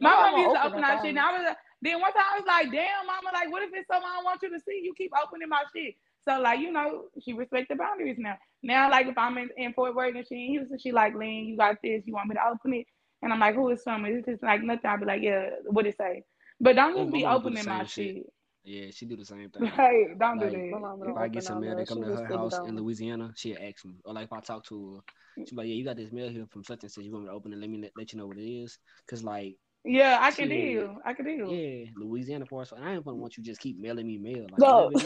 my, 0.00 0.10
my 0.10 0.30
mama 0.30 0.38
used 0.38 0.54
to 0.54 0.66
open 0.66 0.84
our 0.84 0.96
shit. 0.98 1.10
And 1.10 1.18
I 1.18 1.32
was 1.32 1.56
then 1.82 2.00
one 2.00 2.12
time 2.12 2.22
I 2.32 2.38
was 2.38 2.46
like, 2.46 2.72
damn, 2.72 3.06
mama, 3.06 3.30
like 3.32 3.50
what 3.50 3.62
if 3.62 3.70
it's 3.72 3.86
something 3.86 4.08
I 4.08 4.22
want 4.22 4.40
you 4.42 4.50
to 4.50 4.60
see? 4.60 4.80
You 4.82 4.94
keep 4.96 5.12
opening 5.22 5.48
my 5.48 5.62
shit. 5.74 5.94
So 6.28 6.40
like 6.40 6.60
you 6.60 6.72
know, 6.72 7.04
she 7.22 7.32
respect 7.32 7.68
the 7.68 7.76
boundaries 7.76 8.16
now. 8.18 8.36
Now 8.62 8.90
like 8.90 9.06
if 9.06 9.16
I'm 9.16 9.38
in, 9.38 9.50
in 9.56 9.72
Fort 9.72 9.94
Worth 9.94 10.14
and 10.14 10.26
she 10.26 10.34
in 10.34 10.50
Houston, 10.52 10.78
she 10.78 10.92
like, 10.92 11.14
Lin, 11.14 11.46
you 11.46 11.56
got 11.56 11.76
this. 11.82 12.02
You 12.04 12.14
want 12.14 12.28
me 12.28 12.34
to 12.34 12.48
open 12.48 12.74
it? 12.74 12.86
And 13.22 13.32
I'm 13.32 13.40
like, 13.40 13.54
who 13.54 13.70
is 13.70 13.82
from? 13.82 14.04
Is 14.04 14.24
this 14.24 14.38
like 14.42 14.62
nothing? 14.62 14.90
I'll 14.90 14.98
be 14.98 15.06
like, 15.06 15.22
yeah, 15.22 15.48
what 15.64 15.86
it 15.86 15.96
say? 15.96 16.22
But 16.60 16.76
don't 16.76 16.96
just 16.96 17.12
be 17.12 17.24
opening 17.24 17.66
my 17.66 17.84
shit. 17.84 18.16
shit. 18.16 18.26
Yeah, 18.66 18.86
she 18.90 19.06
do 19.06 19.16
the 19.16 19.24
same 19.24 19.48
thing. 19.48 19.64
Hey, 19.66 20.08
don't 20.18 20.38
like, 20.38 20.50
do 20.50 20.56
that. 20.56 21.10
If 21.10 21.16
I 21.16 21.28
get 21.28 21.44
some 21.44 21.60
mail, 21.60 21.76
they 21.76 21.84
come 21.84 22.02
to 22.02 22.12
her 22.12 22.26
house 22.26 22.58
in 22.66 22.76
Louisiana, 22.76 23.30
she'll 23.36 23.56
ask 23.62 23.84
me. 23.84 23.94
Or 24.04 24.12
like 24.12 24.24
if 24.24 24.32
I 24.32 24.40
talk 24.40 24.64
to 24.66 24.96
her, 24.96 25.44
she's 25.46 25.56
like, 25.56 25.68
yeah, 25.68 25.74
you 25.74 25.84
got 25.84 25.96
this 25.96 26.10
mail 26.10 26.28
here 26.28 26.46
from 26.50 26.64
such 26.64 26.82
and 26.82 26.90
such. 26.90 27.04
You 27.04 27.12
want 27.12 27.24
me 27.24 27.30
to 27.30 27.34
open 27.34 27.52
it? 27.52 27.60
Let 27.60 27.70
me 27.70 27.80
let, 27.80 27.92
let 27.96 28.12
you 28.12 28.18
know 28.18 28.26
what 28.26 28.38
it 28.38 28.44
is. 28.44 28.76
Cause 29.08 29.22
like 29.22 29.56
yeah, 29.84 30.18
I 30.20 30.32
can 30.32 30.48
deal. 30.48 30.96
I 31.04 31.14
can 31.14 31.26
deal. 31.26 31.52
Yeah, 31.52 31.84
Louisiana 31.96 32.44
forest. 32.44 32.72
I 32.76 32.94
ain't 32.94 33.04
gonna 33.04 33.16
want 33.16 33.36
you 33.36 33.44
just 33.44 33.60
keep 33.60 33.78
mailing 33.78 34.08
me 34.08 34.18
mail. 34.18 34.46
Like, 34.50 34.58
no. 34.58 34.90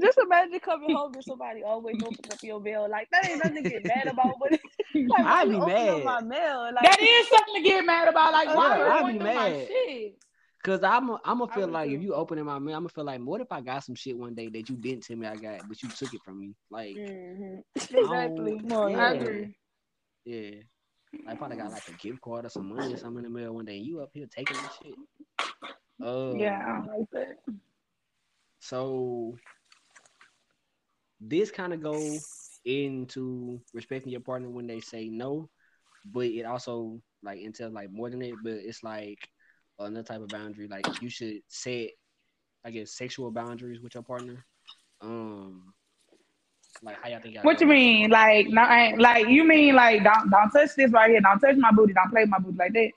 just 0.00 0.18
imagine 0.18 0.60
coming 0.60 0.96
home 0.96 1.12
and 1.12 1.22
somebody 1.22 1.62
always 1.62 1.96
opens 2.02 2.32
up 2.32 2.38
your 2.42 2.58
mail. 2.58 2.88
Like 2.90 3.08
that 3.12 3.28
ain't 3.28 3.44
nothing 3.44 3.64
to 3.64 3.68
get 3.68 3.84
mad 3.84 4.06
about. 4.06 4.36
But 4.40 4.52
like, 4.94 5.26
I'd 5.26 5.50
be 5.50 5.58
mad. 5.58 6.04
My 6.04 6.22
mail. 6.22 6.70
Like, 6.74 6.84
that 6.84 7.00
is 7.00 7.28
something 7.28 7.62
to 7.62 7.68
get 7.68 7.84
mad 7.84 8.08
about. 8.08 8.32
Like 8.32 8.48
why 8.56 8.78
yeah, 8.78 8.94
I'd 8.94 9.12
be 9.12 9.18
mad. 9.18 9.68
Cause 10.62 10.82
I'm 10.82 11.10
I'm 11.24 11.38
gonna 11.38 11.52
feel 11.52 11.68
like 11.68 11.90
if 11.90 12.02
you 12.02 12.12
opening 12.12 12.44
my 12.44 12.58
mail, 12.58 12.74
I'm 12.76 12.82
gonna 12.82 12.90
feel 12.90 13.04
like 13.04 13.20
what 13.22 13.40
if 13.40 13.50
I 13.50 13.62
got 13.62 13.82
some 13.82 13.94
shit 13.94 14.18
one 14.18 14.34
day 14.34 14.48
that 14.48 14.68
you 14.68 14.76
didn't 14.76 15.04
tell 15.04 15.16
me 15.16 15.26
I 15.26 15.36
got, 15.36 15.66
but 15.66 15.82
you 15.82 15.88
took 15.88 16.12
it 16.12 16.20
from 16.22 16.38
me. 16.38 16.54
Like 16.70 16.96
mm-hmm. 16.96 17.60
exactly. 17.96 18.60
Yeah. 18.66 20.36
yeah. 20.36 20.50
I 21.26 21.34
probably 21.34 21.56
got 21.56 21.72
like 21.72 21.88
a 21.88 21.92
gift 21.92 22.20
card 22.20 22.44
or 22.44 22.50
some 22.50 22.74
money 22.74 22.92
or 22.92 22.96
something 22.98 23.24
in 23.24 23.32
the 23.32 23.38
mail 23.38 23.54
one 23.54 23.64
day. 23.64 23.76
You 23.76 24.00
up 24.00 24.10
here 24.12 24.26
taking 24.30 24.56
this 24.56 24.78
shit. 24.82 24.94
Uh, 26.02 26.34
yeah, 26.36 26.82
I 26.82 26.96
like 26.96 27.10
that. 27.12 27.54
So 28.60 29.34
this 31.20 31.50
kind 31.50 31.72
of 31.72 31.82
goes 31.82 32.60
into 32.64 33.60
respecting 33.72 34.12
your 34.12 34.20
partner 34.20 34.50
when 34.50 34.66
they 34.66 34.80
say 34.80 35.08
no, 35.08 35.48
but 36.04 36.26
it 36.26 36.44
also 36.44 37.00
like 37.22 37.40
entails 37.40 37.72
like 37.72 37.90
more 37.90 38.10
than 38.10 38.22
it. 38.22 38.34
But 38.42 38.52
it's 38.52 38.82
like 38.82 39.18
another 39.86 40.02
type 40.02 40.20
of 40.20 40.28
boundary. 40.28 40.68
Like 40.68 40.86
you 41.02 41.08
should 41.08 41.40
set, 41.48 41.88
I 42.64 42.70
guess, 42.70 42.92
sexual 42.92 43.30
boundaries 43.30 43.80
with 43.80 43.94
your 43.94 44.02
partner. 44.02 44.44
Um, 45.00 45.72
like 46.82 46.96
how 47.02 47.08
y'all 47.08 47.20
think? 47.20 47.34
Y'all 47.34 47.44
what 47.44 47.60
you 47.60 47.66
mean? 47.66 48.10
Like 48.10 48.48
not 48.48 48.98
like 48.98 49.28
you 49.28 49.44
mean 49.44 49.74
like 49.74 50.04
don't 50.04 50.30
don't 50.30 50.50
touch 50.50 50.70
this 50.76 50.92
right 50.92 51.10
here. 51.10 51.20
Don't 51.20 51.40
touch 51.40 51.56
my 51.56 51.72
booty. 51.72 51.92
Don't 51.92 52.10
play 52.10 52.24
my 52.24 52.38
booty 52.38 52.56
like 52.56 52.72
that. 52.72 52.90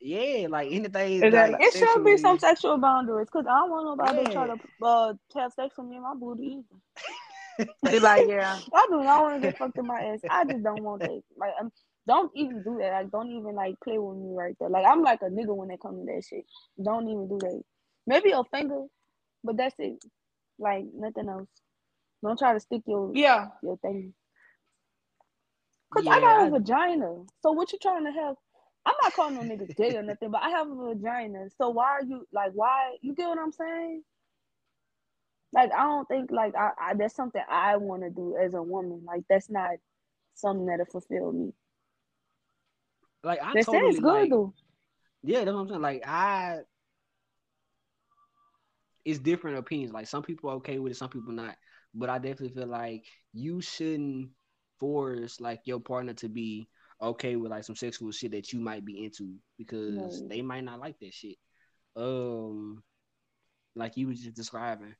Yeah, 0.00 0.46
like 0.48 0.70
anything. 0.70 1.20
Like, 1.20 1.56
it 1.58 1.74
should 1.74 2.04
be 2.04 2.16
some 2.16 2.38
sexual 2.38 2.78
boundaries 2.78 3.26
because 3.26 3.46
I 3.48 3.58
don't 3.58 3.70
want 3.70 3.98
nobody 3.98 4.18
yeah. 4.18 4.24
to 4.24 4.32
try 4.32 4.46
to 4.46 4.56
uh, 4.82 5.14
have 5.34 5.52
sex 5.52 5.76
with 5.76 5.88
me 5.88 5.96
in 5.96 6.02
my 6.02 6.14
booty 6.14 6.58
either. 6.58 7.68
they 7.82 7.98
like, 7.98 8.28
yeah. 8.28 8.58
I 8.74 8.86
do 8.90 9.02
not 9.02 9.22
want 9.22 9.42
to 9.42 9.48
get 9.48 9.58
fucked 9.58 9.76
in 9.76 9.86
my 9.86 10.00
ass. 10.00 10.20
I 10.30 10.44
just 10.44 10.62
don't 10.62 10.82
want 10.84 11.02
that. 11.02 11.20
Like, 11.36 11.50
I'm, 11.60 11.72
don't 12.08 12.32
even 12.34 12.64
do 12.64 12.78
that. 12.80 12.92
Like, 12.92 13.10
don't 13.12 13.30
even 13.30 13.54
like 13.54 13.76
play 13.84 13.98
with 13.98 14.16
me 14.16 14.34
right 14.34 14.56
there. 14.58 14.70
Like, 14.70 14.86
I'm 14.86 15.02
like 15.02 15.22
a 15.22 15.26
nigga 15.26 15.54
when 15.54 15.70
it 15.70 15.80
comes 15.80 16.00
to 16.00 16.12
that 16.12 16.24
shit. 16.28 16.46
Don't 16.82 17.08
even 17.08 17.28
do 17.28 17.38
that. 17.40 17.62
Maybe 18.06 18.32
a 18.32 18.42
finger, 18.44 18.84
but 19.44 19.58
that's 19.58 19.76
it. 19.78 20.02
Like 20.58 20.86
nothing 20.94 21.28
else. 21.28 21.48
Don't 22.24 22.38
try 22.38 22.54
to 22.54 22.60
stick 22.60 22.82
your 22.86 23.12
yeah 23.14 23.48
your 23.62 23.76
thing. 23.78 24.14
Cause 25.94 26.04
yeah, 26.06 26.12
I 26.12 26.20
got 26.20 26.48
a 26.48 26.50
vagina. 26.50 27.24
So 27.42 27.52
what 27.52 27.72
you 27.72 27.78
trying 27.80 28.04
to 28.04 28.12
have? 28.12 28.36
I'm 28.86 28.94
not 29.02 29.14
calling 29.14 29.36
no 29.36 29.42
niggas 29.42 29.76
gay 29.76 29.96
or 29.96 30.02
nothing, 30.02 30.30
but 30.30 30.42
I 30.42 30.50
have 30.50 30.68
a 30.70 30.74
vagina. 30.94 31.48
So 31.58 31.70
why 31.70 31.86
are 31.86 32.04
you 32.04 32.26
like 32.32 32.52
why 32.54 32.96
you 33.02 33.14
get 33.14 33.28
what 33.28 33.38
I'm 33.38 33.52
saying? 33.52 34.02
Like 35.52 35.72
I 35.72 35.84
don't 35.84 36.08
think 36.08 36.30
like 36.30 36.54
I, 36.56 36.70
I 36.80 36.94
that's 36.94 37.14
something 37.16 37.42
I 37.48 37.76
want 37.76 38.02
to 38.02 38.10
do 38.10 38.36
as 38.42 38.54
a 38.54 38.62
woman. 38.62 39.02
Like 39.06 39.24
that's 39.30 39.50
not 39.50 39.72
something 40.34 40.66
that'll 40.66 40.86
fulfill 40.86 41.32
me. 41.32 41.52
Like 43.22 43.40
I 43.42 43.52
that 43.54 43.64
totally, 43.64 43.94
good 43.94 44.02
like, 44.02 44.30
though. 44.30 44.54
Yeah, 45.22 45.44
that's 45.44 45.54
what 45.54 45.60
I'm 45.60 45.68
saying. 45.68 45.82
Like 45.82 46.06
I 46.06 46.58
it's 49.04 49.18
different 49.18 49.58
opinions. 49.58 49.92
Like 49.92 50.06
some 50.06 50.22
people 50.22 50.50
are 50.50 50.56
okay 50.56 50.78
with 50.78 50.92
it, 50.92 50.96
some 50.96 51.08
people 51.08 51.32
not 51.32 51.56
but 51.94 52.10
I 52.10 52.18
definitely 52.18 52.50
feel 52.50 52.68
like 52.68 53.04
you 53.32 53.60
shouldn't 53.60 54.30
force 54.78 55.40
like 55.40 55.60
your 55.64 55.80
partner 55.80 56.12
to 56.14 56.28
be 56.28 56.68
okay 57.00 57.36
with 57.36 57.50
like 57.50 57.64
some 57.64 57.76
sexual 57.76 58.12
shit 58.12 58.32
that 58.32 58.52
you 58.52 58.60
might 58.60 58.84
be 58.84 59.04
into 59.04 59.34
because 59.56 60.22
they 60.28 60.42
might 60.42 60.64
not 60.64 60.80
like 60.80 60.98
that 61.00 61.14
shit. 61.14 61.36
Um, 61.96 62.82
like 63.74 63.96
you 63.96 64.08
was 64.08 64.20
just 64.20 64.36
describing, 64.36 64.94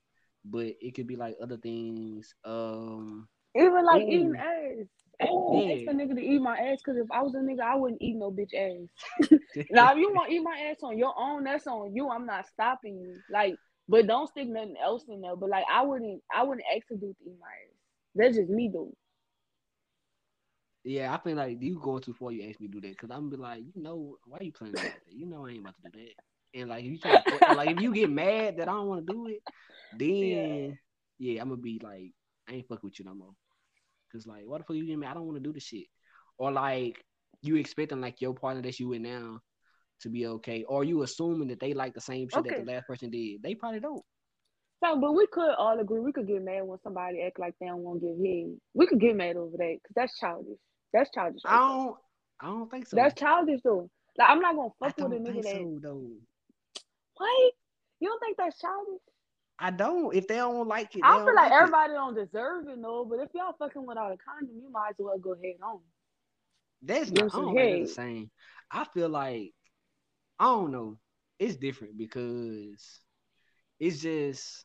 but 0.44 0.66
it 0.80 0.94
could 0.94 1.06
be 1.06 1.16
like 1.16 1.36
other 1.40 1.56
things. 1.56 2.34
Um, 2.44 3.28
even 3.54 3.84
like 3.84 4.02
ooh. 4.02 4.10
eating 4.10 4.36
ass. 4.36 4.86
Ask 5.20 5.30
a 5.30 5.92
nigga 5.92 6.14
to 6.14 6.22
eat 6.22 6.40
my 6.40 6.56
ass 6.56 6.78
because 6.84 7.00
if 7.00 7.10
I 7.10 7.22
was 7.22 7.34
a 7.34 7.38
nigga, 7.38 7.60
I 7.60 7.74
wouldn't 7.74 8.00
eat 8.00 8.16
no 8.16 8.30
bitch 8.30 8.54
ass. 8.54 9.30
now, 9.70 9.92
if 9.92 9.98
you 9.98 10.12
want 10.12 10.28
to 10.30 10.34
eat 10.34 10.42
my 10.42 10.56
ass 10.70 10.76
on 10.82 10.96
your 10.96 11.14
own, 11.18 11.44
that's 11.44 11.66
on 11.66 11.94
you. 11.94 12.08
I'm 12.08 12.26
not 12.26 12.46
stopping 12.46 13.00
you. 13.00 13.16
Like 13.30 13.56
but 13.88 14.06
don't 14.06 14.28
stick 14.28 14.48
nothing 14.48 14.76
else 14.82 15.04
in 15.08 15.20
there. 15.22 15.34
But 15.34 15.48
like 15.48 15.64
I 15.72 15.82
wouldn't 15.82 16.22
I 16.32 16.42
wouldn't 16.42 16.66
ask 16.74 16.86
a 16.90 16.94
dude 16.94 17.16
to 17.18 17.24
eat 17.24 17.36
my 17.40 17.46
ass. 17.46 17.74
That's 18.14 18.36
just 18.36 18.50
me 18.50 18.70
though. 18.72 18.92
Yeah, 20.84 21.12
I 21.12 21.18
feel 21.22 21.36
like 21.36 21.60
you 21.60 21.80
going 21.80 22.02
too 22.02 22.14
far. 22.14 22.32
You 22.32 22.48
ask 22.48 22.60
me 22.60 22.68
to 22.68 22.72
do 22.72 22.80
that 22.82 22.90
because 22.90 23.10
I'm 23.10 23.30
be 23.30 23.36
like, 23.36 23.62
you 23.74 23.82
know, 23.82 24.16
why 24.26 24.38
you 24.40 24.52
playing 24.52 24.74
like 24.74 24.84
that? 24.84 25.12
You 25.12 25.26
know, 25.26 25.46
I 25.46 25.50
ain't 25.50 25.60
about 25.60 25.74
to 25.84 25.90
do 25.90 25.98
that. 25.98 26.58
And 26.58 26.70
like, 26.70 26.84
if 26.84 26.90
you 26.92 26.98
try 26.98 27.20
to, 27.20 27.54
like, 27.54 27.70
if 27.70 27.80
you 27.80 27.92
get 27.92 28.08
mad 28.08 28.56
that 28.56 28.68
I 28.68 28.72
don't 28.72 28.86
want 28.86 29.06
to 29.06 29.12
do 29.12 29.26
it, 29.26 29.42
then 29.98 30.78
yeah. 31.18 31.32
yeah, 31.32 31.42
I'm 31.42 31.50
gonna 31.50 31.60
be 31.60 31.78
like, 31.82 32.12
I 32.48 32.54
ain't 32.54 32.68
fuck 32.68 32.82
with 32.82 32.98
you 32.98 33.04
no 33.04 33.14
more. 33.14 33.32
Cause 34.12 34.26
like, 34.26 34.44
what 34.46 34.59
the 34.59 34.64
fuck 34.64 34.76
you 34.76 34.86
get 34.86 34.98
mad? 34.98 35.11
I 35.11 35.14
don't 35.14 35.26
want 35.26 35.36
to 35.36 35.42
do 35.42 35.52
the 35.52 35.61
shit. 35.61 35.86
Or 36.38 36.50
like, 36.52 37.02
you 37.42 37.56
expecting 37.56 38.00
like 38.00 38.20
your 38.20 38.34
partner 38.34 38.62
that 38.62 38.78
you 38.80 38.88
with 38.88 39.00
now 39.00 39.40
to 40.00 40.09
be 40.09 40.26
okay, 40.26 40.64
or 40.64 40.84
you 40.84 41.02
assuming 41.02 41.48
that 41.48 41.61
they 41.61 41.74
like 41.74 41.94
the 41.94 42.00
same 42.00 42.28
shit 42.28 42.40
okay. 42.40 42.50
that 42.50 42.64
the 42.64 42.72
last 42.72 42.86
person 42.86 43.11
did. 43.11 43.42
They 43.42 43.54
probably 43.54 43.80
don't. 43.80 44.02
So, 44.82 44.98
but 45.00 45.12
we 45.12 45.26
could 45.32 45.54
all 45.59 45.78
agree. 45.80 46.00
We 46.00 46.12
could 46.12 46.28
get 46.28 46.42
mad 46.42 46.62
when 46.64 46.78
somebody 46.84 47.22
act 47.22 47.40
like 47.40 47.54
they 47.61 47.66
don't 47.66 47.80
want 47.80 48.00
to 48.00 48.06
give 48.06 48.16
head. 48.16 48.56
We 48.74 48.86
could 48.86 49.00
get 49.00 49.16
mad 49.16 49.36
over 49.36 49.56
that 49.56 49.76
because 49.82 49.94
that's 49.94 50.18
childish. 50.18 50.59
That's 50.92 51.11
childish. 51.11 51.42
Right 51.44 51.54
I 51.54 51.59
don't. 51.59 51.96
I 52.40 52.46
don't 52.46 52.70
think 52.70 52.86
so. 52.86 52.96
That's 52.96 53.18
childish 53.18 53.61
though. 53.64 53.90
Like 54.16 54.30
I'm 54.30 54.40
not 54.40 54.54
gonna 54.54 54.68
fuck 54.78 54.96
with 54.96 55.12
a 55.12 55.16
nigga 55.16 55.42
that. 55.42 55.80
Though. 55.82 56.11
What? 57.16 57.52
You 58.00 58.09
don't 58.09 58.20
think 58.20 58.36
that's 58.36 58.61
childish? 58.61 59.02
I 59.59 59.70
don't. 59.70 60.14
If 60.14 60.28
they 60.28 60.36
don't 60.36 60.68
like 60.68 60.94
it, 60.94 61.00
I 61.02 61.16
feel 61.16 61.34
like, 61.34 61.50
like 61.50 61.52
everybody 61.52 61.92
it. 61.92 61.96
don't 61.96 62.14
deserve 62.14 62.68
it, 62.68 62.78
no. 62.78 63.04
But 63.04 63.20
if 63.20 63.30
y'all 63.34 63.54
fucking 63.59 63.84
without 63.84 64.12
a 64.12 64.16
condom, 64.16 64.56
you 64.62 64.70
might 64.70 64.90
as 64.90 64.96
well 64.98 65.18
go 65.18 65.34
head 65.34 65.56
on. 65.62 65.80
That's 66.82 67.11
not. 67.11 67.32
The 67.32 67.86
same. 67.86 68.30
I 68.70 68.84
feel 68.94 69.09
like 69.09 69.52
I 70.38 70.44
don't 70.44 70.70
know. 70.70 70.98
it's 71.38 71.56
different 71.56 71.98
because 71.98 73.00
it's 73.80 74.00
just 74.00 74.64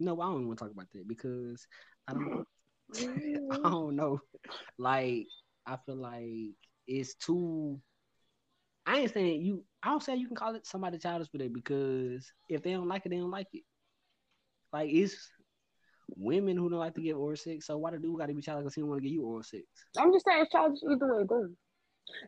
no, 0.00 0.20
I 0.20 0.26
don't 0.26 0.46
want 0.46 0.58
to 0.58 0.64
talk 0.64 0.72
about 0.72 0.90
that 0.92 1.06
because 1.06 1.66
I 2.08 2.14
don't 2.14 2.44
I 3.64 3.70
don't 3.70 3.96
know. 3.96 4.20
Like 4.78 5.26
I 5.66 5.76
feel 5.84 5.96
like 5.96 6.54
it's 6.86 7.14
too 7.14 7.80
I 8.86 8.98
ain't 8.98 9.12
saying 9.12 9.42
you 9.42 9.64
I 9.82 9.90
don't 9.90 10.02
say 10.02 10.16
you 10.16 10.26
can 10.26 10.36
call 10.36 10.54
it 10.54 10.66
somebody 10.66 10.98
childish 10.98 11.30
for 11.30 11.38
that 11.38 11.52
because 11.52 12.30
if 12.48 12.62
they 12.62 12.72
don't 12.72 12.88
like 12.88 13.06
it, 13.06 13.10
they 13.10 13.18
don't 13.18 13.30
like 13.30 13.48
it. 13.52 13.62
Like 14.72 14.90
it's 14.90 15.30
women 16.16 16.56
who 16.56 16.68
don't 16.68 16.78
like 16.78 16.94
to 16.94 17.02
get 17.02 17.14
oral 17.14 17.36
sex, 17.36 17.66
so 17.66 17.78
why 17.78 17.90
the 17.90 17.98
dude 17.98 18.18
gotta 18.18 18.34
be 18.34 18.42
childish 18.42 18.64
because 18.64 18.74
he 18.74 18.80
don't 18.80 18.90
want 18.90 19.02
to 19.02 19.08
get 19.08 19.14
you 19.14 19.24
oral 19.24 19.42
sex? 19.42 19.64
I'm 19.98 20.12
just 20.12 20.24
saying 20.24 20.42
it's 20.42 20.52
childish 20.52 20.80
either 20.90 21.14
way 21.14 21.22
it 21.22 21.26
goes. 21.26 21.50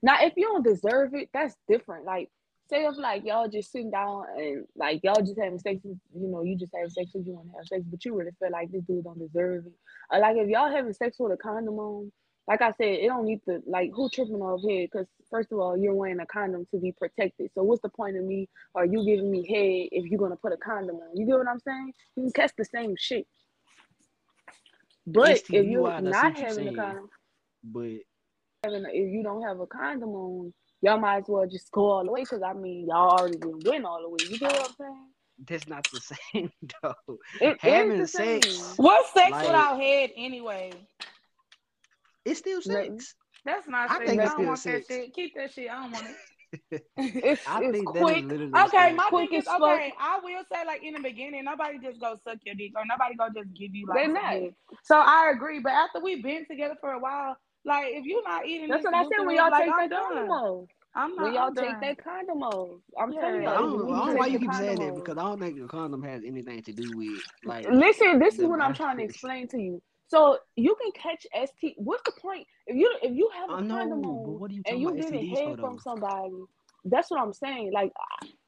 Now 0.03 0.17
if 0.21 0.35
you 0.37 0.45
don't 0.45 0.65
deserve 0.65 1.15
it, 1.15 1.31
that's 1.33 1.55
different. 1.69 2.05
Like 2.05 2.31
say 2.71 2.85
if 2.85 2.97
like 2.97 3.25
y'all 3.25 3.49
just 3.49 3.73
sitting 3.73 3.91
down 3.91 4.25
and 4.37 4.65
like 4.77 5.01
y'all 5.03 5.21
just 5.21 5.39
having 5.39 5.59
sex, 5.59 5.81
you 5.85 5.99
know, 6.15 6.43
you 6.43 6.57
just 6.57 6.73
having 6.75 6.91
sex 6.91 7.11
because 7.13 7.27
you 7.27 7.35
want 7.35 7.49
to 7.51 7.57
have 7.57 7.67
sex, 7.67 7.83
but 7.87 8.05
you 8.05 8.15
really 8.15 8.31
feel 8.39 8.51
like 8.51 8.71
this 8.71 8.83
dude 8.83 9.05
don't 9.05 9.19
deserve 9.19 9.67
it. 9.67 9.73
Or 10.11 10.19
like 10.21 10.37
if 10.37 10.49
y'all 10.49 10.71
having 10.71 10.93
sex 10.93 11.17
with 11.19 11.33
a 11.33 11.37
condom 11.37 11.79
on, 11.79 12.13
like 12.47 12.61
I 12.61 12.73
said, 12.73 12.89
it 12.89 13.07
don't 13.07 13.25
need 13.25 13.43
to 13.49 13.63
like 13.67 13.91
who 13.95 14.09
tripping 14.11 14.43
off 14.43 14.61
head 14.69 14.89
because 14.93 15.07
first 15.31 15.51
of 15.51 15.59
all, 15.59 15.77
you're 15.77 15.95
wearing 15.95 16.21
a 16.21 16.27
condom 16.27 16.67
to 16.73 16.79
be 16.79 16.93
protected. 16.93 17.51
So 17.55 17.63
what's 17.63 17.83
the 17.83 17.89
point 17.89 18.17
of 18.17 18.25
me 18.25 18.49
or 18.75 18.85
you 18.85 19.05
giving 19.05 19.31
me 19.31 19.47
head 19.47 19.89
if 19.99 20.11
you're 20.11 20.21
gonna 20.21 20.37
put 20.37 20.53
a 20.53 20.57
condom 20.57 20.97
on? 20.97 21.17
You 21.17 21.27
get 21.27 21.39
what 21.39 21.49
I'm 21.49 21.61
saying? 21.61 21.93
You 22.17 22.25
can 22.25 22.33
catch 22.33 22.53
the 22.57 22.65
same 22.65 22.95
shit. 22.99 23.27
But 25.07 25.43
if 25.53 25.67
you're 25.67 26.01
not 26.01 26.37
having 26.37 26.69
a 26.69 26.73
condom, 26.73 27.09
but 27.63 28.01
having 28.63 28.85
a, 28.85 28.89
if 28.89 29.13
you 29.13 29.23
don't 29.23 29.43
have 29.43 29.61
a 29.61 29.67
condom 29.67 30.11
on, 30.11 30.55
y'all 30.83 30.99
might 30.99 31.19
as 31.19 31.25
well 31.29 31.47
just 31.47 31.71
go 31.73 31.91
all 31.91 32.05
the 32.05 32.11
way 32.11 32.23
because 32.23 32.43
I 32.43 32.53
mean 32.53 32.89
y'all 32.89 33.11
already 33.11 33.39
been 33.39 33.61
win 33.65 33.85
all 33.87 34.03
the 34.03 34.09
way. 34.09 34.19
You 34.29 34.39
get 34.39 34.53
what 34.53 34.69
I'm 34.69 34.75
saying? 34.79 35.09
That's 35.47 35.67
not 35.67 35.85
the 35.91 36.01
same 36.33 36.53
though. 36.83 37.19
It 37.41 37.59
Having 37.61 38.07
sex. 38.07 38.75
What's 38.77 39.13
sex 39.13 39.31
like, 39.31 39.47
without 39.47 39.81
head 39.81 40.11
anyway? 40.17 40.73
It's 42.25 42.39
still 42.39 42.63
sex. 42.63 43.15
That's 43.45 43.69
not 43.69 43.91
I 43.91 43.99
sex. 43.99 44.11
Think 44.11 44.23
I 44.23 44.25
don't 44.27 44.47
want 44.47 44.59
sex. 44.59 44.87
that 44.89 44.95
shit. 44.95 45.15
Keep 45.15 45.35
that 45.37 45.53
shit. 45.53 45.71
I 45.71 45.83
don't 45.83 45.93
want 45.93 46.07
it. 46.07 46.17
it's, 46.97 47.43
I 47.49 47.63
it's 47.65 47.83
quick. 47.85 48.25
Okay, 48.25 48.93
my 48.93 49.07
quick 49.09 49.31
thing 49.31 49.41
is 49.41 49.49
okay. 49.49 49.93
I 49.99 50.21
will 50.23 50.43
say 50.53 50.65
like 50.65 50.85
in 50.85 50.95
the 50.95 51.01
beginning, 51.01 51.45
nobody 51.45 51.79
just 51.83 52.01
go 52.01 52.17
suck 52.25 52.39
your 52.45 52.55
dick 52.55 52.73
or 52.77 52.85
nobody 52.87 53.17
go 53.17 53.27
just 53.35 53.53
give 53.55 53.75
you 53.75 53.87
like. 53.89 53.99
They're 53.99 54.13
not. 54.13 54.53
So 54.85 54.97
I 54.97 55.33
agree, 55.35 55.61
but 55.61 55.73
after 55.73 56.01
we've 56.01 56.23
been 56.23 56.47
together 56.47 56.77
for 56.81 56.93
a 56.93 56.99
while, 56.99 57.37
like 57.65 57.87
if 57.89 58.05
you're 58.05 58.23
not 58.23 58.47
eating, 58.47 58.69
that's 58.69 58.85
what 58.85 58.95
I 58.95 59.03
said 59.03 59.27
when 59.27 59.37
y'all 59.37 59.51
like, 59.51 59.65
take 59.65 59.91
that 59.91 60.01
condom 60.01 60.31
off. 60.31 60.69
I'm 60.95 61.17
not. 61.17 61.25
When 61.25 61.35
y'all 61.35 61.55
take 61.55 61.81
that 61.81 62.05
condom 62.05 62.43
off, 62.43 62.81
I'm 63.01 63.13
yeah. 63.13 63.21
telling 63.21 63.43
you. 63.43 63.49
I 63.49 63.55
don't, 63.55 63.93
I 63.93 63.99
don't 63.99 64.07
know 64.07 64.15
why 64.15 64.27
you 64.27 64.39
keep 64.39 64.55
saying 64.55 64.79
that 64.79 64.95
because 64.95 65.19
I 65.19 65.23
don't 65.23 65.41
think 65.41 65.61
the 65.61 65.67
condom 65.67 66.03
has 66.05 66.23
anything 66.25 66.63
to 66.63 66.73
do 66.73 66.97
with 66.97 67.21
like. 67.45 67.67
Listen, 67.69 68.21
this 68.21 68.39
is 68.39 68.45
what 68.45 68.61
I'm 68.61 68.75
trying 68.75 68.99
to 68.99 69.03
explain 69.03 69.49
to 69.49 69.59
you. 69.59 69.83
So 70.09 70.39
you 70.57 70.77
can 70.83 70.93
catch 70.93 71.27
ST. 71.49 71.75
What's 71.79 72.05
the 72.05 72.13
point 72.21 72.47
if 72.67 72.77
you 72.77 72.93
if 73.03 73.13
you 73.17 73.31
have 73.35 73.51
a 73.53 73.59
condom 73.59 74.05
on 74.05 74.23
you 74.25 74.43
and 74.67 74.81
you 74.81 74.97
get 74.97 75.15
a 75.15 75.25
head 75.25 75.57
from 75.61 75.79
somebody? 75.79 76.47
That's 76.85 77.11
what 77.11 77.21
I'm 77.23 77.33
saying. 77.35 77.73
Like, 77.73 77.93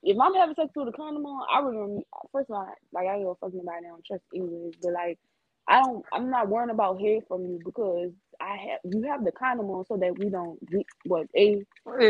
if 0.03 0.19
I'm 0.21 0.35
having 0.35 0.57
sex 0.57 0.71
with 0.77 0.89
a 0.89 0.93
condom 0.93 1.27
on, 1.27 1.47
I 1.53 1.61
really 1.67 1.97
um, 1.99 2.03
first 2.33 2.51
of 2.51 2.57
all, 2.57 2.69
like 2.93 3.09
I 3.09 3.17
ain't 3.17 3.25
gonna 3.25 3.37
fuck 3.41 3.55
nobody. 3.55 3.87
I 3.87 3.91
don't 3.91 4.05
trust 4.07 4.25
anyways. 4.35 4.75
But 4.83 4.93
like, 4.95 5.19
I 5.69 5.81
don't. 5.81 6.05
I'm 6.13 6.31
not 6.31 6.49
worrying 6.49 6.71
about 6.71 7.01
head 7.01 7.23
from 7.29 7.43
you 7.47 7.61
because 7.65 8.13
I 8.41 8.57
have 8.71 8.81
you 8.93 9.03
have 9.11 9.25
the 9.25 9.33
condom 9.33 9.71
on 9.71 9.87
so 9.87 9.99
that 9.99 10.19
we 10.19 10.31
don't 10.31 10.59
get 10.71 10.87
what 11.05 11.29
a 11.37 11.65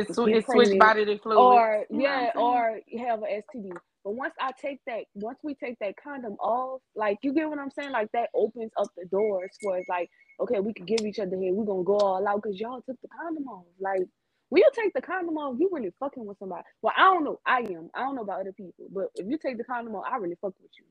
it's, 0.08 0.20
it's 0.24 0.46
switch 0.50 0.76
bodily 0.78 1.18
fluid 1.18 1.64
or 1.66 1.84
yeah 1.90 2.32
or 2.38 2.80
have 3.00 3.22
an 3.22 3.42
STD. 3.56 3.80
But 4.06 4.14
once 4.14 4.34
I 4.40 4.52
take 4.52 4.78
that, 4.86 5.06
once 5.14 5.40
we 5.42 5.56
take 5.56 5.80
that 5.80 5.96
condom 5.96 6.34
off, 6.34 6.80
like 6.94 7.18
you 7.22 7.32
get 7.32 7.50
what 7.50 7.58
I'm 7.58 7.72
saying, 7.72 7.90
like 7.90 8.08
that 8.12 8.28
opens 8.34 8.70
up 8.78 8.86
the 8.96 9.04
doors 9.06 9.50
for 9.60 9.76
it's 9.76 9.88
like 9.88 10.08
okay, 10.38 10.60
we 10.60 10.72
can 10.72 10.86
give 10.86 11.00
each 11.00 11.18
other 11.18 11.36
here. 11.36 11.52
We're 11.52 11.64
gonna 11.64 11.82
go 11.82 11.96
all 11.98 12.28
out 12.28 12.40
because 12.40 12.60
y'all 12.60 12.80
took 12.82 13.00
the 13.02 13.08
condom 13.08 13.48
off. 13.48 13.64
Like 13.80 14.02
when 14.48 14.62
you 14.62 14.70
take 14.76 14.94
the 14.94 15.02
condom 15.02 15.36
off, 15.38 15.56
you 15.58 15.68
really 15.72 15.92
fucking 15.98 16.24
with 16.24 16.38
somebody. 16.38 16.62
Well, 16.82 16.94
I 16.96 17.00
don't 17.12 17.24
know. 17.24 17.40
I 17.44 17.62
am. 17.62 17.90
I 17.96 18.02
don't 18.02 18.14
know 18.14 18.22
about 18.22 18.42
other 18.42 18.52
people, 18.52 18.86
but 18.92 19.06
if 19.16 19.26
you 19.26 19.38
take 19.38 19.58
the 19.58 19.64
condom 19.64 19.96
off, 19.96 20.04
I 20.08 20.18
really 20.18 20.36
fuck 20.40 20.54
with 20.62 20.70
you. 20.78 20.84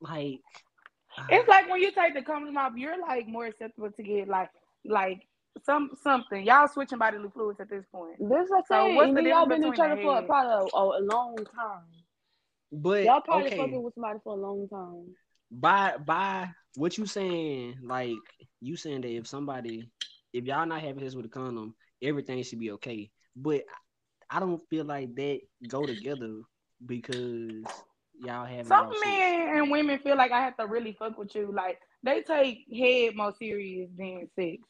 Like 0.00 0.40
it's 1.28 1.46
uh, 1.46 1.52
like 1.52 1.68
when 1.68 1.82
you 1.82 1.92
take 1.92 2.14
the 2.14 2.22
condom 2.22 2.56
off, 2.56 2.72
you're 2.74 2.98
like 2.98 3.28
more 3.28 3.44
acceptable 3.44 3.90
to 3.90 4.02
get 4.02 4.28
like 4.28 4.48
like 4.86 5.20
some 5.64 5.90
something. 6.02 6.44
Y'all 6.44 6.68
switching 6.68 6.98
bodily 6.98 7.28
fluids 7.32 7.60
at 7.60 7.68
this 7.68 7.84
point. 7.92 8.16
This 8.18 8.44
is 8.44 8.64
so 8.68 8.94
what's 8.94 9.14
the 9.14 9.22
y'all 9.22 9.46
been 9.46 9.64
each 9.64 9.78
other 9.78 9.96
for 9.96 10.22
probably 10.22 10.70
a, 10.74 10.78
a, 10.78 11.02
long 11.04 11.36
time. 11.36 11.84
But 12.72 13.04
y'all 13.04 13.20
probably 13.20 13.48
okay. 13.48 13.58
fucking 13.58 13.82
with 13.82 13.94
somebody 13.94 14.18
for 14.24 14.34
a 14.34 14.40
long 14.40 14.68
time. 14.68 15.14
By 15.50 15.96
by 15.98 16.48
what 16.76 16.96
you 16.96 17.06
saying, 17.06 17.76
like 17.82 18.16
you 18.60 18.76
saying 18.76 19.02
that 19.02 19.14
if 19.14 19.26
somebody 19.26 19.90
if 20.32 20.44
y'all 20.44 20.66
not 20.66 20.80
having 20.80 21.04
this 21.04 21.14
with 21.14 21.26
a 21.26 21.28
condom, 21.28 21.74
everything 22.02 22.42
should 22.42 22.58
be 22.60 22.72
okay. 22.72 23.10
But 23.36 23.62
I 24.30 24.40
don't 24.40 24.62
feel 24.70 24.84
like 24.84 25.14
that 25.16 25.40
go 25.68 25.84
together 25.84 26.40
because 26.84 27.64
y'all 28.18 28.46
have 28.46 28.66
some 28.66 28.92
men 29.04 29.56
and 29.56 29.70
women 29.70 29.98
feel 29.98 30.16
like 30.16 30.32
I 30.32 30.40
have 30.40 30.56
to 30.56 30.66
really 30.66 30.96
fuck 30.98 31.18
with 31.18 31.34
you. 31.34 31.52
Like 31.52 31.78
they 32.02 32.22
take 32.22 32.64
head 32.74 33.14
more 33.14 33.34
serious 33.38 33.90
than 33.96 34.28
sex. 34.34 34.62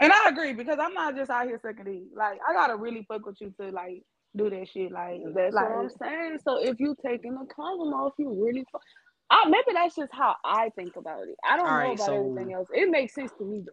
And 0.00 0.12
I 0.12 0.28
agree 0.28 0.52
because 0.52 0.78
I'm 0.80 0.94
not 0.94 1.16
just 1.16 1.30
out 1.30 1.46
here 1.46 1.60
sucking 1.60 1.84
dick. 1.84 2.02
Like 2.16 2.38
I 2.48 2.52
gotta 2.52 2.76
really 2.76 3.04
fuck 3.08 3.26
with 3.26 3.40
you 3.40 3.52
to 3.60 3.70
like 3.70 4.02
do 4.36 4.48
that 4.50 4.68
shit. 4.68 4.92
Like 4.92 5.20
that's 5.34 5.54
like, 5.54 5.68
what 5.68 5.78
I'm 5.78 5.90
saying. 5.90 6.38
So 6.44 6.62
if 6.62 6.78
you 6.78 6.96
taking 7.04 7.34
a 7.34 7.54
condom 7.54 7.92
off, 7.94 8.12
you 8.18 8.30
really. 8.44 8.64
Fuck, 8.72 8.82
I, 9.30 9.48
maybe 9.48 9.72
that's 9.74 9.94
just 9.94 10.12
how 10.12 10.34
I 10.44 10.70
think 10.76 10.96
about 10.96 11.22
it. 11.22 11.36
I 11.48 11.56
don't 11.56 11.66
all 11.66 11.72
know 11.72 11.78
right, 11.78 11.94
about 11.94 12.06
so, 12.06 12.14
everything 12.14 12.52
else. 12.54 12.68
It 12.72 12.90
makes 12.90 13.14
sense 13.14 13.30
to 13.38 13.44
me 13.44 13.62
though. 13.64 13.72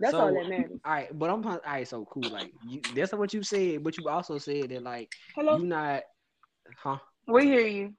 That's 0.00 0.12
so, 0.12 0.20
all 0.20 0.34
that 0.34 0.48
matters. 0.48 0.80
All 0.84 0.92
right, 0.92 1.18
but 1.18 1.30
I'm 1.30 1.46
all 1.46 1.60
right. 1.64 1.86
So 1.86 2.04
cool. 2.06 2.22
Like 2.30 2.52
you, 2.66 2.80
that's 2.94 3.12
what 3.12 3.32
you 3.34 3.42
said. 3.42 3.84
But 3.84 3.98
you 3.98 4.08
also 4.08 4.38
said 4.38 4.70
that 4.70 4.82
like 4.82 5.12
Hello? 5.34 5.58
you 5.58 5.66
not, 5.66 6.02
huh? 6.82 6.98
We 7.28 7.44
hear 7.44 7.66
you. 7.66 7.94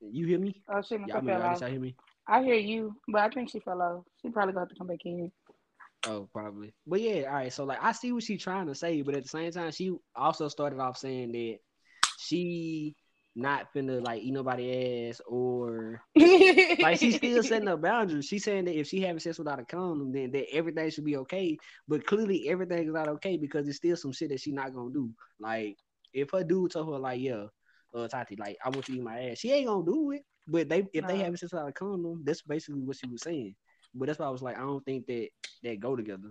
You 0.00 0.26
hear 0.26 0.38
me? 0.38 0.62
Oh, 0.72 0.82
she 0.82 0.96
y'all, 1.06 1.22
fell 1.22 1.42
off. 1.42 1.60
y'all 1.60 1.70
hear 1.70 1.80
me? 1.80 1.96
I 2.28 2.42
hear 2.42 2.54
you, 2.54 2.96
but 3.08 3.22
I 3.22 3.28
think 3.28 3.50
she 3.50 3.60
fell 3.60 3.80
off. 3.80 4.04
She 4.22 4.30
probably 4.30 4.54
got 4.54 4.68
to 4.68 4.74
come 4.76 4.86
back 4.88 4.98
in. 5.04 5.30
Oh, 6.06 6.28
probably. 6.32 6.72
But 6.86 7.00
yeah, 7.00 7.22
all 7.22 7.34
right. 7.34 7.52
So 7.52 7.64
like, 7.64 7.82
I 7.82 7.92
see 7.92 8.12
what 8.12 8.22
she's 8.22 8.42
trying 8.42 8.66
to 8.66 8.74
say, 8.74 9.02
but 9.02 9.16
at 9.16 9.24
the 9.24 9.28
same 9.28 9.50
time, 9.50 9.70
she 9.72 9.92
also 10.14 10.48
started 10.48 10.78
off 10.78 10.96
saying 10.96 11.32
that 11.32 11.58
she 12.18 12.94
not 13.34 13.66
finna 13.74 14.02
like 14.02 14.22
eat 14.22 14.32
nobody 14.32 15.08
ass 15.10 15.20
or 15.26 16.00
like 16.80 16.98
she's 16.98 17.16
still 17.16 17.42
setting 17.42 17.68
up 17.68 17.82
boundaries. 17.82 18.24
She's 18.24 18.44
saying 18.44 18.64
that 18.64 18.78
if 18.78 18.86
she 18.86 19.00
having 19.02 19.20
sex 19.20 19.38
without 19.38 19.60
a 19.60 19.64
condom, 19.64 20.12
then 20.12 20.30
that 20.30 20.46
everything 20.52 20.88
should 20.90 21.04
be 21.04 21.18
okay. 21.18 21.58
But 21.86 22.06
clearly 22.06 22.48
everything 22.48 22.86
is 22.86 22.94
not 22.94 23.08
okay 23.08 23.36
because 23.36 23.64
there's 23.64 23.76
still 23.76 23.96
some 23.96 24.12
shit 24.12 24.30
that 24.30 24.40
she's 24.40 24.54
not 24.54 24.72
gonna 24.72 24.92
do. 24.92 25.10
Like 25.38 25.76
if 26.14 26.30
her 26.30 26.44
dude 26.44 26.70
told 26.70 26.92
her 26.92 26.98
like, 26.98 27.20
yeah, 27.20 27.44
uh, 27.94 28.08
Tati, 28.08 28.36
like 28.36 28.56
I 28.64 28.70
want 28.70 28.88
you 28.88 28.94
to 28.94 29.00
eat 29.00 29.04
my 29.04 29.30
ass. 29.30 29.38
She 29.38 29.52
ain't 29.52 29.66
gonna 29.66 29.84
do 29.84 30.12
it. 30.12 30.22
But 30.48 30.68
they 30.68 30.86
if 30.92 31.06
they 31.06 31.18
have 31.18 31.36
sex 31.38 31.52
without 31.52 31.68
a 31.68 31.72
condom, 31.72 32.22
that's 32.24 32.42
basically 32.42 32.80
what 32.80 32.96
she 32.96 33.08
was 33.08 33.22
saying. 33.22 33.54
But 33.96 34.06
that's 34.06 34.18
why 34.18 34.26
I 34.26 34.30
was 34.30 34.42
like, 34.42 34.56
I 34.56 34.60
don't 34.60 34.84
think 34.84 35.06
that 35.06 35.28
that 35.62 35.80
go 35.80 35.96
together. 35.96 36.30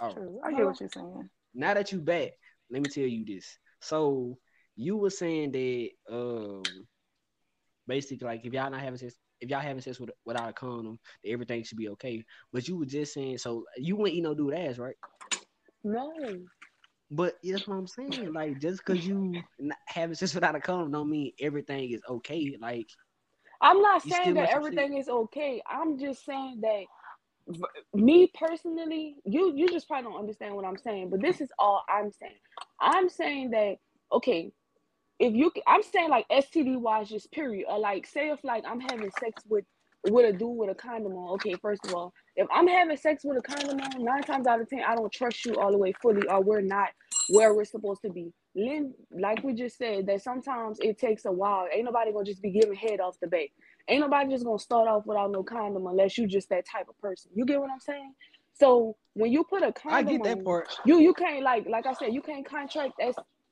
Oh, 0.00 0.12
True. 0.12 0.40
I 0.44 0.52
get 0.52 0.66
what 0.66 0.80
you're 0.80 0.88
saying. 0.88 1.28
Now 1.54 1.74
that 1.74 1.92
you 1.92 2.00
back, 2.00 2.30
let 2.70 2.82
me 2.82 2.88
tell 2.88 3.04
you 3.04 3.24
this. 3.24 3.58
So 3.80 4.38
you 4.76 4.96
were 4.96 5.10
saying 5.10 5.52
that 5.52 5.88
um 6.10 6.62
basically 7.86 8.26
like 8.26 8.44
if 8.44 8.52
y'all 8.52 8.70
not 8.70 8.80
having 8.80 8.98
sex 8.98 9.14
if 9.40 9.48
y'all 9.48 9.60
having 9.60 9.80
sex 9.80 9.98
with, 9.98 10.10
without 10.26 10.50
a 10.50 10.52
condom, 10.52 10.98
everything 11.24 11.64
should 11.64 11.78
be 11.78 11.88
okay. 11.88 12.22
But 12.52 12.68
you 12.68 12.78
were 12.78 12.86
just 12.86 13.14
saying 13.14 13.38
so 13.38 13.64
you 13.76 13.96
wouldn't 13.96 14.16
eat 14.16 14.22
no 14.22 14.34
dude 14.34 14.54
ass, 14.54 14.78
right? 14.78 14.96
No. 15.82 16.12
But 17.10 17.38
that's 17.42 17.66
what 17.66 17.76
I'm 17.76 17.86
saying. 17.86 18.32
Like 18.32 18.60
just 18.60 18.84
because 18.84 19.04
you 19.06 19.42
having 19.86 20.14
sex 20.14 20.34
without 20.34 20.54
a 20.54 20.60
condom 20.60 20.92
don't 20.92 21.10
mean 21.10 21.32
everything 21.40 21.90
is 21.90 22.02
okay. 22.08 22.56
Like 22.60 22.88
I'm 23.60 23.82
not 23.82 24.02
saying 24.02 24.34
that 24.34 24.50
everything 24.50 24.96
is 24.98 25.08
okay. 25.08 25.62
I'm 25.68 25.98
just 25.98 26.24
saying 26.24 26.60
that 26.62 26.84
me 27.94 28.30
personally, 28.38 29.16
you 29.24 29.54
you 29.56 29.70
just 29.70 29.88
probably 29.88 30.10
don't 30.10 30.20
understand 30.20 30.56
what 30.56 30.64
I'm 30.66 30.78
saying. 30.78 31.10
But 31.10 31.22
this 31.22 31.40
is 31.40 31.50
all 31.58 31.84
I'm 31.88 32.12
saying. 32.12 32.38
I'm 32.80 33.08
saying 33.08 33.50
that 33.52 33.76
okay, 34.12 34.52
if 35.18 35.34
you, 35.34 35.50
I'm 35.66 35.82
saying 35.82 36.10
like 36.10 36.28
STD 36.28 36.78
wise, 36.80 37.08
just 37.08 37.32
period. 37.32 37.66
Or 37.68 37.78
like 37.78 38.06
say 38.06 38.30
if 38.30 38.40
like 38.44 38.64
I'm 38.68 38.80
having 38.80 39.10
sex 39.12 39.42
with 39.48 39.64
with 40.04 40.26
a 40.34 40.36
dude 40.36 40.56
with 40.56 40.70
a 40.70 40.74
condom 40.74 41.14
on. 41.14 41.34
Okay, 41.34 41.54
first 41.62 41.84
of 41.86 41.94
all, 41.94 42.12
if 42.36 42.46
I'm 42.52 42.68
having 42.68 42.96
sex 42.96 43.24
with 43.24 43.38
a 43.38 43.42
condom 43.42 43.80
on, 43.80 44.04
nine 44.04 44.22
times 44.22 44.46
out 44.46 44.60
of 44.60 44.68
ten, 44.68 44.82
I 44.86 44.94
don't 44.94 45.12
trust 45.12 45.44
you 45.46 45.54
all 45.56 45.72
the 45.72 45.78
way 45.78 45.92
fully, 46.02 46.26
or 46.28 46.42
we're 46.42 46.60
not 46.60 46.88
where 47.30 47.54
we're 47.54 47.64
supposed 47.64 48.02
to 48.02 48.10
be. 48.10 48.32
Lin, 48.54 48.94
like 49.12 49.42
we 49.44 49.54
just 49.54 49.78
said, 49.78 50.06
that 50.06 50.22
sometimes 50.22 50.78
it 50.80 50.98
takes 50.98 51.24
a 51.24 51.32
while. 51.32 51.68
Ain't 51.72 51.84
nobody 51.84 52.12
gonna 52.12 52.24
just 52.24 52.42
be 52.42 52.50
giving 52.50 52.74
head 52.74 53.00
off 53.00 53.18
the 53.20 53.26
bat. 53.26 53.48
Ain't 53.88 54.00
nobody 54.00 54.30
just 54.30 54.44
gonna 54.44 54.58
start 54.58 54.88
off 54.88 55.06
without 55.06 55.30
no 55.30 55.42
condom 55.42 55.86
unless 55.86 56.18
you 56.18 56.26
just 56.26 56.48
that 56.50 56.66
type 56.66 56.88
of 56.88 56.98
person. 57.00 57.30
You 57.34 57.44
get 57.44 57.60
what 57.60 57.70
I'm 57.70 57.80
saying? 57.80 58.14
So 58.54 58.96
when 59.14 59.32
you 59.32 59.44
put 59.44 59.62
a 59.62 59.72
condom, 59.72 59.98
I 59.98 60.02
get 60.02 60.22
that 60.24 60.38
on, 60.38 60.44
part. 60.44 60.68
You 60.84 60.98
you 60.98 61.14
can't 61.14 61.42
like 61.42 61.66
like 61.68 61.86
I 61.86 61.94
said, 61.94 62.12
you 62.12 62.22
can't 62.22 62.44
contract 62.44 63.00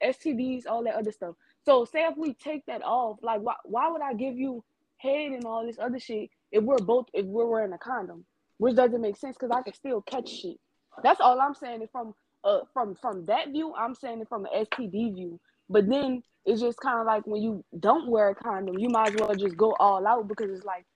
STDs, 0.02 0.66
all 0.66 0.82
that 0.84 0.94
other 0.94 1.12
stuff. 1.12 1.34
So 1.64 1.84
say 1.84 2.04
if 2.04 2.16
we 2.16 2.34
take 2.34 2.66
that 2.66 2.82
off, 2.82 3.18
like 3.22 3.40
why 3.40 3.54
why 3.64 3.88
would 3.88 4.02
I 4.02 4.14
give 4.14 4.36
you 4.36 4.64
head 4.96 5.32
and 5.32 5.44
all 5.44 5.64
this 5.64 5.78
other 5.78 6.00
shit 6.00 6.30
if 6.50 6.64
we're 6.64 6.78
both 6.78 7.06
if 7.14 7.24
we're 7.24 7.46
wearing 7.46 7.72
a 7.72 7.78
condom? 7.78 8.24
Which 8.58 8.74
doesn't 8.74 9.00
make 9.00 9.16
sense 9.16 9.36
because 9.38 9.56
I 9.56 9.62
can 9.62 9.74
still 9.74 10.02
catch 10.02 10.28
shit. 10.28 10.56
That's 11.04 11.20
all 11.20 11.40
I'm 11.40 11.54
saying. 11.54 11.82
It 11.82 11.90
from 11.92 12.14
uh 12.48 12.60
from 12.72 12.94
from 12.94 13.24
that 13.26 13.50
view, 13.50 13.74
I'm 13.74 13.94
saying 13.94 14.20
it 14.20 14.28
from 14.28 14.46
an 14.46 14.66
STD 14.66 15.14
view. 15.14 15.40
But 15.68 15.88
then 15.88 16.22
it's 16.46 16.60
just 16.60 16.80
kind 16.80 16.98
of 17.00 17.06
like 17.06 17.26
when 17.26 17.42
you 17.42 17.64
don't 17.78 18.08
wear 18.08 18.30
a 18.30 18.34
condom, 18.34 18.78
you 18.78 18.88
might 18.88 19.08
as 19.08 19.16
well 19.16 19.34
just 19.34 19.56
go 19.56 19.76
all 19.78 20.06
out 20.06 20.28
because 20.28 20.50
it's 20.50 20.64
like 20.64 20.86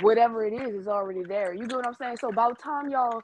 whatever 0.00 0.46
it 0.46 0.54
is 0.54 0.74
is 0.74 0.88
already 0.88 1.22
there. 1.24 1.52
You 1.54 1.66
get 1.66 1.76
what 1.76 1.86
I'm 1.86 1.94
saying? 1.94 2.16
So 2.16 2.32
by 2.32 2.48
the 2.48 2.54
time 2.54 2.90
y'all 2.90 3.22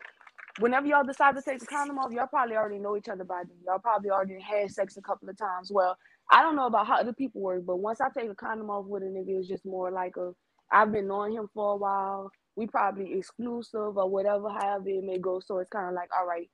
whenever 0.58 0.86
y'all 0.86 1.04
decide 1.04 1.36
to 1.36 1.42
take 1.42 1.60
the 1.60 1.66
condom 1.66 1.98
off, 1.98 2.12
y'all 2.12 2.26
probably 2.26 2.56
already 2.56 2.78
know 2.78 2.96
each 2.96 3.08
other 3.08 3.24
by 3.24 3.42
then. 3.46 3.56
Y'all 3.66 3.78
probably 3.78 4.10
already 4.10 4.40
had 4.40 4.70
sex 4.70 4.96
a 4.96 5.02
couple 5.02 5.28
of 5.28 5.38
times. 5.38 5.70
Well, 5.72 5.96
I 6.30 6.42
don't 6.42 6.56
know 6.56 6.66
about 6.66 6.86
how 6.86 6.98
other 7.00 7.12
people 7.12 7.40
work, 7.40 7.64
but 7.66 7.76
once 7.76 8.00
I 8.00 8.08
take 8.16 8.30
a 8.30 8.34
condom 8.34 8.70
off 8.70 8.86
with 8.86 9.02
a 9.02 9.06
nigga, 9.06 9.38
it's 9.38 9.48
just 9.48 9.64
more 9.64 9.90
like 9.90 10.16
a 10.16 10.32
I've 10.72 10.92
been 10.92 11.08
knowing 11.08 11.32
him 11.32 11.48
for 11.52 11.72
a 11.72 11.76
while. 11.76 12.30
We 12.56 12.66
probably 12.66 13.18
exclusive 13.18 13.96
or 13.96 14.08
whatever, 14.08 14.48
however 14.50 14.88
it 14.88 15.04
may 15.04 15.18
go. 15.18 15.40
So 15.40 15.58
it's 15.58 15.70
kind 15.70 15.88
of 15.88 15.94
like, 15.94 16.10
all 16.16 16.26
right, 16.26 16.48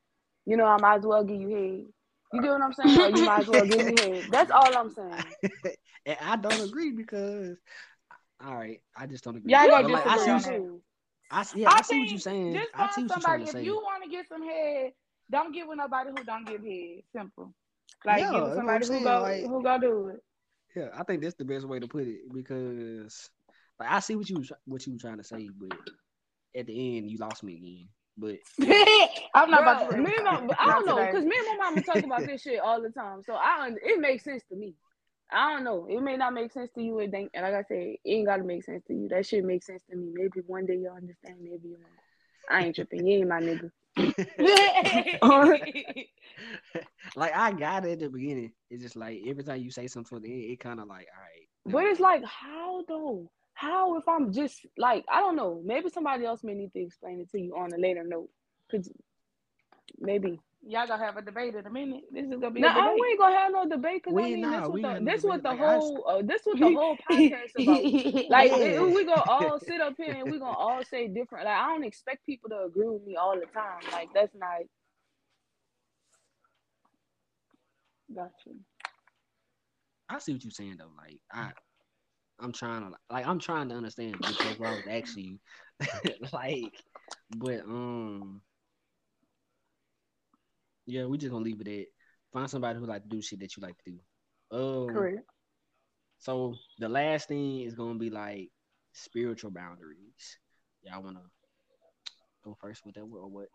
you 0.47 0.57
know, 0.57 0.65
I 0.65 0.79
might 0.79 0.99
as 0.99 1.07
well 1.07 1.25
give 1.25 1.41
you 1.41 1.49
head. 1.49 1.85
You 2.33 2.43
get 2.43 2.51
what 2.51 2.63
I'm 2.63 2.73
saying? 2.73 2.99
Or 2.99 3.17
you 3.17 3.25
might 3.25 3.41
as 3.41 3.47
well 3.49 3.67
give 3.67 3.87
me 3.87 4.01
head. 4.01 4.25
That's 4.31 4.51
all 4.51 4.77
I'm 4.77 4.91
saying. 4.91 5.77
and 6.07 6.17
I 6.21 6.37
don't 6.37 6.61
agree 6.61 6.93
because, 6.93 7.57
all 8.45 8.55
right, 8.55 8.81
I 8.97 9.07
just 9.07 9.25
don't 9.25 9.37
agree. 9.37 9.53
Yeah, 9.53 9.63
I, 9.63 9.67
like, 9.67 9.89
like, 9.89 10.07
I 10.07 10.39
see, 10.39 10.51
I, 11.31 11.45
yeah, 11.55 11.71
I, 11.71 11.79
I 11.79 11.83
see 11.83 12.01
what 12.01 12.09
you're 12.09 12.19
saying. 12.19 12.55
Just 12.55 12.71
I 12.75 12.91
see 12.93 13.03
what 13.03 13.11
somebody, 13.13 13.41
you're 13.41 13.49
if 13.49 13.53
saying. 13.53 13.65
you 13.65 13.75
want 13.77 14.05
to 14.05 14.11
get 14.11 14.29
some 14.29 14.43
head, 14.43 14.93
don't 15.31 15.53
get 15.53 15.67
with 15.67 15.79
nobody 15.79 16.11
who 16.11 16.25
don't 16.25 16.47
give 16.47 16.63
head. 16.63 17.03
Simple. 17.15 17.53
Like 18.05 18.21
yeah, 18.21 18.33
give 18.33 18.55
somebody 18.55 18.87
who 18.87 19.03
go 19.03 19.21
like, 19.23 19.41
who 19.43 19.63
go 19.63 19.79
do 19.81 20.09
it. 20.09 20.23
Yeah, 20.77 20.89
I 20.95 21.03
think 21.05 21.23
that's 21.23 21.35
the 21.35 21.45
best 21.45 21.67
way 21.67 21.81
to 21.81 21.89
put 21.89 22.07
it 22.07 22.33
because 22.33 23.31
like 23.81 23.91
I 23.91 24.01
see 24.01 24.15
what 24.15 24.29
you 24.29 24.45
what 24.67 24.87
you 24.87 24.93
were 24.93 24.99
trying 24.99 25.17
to 25.17 25.25
say, 25.25 25.49
but 25.59 25.77
at 26.55 26.67
the 26.67 26.99
end 26.99 27.11
you 27.11 27.19
lost 27.19 27.43
me 27.43 27.55
again. 27.57 27.89
But 28.19 28.37
I'm 29.35 29.51
not 29.51 29.63
Bro, 29.63 29.73
about 29.73 29.91
to. 29.91 29.97
Me 29.99 30.15
and 30.17 30.25
my, 30.25 30.55
I 30.59 30.67
don't 30.67 30.87
know 30.87 31.05
because 31.05 31.25
me 31.25 31.37
and 31.37 31.59
my 31.59 31.71
mama 31.71 31.83
talk 31.83 32.03
about 32.03 32.27
this 32.27 32.41
shit 32.43 32.61
all 32.61 32.81
the 32.81 32.91
time, 32.91 33.23
so 33.25 33.35
I 33.35 33.71
it 33.83 34.01
makes 34.01 34.25
sense 34.25 34.43
to 34.51 34.57
me. 34.57 34.75
I 35.31 35.55
don't 35.55 35.65
know. 35.65 35.87
It 35.91 36.01
may 36.01 36.17
not 36.17 36.33
make 36.33 36.53
sense 36.53 36.71
to 36.77 36.83
you. 36.83 36.99
It 37.01 37.13
and 37.13 37.29
like 37.35 37.55
I 37.55 37.63
said, 37.63 37.79
it 37.79 38.01
ain't 38.05 38.27
gotta 38.27 38.45
make 38.45 38.65
sense 38.65 38.85
to 38.87 38.95
you. 38.95 39.09
That 39.09 39.27
shit 39.27 39.45
makes 39.45 39.67
sense 39.67 39.83
to 39.91 39.97
me. 39.97 40.13
Maybe 40.15 40.41
one 40.47 40.67
day 40.67 40.77
you'll 40.77 40.95
understand. 40.95 41.37
Maybe 41.43 41.69
you 41.69 41.77
won't. 41.79 41.93
I 42.49 42.67
ain't 42.67 42.75
tripping. 42.75 43.07
You 43.07 43.19
ain't 43.19 43.29
my 43.29 43.41
nigga. 43.41 43.71
like 47.17 47.35
I 47.35 47.53
got 47.53 47.87
it 47.87 47.93
at 47.93 48.01
the 48.01 48.09
beginning. 48.09 48.53
It's 48.71 48.83
just 48.83 48.97
like 48.97 49.23
every 49.27 49.43
time 49.43 49.61
you 49.61 49.71
say 49.71 49.89
something, 49.89 50.23
it, 50.25 50.29
it 50.29 50.61
kind 50.61 50.81
of 50.81 50.87
like 50.87 51.09
all 51.15 51.23
right. 51.23 51.49
But 51.67 51.85
it's 51.85 52.01
like 52.01 52.25
how 52.25 52.85
though? 52.87 53.31
How 53.57 53.97
if 53.97 54.07
I'm 54.07 54.33
just 54.33 54.67
like 54.77 55.07
I 55.11 55.21
don't 55.21 55.35
know? 55.35 55.63
Maybe 55.65 55.89
somebody 55.89 56.27
else 56.27 56.45
may 56.45 56.53
need 56.53 56.73
to 56.75 56.81
explain 56.81 57.21
it 57.21 57.31
to 57.31 57.41
you 57.41 57.57
on 57.57 57.73
a 57.73 57.79
later 57.79 58.05
note. 58.05 58.29
Cause 58.71 58.91
maybe 59.99 60.41
y'all 60.63 60.87
gonna 60.87 61.03
have 61.03 61.17
a 61.17 61.23
debate 61.23 61.55
in 61.55 61.65
a 61.65 61.71
minute. 61.71 62.03
This 62.13 62.27
is 62.27 62.33
gonna 62.33 62.51
be. 62.51 62.61
No, 62.61 62.69
nah, 62.69 62.93
we 62.93 63.09
ain't 63.09 63.19
gonna 63.19 63.35
have 63.35 63.53
no 63.53 63.67
debate 63.67 64.03
because 64.05 64.19
I 64.19 64.23
mean, 64.23 64.43
nah, 64.43 64.61
this 64.61 64.69
what 64.69 64.83
the 64.83 65.05
this 65.05 65.25
what 65.25 65.43
the 65.43 65.49
like, 65.49 65.59
whole 65.59 66.05
uh, 66.07 66.23
this 66.23 66.43
what 66.45 66.59
the 66.59 66.67
whole 66.75 66.99
podcast 67.11 67.51
about. 67.59 68.25
Like 68.31 68.51
yeah. 68.51 68.83
it, 68.83 68.91
we 68.91 69.05
gonna 69.07 69.23
all 69.27 69.59
sit 69.67 69.81
up 69.81 69.95
here 69.97 70.13
and 70.13 70.31
we 70.31 70.39
gonna 70.39 70.59
all 70.59 70.83
say 70.85 71.09
different. 71.09 71.47
Like 71.47 71.57
I 71.57 71.69
don't 71.69 71.85
expect 71.85 72.27
people 72.27 72.51
to 72.51 72.65
agree 72.65 72.89
with 72.89 73.05
me 73.05 73.17
all 73.17 73.35
the 73.35 73.47
time. 73.47 73.81
Like 73.91 74.09
that's 74.15 74.35
not. 74.35 74.61
Gotcha. 78.15 78.51
I 80.11 80.19
see 80.19 80.33
what 80.35 80.45
you're 80.45 80.51
saying 80.51 80.77
though. 80.79 80.93
Like 80.97 81.21
I, 81.33 81.53
I'm 82.39 82.53
trying 82.53 82.83
to 82.83 82.97
like 83.11 83.27
I'm 83.27 83.39
trying 83.39 83.69
to 83.71 83.75
understand 83.75 84.17
because 84.27 84.61
I 84.61 84.71
was 84.71 84.87
actually 84.89 85.41
like, 86.33 86.73
but 87.37 87.61
um 87.61 88.43
yeah, 90.87 91.05
we 91.07 91.19
just 91.19 91.33
gonna 91.33 91.45
leave 91.45 91.61
it 91.61 91.69
at 91.69 91.87
find 92.33 92.51
somebody 92.51 92.79
who 92.79 92.87
like 92.87 93.03
to 93.03 93.09
do 93.09 93.23
shit 93.23 93.41
that 93.41 93.57
you 93.57 93.63
like 93.63 93.77
to 93.85 93.91
do. 93.91 93.99
Um, 94.57 94.95
Correct. 94.95 95.19
So 96.19 96.55
the 96.79 96.89
last 96.89 97.29
thing 97.29 97.61
is 97.61 97.75
gonna 97.75 97.99
be 97.99 98.11
like 98.11 98.51
spiritual 98.93 99.51
boundaries. 99.51 100.39
Y'all 100.83 101.03
wanna 101.03 101.23
go 102.45 102.57
first 102.61 102.85
with 102.85 102.95
that 102.95 103.03
or 103.03 103.29
what? 103.29 103.49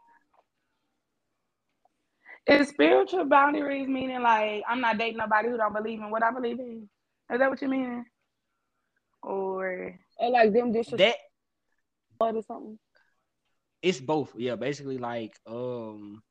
Is 2.47 2.69
spiritual 2.69 3.25
boundaries 3.25 3.87
meaning 3.87 4.21
like 4.21 4.63
I'm 4.67 4.81
not 4.81 4.97
dating 4.97 5.17
nobody 5.17 5.49
who 5.49 5.57
don't 5.57 5.73
believe 5.73 5.99
in 5.99 6.09
what 6.09 6.23
I 6.23 6.31
believe 6.31 6.59
in? 6.59 6.89
Is 7.31 7.39
that 7.39 7.49
what 7.49 7.61
you 7.61 7.69
mean? 7.69 8.05
Or 9.23 9.99
or 10.17 10.29
like 10.29 10.53
them 10.53 10.71
disrespect 10.71 11.19
that 12.19 12.35
or 12.35 12.41
something? 12.43 12.79
It's 13.81 13.99
both. 13.99 14.33
Yeah, 14.37 14.55
basically 14.55 14.97
like 14.97 15.33
um 15.47 16.21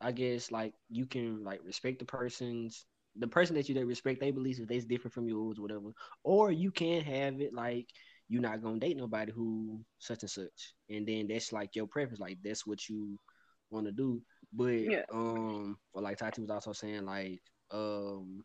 I 0.00 0.12
guess 0.12 0.50
like 0.50 0.74
you 0.90 1.06
can 1.06 1.42
like 1.42 1.60
respect 1.64 1.98
the 1.98 2.04
person's 2.04 2.84
the 3.18 3.26
person 3.26 3.56
that 3.56 3.68
you 3.68 3.74
they 3.74 3.84
respect 3.84 4.20
they 4.20 4.30
beliefs 4.30 4.58
if 4.58 4.68
they's 4.68 4.84
different 4.84 5.14
from 5.14 5.28
yours, 5.28 5.58
whatever. 5.58 5.92
Or 6.22 6.52
you 6.52 6.70
can 6.70 7.02
have 7.02 7.40
it 7.40 7.54
like 7.54 7.88
you're 8.28 8.42
not 8.42 8.62
gonna 8.62 8.78
date 8.78 8.96
nobody 8.96 9.32
who 9.32 9.80
such 9.98 10.22
and 10.22 10.30
such, 10.30 10.74
and 10.90 11.06
then 11.06 11.28
that's 11.28 11.52
like 11.52 11.74
your 11.74 11.86
preference, 11.86 12.20
like 12.20 12.38
that's 12.44 12.66
what 12.66 12.88
you 12.88 13.18
want 13.70 13.86
to 13.86 13.92
do. 13.92 14.20
But 14.52 14.80
yeah. 14.80 15.02
um, 15.12 15.78
or 15.92 16.02
like 16.02 16.18
Tati 16.18 16.42
was 16.42 16.50
also 16.50 16.72
saying, 16.72 17.06
like 17.06 17.40
um, 17.70 18.44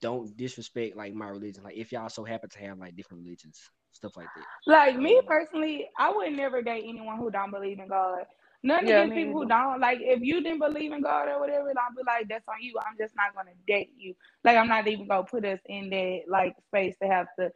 don't 0.00 0.36
disrespect 0.36 0.96
like 0.96 1.14
my 1.14 1.28
religion. 1.28 1.64
Like 1.64 1.76
if 1.76 1.92
y'all 1.92 2.08
so 2.08 2.24
happen 2.24 2.50
to 2.50 2.58
have 2.60 2.78
like 2.78 2.96
different 2.96 3.24
religions, 3.24 3.60
stuff 3.92 4.16
like 4.16 4.28
that. 4.34 4.46
Like 4.66 4.96
me 4.96 5.20
um, 5.20 5.26
personally, 5.26 5.88
I 5.98 6.12
would 6.12 6.32
never 6.32 6.62
date 6.62 6.84
anyone 6.88 7.18
who 7.18 7.30
don't 7.30 7.50
believe 7.50 7.78
in 7.78 7.88
God. 7.88 8.24
None 8.62 8.86
yeah, 8.86 9.02
of 9.02 9.10
these 9.10 9.14
people 9.14 9.34
who 9.42 9.46
don't 9.48 9.80
like 9.80 9.98
if 10.00 10.20
you 10.22 10.42
didn't 10.42 10.58
believe 10.58 10.92
in 10.92 11.02
God 11.02 11.28
or 11.28 11.40
whatever, 11.40 11.68
I'll 11.68 11.94
be 11.96 12.02
like, 12.06 12.28
that's 12.28 12.48
on 12.48 12.56
you. 12.60 12.74
I'm 12.80 12.96
just 12.98 13.14
not 13.16 13.34
gonna 13.34 13.56
date 13.66 13.92
you. 13.96 14.14
Like 14.44 14.56
I'm 14.56 14.68
not 14.68 14.88
even 14.88 15.08
gonna 15.08 15.24
put 15.24 15.44
us 15.44 15.60
in 15.66 15.90
that 15.90 16.20
like 16.28 16.56
space 16.68 16.96
to 17.02 17.08
have 17.08 17.26
to 17.38 17.50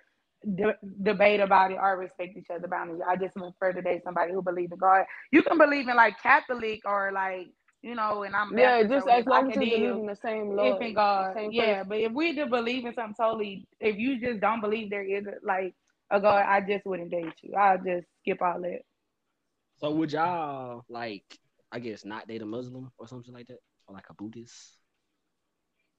de- 0.54 0.78
debate 1.02 1.40
about 1.40 1.72
it 1.72 1.78
or 1.80 1.96
respect 1.98 2.36
each 2.36 2.50
other 2.50 2.68
boundaries. 2.68 3.02
I 3.06 3.16
just 3.16 3.34
prefer 3.34 3.72
to 3.72 3.82
date 3.82 4.02
somebody 4.04 4.32
who 4.32 4.42
believes 4.42 4.72
in 4.72 4.78
God. 4.78 5.04
You 5.32 5.42
can 5.42 5.58
believe 5.58 5.88
in 5.88 5.96
like 5.96 6.20
Catholic 6.22 6.80
or 6.84 7.10
like 7.12 7.48
you 7.82 7.94
know, 7.94 8.24
and 8.24 8.36
I'm 8.36 8.56
yeah, 8.56 8.82
just 8.82 9.08
as 9.08 9.26
long 9.26 9.50
as 9.50 9.56
you 9.56 9.70
believe 9.70 9.90
in 9.90 10.06
the 10.06 10.16
same 10.22 10.50
Lord, 10.50 10.82
in 10.82 10.94
God, 10.94 11.36
yeah. 11.50 11.82
But 11.82 11.98
if 11.98 12.12
we 12.12 12.34
just 12.34 12.50
believe 12.50 12.84
in 12.84 12.94
something 12.94 13.14
totally, 13.18 13.66
if 13.80 13.96
you 13.96 14.20
just 14.20 14.40
don't 14.40 14.60
believe 14.60 14.90
there 14.90 15.02
is 15.02 15.24
a, 15.26 15.44
like 15.44 15.74
a 16.10 16.20
God, 16.20 16.44
I 16.46 16.60
just 16.60 16.84
wouldn't 16.84 17.10
date 17.10 17.32
you. 17.42 17.54
I'll 17.54 17.78
just 17.78 18.06
skip 18.20 18.42
all 18.42 18.60
that. 18.60 18.80
So 19.78 19.90
would 19.92 20.12
y'all 20.12 20.84
like, 20.90 21.24
I 21.72 21.78
guess, 21.78 22.04
not 22.04 22.28
date 22.28 22.42
a 22.42 22.46
Muslim 22.46 22.90
or 22.98 23.08
something 23.08 23.32
like 23.32 23.46
that, 23.46 23.60
or 23.86 23.94
like 23.94 24.10
a 24.10 24.14
Buddhist? 24.14 24.76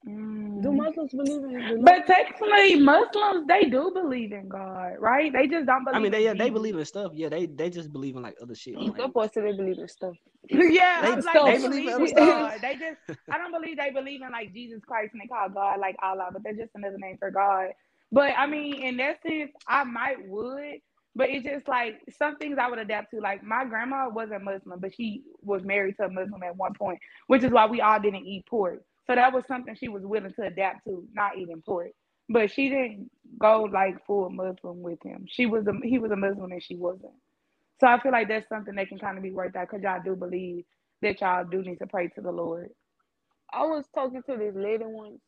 Mm. 0.08 0.41
Do 0.82 1.02
Muslims 1.02 1.14
believe 1.14 1.72
in? 1.72 1.84
But 1.84 2.08
technically, 2.08 2.76
Muslims 2.76 3.48
they 3.48 3.66
do 3.66 3.92
believe 3.94 4.32
in 4.32 4.48
God, 4.50 4.94
right? 5.00 5.32
They 5.32 5.48
just 5.48 5.66
don't 5.66 5.84
believe. 5.84 5.96
I 5.96 6.00
mean, 6.00 6.12
they 6.12 6.24
yeah, 6.24 6.34
they 6.34 6.50
believe 6.50 6.76
in 6.76 6.86
stuff. 6.86 7.12
Yeah, 7.16 7.30
they 7.30 7.46
they 7.46 7.70
just 7.70 7.92
believe 7.92 8.16
in 8.16 8.24
like 8.24 8.36
other 8.42 8.56
shit. 8.56 8.76
Like, 8.78 9.00
of 9.00 9.14
course, 9.14 9.32
they 9.36 9.42
believe 9.42 9.80
in 9.80 9.88
stuff. 9.88 10.16
yeah, 10.50 11.02
they, 11.02 11.22
like, 11.22 11.46
they, 11.46 11.58
they 11.58 11.68
believe 11.68 11.88
in 12.00 12.16
God. 12.16 12.60
They 12.62 12.76
just 12.76 13.20
I 13.30 13.38
don't 13.38 13.52
believe 13.52 13.78
they 13.78 13.92
believe 13.92 14.22
in 14.22 14.32
like 14.32 14.54
Jesus 14.54 14.82
Christ 14.86 15.14
and 15.14 15.22
they 15.22 15.28
call 15.28 15.50
God 15.50 15.80
like 15.80 15.96
Allah, 16.02 16.30
but 16.32 16.44
they're 16.44 16.56
just 16.56 16.72
another 16.76 16.98
name 16.98 17.18
for 17.20 17.32
God. 17.32 17.70
But 18.12 18.34
I 18.38 18.48
mean, 18.48 18.82
in 18.82 18.98
that 18.98 19.22
sense, 19.22 19.52
I 19.68 19.84
might 19.84 20.28
would 20.28 20.82
but 21.16 21.30
it's 21.30 21.46
just 21.46 21.68
like 21.68 22.02
some 22.18 22.38
things 22.38 22.58
I 22.60 22.70
would 22.70 22.80
adapt 22.80 23.12
to. 23.12 23.20
Like 23.20 23.44
my 23.44 23.66
grandma 23.66 24.10
wasn't 24.10 24.44
Muslim, 24.44 24.80
but 24.80 24.96
she 24.96 25.24
was 25.42 25.64
married 25.64 25.98
to 25.98 26.06
a 26.06 26.10
Muslim 26.10 26.42
at 26.44 26.56
one 26.56 26.74
point, 26.74 27.00
which 27.28 27.44
is 27.44 27.52
why 27.52 27.66
we 27.66 27.82
all 27.82 28.00
didn't 28.00 28.26
eat 28.26 28.46
pork. 28.46 28.82
So 29.12 29.16
that 29.16 29.34
was 29.34 29.44
something 29.50 29.76
she 29.76 29.90
was 29.90 30.04
willing 30.06 30.34
to 30.36 30.44
adapt 30.48 30.86
to, 30.86 31.06
not 31.14 31.38
eating 31.38 31.62
pork. 31.66 31.92
But 32.30 32.52
she 32.52 32.70
didn't 32.70 33.12
go 33.40 33.64
like 33.64 34.06
full 34.08 34.32
Muslim 34.32 34.82
with 34.82 35.04
him. 35.04 35.26
She 35.30 35.48
was 35.48 35.68
a 35.68 35.74
he 35.84 36.00
was 36.00 36.12
a 36.12 36.18
Muslim 36.18 36.54
and 36.54 36.64
she 36.64 36.78
wasn't. 36.78 37.14
So 37.82 37.88
I 37.88 38.02
feel 38.02 38.14
like 38.14 38.30
that's 38.30 38.50
something 38.50 38.76
that 38.76 38.90
can 38.90 39.00
kind 39.00 39.18
of 39.18 39.24
be 39.24 39.32
worked 39.32 39.58
out 39.58 39.68
because 39.70 39.84
y'all 39.84 40.02
do 40.06 40.16
believe 40.16 40.66
that 41.02 41.22
y'all 41.22 41.46
do 41.46 41.62
need 41.64 41.80
to 41.80 41.88
pray 41.88 42.10
to 42.10 42.22
the 42.22 42.32
Lord. 42.32 42.70
I 43.54 43.64
was 43.64 43.86
talking 43.96 44.24
to 44.24 44.38
this 44.38 44.56
lady 44.56 44.86
once, 44.86 45.22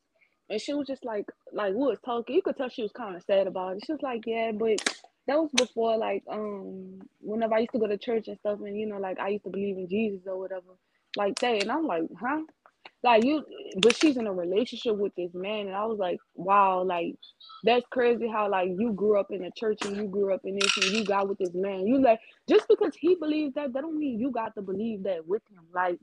and 0.50 0.62
she 0.62 0.74
was 0.74 0.88
just 0.88 1.06
like, 1.06 1.26
like 1.54 1.74
we 1.74 1.80
was 1.80 2.00
talking. 2.06 2.36
You 2.36 2.44
could 2.44 2.58
tell 2.58 2.70
she 2.70 2.84
was 2.84 2.94
kind 2.94 3.16
of 3.18 3.24
sad 3.24 3.48
about 3.48 3.78
it. 3.78 3.84
She 3.86 3.94
was 3.94 4.04
like, 4.04 4.24
"Yeah, 4.28 4.54
but 4.54 4.80
that 5.28 5.38
was 5.40 5.52
before 5.56 5.98
like 5.98 6.24
um 6.30 7.00
whenever 7.22 7.56
I 7.56 7.60
used 7.60 7.74
to 7.74 7.80
go 7.80 7.88
to 7.88 7.98
church 7.98 8.28
and 8.28 8.38
stuff 8.40 8.60
and 8.62 8.78
you 8.78 8.88
know 8.88 8.98
like 8.98 9.20
I 9.20 9.30
used 9.30 9.46
to 9.46 9.52
believe 9.52 9.78
in 9.78 9.90
Jesus 9.90 10.22
or 10.28 10.40
whatever 10.40 10.74
like 11.18 11.36
that 11.40 11.62
and 11.62 11.72
I'm 11.72 11.86
like 11.88 12.04
huh 12.20 12.42
like 13.04 13.24
you 13.24 13.44
but 13.78 13.96
she's 13.96 14.18
in 14.18 14.28
a 14.28 14.34
relationship 14.34 14.98
with 14.98 15.14
this 15.16 15.32
man 15.34 15.68
and 15.68 15.76
I 15.76 15.86
was 15.86 16.00
like 16.00 16.20
wow 16.36 16.84
like 16.84 17.16
that's 17.64 17.86
crazy 17.92 18.28
how 18.30 18.50
like 18.50 18.70
you 18.78 18.94
grew 18.94 19.20
up 19.20 19.28
in 19.32 19.44
a 19.46 19.52
church 19.52 19.80
and 19.84 19.96
you 19.98 20.08
grew 20.08 20.34
up 20.34 20.42
in 20.46 20.56
this 20.56 20.74
and 20.78 20.94
you 20.94 21.06
got 21.06 21.30
with 21.30 21.40
this 21.40 21.54
man 21.54 21.88
you 21.88 22.02
like 22.02 22.20
just 22.50 22.68
because 22.70 22.96
he 22.96 23.16
believes 23.16 23.56
that 23.56 23.74
that 23.74 23.82
don't 23.82 24.00
mean 24.00 24.20
you 24.20 24.32
got 24.32 24.56
to 24.56 24.62
believe 24.62 25.04
that 25.04 25.28
with 25.28 25.44
him 25.52 25.66
like 25.74 26.00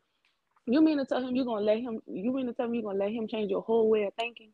You 0.66 0.82
mean 0.82 0.98
to 0.98 1.06
tell 1.06 1.22
him 1.26 1.36
you're 1.36 1.46
gonna 1.46 1.64
let 1.64 1.80
him? 1.80 2.00
You 2.06 2.32
mean 2.32 2.46
to 2.46 2.54
tell 2.54 2.66
him 2.66 2.74
you're 2.74 2.84
gonna 2.84 2.98
let 2.98 3.12
him 3.12 3.28
change 3.28 3.50
your 3.50 3.62
whole 3.62 3.90
way 3.90 4.04
of 4.04 4.14
thinking? 4.14 4.52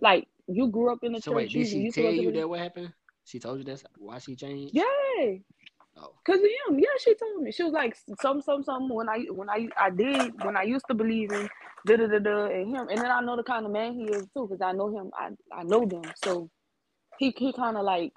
Like 0.00 0.28
you 0.48 0.68
grew 0.68 0.92
up 0.92 1.00
in 1.04 1.12
the 1.12 1.20
so 1.20 1.32
church. 1.32 1.36
Wait, 1.36 1.52
did 1.52 1.66
she 1.66 1.86
tell 1.86 2.12
you 2.12 2.32
that 2.32 2.48
what 2.48 2.60
happened? 2.60 2.92
She 3.24 3.40
told 3.40 3.58
you 3.58 3.64
that's 3.64 3.84
why 3.98 4.18
she 4.18 4.36
changed. 4.36 4.74
Yeah. 4.74 5.38
Oh. 5.96 6.10
Cause 6.26 6.38
of 6.38 6.42
him, 6.42 6.78
yeah, 6.78 6.88
she 6.98 7.14
told 7.14 7.42
me. 7.42 7.52
She 7.52 7.62
was 7.62 7.72
like, 7.72 7.96
some, 8.20 8.42
some, 8.42 8.62
some. 8.64 8.88
When 8.88 9.08
I, 9.08 9.26
when 9.30 9.48
I, 9.48 9.68
I 9.78 9.90
did, 9.90 10.44
when 10.44 10.56
I 10.56 10.62
used 10.62 10.86
to 10.88 10.94
believe 10.94 11.30
in, 11.30 11.48
da, 11.86 11.96
da, 11.96 12.06
da, 12.06 12.18
da, 12.18 12.46
and 12.46 12.76
him, 12.76 12.88
and 12.88 12.98
then 12.98 13.10
I 13.10 13.20
know 13.20 13.36
the 13.36 13.44
kind 13.44 13.64
of 13.64 13.72
man 13.72 13.94
he 13.94 14.04
is 14.04 14.26
too, 14.34 14.48
cause 14.48 14.60
I 14.60 14.72
know 14.72 14.88
him. 14.88 15.10
I, 15.16 15.30
I 15.52 15.62
know 15.62 15.86
them. 15.86 16.02
So, 16.24 16.50
he, 17.18 17.32
he 17.36 17.52
kind 17.52 17.76
of 17.76 17.84
like, 17.84 18.12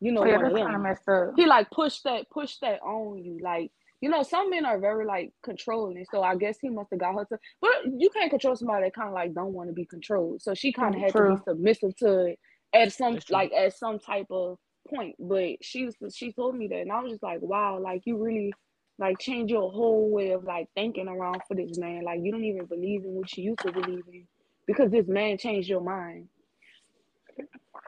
you 0.00 0.12
know, 0.12 0.22
oh, 0.22 0.26
yeah, 0.26 0.36
one 0.38 0.46
of 0.46 0.54
them. 0.54 0.82
Messed 0.82 1.08
up. 1.08 1.34
He 1.36 1.46
like 1.46 1.70
push 1.70 2.00
that, 2.00 2.28
push 2.30 2.56
that 2.56 2.80
on 2.82 3.22
you, 3.22 3.38
like 3.40 3.70
you 4.04 4.10
know, 4.10 4.22
some 4.22 4.50
men 4.50 4.66
are 4.66 4.78
very 4.78 5.06
like 5.06 5.32
controlling. 5.42 6.04
So 6.10 6.22
I 6.22 6.36
guess 6.36 6.58
he 6.60 6.68
must 6.68 6.90
have 6.90 7.00
got 7.00 7.14
her 7.14 7.24
to. 7.24 7.38
But 7.62 7.70
you 7.98 8.10
can't 8.10 8.28
control 8.28 8.54
somebody 8.54 8.84
that 8.84 8.94
kind 8.94 9.08
of 9.08 9.14
like 9.14 9.32
don't 9.32 9.54
want 9.54 9.70
to 9.70 9.72
be 9.72 9.86
controlled. 9.86 10.42
So 10.42 10.52
she 10.52 10.74
kind 10.74 10.94
of 10.94 11.00
had 11.00 11.12
True. 11.12 11.30
to 11.30 11.36
be 11.36 11.42
submissive 11.48 11.96
to 12.00 12.26
it 12.26 12.38
at 12.74 12.92
some 12.92 13.18
like 13.30 13.50
at 13.52 13.74
some 13.74 13.98
type 13.98 14.26
of 14.30 14.58
point. 14.88 15.16
But 15.18 15.62
she 15.62 15.86
was 15.86 16.14
she 16.14 16.32
told 16.32 16.56
me 16.56 16.68
that, 16.68 16.80
and 16.80 16.92
I 16.92 17.00
was 17.00 17.12
just 17.12 17.22
like, 17.22 17.40
wow, 17.40 17.78
like 17.78 18.02
you 18.04 18.22
really 18.22 18.52
like 18.98 19.18
change 19.18 19.50
your 19.50 19.70
whole 19.70 20.10
way 20.10 20.30
of 20.30 20.44
like 20.44 20.68
thinking 20.74 21.08
around 21.08 21.40
for 21.48 21.54
this 21.54 21.78
man. 21.78 22.04
Like 22.04 22.20
you 22.22 22.30
don't 22.30 22.44
even 22.44 22.66
believe 22.66 23.04
in 23.04 23.14
what 23.14 23.36
you 23.36 23.44
used 23.44 23.60
to 23.60 23.72
believe 23.72 24.04
in 24.12 24.26
because 24.66 24.90
this 24.90 25.08
man 25.08 25.38
changed 25.38 25.68
your 25.68 25.80
mind. 25.80 26.28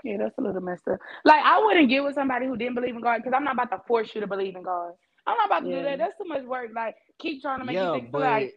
Yeah, 0.02 0.18
that's 0.18 0.36
a 0.38 0.40
little 0.40 0.60
messed 0.60 0.86
up. 0.88 0.98
Like 1.24 1.42
I 1.44 1.58
wouldn't 1.64 1.88
get 1.88 2.02
with 2.02 2.14
somebody 2.14 2.46
who 2.46 2.56
didn't 2.56 2.74
believe 2.74 2.94
in 2.94 3.00
God 3.00 3.18
because 3.18 3.32
I'm 3.34 3.44
not 3.44 3.54
about 3.54 3.70
to 3.70 3.82
force 3.86 4.14
you 4.14 4.20
to 4.20 4.26
believe 4.26 4.56
in 4.56 4.62
God. 4.62 4.92
I'm 5.26 5.36
not 5.36 5.46
about 5.46 5.60
to 5.60 5.68
yeah. 5.68 5.76
do 5.76 5.82
that. 5.82 5.98
That's 5.98 6.18
too 6.18 6.28
much 6.28 6.44
work. 6.44 6.70
Like 6.74 6.96
keep 7.18 7.42
trying 7.42 7.60
to 7.60 7.64
make 7.64 7.74
yeah, 7.74 7.94
you 7.94 8.00
think 8.00 8.12
but... 8.12 8.20
like 8.20 8.54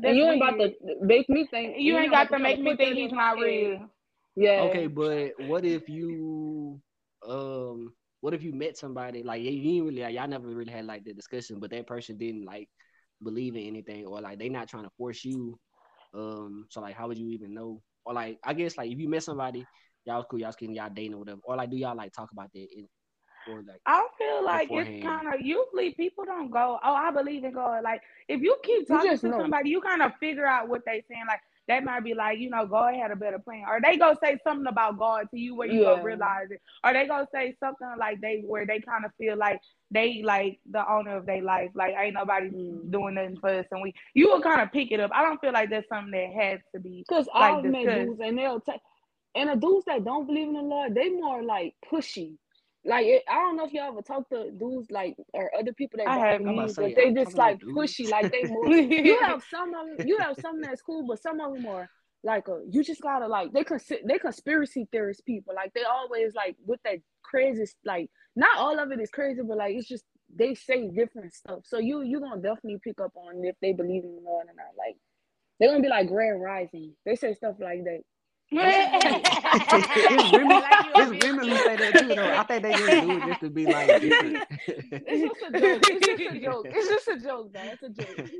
you 0.00 0.24
ain't 0.24 0.36
about 0.36 0.58
to 0.58 0.72
make 1.00 1.28
me 1.28 1.46
think. 1.50 1.76
You, 1.78 1.94
you 1.94 1.98
ain't 1.98 2.12
got 2.12 2.30
to 2.30 2.38
make 2.38 2.60
me 2.60 2.76
think 2.76 2.94
he's 2.94 3.12
not 3.12 3.38
real. 3.38 3.88
Yeah. 4.36 4.60
Okay, 4.68 4.86
but 4.86 5.32
what 5.48 5.64
if 5.64 5.88
you 5.88 6.80
um 7.28 7.92
what 8.20 8.34
if 8.34 8.42
you 8.42 8.52
met 8.52 8.76
somebody 8.76 9.22
like 9.22 9.42
you 9.42 9.50
didn't 9.50 9.86
really 9.86 10.02
like, 10.02 10.14
y'all 10.14 10.28
never 10.28 10.48
really 10.48 10.72
had 10.72 10.86
like 10.86 11.04
the 11.04 11.12
discussion, 11.12 11.60
but 11.60 11.70
that 11.70 11.86
person 11.86 12.16
didn't 12.16 12.44
like 12.44 12.68
believe 13.22 13.54
in 13.54 13.62
anything 13.62 14.06
or 14.06 14.20
like 14.20 14.38
they 14.38 14.48
not 14.48 14.68
trying 14.68 14.84
to 14.84 14.90
force 14.96 15.24
you. 15.24 15.58
Um, 16.14 16.66
so 16.70 16.80
like 16.80 16.94
how 16.94 17.08
would 17.08 17.18
you 17.18 17.28
even 17.30 17.54
know? 17.54 17.82
Or 18.04 18.14
like 18.14 18.38
I 18.42 18.54
guess 18.54 18.76
like 18.76 18.90
if 18.90 18.98
you 18.98 19.08
met 19.08 19.22
somebody, 19.22 19.64
y'all 20.04 20.16
was 20.16 20.26
cool, 20.30 20.40
y'all 20.40 20.52
kidding, 20.52 20.74
y'all 20.74 20.90
dating 20.92 21.14
or 21.14 21.18
whatever, 21.18 21.40
or 21.44 21.56
like 21.56 21.70
do 21.70 21.76
y'all 21.76 21.96
like 21.96 22.12
talk 22.12 22.30
about 22.32 22.50
that 22.52 22.66
in, 22.74 22.88
or 23.50 23.58
like 23.58 23.80
I 23.86 24.06
feel 24.18 24.44
like 24.44 24.68
beforehand. 24.68 24.96
it's 24.96 25.06
kind 25.06 25.34
of 25.34 25.40
usually 25.40 25.92
people 25.92 26.24
don't 26.24 26.50
go, 26.50 26.78
oh, 26.82 26.94
I 26.94 27.10
believe 27.10 27.44
in 27.44 27.52
God. 27.52 27.82
Like 27.82 28.00
if 28.28 28.40
you 28.40 28.56
keep 28.62 28.88
talking 28.88 29.12
you 29.12 29.18
to 29.18 29.28
know. 29.28 29.38
somebody, 29.38 29.70
you 29.70 29.80
kind 29.80 30.02
of 30.02 30.12
figure 30.18 30.46
out 30.46 30.68
what 30.68 30.82
they 30.86 31.04
saying. 31.08 31.24
Like 31.28 31.40
they 31.68 31.80
might 31.80 32.04
be 32.04 32.14
like, 32.14 32.38
you 32.38 32.50
know, 32.50 32.66
God 32.66 32.94
had 32.94 33.10
a 33.10 33.16
better 33.16 33.38
plan, 33.38 33.64
or 33.68 33.80
they 33.82 33.96
go 33.96 34.14
say 34.22 34.38
something 34.44 34.66
about 34.66 34.98
God 34.98 35.26
to 35.30 35.38
you 35.38 35.56
where 35.56 35.68
you 35.68 35.80
yeah. 35.80 35.96
go 35.96 36.02
realize 36.02 36.48
it, 36.50 36.60
or 36.84 36.92
they 36.92 37.06
go 37.06 37.26
say 37.34 37.56
something 37.58 37.88
like 37.98 38.20
they 38.20 38.42
where 38.46 38.66
they 38.66 38.80
kind 38.80 39.04
of 39.04 39.10
feel 39.18 39.36
like 39.36 39.60
they 39.90 40.22
like 40.24 40.58
the 40.70 40.88
owner 40.90 41.16
of 41.16 41.26
their 41.26 41.42
life, 41.42 41.70
like 41.74 41.94
ain't 41.98 42.14
nobody 42.14 42.50
mm. 42.50 42.90
doing 42.90 43.14
nothing 43.14 43.38
for 43.40 43.50
us, 43.50 43.66
and 43.70 43.82
we 43.82 43.94
you 44.14 44.28
will 44.28 44.42
kind 44.42 44.60
of 44.60 44.72
pick 44.72 44.92
it 44.92 45.00
up. 45.00 45.10
I 45.14 45.22
don't 45.22 45.40
feel 45.40 45.52
like 45.52 45.70
that's 45.70 45.88
something 45.88 46.12
that 46.12 46.42
has 46.42 46.60
to 46.74 46.80
be 46.80 47.04
because 47.08 47.26
like, 47.34 47.54
I've 47.54 47.64
met 47.64 47.86
dudes 47.86 48.20
and 48.22 48.38
they'll 48.38 48.60
take. 48.60 48.80
And 49.34 49.50
the 49.50 49.56
dudes 49.56 49.84
that 49.86 50.02
don't 50.02 50.26
believe 50.26 50.48
in 50.48 50.54
the 50.54 50.62
Lord, 50.62 50.94
they 50.94 51.10
more 51.10 51.42
like 51.42 51.74
pushy. 51.92 52.38
Like 52.86 53.06
it, 53.06 53.24
I 53.28 53.34
don't 53.34 53.56
know 53.56 53.66
if 53.66 53.72
y'all 53.72 53.88
ever 53.88 54.02
talk 54.02 54.28
to 54.28 54.50
dudes 54.50 54.90
like 54.90 55.16
or 55.34 55.50
other 55.58 55.72
people 55.72 55.98
that 55.98 56.08
I 56.08 56.18
have 56.18 56.40
me, 56.40 56.56
but 56.76 56.94
they 56.94 57.12
just 57.12 57.36
like 57.36 57.60
pushy, 57.60 58.08
like 58.08 58.30
they 58.30 58.44
more. 58.48 58.68
you 58.68 59.18
have 59.22 59.42
some 59.50 59.74
of 59.74 59.98
them, 59.98 60.06
you 60.06 60.18
have 60.18 60.36
some 60.40 60.60
that's 60.60 60.82
cool, 60.82 61.04
but 61.06 61.20
some 61.20 61.40
of 61.40 61.52
them 61.52 61.66
are 61.66 61.90
like 62.22 62.46
a, 62.48 62.60
you 62.70 62.84
just 62.84 63.02
gotta 63.02 63.26
like 63.26 63.52
they 63.52 63.64
consi- 63.64 64.06
they 64.06 64.18
conspiracy 64.18 64.86
theorist 64.92 65.26
people. 65.26 65.52
Like 65.54 65.72
they 65.74 65.82
always 65.82 66.34
like 66.34 66.56
with 66.64 66.80
that 66.84 66.98
crazy 67.22 67.64
like 67.84 68.08
not 68.36 68.56
all 68.58 68.78
of 68.78 68.92
it 68.92 69.00
is 69.00 69.10
crazy, 69.10 69.40
but 69.46 69.56
like 69.56 69.74
it's 69.74 69.88
just 69.88 70.04
they 70.34 70.54
say 70.54 70.88
different 70.88 71.32
stuff. 71.34 71.60
So 71.64 71.78
you 71.78 72.02
you 72.02 72.20
gonna 72.20 72.40
definitely 72.40 72.78
pick 72.84 73.00
up 73.00 73.12
on 73.16 73.44
if 73.44 73.56
they 73.60 73.72
believe 73.72 74.04
in 74.04 74.22
God 74.24 74.30
or 74.30 74.54
not. 74.56 74.76
Like 74.78 74.96
they're 75.58 75.70
gonna 75.70 75.82
be 75.82 75.88
like 75.88 76.08
Grand 76.08 76.40
Rising. 76.40 76.94
They 77.04 77.16
say 77.16 77.34
stuff 77.34 77.56
like 77.58 77.82
that 77.84 78.02
it's 78.52 80.32
women, 80.32 80.62
it's 80.94 81.24
women 81.24 81.48
who 81.48 81.56
say 81.56 81.76
that 81.76 81.98
too, 81.98 82.08
though. 82.08 82.36
I 82.36 82.42
think 82.44 82.62
they 82.62 82.72
just 82.72 83.02
do 83.02 83.10
it 83.10 83.26
just 83.26 83.40
to 83.40 83.50
be 83.50 83.66
like 83.66 83.88
It's 83.90 85.22
just 85.22 85.42
a 85.48 85.60
joke. 85.60 85.82
It's 85.88 86.06
just 86.06 86.20
a 86.20 86.40
joke. 86.40 86.66
It's 86.68 86.88
just 86.88 87.08
a 87.08 87.20
joke, 87.20 87.52
man. 87.52 87.68
It's 87.72 87.82
a 87.82 87.88
joke. 87.90 88.30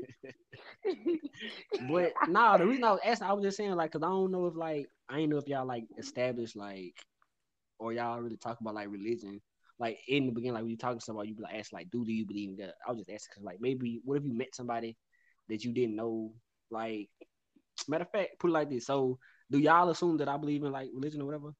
but 1.89 2.13
nah, 2.29 2.57
the 2.57 2.65
reason 2.65 2.83
I 2.83 2.91
was 2.91 3.01
asking, 3.05 3.27
I 3.27 3.33
was 3.33 3.43
just 3.43 3.57
saying 3.57 3.71
like, 3.71 3.91
cause 3.91 4.03
I 4.03 4.07
don't 4.07 4.31
know 4.31 4.47
if 4.47 4.55
like 4.55 4.87
I 5.09 5.19
ain't 5.19 5.29
know 5.29 5.37
if 5.37 5.47
y'all 5.47 5.65
like 5.67 5.83
established 5.97 6.55
like, 6.55 6.93
or 7.79 7.91
y'all 7.93 8.21
really 8.21 8.37
talk 8.37 8.59
about 8.61 8.75
like 8.75 8.89
religion. 8.89 9.41
Like 9.79 9.99
in 10.07 10.25
the 10.25 10.31
beginning, 10.31 10.53
like 10.53 10.63
when 10.63 10.71
you 10.71 10.77
talking 10.77 10.99
to 10.99 11.05
somebody, 11.05 11.29
you 11.29 11.35
be 11.35 11.43
like 11.43 11.55
ask 11.55 11.73
like, 11.73 11.91
do 11.91 12.05
do 12.05 12.11
you 12.11 12.25
believe 12.25 12.49
in 12.49 12.55
that? 12.57 12.75
I 12.87 12.91
was 12.91 12.99
just 12.99 13.11
asking 13.11 13.35
cause 13.35 13.43
like 13.43 13.57
maybe 13.59 14.01
what 14.05 14.17
if 14.17 14.25
you 14.25 14.33
met 14.33 14.55
somebody 14.55 14.95
that 15.49 15.63
you 15.63 15.73
didn't 15.73 15.95
know? 15.95 16.31
Like 16.71 17.09
matter 17.87 18.03
of 18.03 18.11
fact, 18.11 18.39
put 18.39 18.49
it 18.49 18.53
like 18.53 18.69
this. 18.69 18.85
So 18.85 19.19
do 19.49 19.57
y'all 19.59 19.89
assume 19.89 20.17
that 20.17 20.27
I 20.27 20.37
believe 20.37 20.63
in 20.63 20.71
like 20.71 20.89
religion 20.93 21.21
or 21.21 21.25
whatever? 21.25 21.53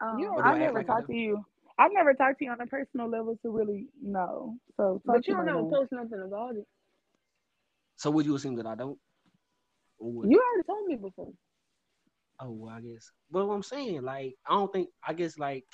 Um, 0.00 0.18
you 0.18 0.26
know, 0.26 0.42
I 0.42 0.58
never 0.58 0.78
like 0.78 0.86
talked 0.86 1.06
to 1.08 1.14
you. 1.14 1.44
I've 1.78 1.92
never 1.92 2.14
talked 2.14 2.38
to 2.38 2.44
you 2.46 2.50
on 2.52 2.60
a 2.60 2.66
personal 2.66 3.08
level 3.08 3.38
to 3.42 3.50
really 3.50 3.88
know. 4.02 4.56
So, 4.76 5.02
but 5.04 5.26
you 5.26 5.34
don't 5.34 5.48
ever 5.48 5.62
post 5.64 5.92
nothing 5.92 6.22
about 6.26 6.56
it. 6.56 6.66
So 7.96 8.10
would 8.10 8.26
you 8.26 8.34
assume 8.34 8.56
that 8.56 8.66
I 8.66 8.74
don't? 8.74 8.98
You 10.00 10.08
already 10.18 10.66
told 10.66 10.86
me 10.86 10.96
before. 10.96 11.32
Oh, 12.40 12.50
well, 12.50 12.74
I 12.74 12.80
guess. 12.80 13.10
But 13.30 13.46
what 13.46 13.54
I'm 13.54 13.62
saying, 13.62 14.02
like, 14.02 14.36
I 14.46 14.54
don't 14.54 14.70
think. 14.72 14.90
I 15.06 15.14
guess, 15.14 15.38
like, 15.38 15.64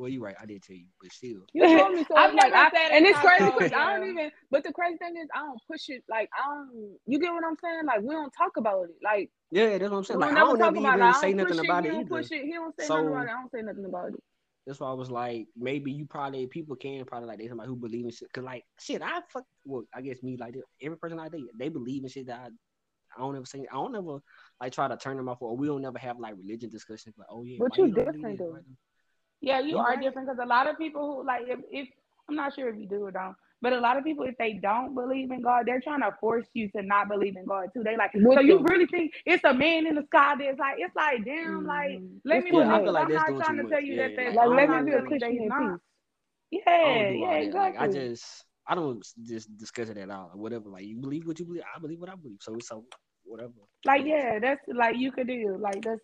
well, 0.00 0.08
you're 0.08 0.22
right. 0.22 0.36
I 0.40 0.46
did 0.46 0.62
tell 0.62 0.76
you, 0.76 0.86
but 1.00 1.12
still. 1.12 1.42
You 1.52 1.78
told 1.78 1.94
me 1.94 2.04
so. 2.08 2.16
I've 2.16 2.32
like, 2.32 2.52
never 2.52 2.70
said 2.74 2.92
and 2.92 3.04
it's 3.04 3.18
crazy 3.18 3.44
because 3.44 3.72
I 3.72 3.98
don't 3.98 4.08
even. 4.08 4.30
But 4.50 4.64
the 4.64 4.72
crazy 4.72 4.96
thing 4.96 5.14
is, 5.22 5.28
I 5.34 5.40
don't 5.40 5.60
push 5.70 5.90
it. 5.90 6.02
Like 6.08 6.30
I 6.34 6.48
don't. 6.48 6.96
You 7.06 7.20
get 7.20 7.30
what 7.32 7.44
I'm 7.44 7.56
saying? 7.62 7.84
Like 7.84 8.00
we 8.00 8.14
don't 8.14 8.32
talk 8.32 8.56
about 8.56 8.84
it. 8.84 8.96
Like 9.04 9.30
yeah, 9.50 9.76
that's 9.76 9.90
what 9.90 9.98
I'm 9.98 10.04
saying. 10.04 10.20
Like 10.20 10.32
I 10.32 10.38
don't 10.38 10.58
never 10.58 10.76
even 10.78 11.14
say 11.14 11.34
nothing 11.34 11.58
about 11.58 11.84
it, 11.84 11.92
it 11.92 11.96
either. 11.96 12.08
Push 12.08 12.30
it. 12.30 12.44
He 12.44 12.52
don't 12.54 12.74
say 12.80 12.86
so, 12.86 12.96
nothing 12.96 13.08
about 13.10 13.26
it. 13.26 13.28
I 13.28 13.32
don't 13.32 13.50
say 13.50 13.62
nothing 13.62 13.84
about 13.84 14.08
it. 14.08 14.22
That's 14.66 14.80
why 14.80 14.90
I 14.90 14.94
was 14.94 15.10
like, 15.10 15.46
maybe 15.56 15.92
you 15.92 16.06
probably 16.06 16.46
people 16.46 16.76
can 16.76 17.04
probably 17.04 17.28
like 17.28 17.38
they 17.38 17.48
somebody 17.48 17.68
who 17.68 17.76
believe 17.76 18.06
in 18.06 18.10
shit. 18.10 18.32
Cause 18.32 18.44
like 18.44 18.64
shit, 18.78 19.02
I 19.02 19.20
fuck. 19.30 19.44
Well, 19.66 19.84
I 19.94 20.00
guess 20.00 20.22
me 20.22 20.38
like 20.38 20.54
every 20.80 20.96
person 20.96 21.18
I 21.18 21.28
date, 21.28 21.44
they 21.58 21.68
believe 21.68 22.04
in 22.04 22.08
shit 22.08 22.26
that 22.28 22.40
I. 22.40 22.48
I 23.16 23.22
don't 23.22 23.34
ever 23.34 23.44
say 23.44 23.66
I 23.68 23.74
don't 23.74 23.96
ever 23.96 24.20
like 24.62 24.72
try 24.72 24.86
to 24.86 24.96
turn 24.96 25.16
them 25.16 25.28
off 25.28 25.42
or 25.42 25.56
we 25.56 25.66
don't 25.66 25.82
never 25.82 25.98
have 25.98 26.20
like 26.20 26.34
religion 26.36 26.70
discussions 26.70 27.16
like 27.18 27.26
oh 27.28 27.42
yeah 27.42 27.56
but 27.58 27.76
you 27.76 27.92
different 27.92 28.38
though. 28.38 28.56
Yeah, 29.40 29.60
you 29.60 29.78
are 29.78 29.96
different 29.96 30.28
because 30.28 30.40
a 30.42 30.46
lot 30.46 30.68
of 30.68 30.76
people 30.78 31.06
who 31.06 31.26
like 31.26 31.42
if, 31.46 31.58
if 31.70 31.88
I'm 32.28 32.36
not 32.36 32.54
sure 32.54 32.68
if 32.68 32.78
you 32.78 32.86
do 32.86 33.04
or 33.04 33.10
don't, 33.10 33.34
but 33.62 33.72
a 33.72 33.80
lot 33.80 33.96
of 33.96 34.04
people 34.04 34.24
if 34.24 34.36
they 34.38 34.54
don't 34.54 34.94
believe 34.94 35.30
in 35.30 35.40
God, 35.42 35.64
they're 35.66 35.80
trying 35.80 36.00
to 36.00 36.14
force 36.20 36.46
you 36.52 36.68
to 36.70 36.82
not 36.82 37.08
believe 37.08 37.36
in 37.36 37.46
God 37.46 37.68
too. 37.74 37.82
They 37.82 37.96
like 37.96 38.12
so 38.12 38.40
you 38.40 38.58
really 38.60 38.86
think 38.86 39.12
it's 39.24 39.44
a 39.44 39.54
man 39.54 39.86
in 39.86 39.94
the 39.94 40.02
sky 40.04 40.34
that's 40.38 40.58
like 40.58 40.76
it's 40.78 40.94
like 40.94 41.24
damn 41.24 41.64
mm-hmm. 41.64 41.66
like 41.66 42.00
let 42.24 42.44
me 42.44 42.50
yeah, 42.52 42.74
I 42.74 42.82
feel 42.82 42.92
like 42.92 43.06
I'm 43.06 43.12
not 43.12 43.44
trying 43.44 43.56
to 43.56 43.68
tell 43.68 43.82
you 43.82 43.94
yeah, 43.94 44.08
that 44.08 44.34
yeah, 44.34 44.44
like, 44.44 44.68
let 44.68 44.84
me 44.84 44.90
be 44.90 44.96
a 44.96 45.02
Christian 45.02 45.38
peace. 45.38 46.60
Yeah, 46.66 47.10
yeah, 47.10 47.34
exactly. 47.34 47.78
Like, 47.78 47.80
I 47.80 47.88
just 47.88 48.44
I 48.66 48.74
don't 48.74 49.04
just 49.22 49.56
discuss 49.56 49.88
it 49.88 49.98
at 49.98 50.10
all. 50.10 50.30
Whatever, 50.34 50.68
like 50.68 50.84
you 50.84 50.96
believe 50.96 51.26
what 51.26 51.38
you 51.38 51.46
believe, 51.46 51.62
I 51.74 51.80
believe 51.80 52.00
what 52.00 52.10
I 52.10 52.14
believe. 52.14 52.38
So 52.40 52.56
so 52.62 52.84
whatever. 53.24 53.52
Like 53.84 54.04
yeah, 54.04 54.38
that's 54.38 54.60
like 54.68 54.96
you 54.96 55.12
could 55.12 55.26
do. 55.26 55.56
Like 55.60 55.82
that's 55.82 56.00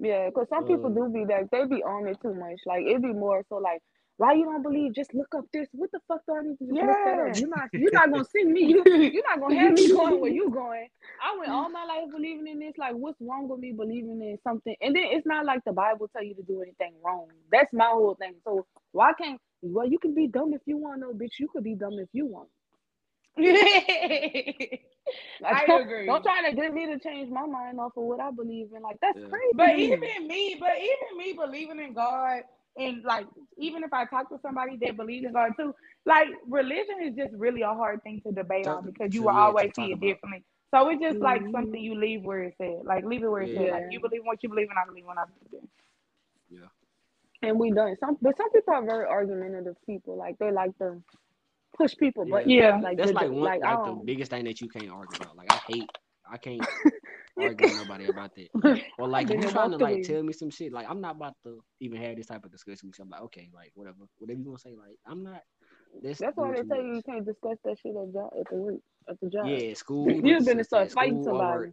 yeah, 0.00 0.26
because 0.26 0.48
some 0.48 0.66
people 0.66 0.86
uh, 0.86 0.94
do 0.94 1.10
be 1.12 1.26
like 1.26 1.50
they 1.50 1.66
be 1.66 1.82
on 1.84 2.08
it 2.08 2.18
too 2.22 2.34
much. 2.34 2.60
Like 2.66 2.82
it'd 2.88 3.02
be 3.02 3.12
more 3.12 3.44
so 3.48 3.56
like, 3.56 3.82
why 4.16 4.32
you 4.32 4.44
don't 4.44 4.62
believe? 4.62 4.94
Just 4.94 5.14
look 5.14 5.34
up 5.36 5.44
this. 5.52 5.68
What 5.72 5.90
the 5.92 6.00
fuck 6.08 6.20
do 6.26 6.34
I 6.36 6.42
need 6.42 6.58
to 6.58 6.66
yeah. 6.74 6.86
look 6.86 6.98
that 7.04 7.18
up? 7.20 7.36
You're 7.38 7.48
not 7.50 7.68
you're 7.72 7.92
not 7.92 8.10
gonna 8.10 8.24
see 8.24 8.44
me. 8.44 8.64
You, 8.64 8.82
you're 8.86 9.24
not 9.28 9.40
gonna 9.40 9.58
have 9.60 9.72
me 9.72 9.88
going 9.88 10.20
where 10.20 10.32
you 10.32 10.50
going. 10.50 10.88
I 11.22 11.38
went 11.38 11.52
all 11.52 11.68
my 11.68 11.84
life 11.84 12.10
believing 12.10 12.46
in 12.48 12.60
this. 12.60 12.74
Like, 12.78 12.94
what's 12.94 13.20
wrong 13.20 13.48
with 13.48 13.60
me 13.60 13.72
believing 13.72 14.22
in 14.22 14.38
something? 14.42 14.74
And 14.80 14.96
then 14.96 15.04
it's 15.06 15.26
not 15.26 15.44
like 15.44 15.60
the 15.66 15.72
Bible 15.72 16.08
tell 16.12 16.24
you 16.24 16.34
to 16.34 16.42
do 16.42 16.62
anything 16.62 16.94
wrong. 17.04 17.28
That's 17.52 17.72
my 17.74 17.88
whole 17.92 18.16
thing. 18.16 18.34
So 18.44 18.66
why 18.92 19.12
can't 19.20 19.40
well 19.62 19.86
you 19.86 19.98
can 19.98 20.14
be 20.14 20.28
dumb 20.28 20.54
if 20.54 20.62
you 20.66 20.78
want, 20.78 21.00
no 21.00 21.12
bitch. 21.12 21.38
You 21.38 21.48
could 21.52 21.64
be 21.64 21.74
dumb 21.74 21.98
if 21.98 22.08
you 22.12 22.26
want. 22.26 22.48
I 25.44 25.66
don't, 25.66 25.82
agree. 25.82 26.06
Don't 26.06 26.22
try 26.22 26.48
to 26.48 26.56
get 26.56 26.72
me 26.72 26.86
to 26.86 26.98
change 26.98 27.30
my 27.30 27.46
mind 27.46 27.80
off 27.80 27.96
of 27.96 28.04
what 28.04 28.20
I 28.20 28.30
believe 28.30 28.68
in. 28.74 28.82
Like 28.82 28.98
that's 29.00 29.18
yeah. 29.18 29.28
crazy. 29.28 29.52
But 29.54 29.78
even 29.78 30.26
me, 30.26 30.56
but 30.58 30.72
even 30.76 31.18
me 31.18 31.32
believing 31.32 31.80
in 31.80 31.94
God 31.94 32.42
and 32.76 33.02
like 33.04 33.26
even 33.58 33.82
if 33.82 33.92
I 33.92 34.04
talk 34.06 34.28
to 34.30 34.38
somebody 34.42 34.78
that 34.82 34.96
believes 34.96 35.26
in 35.26 35.32
God 35.32 35.52
too, 35.58 35.74
like 36.06 36.28
religion 36.48 36.96
is 37.02 37.14
just 37.16 37.32
really 37.34 37.62
a 37.62 37.68
hard 37.68 38.02
thing 38.02 38.20
to 38.26 38.32
debate 38.32 38.66
on 38.66 38.84
because 38.84 39.14
you 39.14 39.22
will 39.22 39.30
always 39.30 39.70
see 39.74 39.90
it 39.90 39.94
about. 39.94 40.00
differently. 40.00 40.44
So 40.72 40.88
it's 40.88 41.00
just 41.00 41.16
mm-hmm. 41.16 41.24
like 41.24 41.42
something 41.52 41.80
you 41.80 41.94
leave 41.94 42.22
where 42.22 42.44
it's 42.44 42.60
at. 42.60 42.84
Like 42.84 43.04
leave 43.04 43.22
it 43.22 43.28
where 43.28 43.42
it's 43.42 43.52
yeah. 43.52 43.62
at. 43.62 43.72
Like 43.72 43.82
you 43.90 44.00
believe 44.00 44.22
what 44.24 44.42
you 44.42 44.48
believe 44.48 44.68
and 44.70 44.78
I 44.78 44.86
believe 44.86 45.04
what 45.04 45.18
I 45.18 45.24
believe. 45.50 45.68
Yeah. 46.48 47.48
And 47.48 47.58
we 47.58 47.70
done 47.70 47.96
some 47.98 48.16
but 48.22 48.36
some 48.36 48.50
people 48.52 48.74
are 48.74 48.84
very 48.84 49.06
argumentative 49.06 49.76
people. 49.84 50.16
Like 50.16 50.38
they 50.38 50.52
like 50.52 50.76
to 50.78 51.02
push 51.76 51.96
people, 51.96 52.24
but 52.28 52.48
yeah, 52.48 52.78
like 52.80 52.96
that's 52.96 53.12
like 53.12 53.30
one 53.30 53.40
like, 53.40 53.60
like 53.62 53.84
the 53.84 53.92
um, 53.92 54.02
biggest 54.04 54.30
thing 54.30 54.44
that 54.44 54.60
you 54.60 54.68
can't 54.68 54.90
argue 54.90 55.16
about. 55.20 55.36
Like 55.36 55.52
I 55.52 55.60
hate, 55.68 55.90
I 56.30 56.36
can't 56.36 56.60
argue 57.40 57.68
with 57.68 57.76
nobody 57.76 58.06
about 58.06 58.30
that. 58.34 58.82
Or 58.98 59.08
like 59.08 59.30
if 59.30 59.40
you're 59.40 59.50
trying 59.50 59.70
to 59.72 59.78
like 59.78 60.02
tell 60.02 60.22
me 60.22 60.32
some 60.32 60.50
shit, 60.50 60.72
like 60.72 60.86
I'm 60.88 61.00
not 61.00 61.16
about 61.16 61.34
to 61.44 61.62
even 61.80 62.00
have 62.00 62.16
this 62.16 62.26
type 62.26 62.44
of 62.44 62.52
discussion 62.52 62.88
with 62.88 62.98
you. 62.98 63.04
I'm 63.04 63.10
like, 63.10 63.22
okay, 63.22 63.50
like 63.54 63.72
whatever, 63.74 63.96
whatever 64.18 64.40
you 64.40 64.48
want 64.48 64.60
to 64.62 64.68
say. 64.68 64.74
Like 64.76 64.96
I'm 65.06 65.22
not. 65.22 65.42
This 66.02 66.18
That's 66.18 66.36
why 66.36 66.52
they 66.52 66.62
tell 66.62 66.82
you 66.82 66.94
you 66.94 67.02
can't 67.02 67.26
discuss 67.26 67.56
that 67.64 67.76
shit 67.78 67.96
at 67.96 68.12
job 68.12 68.30
at 68.38 68.48
the 68.48 68.56
work 68.56 68.80
at 69.08 69.20
the 69.20 69.28
job. 69.28 69.46
Yeah, 69.46 69.74
school. 69.74 70.10
You've 70.10 70.44
been 70.44 70.58
to 70.58 70.64
start 70.64 70.92
fighting 70.92 71.22
somebody. 71.24 71.72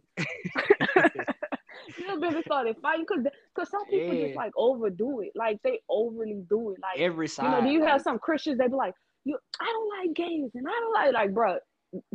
You've 1.96 2.20
been 2.20 2.34
to 2.34 2.42
start 2.42 2.66
fighting 2.82 3.06
because 3.08 3.24
because 3.54 3.70
some 3.70 3.84
people 3.86 4.14
yeah. 4.14 4.26
just 4.26 4.36
like 4.36 4.52
overdo 4.56 5.20
it, 5.20 5.32
like 5.34 5.58
they 5.62 5.80
overly 5.88 6.42
do 6.48 6.72
it. 6.72 6.78
Like 6.82 6.98
every 6.98 7.28
side. 7.28 7.44
You 7.44 7.50
know, 7.50 7.60
do 7.62 7.68
you 7.68 7.84
have 7.84 8.02
some 8.02 8.18
Christians 8.18 8.58
that 8.58 8.70
be 8.70 8.76
like, 8.76 8.94
you, 9.28 9.38
I 9.60 9.64
don't 9.64 9.90
like 9.98 10.16
gays 10.16 10.50
and 10.54 10.66
I 10.66 10.70
don't 10.70 10.92
like 10.92 11.12
like, 11.12 11.34
bro. 11.34 11.58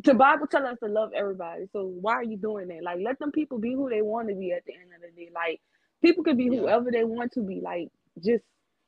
The 0.04 0.14
Bible 0.14 0.46
tell 0.46 0.68
us 0.68 0.78
to 0.84 0.90
love 0.90 1.10
everybody. 1.16 1.64
So 1.74 1.86
why 2.00 2.14
are 2.14 2.24
you 2.24 2.38
doing 2.38 2.68
that? 2.68 2.84
Like, 2.84 3.00
let 3.04 3.18
them 3.18 3.32
people 3.32 3.58
be 3.58 3.74
who 3.74 3.90
they 3.90 4.04
want 4.04 4.30
to 4.30 4.36
be 4.36 4.52
at 4.52 4.64
the 4.68 4.74
end 4.74 4.92
of 4.96 5.02
the 5.02 5.20
day. 5.20 5.32
Like, 5.34 5.62
people 6.04 6.24
can 6.24 6.38
be 6.38 6.44
yeah. 6.44 6.60
whoever 6.60 6.92
they 6.92 7.04
want 7.04 7.32
to 7.34 7.42
be. 7.42 7.60
Like, 7.60 7.90
just 8.24 8.44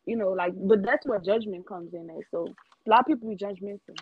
you 0.05 0.15
know, 0.15 0.29
like, 0.29 0.53
but 0.55 0.83
that's 0.83 1.05
where 1.07 1.19
judgment 1.19 1.67
comes 1.67 1.93
in. 1.93 2.07
At. 2.09 2.23
So 2.29 2.47
a 2.85 2.89
lot 2.89 2.99
of 2.99 3.05
people 3.07 3.29
be 3.29 3.35
judgmental. 3.35 3.97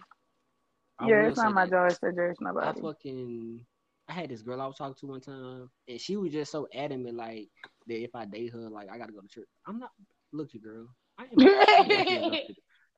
I 1.00 1.08
yeah, 1.08 1.28
it's 1.28 1.38
not 1.38 1.54
my 1.54 1.66
job 1.68 1.90
to 1.90 2.12
judge 2.12 2.36
nobody. 2.42 2.80
I 2.80 2.82
fucking 2.82 3.66
I 4.10 4.14
had 4.14 4.30
this 4.30 4.42
girl 4.42 4.62
I 4.62 4.68
was 4.68 4.76
talking 4.76 4.96
to 5.00 5.08
one 5.08 5.22
time, 5.22 5.70
and 5.88 6.00
she 6.00 6.18
was 6.18 6.32
just 6.32 6.52
so 6.52 6.68
adamant, 6.74 7.16
like 7.16 7.48
that 7.88 8.04
if 8.04 8.14
I 8.14 8.26
date 8.26 8.52
her, 8.54 8.70
like 8.70 8.90
I 8.92 8.98
gotta 8.98 9.14
go 9.14 9.22
to 9.22 9.28
church. 9.28 9.48
I'm 9.66 9.80
not. 9.80 9.92
Look, 10.34 10.54
you 10.54 10.60
girl, 10.60 10.88
I 11.18 11.24
ain't, 11.24 12.52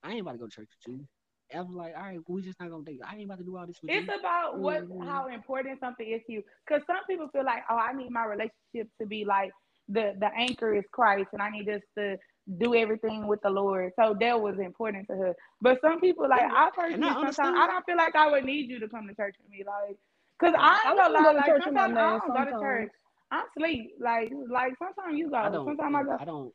I 0.03 0.11
ain't 0.11 0.21
about 0.21 0.33
to 0.33 0.37
go 0.39 0.45
to 0.47 0.51
church 0.51 0.69
with 0.87 0.95
you. 0.95 1.07
I 1.53 1.61
was 1.61 1.75
like, 1.75 1.93
all 1.95 2.03
right, 2.03 2.19
we 2.27 2.41
just 2.41 2.59
not 2.59 2.71
gonna 2.71 2.83
date. 2.83 3.01
I 3.05 3.15
ain't 3.15 3.25
about 3.25 3.37
to 3.37 3.43
do 3.43 3.57
all 3.57 3.67
this 3.67 3.77
with 3.81 3.91
it's 3.91 4.07
you. 4.07 4.13
It's 4.13 4.19
about 4.19 4.59
what 4.59 4.87
mm-hmm. 4.87 5.07
how 5.07 5.27
important 5.27 5.79
something 5.79 6.07
is 6.07 6.21
to 6.27 6.33
you. 6.33 6.43
Cause 6.67 6.81
some 6.87 7.05
people 7.07 7.27
feel 7.31 7.45
like, 7.45 7.63
oh, 7.69 7.77
I 7.77 7.93
need 7.93 8.09
my 8.09 8.25
relationship 8.25 8.89
to 8.99 9.07
be 9.07 9.25
like 9.25 9.51
the 9.87 10.13
the 10.19 10.29
anchor 10.35 10.73
is 10.73 10.83
Christ, 10.91 11.29
and 11.33 11.41
I 11.41 11.49
need 11.49 11.67
this 11.67 11.83
to 11.97 12.17
do 12.59 12.75
everything 12.75 13.27
with 13.27 13.41
the 13.41 13.49
Lord. 13.49 13.91
So 13.99 14.15
that 14.19 14.41
was 14.41 14.57
important 14.59 15.07
to 15.07 15.13
her. 15.15 15.35
But 15.61 15.79
some 15.81 15.99
people 15.99 16.27
like 16.27 16.41
I 16.41 16.69
personally 16.75 17.09
sometimes 17.09 17.39
I 17.39 17.67
don't 17.67 17.85
feel 17.85 17.97
like 17.97 18.15
I 18.15 18.31
would 18.31 18.45
need 18.45 18.69
you 18.69 18.79
to 18.79 18.87
come 18.87 19.07
to 19.07 19.15
church 19.15 19.35
with 19.41 19.49
me. 19.49 19.63
Like 19.65 19.97
cause 20.39 20.53
I 20.57 20.81
ain't 20.87 20.97
gonna 20.97 21.13
lie, 21.13 21.31
like 21.31 21.63
sometimes 21.63 21.97
I 21.97 22.19
don't 22.19 22.27
go 22.27 22.45
to 22.45 22.59
church. 22.59 22.91
I'm 23.31 23.45
sleep. 23.57 23.91
Like 23.99 24.31
like 24.51 24.73
sometimes 24.79 25.17
you 25.17 25.29
go. 25.29 25.37
I 25.37 25.49
don't, 25.49 25.67
sometimes 25.67 25.95
I 25.95 26.03
go. 26.03 26.17
I 26.19 26.25
don't 26.25 26.53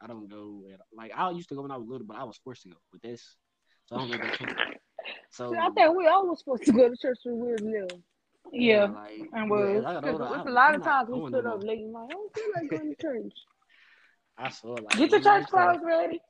I 0.00 0.06
don't 0.06 0.28
go 0.28 0.62
at, 0.72 0.80
like 0.94 1.12
I 1.16 1.30
used 1.30 1.48
to 1.50 1.54
go 1.54 1.62
when 1.62 1.70
I 1.70 1.76
was 1.76 1.88
little, 1.88 2.06
but 2.06 2.16
I 2.16 2.24
was 2.24 2.38
forced 2.44 2.62
to 2.62 2.68
go 2.70 2.76
with 2.92 3.02
this. 3.02 3.36
So 3.86 3.96
I 3.96 3.98
don't 4.00 4.10
know 4.10 4.16
that 4.18 4.32
count. 4.32 4.58
So 5.30 5.52
See, 5.52 5.58
I 5.58 5.70
think 5.70 5.96
we 5.96 6.06
all 6.06 6.26
was 6.26 6.40
supposed 6.40 6.64
to 6.64 6.72
go 6.72 6.88
to 6.88 6.96
church 6.96 7.18
when 7.24 7.38
we 7.38 7.48
were 7.48 7.58
little. 7.58 8.02
Yeah, 8.52 8.84
like, 8.84 9.20
and 9.32 9.50
was. 9.50 9.82
Yeah, 9.82 10.10
a 10.10 10.50
lot 10.50 10.74
of 10.74 10.82
times 10.82 11.08
we 11.10 11.28
stood 11.28 11.46
up 11.46 11.62
late 11.62 11.80
and 11.80 11.92
like, 11.92 12.04
I 12.04 12.12
don't 12.12 12.34
feel 12.34 12.44
like 12.54 12.70
going 12.70 12.94
to 12.94 13.02
church. 13.02 13.32
I 14.38 14.50
saw 14.50 14.72
like 14.72 14.96
get 14.96 15.10
your 15.10 15.20
church 15.20 15.46
clothes 15.48 15.80
ready. 15.84 16.20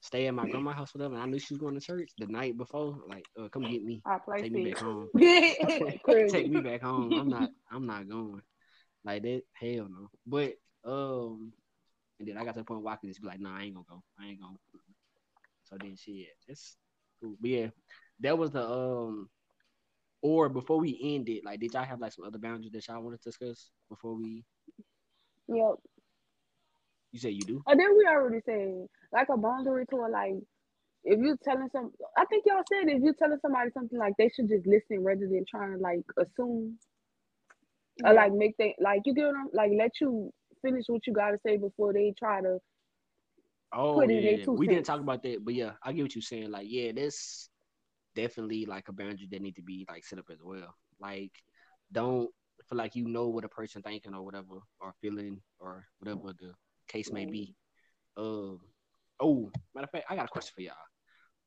Stay 0.00 0.26
at 0.26 0.34
my 0.34 0.46
grandma's 0.46 0.74
house 0.74 0.92
with 0.92 1.00
them, 1.00 1.14
and 1.14 1.22
I 1.22 1.26
knew 1.26 1.38
she 1.38 1.54
was 1.54 1.60
going 1.60 1.74
to 1.74 1.80
church 1.80 2.10
the 2.18 2.26
night 2.26 2.58
before. 2.58 2.98
Like, 3.08 3.24
uh, 3.40 3.48
come 3.48 3.62
get 3.62 3.82
me. 3.82 4.02
I 4.04 4.18
play 4.18 4.42
Take 4.42 4.52
me 4.52 4.70
back 4.70 4.82
home. 4.82 5.08
Take 6.28 6.50
me 6.50 6.60
back 6.60 6.82
home. 6.82 7.14
I'm 7.14 7.28
not. 7.28 7.50
I'm 7.70 7.86
not 7.86 8.08
going. 8.08 8.42
Like 9.04 9.22
that. 9.22 9.42
Hell 9.54 9.88
no. 9.88 10.10
But 10.26 10.54
um, 10.84 11.52
and 12.18 12.28
then 12.28 12.36
I 12.36 12.44
got 12.44 12.54
to 12.54 12.60
the 12.60 12.64
point 12.64 12.82
where 12.82 12.92
I 12.92 12.96
could 12.96 13.08
just 13.08 13.22
be 13.22 13.28
like, 13.28 13.40
Nah, 13.40 13.56
I 13.56 13.62
ain't 13.62 13.74
gonna 13.74 13.86
go. 13.88 14.02
I 14.20 14.26
ain't 14.26 14.40
gonna. 14.40 14.56
So 15.64 15.76
then 15.80 15.96
shit, 15.96 16.26
it's 16.48 16.76
cool. 17.24 17.36
But 17.40 17.50
yeah, 17.50 17.66
that 18.20 18.38
was 18.38 18.50
the 18.50 18.66
um. 18.66 19.28
Or 20.22 20.48
before 20.48 20.80
we 20.80 20.98
end 21.02 21.28
it, 21.28 21.44
like, 21.44 21.60
did 21.60 21.74
y'all 21.74 21.84
have 21.84 22.00
like 22.00 22.12
some 22.12 22.24
other 22.24 22.38
boundaries 22.38 22.72
that 22.72 22.88
y'all 22.88 23.02
wanted 23.02 23.20
to 23.20 23.28
discuss 23.28 23.70
before 23.90 24.14
we? 24.14 24.42
Yep. 25.48 25.74
You 27.12 27.20
say 27.20 27.30
you 27.30 27.42
do? 27.42 27.62
And 27.66 27.78
then 27.78 27.96
we 27.96 28.06
already 28.06 28.40
said 28.46 28.86
like 29.12 29.28
a 29.32 29.36
boundary 29.36 29.86
to 29.90 29.96
a 29.96 30.08
like 30.08 30.34
if 31.04 31.20
you're 31.20 31.36
telling 31.44 31.68
some 31.70 31.92
I 32.16 32.24
think 32.24 32.44
y'all 32.46 32.62
said 32.72 32.88
if 32.88 33.02
you're 33.02 33.14
telling 33.14 33.38
somebody 33.42 33.70
something 33.72 33.98
like 33.98 34.14
they 34.18 34.30
should 34.34 34.48
just 34.48 34.66
listen 34.66 35.04
rather 35.04 35.28
than 35.28 35.44
trying 35.48 35.76
to 35.76 35.78
like 35.78 36.00
assume 36.18 36.78
yeah. 37.98 38.10
or 38.10 38.14
like 38.14 38.32
make 38.32 38.56
they 38.56 38.74
like 38.80 39.02
you 39.04 39.14
get 39.14 39.26
them 39.26 39.48
like 39.52 39.70
let 39.76 39.92
you 40.00 40.32
finish 40.62 40.84
what 40.88 41.06
you 41.06 41.12
gotta 41.12 41.38
say 41.46 41.56
before 41.56 41.92
they 41.92 42.14
try 42.18 42.40
to 42.40 42.58
Oh 43.72 44.02
yeah, 44.02 44.44
we 44.46 44.66
didn't 44.66 44.86
talk 44.86 45.00
about 45.00 45.22
that, 45.22 45.44
but 45.44 45.54
yeah, 45.54 45.72
I 45.82 45.92
get 45.92 46.02
what 46.02 46.14
you're 46.14 46.22
saying. 46.22 46.50
Like, 46.50 46.66
yeah, 46.68 46.92
this 46.92 47.48
definitely 48.14 48.66
like 48.66 48.88
a 48.88 48.92
boundary 48.92 49.28
that 49.30 49.42
need 49.42 49.56
to 49.56 49.62
be 49.62 49.86
like 49.88 50.04
set 50.04 50.18
up 50.18 50.26
as 50.30 50.38
well. 50.42 50.74
Like, 51.00 51.32
don't 51.90 52.30
feel 52.68 52.78
like 52.78 52.94
you 52.94 53.06
know 53.06 53.28
what 53.28 53.44
a 53.44 53.48
person 53.48 53.82
thinking 53.82 54.14
or 54.14 54.22
whatever 54.22 54.60
or 54.80 54.94
feeling 55.00 55.40
or 55.58 55.84
whatever 55.98 56.32
the 56.38 56.52
case 56.88 57.10
may 57.10 57.26
be. 57.26 57.56
Um, 58.16 58.60
oh, 59.20 59.50
matter 59.74 59.84
of 59.84 59.90
fact, 59.90 60.06
I 60.08 60.16
got 60.16 60.26
a 60.26 60.28
question 60.28 60.52
for 60.54 60.62
y'all. 60.62 60.74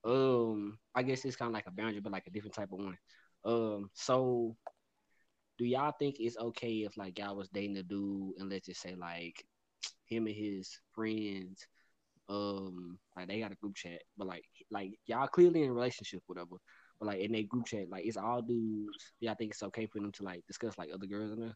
Um, 0.03 0.77
I 0.93 1.03
guess 1.03 1.25
it's 1.25 1.35
kind 1.35 1.49
of 1.49 1.53
like 1.53 1.67
a 1.67 1.71
boundary, 1.71 2.01
but 2.01 2.11
like 2.11 2.27
a 2.27 2.31
different 2.31 2.55
type 2.55 2.71
of 2.71 2.79
one. 2.79 2.97
Um, 3.45 3.89
so 3.93 4.55
do 5.57 5.65
y'all 5.65 5.93
think 5.97 6.17
it's 6.19 6.37
okay 6.37 6.83
if 6.83 6.97
like 6.97 7.17
y'all 7.17 7.35
was 7.35 7.49
dating 7.49 7.77
a 7.77 7.83
dude 7.83 8.33
and 8.37 8.49
let's 8.49 8.67
just 8.67 8.81
say 8.81 8.95
like 8.95 9.43
him 10.05 10.27
and 10.27 10.35
his 10.35 10.79
friends, 10.93 11.65
um, 12.29 12.97
like 13.15 13.27
they 13.27 13.39
got 13.39 13.51
a 13.51 13.55
group 13.55 13.75
chat, 13.75 14.01
but 14.17 14.27
like 14.27 14.43
like 14.71 14.91
y'all 15.05 15.27
clearly 15.27 15.63
in 15.63 15.69
a 15.69 15.73
relationship, 15.73 16.21
whatever. 16.27 16.57
But 16.99 17.07
like 17.07 17.19
in 17.19 17.31
their 17.31 17.43
group 17.43 17.65
chat, 17.65 17.89
like 17.89 18.05
it's 18.05 18.17
all 18.17 18.41
dudes. 18.41 19.13
Y'all 19.19 19.35
think 19.35 19.51
it's 19.51 19.63
okay 19.63 19.85
for 19.85 19.99
them 19.99 20.11
to 20.13 20.23
like 20.23 20.43
discuss 20.47 20.77
like 20.77 20.89
other 20.93 21.05
girls 21.05 21.31
in 21.31 21.39
there? 21.39 21.55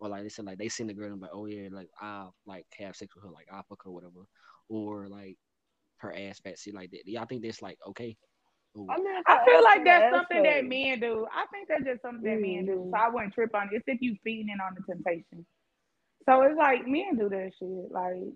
or 0.00 0.08
like 0.08 0.22
they 0.22 0.28
said 0.28 0.44
like 0.44 0.58
they 0.58 0.68
seen 0.68 0.86
the 0.86 0.94
girl 0.94 1.12
and 1.12 1.20
like 1.20 1.30
oh 1.32 1.46
yeah 1.46 1.68
like 1.70 1.88
I'll 2.00 2.34
like 2.46 2.66
have 2.78 2.96
sex 2.96 3.14
with 3.14 3.24
her 3.24 3.30
like 3.30 3.46
I'll 3.52 3.64
fuck 3.68 3.84
her 3.84 3.90
whatever 3.90 4.26
or 4.68 5.08
like 5.08 5.36
her 5.98 6.12
ass 6.12 6.40
fat 6.40 6.58
shit 6.58 6.74
like 6.74 6.90
that. 6.90 7.06
Y'all 7.06 7.26
think 7.26 7.42
that's 7.42 7.62
like 7.62 7.78
okay? 7.88 8.16
Ooh. 8.76 8.86
I, 8.90 8.96
mean, 8.96 9.22
I 9.26 9.44
feel 9.46 9.62
like 9.62 9.84
that's 9.84 10.12
something 10.12 10.42
that 10.42 10.64
men 10.64 10.98
do. 10.98 11.26
I 11.32 11.46
think 11.52 11.68
that's 11.68 11.84
just 11.84 12.02
something 12.02 12.24
that 12.24 12.42
mm-hmm. 12.42 12.66
men 12.66 12.66
do. 12.66 12.90
So 12.90 12.98
I 12.98 13.08
wouldn't 13.08 13.32
trip 13.32 13.54
on 13.54 13.68
it. 13.72 13.76
It's 13.76 13.84
if 13.86 14.02
you 14.02 14.16
feeding 14.24 14.48
in 14.48 14.60
on 14.60 14.74
the 14.74 14.82
temptation. 14.92 15.46
So 16.28 16.42
it's 16.42 16.58
like 16.58 16.86
men 16.86 17.16
do 17.16 17.28
that 17.28 17.52
shit. 17.56 17.92
Like 17.92 18.34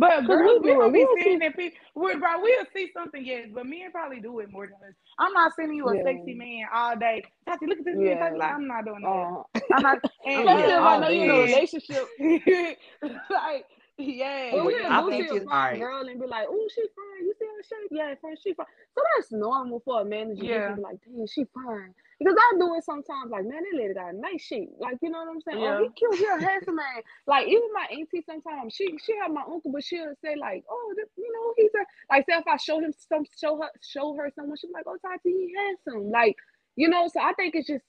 but 0.00 0.26
girls, 0.26 0.62
we 0.62 0.70
don't 0.70 0.92
be 0.92 1.06
seeing 1.22 1.38
that 1.40 1.54
people. 1.54 1.78
we 1.94 2.16
bro, 2.16 2.40
we'll 2.40 2.64
see 2.74 2.90
something, 2.94 3.22
yes, 3.24 3.48
but 3.52 3.66
men 3.66 3.92
probably 3.92 4.18
do 4.18 4.40
it 4.40 4.50
more 4.50 4.66
than 4.66 4.76
us. 4.88 4.94
I'm 5.18 5.32
not 5.34 5.52
sending 5.54 5.76
you 5.76 5.86
a 5.88 5.96
yeah. 5.96 6.02
sexy 6.04 6.34
man 6.34 6.64
all 6.74 6.96
day. 6.96 7.22
Tati, 7.46 7.66
look 7.66 7.80
at 7.80 7.84
this 7.84 7.96
yeah. 7.98 8.14
man. 8.14 8.38
Like, 8.38 8.52
I'm 8.54 8.66
not 8.66 8.86
doing 8.86 9.02
that. 9.02 9.08
Uh, 9.08 9.42
I'm 9.74 9.82
not. 9.82 9.98
And 10.26 10.44
yeah, 10.44 10.66
yeah, 10.68 10.86
I 10.86 10.98
know 10.98 11.08
you 11.08 11.22
in 11.24 11.30
a 11.30 11.34
relationship. 11.34 12.08
like, 13.30 13.66
yeah. 13.98 14.54
Well, 14.54 14.70
yeah, 14.70 15.00
I 15.00 15.10
think 15.10 15.28
it's 15.30 15.44
fine, 15.44 15.78
girl 15.78 16.06
and 16.06 16.18
be 16.18 16.26
like, 16.26 16.46
oh, 16.48 16.68
she 16.74 16.80
fine. 16.80 17.26
You 17.26 17.34
see 17.38 17.46
her 17.46 17.62
shape? 17.62 17.90
Yeah, 17.90 18.14
fine. 18.22 18.36
She 18.42 18.54
fine. 18.54 18.66
So 18.94 19.02
that's 19.16 19.32
normal 19.32 19.80
for 19.84 20.00
a 20.00 20.04
man 20.04 20.36
to 20.36 20.46
yeah. 20.46 20.74
be 20.74 20.80
like, 20.80 20.96
damn, 21.04 21.26
she 21.26 21.44
fine. 21.54 21.94
Because 22.20 22.36
I 22.36 22.58
do 22.58 22.74
it 22.74 22.84
sometimes, 22.84 23.30
like, 23.30 23.44
man, 23.44 23.64
that 23.64 23.78
lady 23.78 23.94
got 23.94 24.12
a 24.12 24.16
nice 24.16 24.42
shape. 24.42 24.68
Like, 24.78 24.98
you 25.00 25.08
know 25.08 25.24
what 25.24 25.32
I'm 25.32 25.40
saying? 25.40 25.58
Oh, 25.58 25.64
yeah. 25.64 25.78
Oh, 25.80 25.82
he 25.82 25.88
cute, 25.96 26.14
he 26.16 26.26
a 26.26 26.38
handsome 26.38 26.76
man. 26.76 27.00
Like, 27.26 27.48
even 27.48 27.72
my 27.72 27.86
auntie 27.90 28.22
sometimes, 28.28 28.74
she 28.74 28.92
she 29.02 29.16
have 29.22 29.32
my 29.32 29.40
uncle, 29.40 29.72
but 29.72 29.82
she'll 29.82 30.12
say, 30.22 30.36
like, 30.38 30.62
oh, 30.68 30.94
this, 30.96 31.08
you 31.16 31.32
know, 31.32 31.54
he's 31.56 31.70
a 31.74 32.12
like 32.12 32.26
say 32.28 32.36
if 32.36 32.46
I 32.46 32.58
show 32.58 32.78
him 32.78 32.92
some 33.08 33.24
show 33.40 33.56
her 33.56 33.70
show 33.82 34.14
her 34.16 34.30
someone, 34.36 34.58
she's 34.58 34.70
like, 34.72 34.84
Oh, 34.86 34.98
Tati, 35.00 35.30
he 35.30 35.54
handsome. 35.56 36.10
Like, 36.10 36.36
you 36.76 36.88
know, 36.88 37.08
so 37.08 37.20
I 37.20 37.32
think 37.32 37.54
it's 37.54 37.66
just 37.66 37.84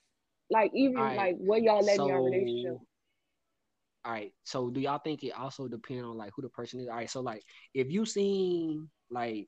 like 0.50 0.72
even 0.74 0.96
right. 0.96 1.18
like 1.18 1.36
what 1.38 1.62
y'all 1.62 1.84
let 1.84 1.98
so, 1.98 2.04
in 2.04 2.10
your 2.10 2.24
relationship. 2.24 2.78
All 4.04 4.12
right. 4.12 4.34
So 4.44 4.70
do 4.70 4.80
y'all 4.80 5.00
think 5.04 5.24
it 5.24 5.32
also 5.32 5.68
depend 5.68 6.06
on 6.06 6.18
like 6.18 6.32
who 6.36 6.42
the 6.42 6.50
person 6.50 6.80
is? 6.80 6.88
All 6.88 6.96
right. 6.96 7.10
So 7.10 7.22
like 7.22 7.44
if 7.74 7.92
you 7.92 8.06
seen 8.06 8.90
like 9.10 9.48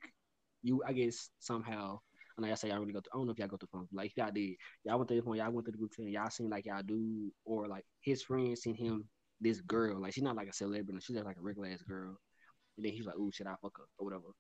you, 0.62 0.84
I 0.86 0.94
guess 0.94 1.30
somehow 1.40 2.00
and 2.38 2.44
like 2.44 2.52
I 2.52 2.56
say, 2.56 2.70
y'all 2.70 2.80
really 2.80 2.94
go. 2.94 3.00
To, 3.00 3.10
I 3.14 3.18
don't 3.18 3.26
know 3.28 3.32
if 3.32 3.40
y'all 3.40 3.48
go 3.48 3.58
to 3.58 3.68
phone. 3.68 3.88
Like 3.92 4.14
y'all 4.16 4.32
did, 4.34 4.56
y'all 4.84 4.98
went 4.98 5.10
to 5.10 5.16
the 5.16 5.22
phone. 5.22 5.36
Y'all 5.36 5.52
went 5.52 5.66
to 5.66 5.72
the 5.72 5.78
group 5.78 5.92
chat. 5.96 6.08
Y'all 6.08 6.30
seen 6.30 6.50
like 6.50 6.66
y'all 6.66 6.82
do, 6.84 7.32
or 7.46 7.68
like 7.68 7.86
his 8.02 8.24
friends 8.24 8.62
seen 8.62 8.76
him 8.76 9.06
this 9.40 9.62
girl. 9.62 10.02
Like 10.02 10.14
she's 10.14 10.24
not 10.24 10.36
like 10.36 10.48
a 10.48 10.54
celebrity. 10.54 11.00
She's 11.02 11.16
just 11.16 11.26
like 11.26 11.38
a 11.38 11.42
regular 11.42 11.70
ass 11.70 11.84
girl. 11.84 12.18
And 12.78 12.86
then 12.86 12.94
he's 12.94 13.06
like, 13.06 13.18
"Ooh, 13.18 13.32
should 13.32 13.48
I 13.48 13.56
fuck 13.62 13.78
her 13.78 13.84
or 13.98 14.06
whatever?" 14.06 14.34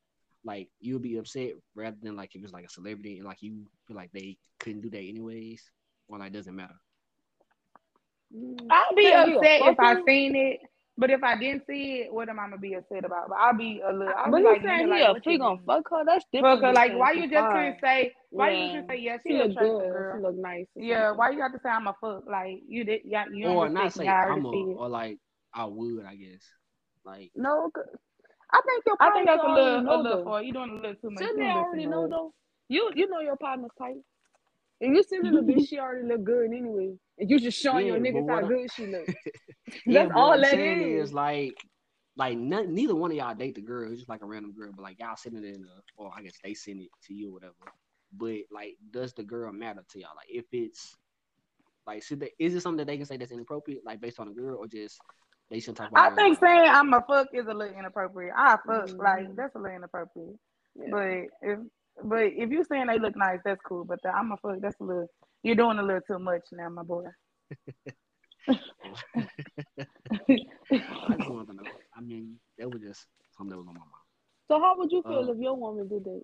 Like 0.44 0.70
you'll 0.80 1.00
be 1.00 1.18
upset 1.18 1.52
rather 1.76 1.98
than 2.02 2.16
like 2.16 2.36
if 2.36 2.44
it's 2.44 2.54
like 2.54 2.66
a 2.66 2.70
celebrity 2.70 3.18
and 3.18 3.26
like 3.26 3.42
you 3.42 3.66
feel 3.88 3.96
like 3.96 4.12
they 4.12 4.38
couldn't 4.60 4.82
do 4.82 4.90
that 4.90 4.98
anyways, 4.98 5.64
or 6.08 6.18
like 6.18 6.34
doesn't 6.34 6.56
matter. 6.56 6.74
I'll 8.72 8.96
be 8.96 9.12
upset 9.12 9.62
if 9.62 9.80
I 9.80 10.02
seen 10.06 10.36
it 10.36 10.60
but 10.98 11.10
if 11.10 11.24
I 11.24 11.38
didn't 11.38 11.64
see 11.68 12.02
it, 12.02 12.14
what 12.14 12.30
am 12.30 12.40
I 12.40 12.44
gonna 12.44 12.58
be 12.58 12.76
upset 12.76 13.04
about? 13.04 13.30
But 13.30 13.38
I'll 13.40 13.58
be 13.58 13.82
a 13.86 13.92
little. 13.92 14.14
I'll 14.16 14.32
but 14.32 14.38
be 14.38 14.44
like, 14.44 14.62
saying 14.64 14.94
he 14.94 15.02
like, 15.02 15.24
he 15.24 15.38
gonna 15.38 15.60
fuck 15.66 15.90
her. 15.90 16.04
That's 16.06 16.26
different. 16.32 16.62
Fuck 16.62 16.70
her. 16.70 16.74
Like 16.74 16.98
why 16.98 17.12
you 17.14 17.30
just 17.30 17.52
couldn't 17.52 17.78
say? 17.82 18.14
Why 18.30 18.52
yeah. 18.52 18.66
you 18.66 18.78
just 18.78 18.88
say 18.90 19.00
yes? 19.00 19.20
She, 19.26 19.34
she 19.34 19.38
look 19.40 19.58
good. 19.58 19.92
Girl. 19.92 20.18
She 20.18 20.24
look 20.24 20.36
nice. 20.36 20.68
Yeah. 20.76 21.12
Why 21.14 21.32
you 21.32 21.42
have 21.42 21.52
to 21.54 21.60
say 21.64 21.70
I'm 21.70 21.88
a 21.88 21.96
fuck? 22.00 22.24
Like 22.30 22.60
you 22.68 22.84
did. 22.84 23.02
Yeah. 23.06 23.26
You 23.34 23.48
or 23.48 23.70
not 23.70 23.94
say 23.94 24.08
I'm 24.08 24.46
a, 24.46 24.50
or 24.50 24.90
like 24.90 25.18
I 25.54 25.66
would. 25.66 26.06
I 26.06 26.16
guess. 26.16 26.44
Like 27.06 27.32
no. 27.36 27.72
I 28.52 28.62
think 28.62 28.84
I 29.00 29.12
think 29.12 29.26
that's 29.26 29.44
a 29.44 29.52
little 29.52 29.80
a 29.80 29.98
little 30.02 30.24
for 30.24 30.44
you 30.44 30.54
doing 30.54 30.70
a 30.70 30.76
little 30.76 30.96
too 30.96 31.10
much. 31.10 31.24
Shouldn't 31.24 31.40
they 31.40 31.46
already 31.46 31.88
know 31.88 32.08
though? 32.08 32.34
You 32.70 32.92
you 32.96 33.10
know 33.10 33.20
your 33.20 33.36
partner's 33.38 33.72
type. 33.80 33.98
If 34.84 34.94
you 34.94 35.04
sending 35.04 35.38
a 35.38 35.42
bitch, 35.42 35.68
she 35.70 35.80
already 35.80 36.06
look 36.06 36.26
good 36.26 36.48
anyway. 36.48 36.94
And 37.18 37.30
you 37.30 37.40
just 37.40 37.58
showing 37.58 37.88
yeah, 37.88 37.94
your 37.94 38.02
niggas 38.02 38.30
how 38.30 38.40
I, 38.40 38.48
good 38.48 38.72
she 38.74 38.88
look. 38.88 39.08
yeah, 39.86 40.04
That's 40.04 40.12
all 40.14 40.40
that 40.40 40.60
is. 40.60 41.10
is. 41.10 41.14
Like, 41.14 41.56
like 42.18 42.38
none, 42.38 42.74
neither 42.74 42.94
one 42.94 43.12
of 43.12 43.18
y'all 43.18 43.34
date 43.34 43.56
the 43.56 43.62
girl. 43.62 43.90
It's 43.90 44.00
just 44.02 44.10
like 44.10 44.22
a 44.22 44.26
random 44.26 44.54
girl, 44.54 44.72
but 44.76 44.84
like 44.84 45.00
y'all 45.00 45.16
sending 45.16 45.46
it 45.46 45.56
in, 45.56 45.64
a, 45.64 46.02
or 46.02 46.12
I 46.16 46.22
guess 46.22 46.34
they 46.44 46.54
send 46.54 46.82
it 46.82 46.90
to 47.08 47.14
you 47.14 47.30
or 47.30 47.34
whatever. 47.34 47.54
But 48.12 48.40
like, 48.52 48.76
does 48.92 49.14
the 49.14 49.24
girl 49.24 49.54
matter 49.54 49.86
to 49.92 50.00
y'all? 50.00 50.10
Like, 50.18 50.28
if 50.30 50.46
it's 50.52 50.98
like, 51.88 52.04
should 52.04 52.20
they, 52.20 52.32
is 52.38 52.54
it 52.54 52.62
something 52.62 52.78
that 52.78 52.88
they 52.88 52.98
can 52.98 53.06
say 53.06 53.16
that's 53.16 53.32
inappropriate, 53.32 53.86
like 53.86 54.02
based 54.02 54.20
on 54.20 54.28
a 54.28 54.34
girl, 54.34 54.58
or 54.58 54.68
just 54.68 55.00
they 55.50 55.62
should 55.62 55.78
talk 55.78 55.92
about? 55.92 56.12
I 56.12 56.16
think 56.16 56.40
saying 56.40 56.68
I'm 56.68 56.94
a 56.94 57.02
fuck 57.08 57.28
is 57.34 57.48
a 57.48 57.54
little 57.54 57.74
inappropriate. 57.78 58.34
I 58.38 58.58
fuck 58.68 58.88
mm-hmm. 58.88 59.02
like 59.02 59.36
that's 59.38 59.56
a 59.56 59.60
little 59.60 59.78
inappropriate. 59.78 60.36
Yeah. 60.76 60.88
But 60.92 61.50
if 61.50 61.60
but 62.02 62.24
if 62.24 62.50
you're 62.50 62.64
saying 62.64 62.88
they 62.88 63.00
look 63.00 63.16
nice, 63.16 63.40
that's 63.44 63.62
cool. 63.66 63.86
But 63.86 64.00
the, 64.04 64.10
I'm 64.10 64.32
a 64.32 64.38
fuck. 64.38 64.60
That's 64.62 64.80
a 64.80 64.84
little. 64.84 65.08
You're 65.44 65.56
doing 65.56 65.80
a 65.80 65.84
little 65.84 66.02
too 66.02 66.20
much 66.20 66.42
now, 66.52 66.70
my 66.70 66.84
boy. 66.84 67.04
I 68.48 68.56
just 70.70 71.30
wanted 71.30 71.48
to 71.48 71.54
know. 71.54 71.64
I 71.96 72.02
mean, 72.02 72.38
that 72.58 72.70
was 72.70 72.82
just 72.82 73.06
something 73.38 73.52
that 73.52 73.58
was 73.58 73.68
on 73.68 73.74
my 73.74 73.80
mind. 73.80 73.92
So, 74.50 74.60
how 74.60 74.78
would 74.78 74.92
you 74.92 75.02
feel 75.04 75.30
uh, 75.30 75.32
if 75.32 75.38
your 75.40 75.56
woman 75.56 75.88
did 75.88 76.04
that? 76.04 76.22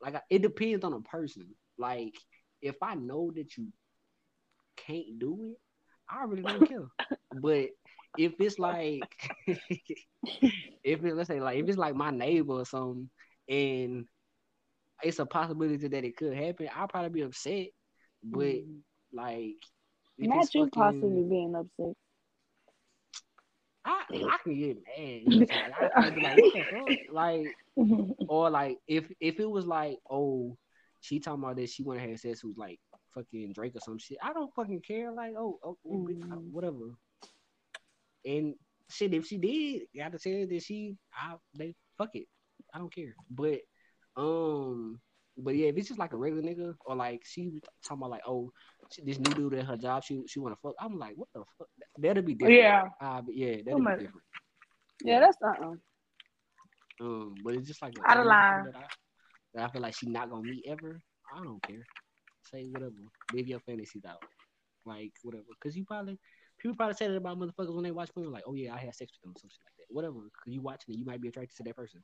Like, 0.00 0.22
it 0.30 0.42
depends 0.42 0.84
on 0.84 0.92
the 0.92 1.00
person. 1.00 1.54
Like, 1.78 2.14
if 2.60 2.76
I 2.82 2.94
know 2.94 3.30
that 3.34 3.56
you 3.56 3.68
can't 4.76 5.18
do 5.18 5.52
it, 5.52 5.58
I 6.08 6.24
really 6.24 6.42
don't 6.42 6.68
care. 6.68 6.88
but 7.40 7.68
if 8.18 8.32
it's 8.38 8.58
like 8.58 9.02
if 9.46 11.04
it, 11.04 11.16
let's 11.16 11.28
say 11.28 11.40
like 11.40 11.58
if 11.58 11.68
it's 11.68 11.78
like 11.78 11.94
my 11.94 12.10
neighbor 12.10 12.54
or 12.54 12.66
something 12.66 13.08
and 13.48 14.06
it's 15.02 15.18
a 15.18 15.26
possibility 15.26 15.88
that 15.88 16.04
it 16.04 16.16
could 16.16 16.34
happen, 16.34 16.68
I'll 16.74 16.88
probably 16.88 17.10
be 17.10 17.22
upset. 17.22 17.68
But 18.22 18.40
mm. 18.40 18.78
like 19.12 19.56
not 20.18 20.54
you 20.54 20.66
fucking, 20.66 20.70
possibly 20.70 21.22
being 21.28 21.54
upset. 21.56 21.94
I 23.84 24.04
I 24.10 24.36
can 24.44 24.58
get 24.58 24.76
mad. 25.26 25.48
like, 25.48 25.90
I, 25.96 26.10
be 26.10 26.20
like, 26.22 26.36
what 26.36 26.54
the 26.54 26.64
fuck? 26.70 26.98
Like, 27.12 27.46
or 28.28 28.50
like 28.50 28.78
if 28.86 29.10
if 29.20 29.40
it 29.40 29.50
was 29.50 29.66
like, 29.66 29.98
oh, 30.08 30.56
she 31.00 31.18
talking 31.18 31.42
about 31.42 31.56
that 31.56 31.68
she 31.68 31.82
wanna 31.82 32.00
have 32.00 32.20
sex 32.20 32.40
who's 32.40 32.56
like 32.56 32.78
fucking 33.14 33.52
Drake 33.52 33.74
or 33.74 33.80
some 33.80 33.98
shit. 33.98 34.18
I 34.22 34.32
don't 34.32 34.54
fucking 34.54 34.82
care. 34.86 35.10
Like, 35.12 35.34
oh, 35.36 35.58
oh 35.64 35.76
mm. 35.86 36.50
whatever. 36.50 36.94
And 38.24 38.54
shit, 38.90 39.14
if 39.14 39.26
she 39.26 39.38
did, 39.38 39.82
gotta 39.96 40.18
say 40.18 40.44
that 40.44 40.62
she, 40.62 40.96
I, 41.14 41.34
they 41.56 41.74
fuck 41.98 42.10
it. 42.14 42.26
I 42.74 42.78
don't 42.78 42.94
care. 42.94 43.14
But 43.30 43.60
um, 44.16 45.00
but 45.36 45.56
yeah, 45.56 45.68
if 45.68 45.76
it's 45.76 45.88
just 45.88 46.00
like 46.00 46.12
a 46.12 46.16
regular 46.16 46.42
nigga 46.42 46.74
or 46.84 46.94
like 46.96 47.22
she 47.24 47.52
talking 47.84 47.98
about 47.98 48.10
like, 48.10 48.22
oh, 48.26 48.52
she, 48.90 49.02
this 49.02 49.18
new 49.18 49.34
dude 49.34 49.54
at 49.54 49.66
her 49.66 49.76
job, 49.76 50.04
she 50.04 50.22
she 50.26 50.40
want 50.40 50.54
to 50.54 50.60
fuck. 50.60 50.74
I'm 50.80 50.98
like, 50.98 51.14
what 51.16 51.28
the 51.34 51.42
fuck? 51.58 51.68
That'll 51.98 52.22
be 52.22 52.34
different. 52.34 52.60
Yeah. 52.60 52.84
Uh, 53.00 53.22
yeah, 53.28 53.56
that'll 53.64 53.80
be 53.80 53.90
different. 53.92 54.26
Yeah, 55.04 55.20
that's 55.20 55.36
uh 55.44 55.64
uh 55.64 57.04
Um, 57.04 57.34
but 57.42 57.54
it's 57.54 57.66
just 57.66 57.82
like 57.82 57.94
out 58.06 58.20
of 58.20 58.26
line. 58.26 58.64
That 58.66 58.76
I, 58.76 58.84
that 59.54 59.64
I 59.64 59.72
feel 59.72 59.82
like 59.82 59.94
she 59.96 60.08
not 60.08 60.30
gonna 60.30 60.42
meet 60.42 60.64
ever. 60.68 61.00
I 61.34 61.42
don't 61.42 61.62
care. 61.62 61.84
Say 62.50 62.68
whatever. 62.70 62.92
Live 63.32 63.48
your 63.48 63.60
fantasies 63.60 64.04
out. 64.06 64.22
Like 64.84 65.12
whatever. 65.22 65.44
Cause 65.62 65.76
you 65.76 65.84
probably 65.84 66.18
people 66.62 66.76
probably 66.76 66.94
say 66.94 67.08
that 67.08 67.16
about 67.16 67.38
motherfuckers 67.38 67.74
when 67.74 67.82
they 67.82 67.90
watch 67.90 68.14
porn, 68.14 68.30
like, 68.30 68.44
oh 68.46 68.54
yeah, 68.54 68.72
I 68.72 68.78
had 68.78 68.94
sex 68.94 69.12
with 69.12 69.22
them, 69.22 69.32
or 69.32 69.40
something 69.40 69.58
like 69.64 69.76
that. 69.78 69.94
Whatever, 69.94 70.14
because 70.14 70.54
you 70.54 70.62
watching 70.62 70.94
it, 70.94 70.98
you 70.98 71.04
might 71.04 71.20
be 71.20 71.28
attracted 71.28 71.56
to 71.56 71.62
that 71.64 71.76
person. 71.76 72.02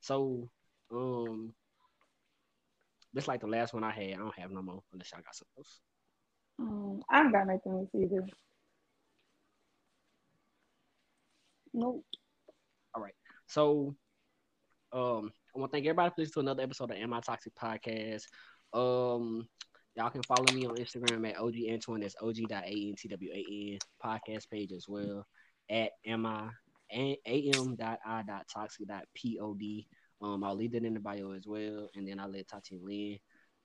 So, 0.00 0.50
um, 0.92 1.54
that's 3.14 3.28
like 3.28 3.40
the 3.40 3.46
last 3.46 3.72
one 3.72 3.84
I 3.84 3.92
had. 3.92 4.14
I 4.14 4.16
don't 4.16 4.38
have 4.38 4.50
no 4.50 4.62
more 4.62 4.82
unless 4.92 5.12
y'all 5.12 5.22
got 5.24 5.34
something 5.34 5.54
else. 5.56 5.80
Um, 6.58 7.02
I 7.08 7.22
don't 7.22 7.32
got 7.32 7.46
nothing 7.46 7.72
else 7.72 7.88
either. 7.94 8.26
Nope. 11.72 12.04
All 12.94 13.02
right. 13.02 13.14
So, 13.46 13.94
um, 14.92 15.32
I 15.54 15.58
want 15.58 15.70
to 15.70 15.76
thank 15.76 15.86
everybody 15.86 16.10
for 16.10 16.20
listening 16.22 16.32
to 16.32 16.40
another 16.40 16.62
episode 16.64 16.90
of 16.90 16.96
Am 16.96 17.12
I 17.12 17.20
Toxic 17.20 17.54
Podcast. 17.54 18.24
Um, 18.74 19.46
Y'all 19.96 20.10
can 20.10 20.22
follow 20.22 20.46
me 20.54 20.66
on 20.66 20.76
Instagram 20.76 21.28
at 21.28 21.38
OG 21.38 21.54
Antwan. 21.54 22.00
That's 22.00 22.16
OG.ANTWAN 22.22 23.78
podcast 24.02 24.48
page 24.50 24.72
as 24.72 24.86
well 24.88 25.26
at 25.70 25.90
MI 26.06 26.50
toxic 28.52 28.88
dot 28.88 29.04
pod. 29.14 29.84
Um, 30.22 30.44
I'll 30.44 30.54
leave 30.54 30.72
that 30.72 30.84
in 30.84 30.94
the 30.94 31.00
bio 31.00 31.32
as 31.32 31.46
well, 31.46 31.88
and 31.94 32.06
then 32.06 32.20
I'll 32.20 32.30
let 32.30 32.48
Tati 32.48 32.76
and 32.76 32.84
Lin 32.84 33.18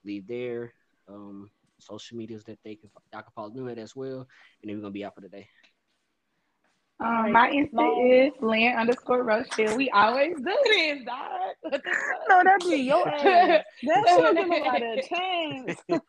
leave 0.03 0.27
there. 0.27 0.73
Um, 1.07 1.49
social 1.79 2.17
medias 2.17 2.43
that 2.45 2.57
they 2.63 2.75
can 2.75 2.89
y'all 3.13 3.21
can 3.21 3.31
follow 3.35 3.51
them 3.51 3.69
at 3.69 3.77
as 3.77 3.95
well, 3.95 4.27
and 4.61 4.69
then 4.69 4.77
we're 4.77 4.81
gonna 4.81 4.91
be 4.91 5.05
out 5.05 5.15
for 5.15 5.21
the 5.21 5.29
day. 5.29 5.47
Um, 6.99 7.31
my 7.31 7.51
Insta 7.51 8.27
is 8.27 8.33
Lin 8.41 8.75
underscore 8.75 9.21
Rochelle. 9.21 9.77
We 9.77 9.87
always 9.91 10.35
do 10.35 10.57
this, 10.65 11.03
dog. 11.05 11.53
no, 12.27 12.43
that 12.43 12.59
be 12.61 12.77
your 12.77 13.07
ass. 13.13 13.63
That 13.83 14.03
shit 14.07 14.35
give 14.35 14.49
a 14.49 14.63
lot 14.63 14.81
of 14.81 15.07
chance. 15.07 15.79
Guys, 15.87 16.01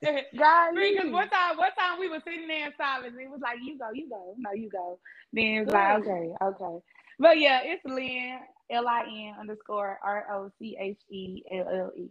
because 0.75 1.13
one 1.13 1.29
time, 1.29 1.59
one 1.59 1.73
time 1.79 2.01
we 2.01 2.09
were 2.09 2.23
sitting 2.25 2.49
there 2.49 2.69
in 2.69 2.73
silence. 2.79 3.15
It 3.21 3.29
was 3.31 3.41
like, 3.43 3.59
you 3.63 3.77
go, 3.79 3.91
you 3.93 4.09
go. 4.09 4.35
No, 4.39 4.53
you 4.53 4.71
go. 4.71 4.99
Then 5.35 5.45
it's 5.45 5.71
like, 5.71 5.99
okay, 5.99 6.33
okay. 6.43 6.79
But 7.19 7.39
yeah, 7.39 7.61
it's 7.65 7.85
Lin, 7.85 8.39
L-I-N 8.71 9.35
underscore 9.39 9.99
R-O-C-H-E-L-L-E. 10.03 12.11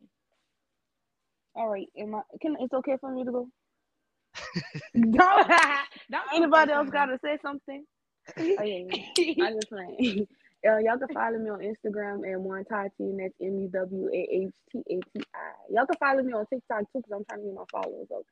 All 1.56 1.68
right. 1.68 1.90
Am 1.98 2.14
I, 2.14 2.22
can, 2.40 2.58
it's 2.60 2.74
okay 2.74 2.98
for 3.02 3.12
me 3.12 3.24
to 3.26 3.32
go? 3.32 3.50
don't, 4.94 5.50
don't 6.12 6.34
anybody 6.36 6.72
else 6.72 6.92
got 6.92 7.08
to 7.08 7.18
say 7.24 7.40
something? 7.42 7.84
Oh, 8.38 8.44
yeah, 8.44 8.84
I 9.46 9.54
just 9.54 9.70
playing. 9.70 10.28
Uh, 10.68 10.80
y'all 10.80 10.98
can 10.98 11.08
follow 11.14 11.38
me 11.38 11.52
on 11.52 11.60
Instagram 11.60 12.26
at 12.28 12.40
muwahtati, 12.40 12.90
and 13.00 13.20
that's 13.20 13.34
M 13.40 13.60
U 13.60 13.70
W 13.72 14.10
A 14.12 14.18
H 14.18 14.54
T 14.72 14.80
A 14.80 14.96
T 14.96 15.26
I. 15.36 15.52
Y'all 15.70 15.86
can 15.86 15.96
follow 16.00 16.24
me 16.24 16.34
on 16.34 16.46
TikTok 16.48 16.80
too, 16.80 16.88
because 16.96 17.12
I'm 17.14 17.24
trying 17.26 17.42
to 17.42 17.46
get 17.46 17.56
my 17.56 17.64
followers 17.72 18.08
up. 18.14 18.24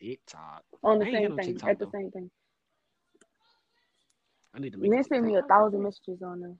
TikTok. 0.00 0.64
On 0.82 0.98
the 0.98 1.04
same 1.04 1.36
thing, 1.36 1.46
TikTok, 1.46 1.68
at 1.68 1.78
the 1.78 1.90
same 1.92 2.10
thing. 2.10 2.30
I 4.54 4.60
need 4.60 4.72
to 4.72 4.78
make. 4.78 4.90
You 4.90 5.02
send 5.02 5.26
me 5.26 5.36
a 5.36 5.42
thousand 5.42 5.82
messages 5.82 6.22
on 6.22 6.40
there. 6.40 6.56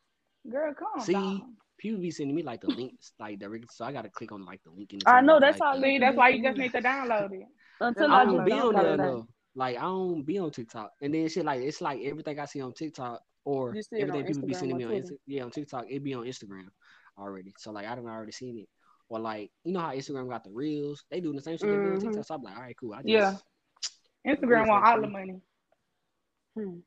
Girl, 0.52 0.74
come 0.74 1.04
See, 1.04 1.14
down. 1.14 1.56
people 1.78 2.00
be 2.00 2.10
sending 2.10 2.36
me 2.36 2.42
like 2.42 2.60
the 2.60 2.68
links, 2.68 3.12
like 3.18 3.38
direct, 3.38 3.72
so 3.72 3.86
I 3.86 3.92
gotta 3.92 4.10
click 4.10 4.30
on 4.30 4.44
like 4.44 4.60
the 4.62 4.70
link 4.70 4.92
in. 4.92 4.98
The 5.00 5.08
I 5.08 5.22
know 5.22 5.40
that's 5.40 5.58
like, 5.58 5.76
how. 5.76 5.82
See, 5.82 5.98
that's 5.98 6.16
why 6.16 6.28
you 6.28 6.42
just 6.42 6.58
need 6.58 6.72
to 6.72 6.82
download 6.82 7.32
it. 7.32 7.46
Until 7.80 8.12
I, 8.12 8.20
I 8.20 8.24
don't 8.26 8.44
be 8.44 8.52
on 8.52 8.74
there 8.74 8.96
though. 8.98 9.26
Like 9.54 9.76
I 9.76 9.82
don't 9.82 10.22
be 10.22 10.38
on 10.38 10.50
TikTok, 10.50 10.92
and 11.02 11.12
then 11.12 11.28
shit 11.28 11.44
like 11.44 11.60
it's 11.60 11.80
like 11.80 12.00
everything 12.02 12.38
I 12.38 12.44
see 12.44 12.60
on 12.60 12.72
TikTok 12.72 13.20
or 13.44 13.74
everything 13.92 14.24
people 14.26 14.46
be 14.46 14.54
sending 14.54 14.76
me 14.76 14.84
on 14.84 14.92
Insta- 14.92 15.18
yeah 15.26 15.42
on 15.42 15.50
TikTok, 15.50 15.86
it 15.88 16.04
be 16.04 16.14
on 16.14 16.24
Instagram 16.24 16.68
already. 17.18 17.52
So 17.58 17.72
like 17.72 17.86
I 17.86 17.94
don't 17.94 18.06
already 18.06 18.32
seen 18.32 18.58
it. 18.58 18.68
Or 19.08 19.18
like 19.18 19.50
you 19.64 19.72
know 19.72 19.80
how 19.80 19.92
Instagram 19.92 20.28
got 20.28 20.44
the 20.44 20.50
reels, 20.50 21.04
they 21.10 21.20
doing 21.20 21.36
the 21.36 21.42
same 21.42 21.56
shit 21.56 21.68
mm-hmm. 21.68 21.94
they 21.94 22.00
do 22.00 22.06
on 22.06 22.12
TikTok. 22.12 22.26
So 22.26 22.34
I'm 22.34 22.42
like, 22.42 22.56
all 22.56 22.62
right, 22.62 22.76
cool. 22.78 22.94
I 22.94 23.02
just, 23.02 23.08
yeah, 23.08 23.34
Instagram 24.26 24.68
want 24.68 24.86
all 24.86 25.00
the 25.00 25.08
money. 25.08 25.40
Hmm. 26.56 26.78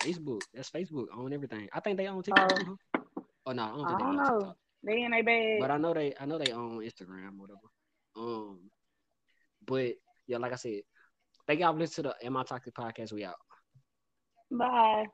Facebook, 0.00 0.42
that's 0.54 0.70
Facebook 0.70 1.06
on 1.16 1.32
everything. 1.32 1.68
I 1.72 1.80
think 1.80 1.96
they 1.96 2.06
own 2.06 2.22
TikTok. 2.22 2.52
Uh, 2.52 3.00
oh 3.46 3.52
no, 3.52 3.62
I 3.62 3.68
don't, 3.68 3.86
I 3.86 3.98
don't 3.98 4.16
know. 4.16 4.54
They 4.84 5.02
in 5.02 5.12
a 5.12 5.22
bad. 5.22 5.58
But 5.60 5.70
I 5.72 5.78
know 5.78 5.92
they, 5.92 6.14
I 6.20 6.26
know 6.26 6.38
they 6.38 6.52
own 6.52 6.78
Instagram, 6.78 7.36
whatever. 7.36 7.58
Um, 8.16 8.70
but 9.66 9.94
yeah, 10.28 10.38
like 10.38 10.52
I 10.52 10.56
said, 10.56 10.82
Thank 11.46 11.60
y'all 11.60 11.72
for 11.72 11.78
listening 11.78 12.10
to 12.10 12.16
the 12.20 12.26
Am 12.26 12.36
I 12.36 12.42
Toxic 12.42 12.74
podcast. 12.74 13.12
We 13.12 13.24
out. 13.24 13.36
Bye. 14.50 15.06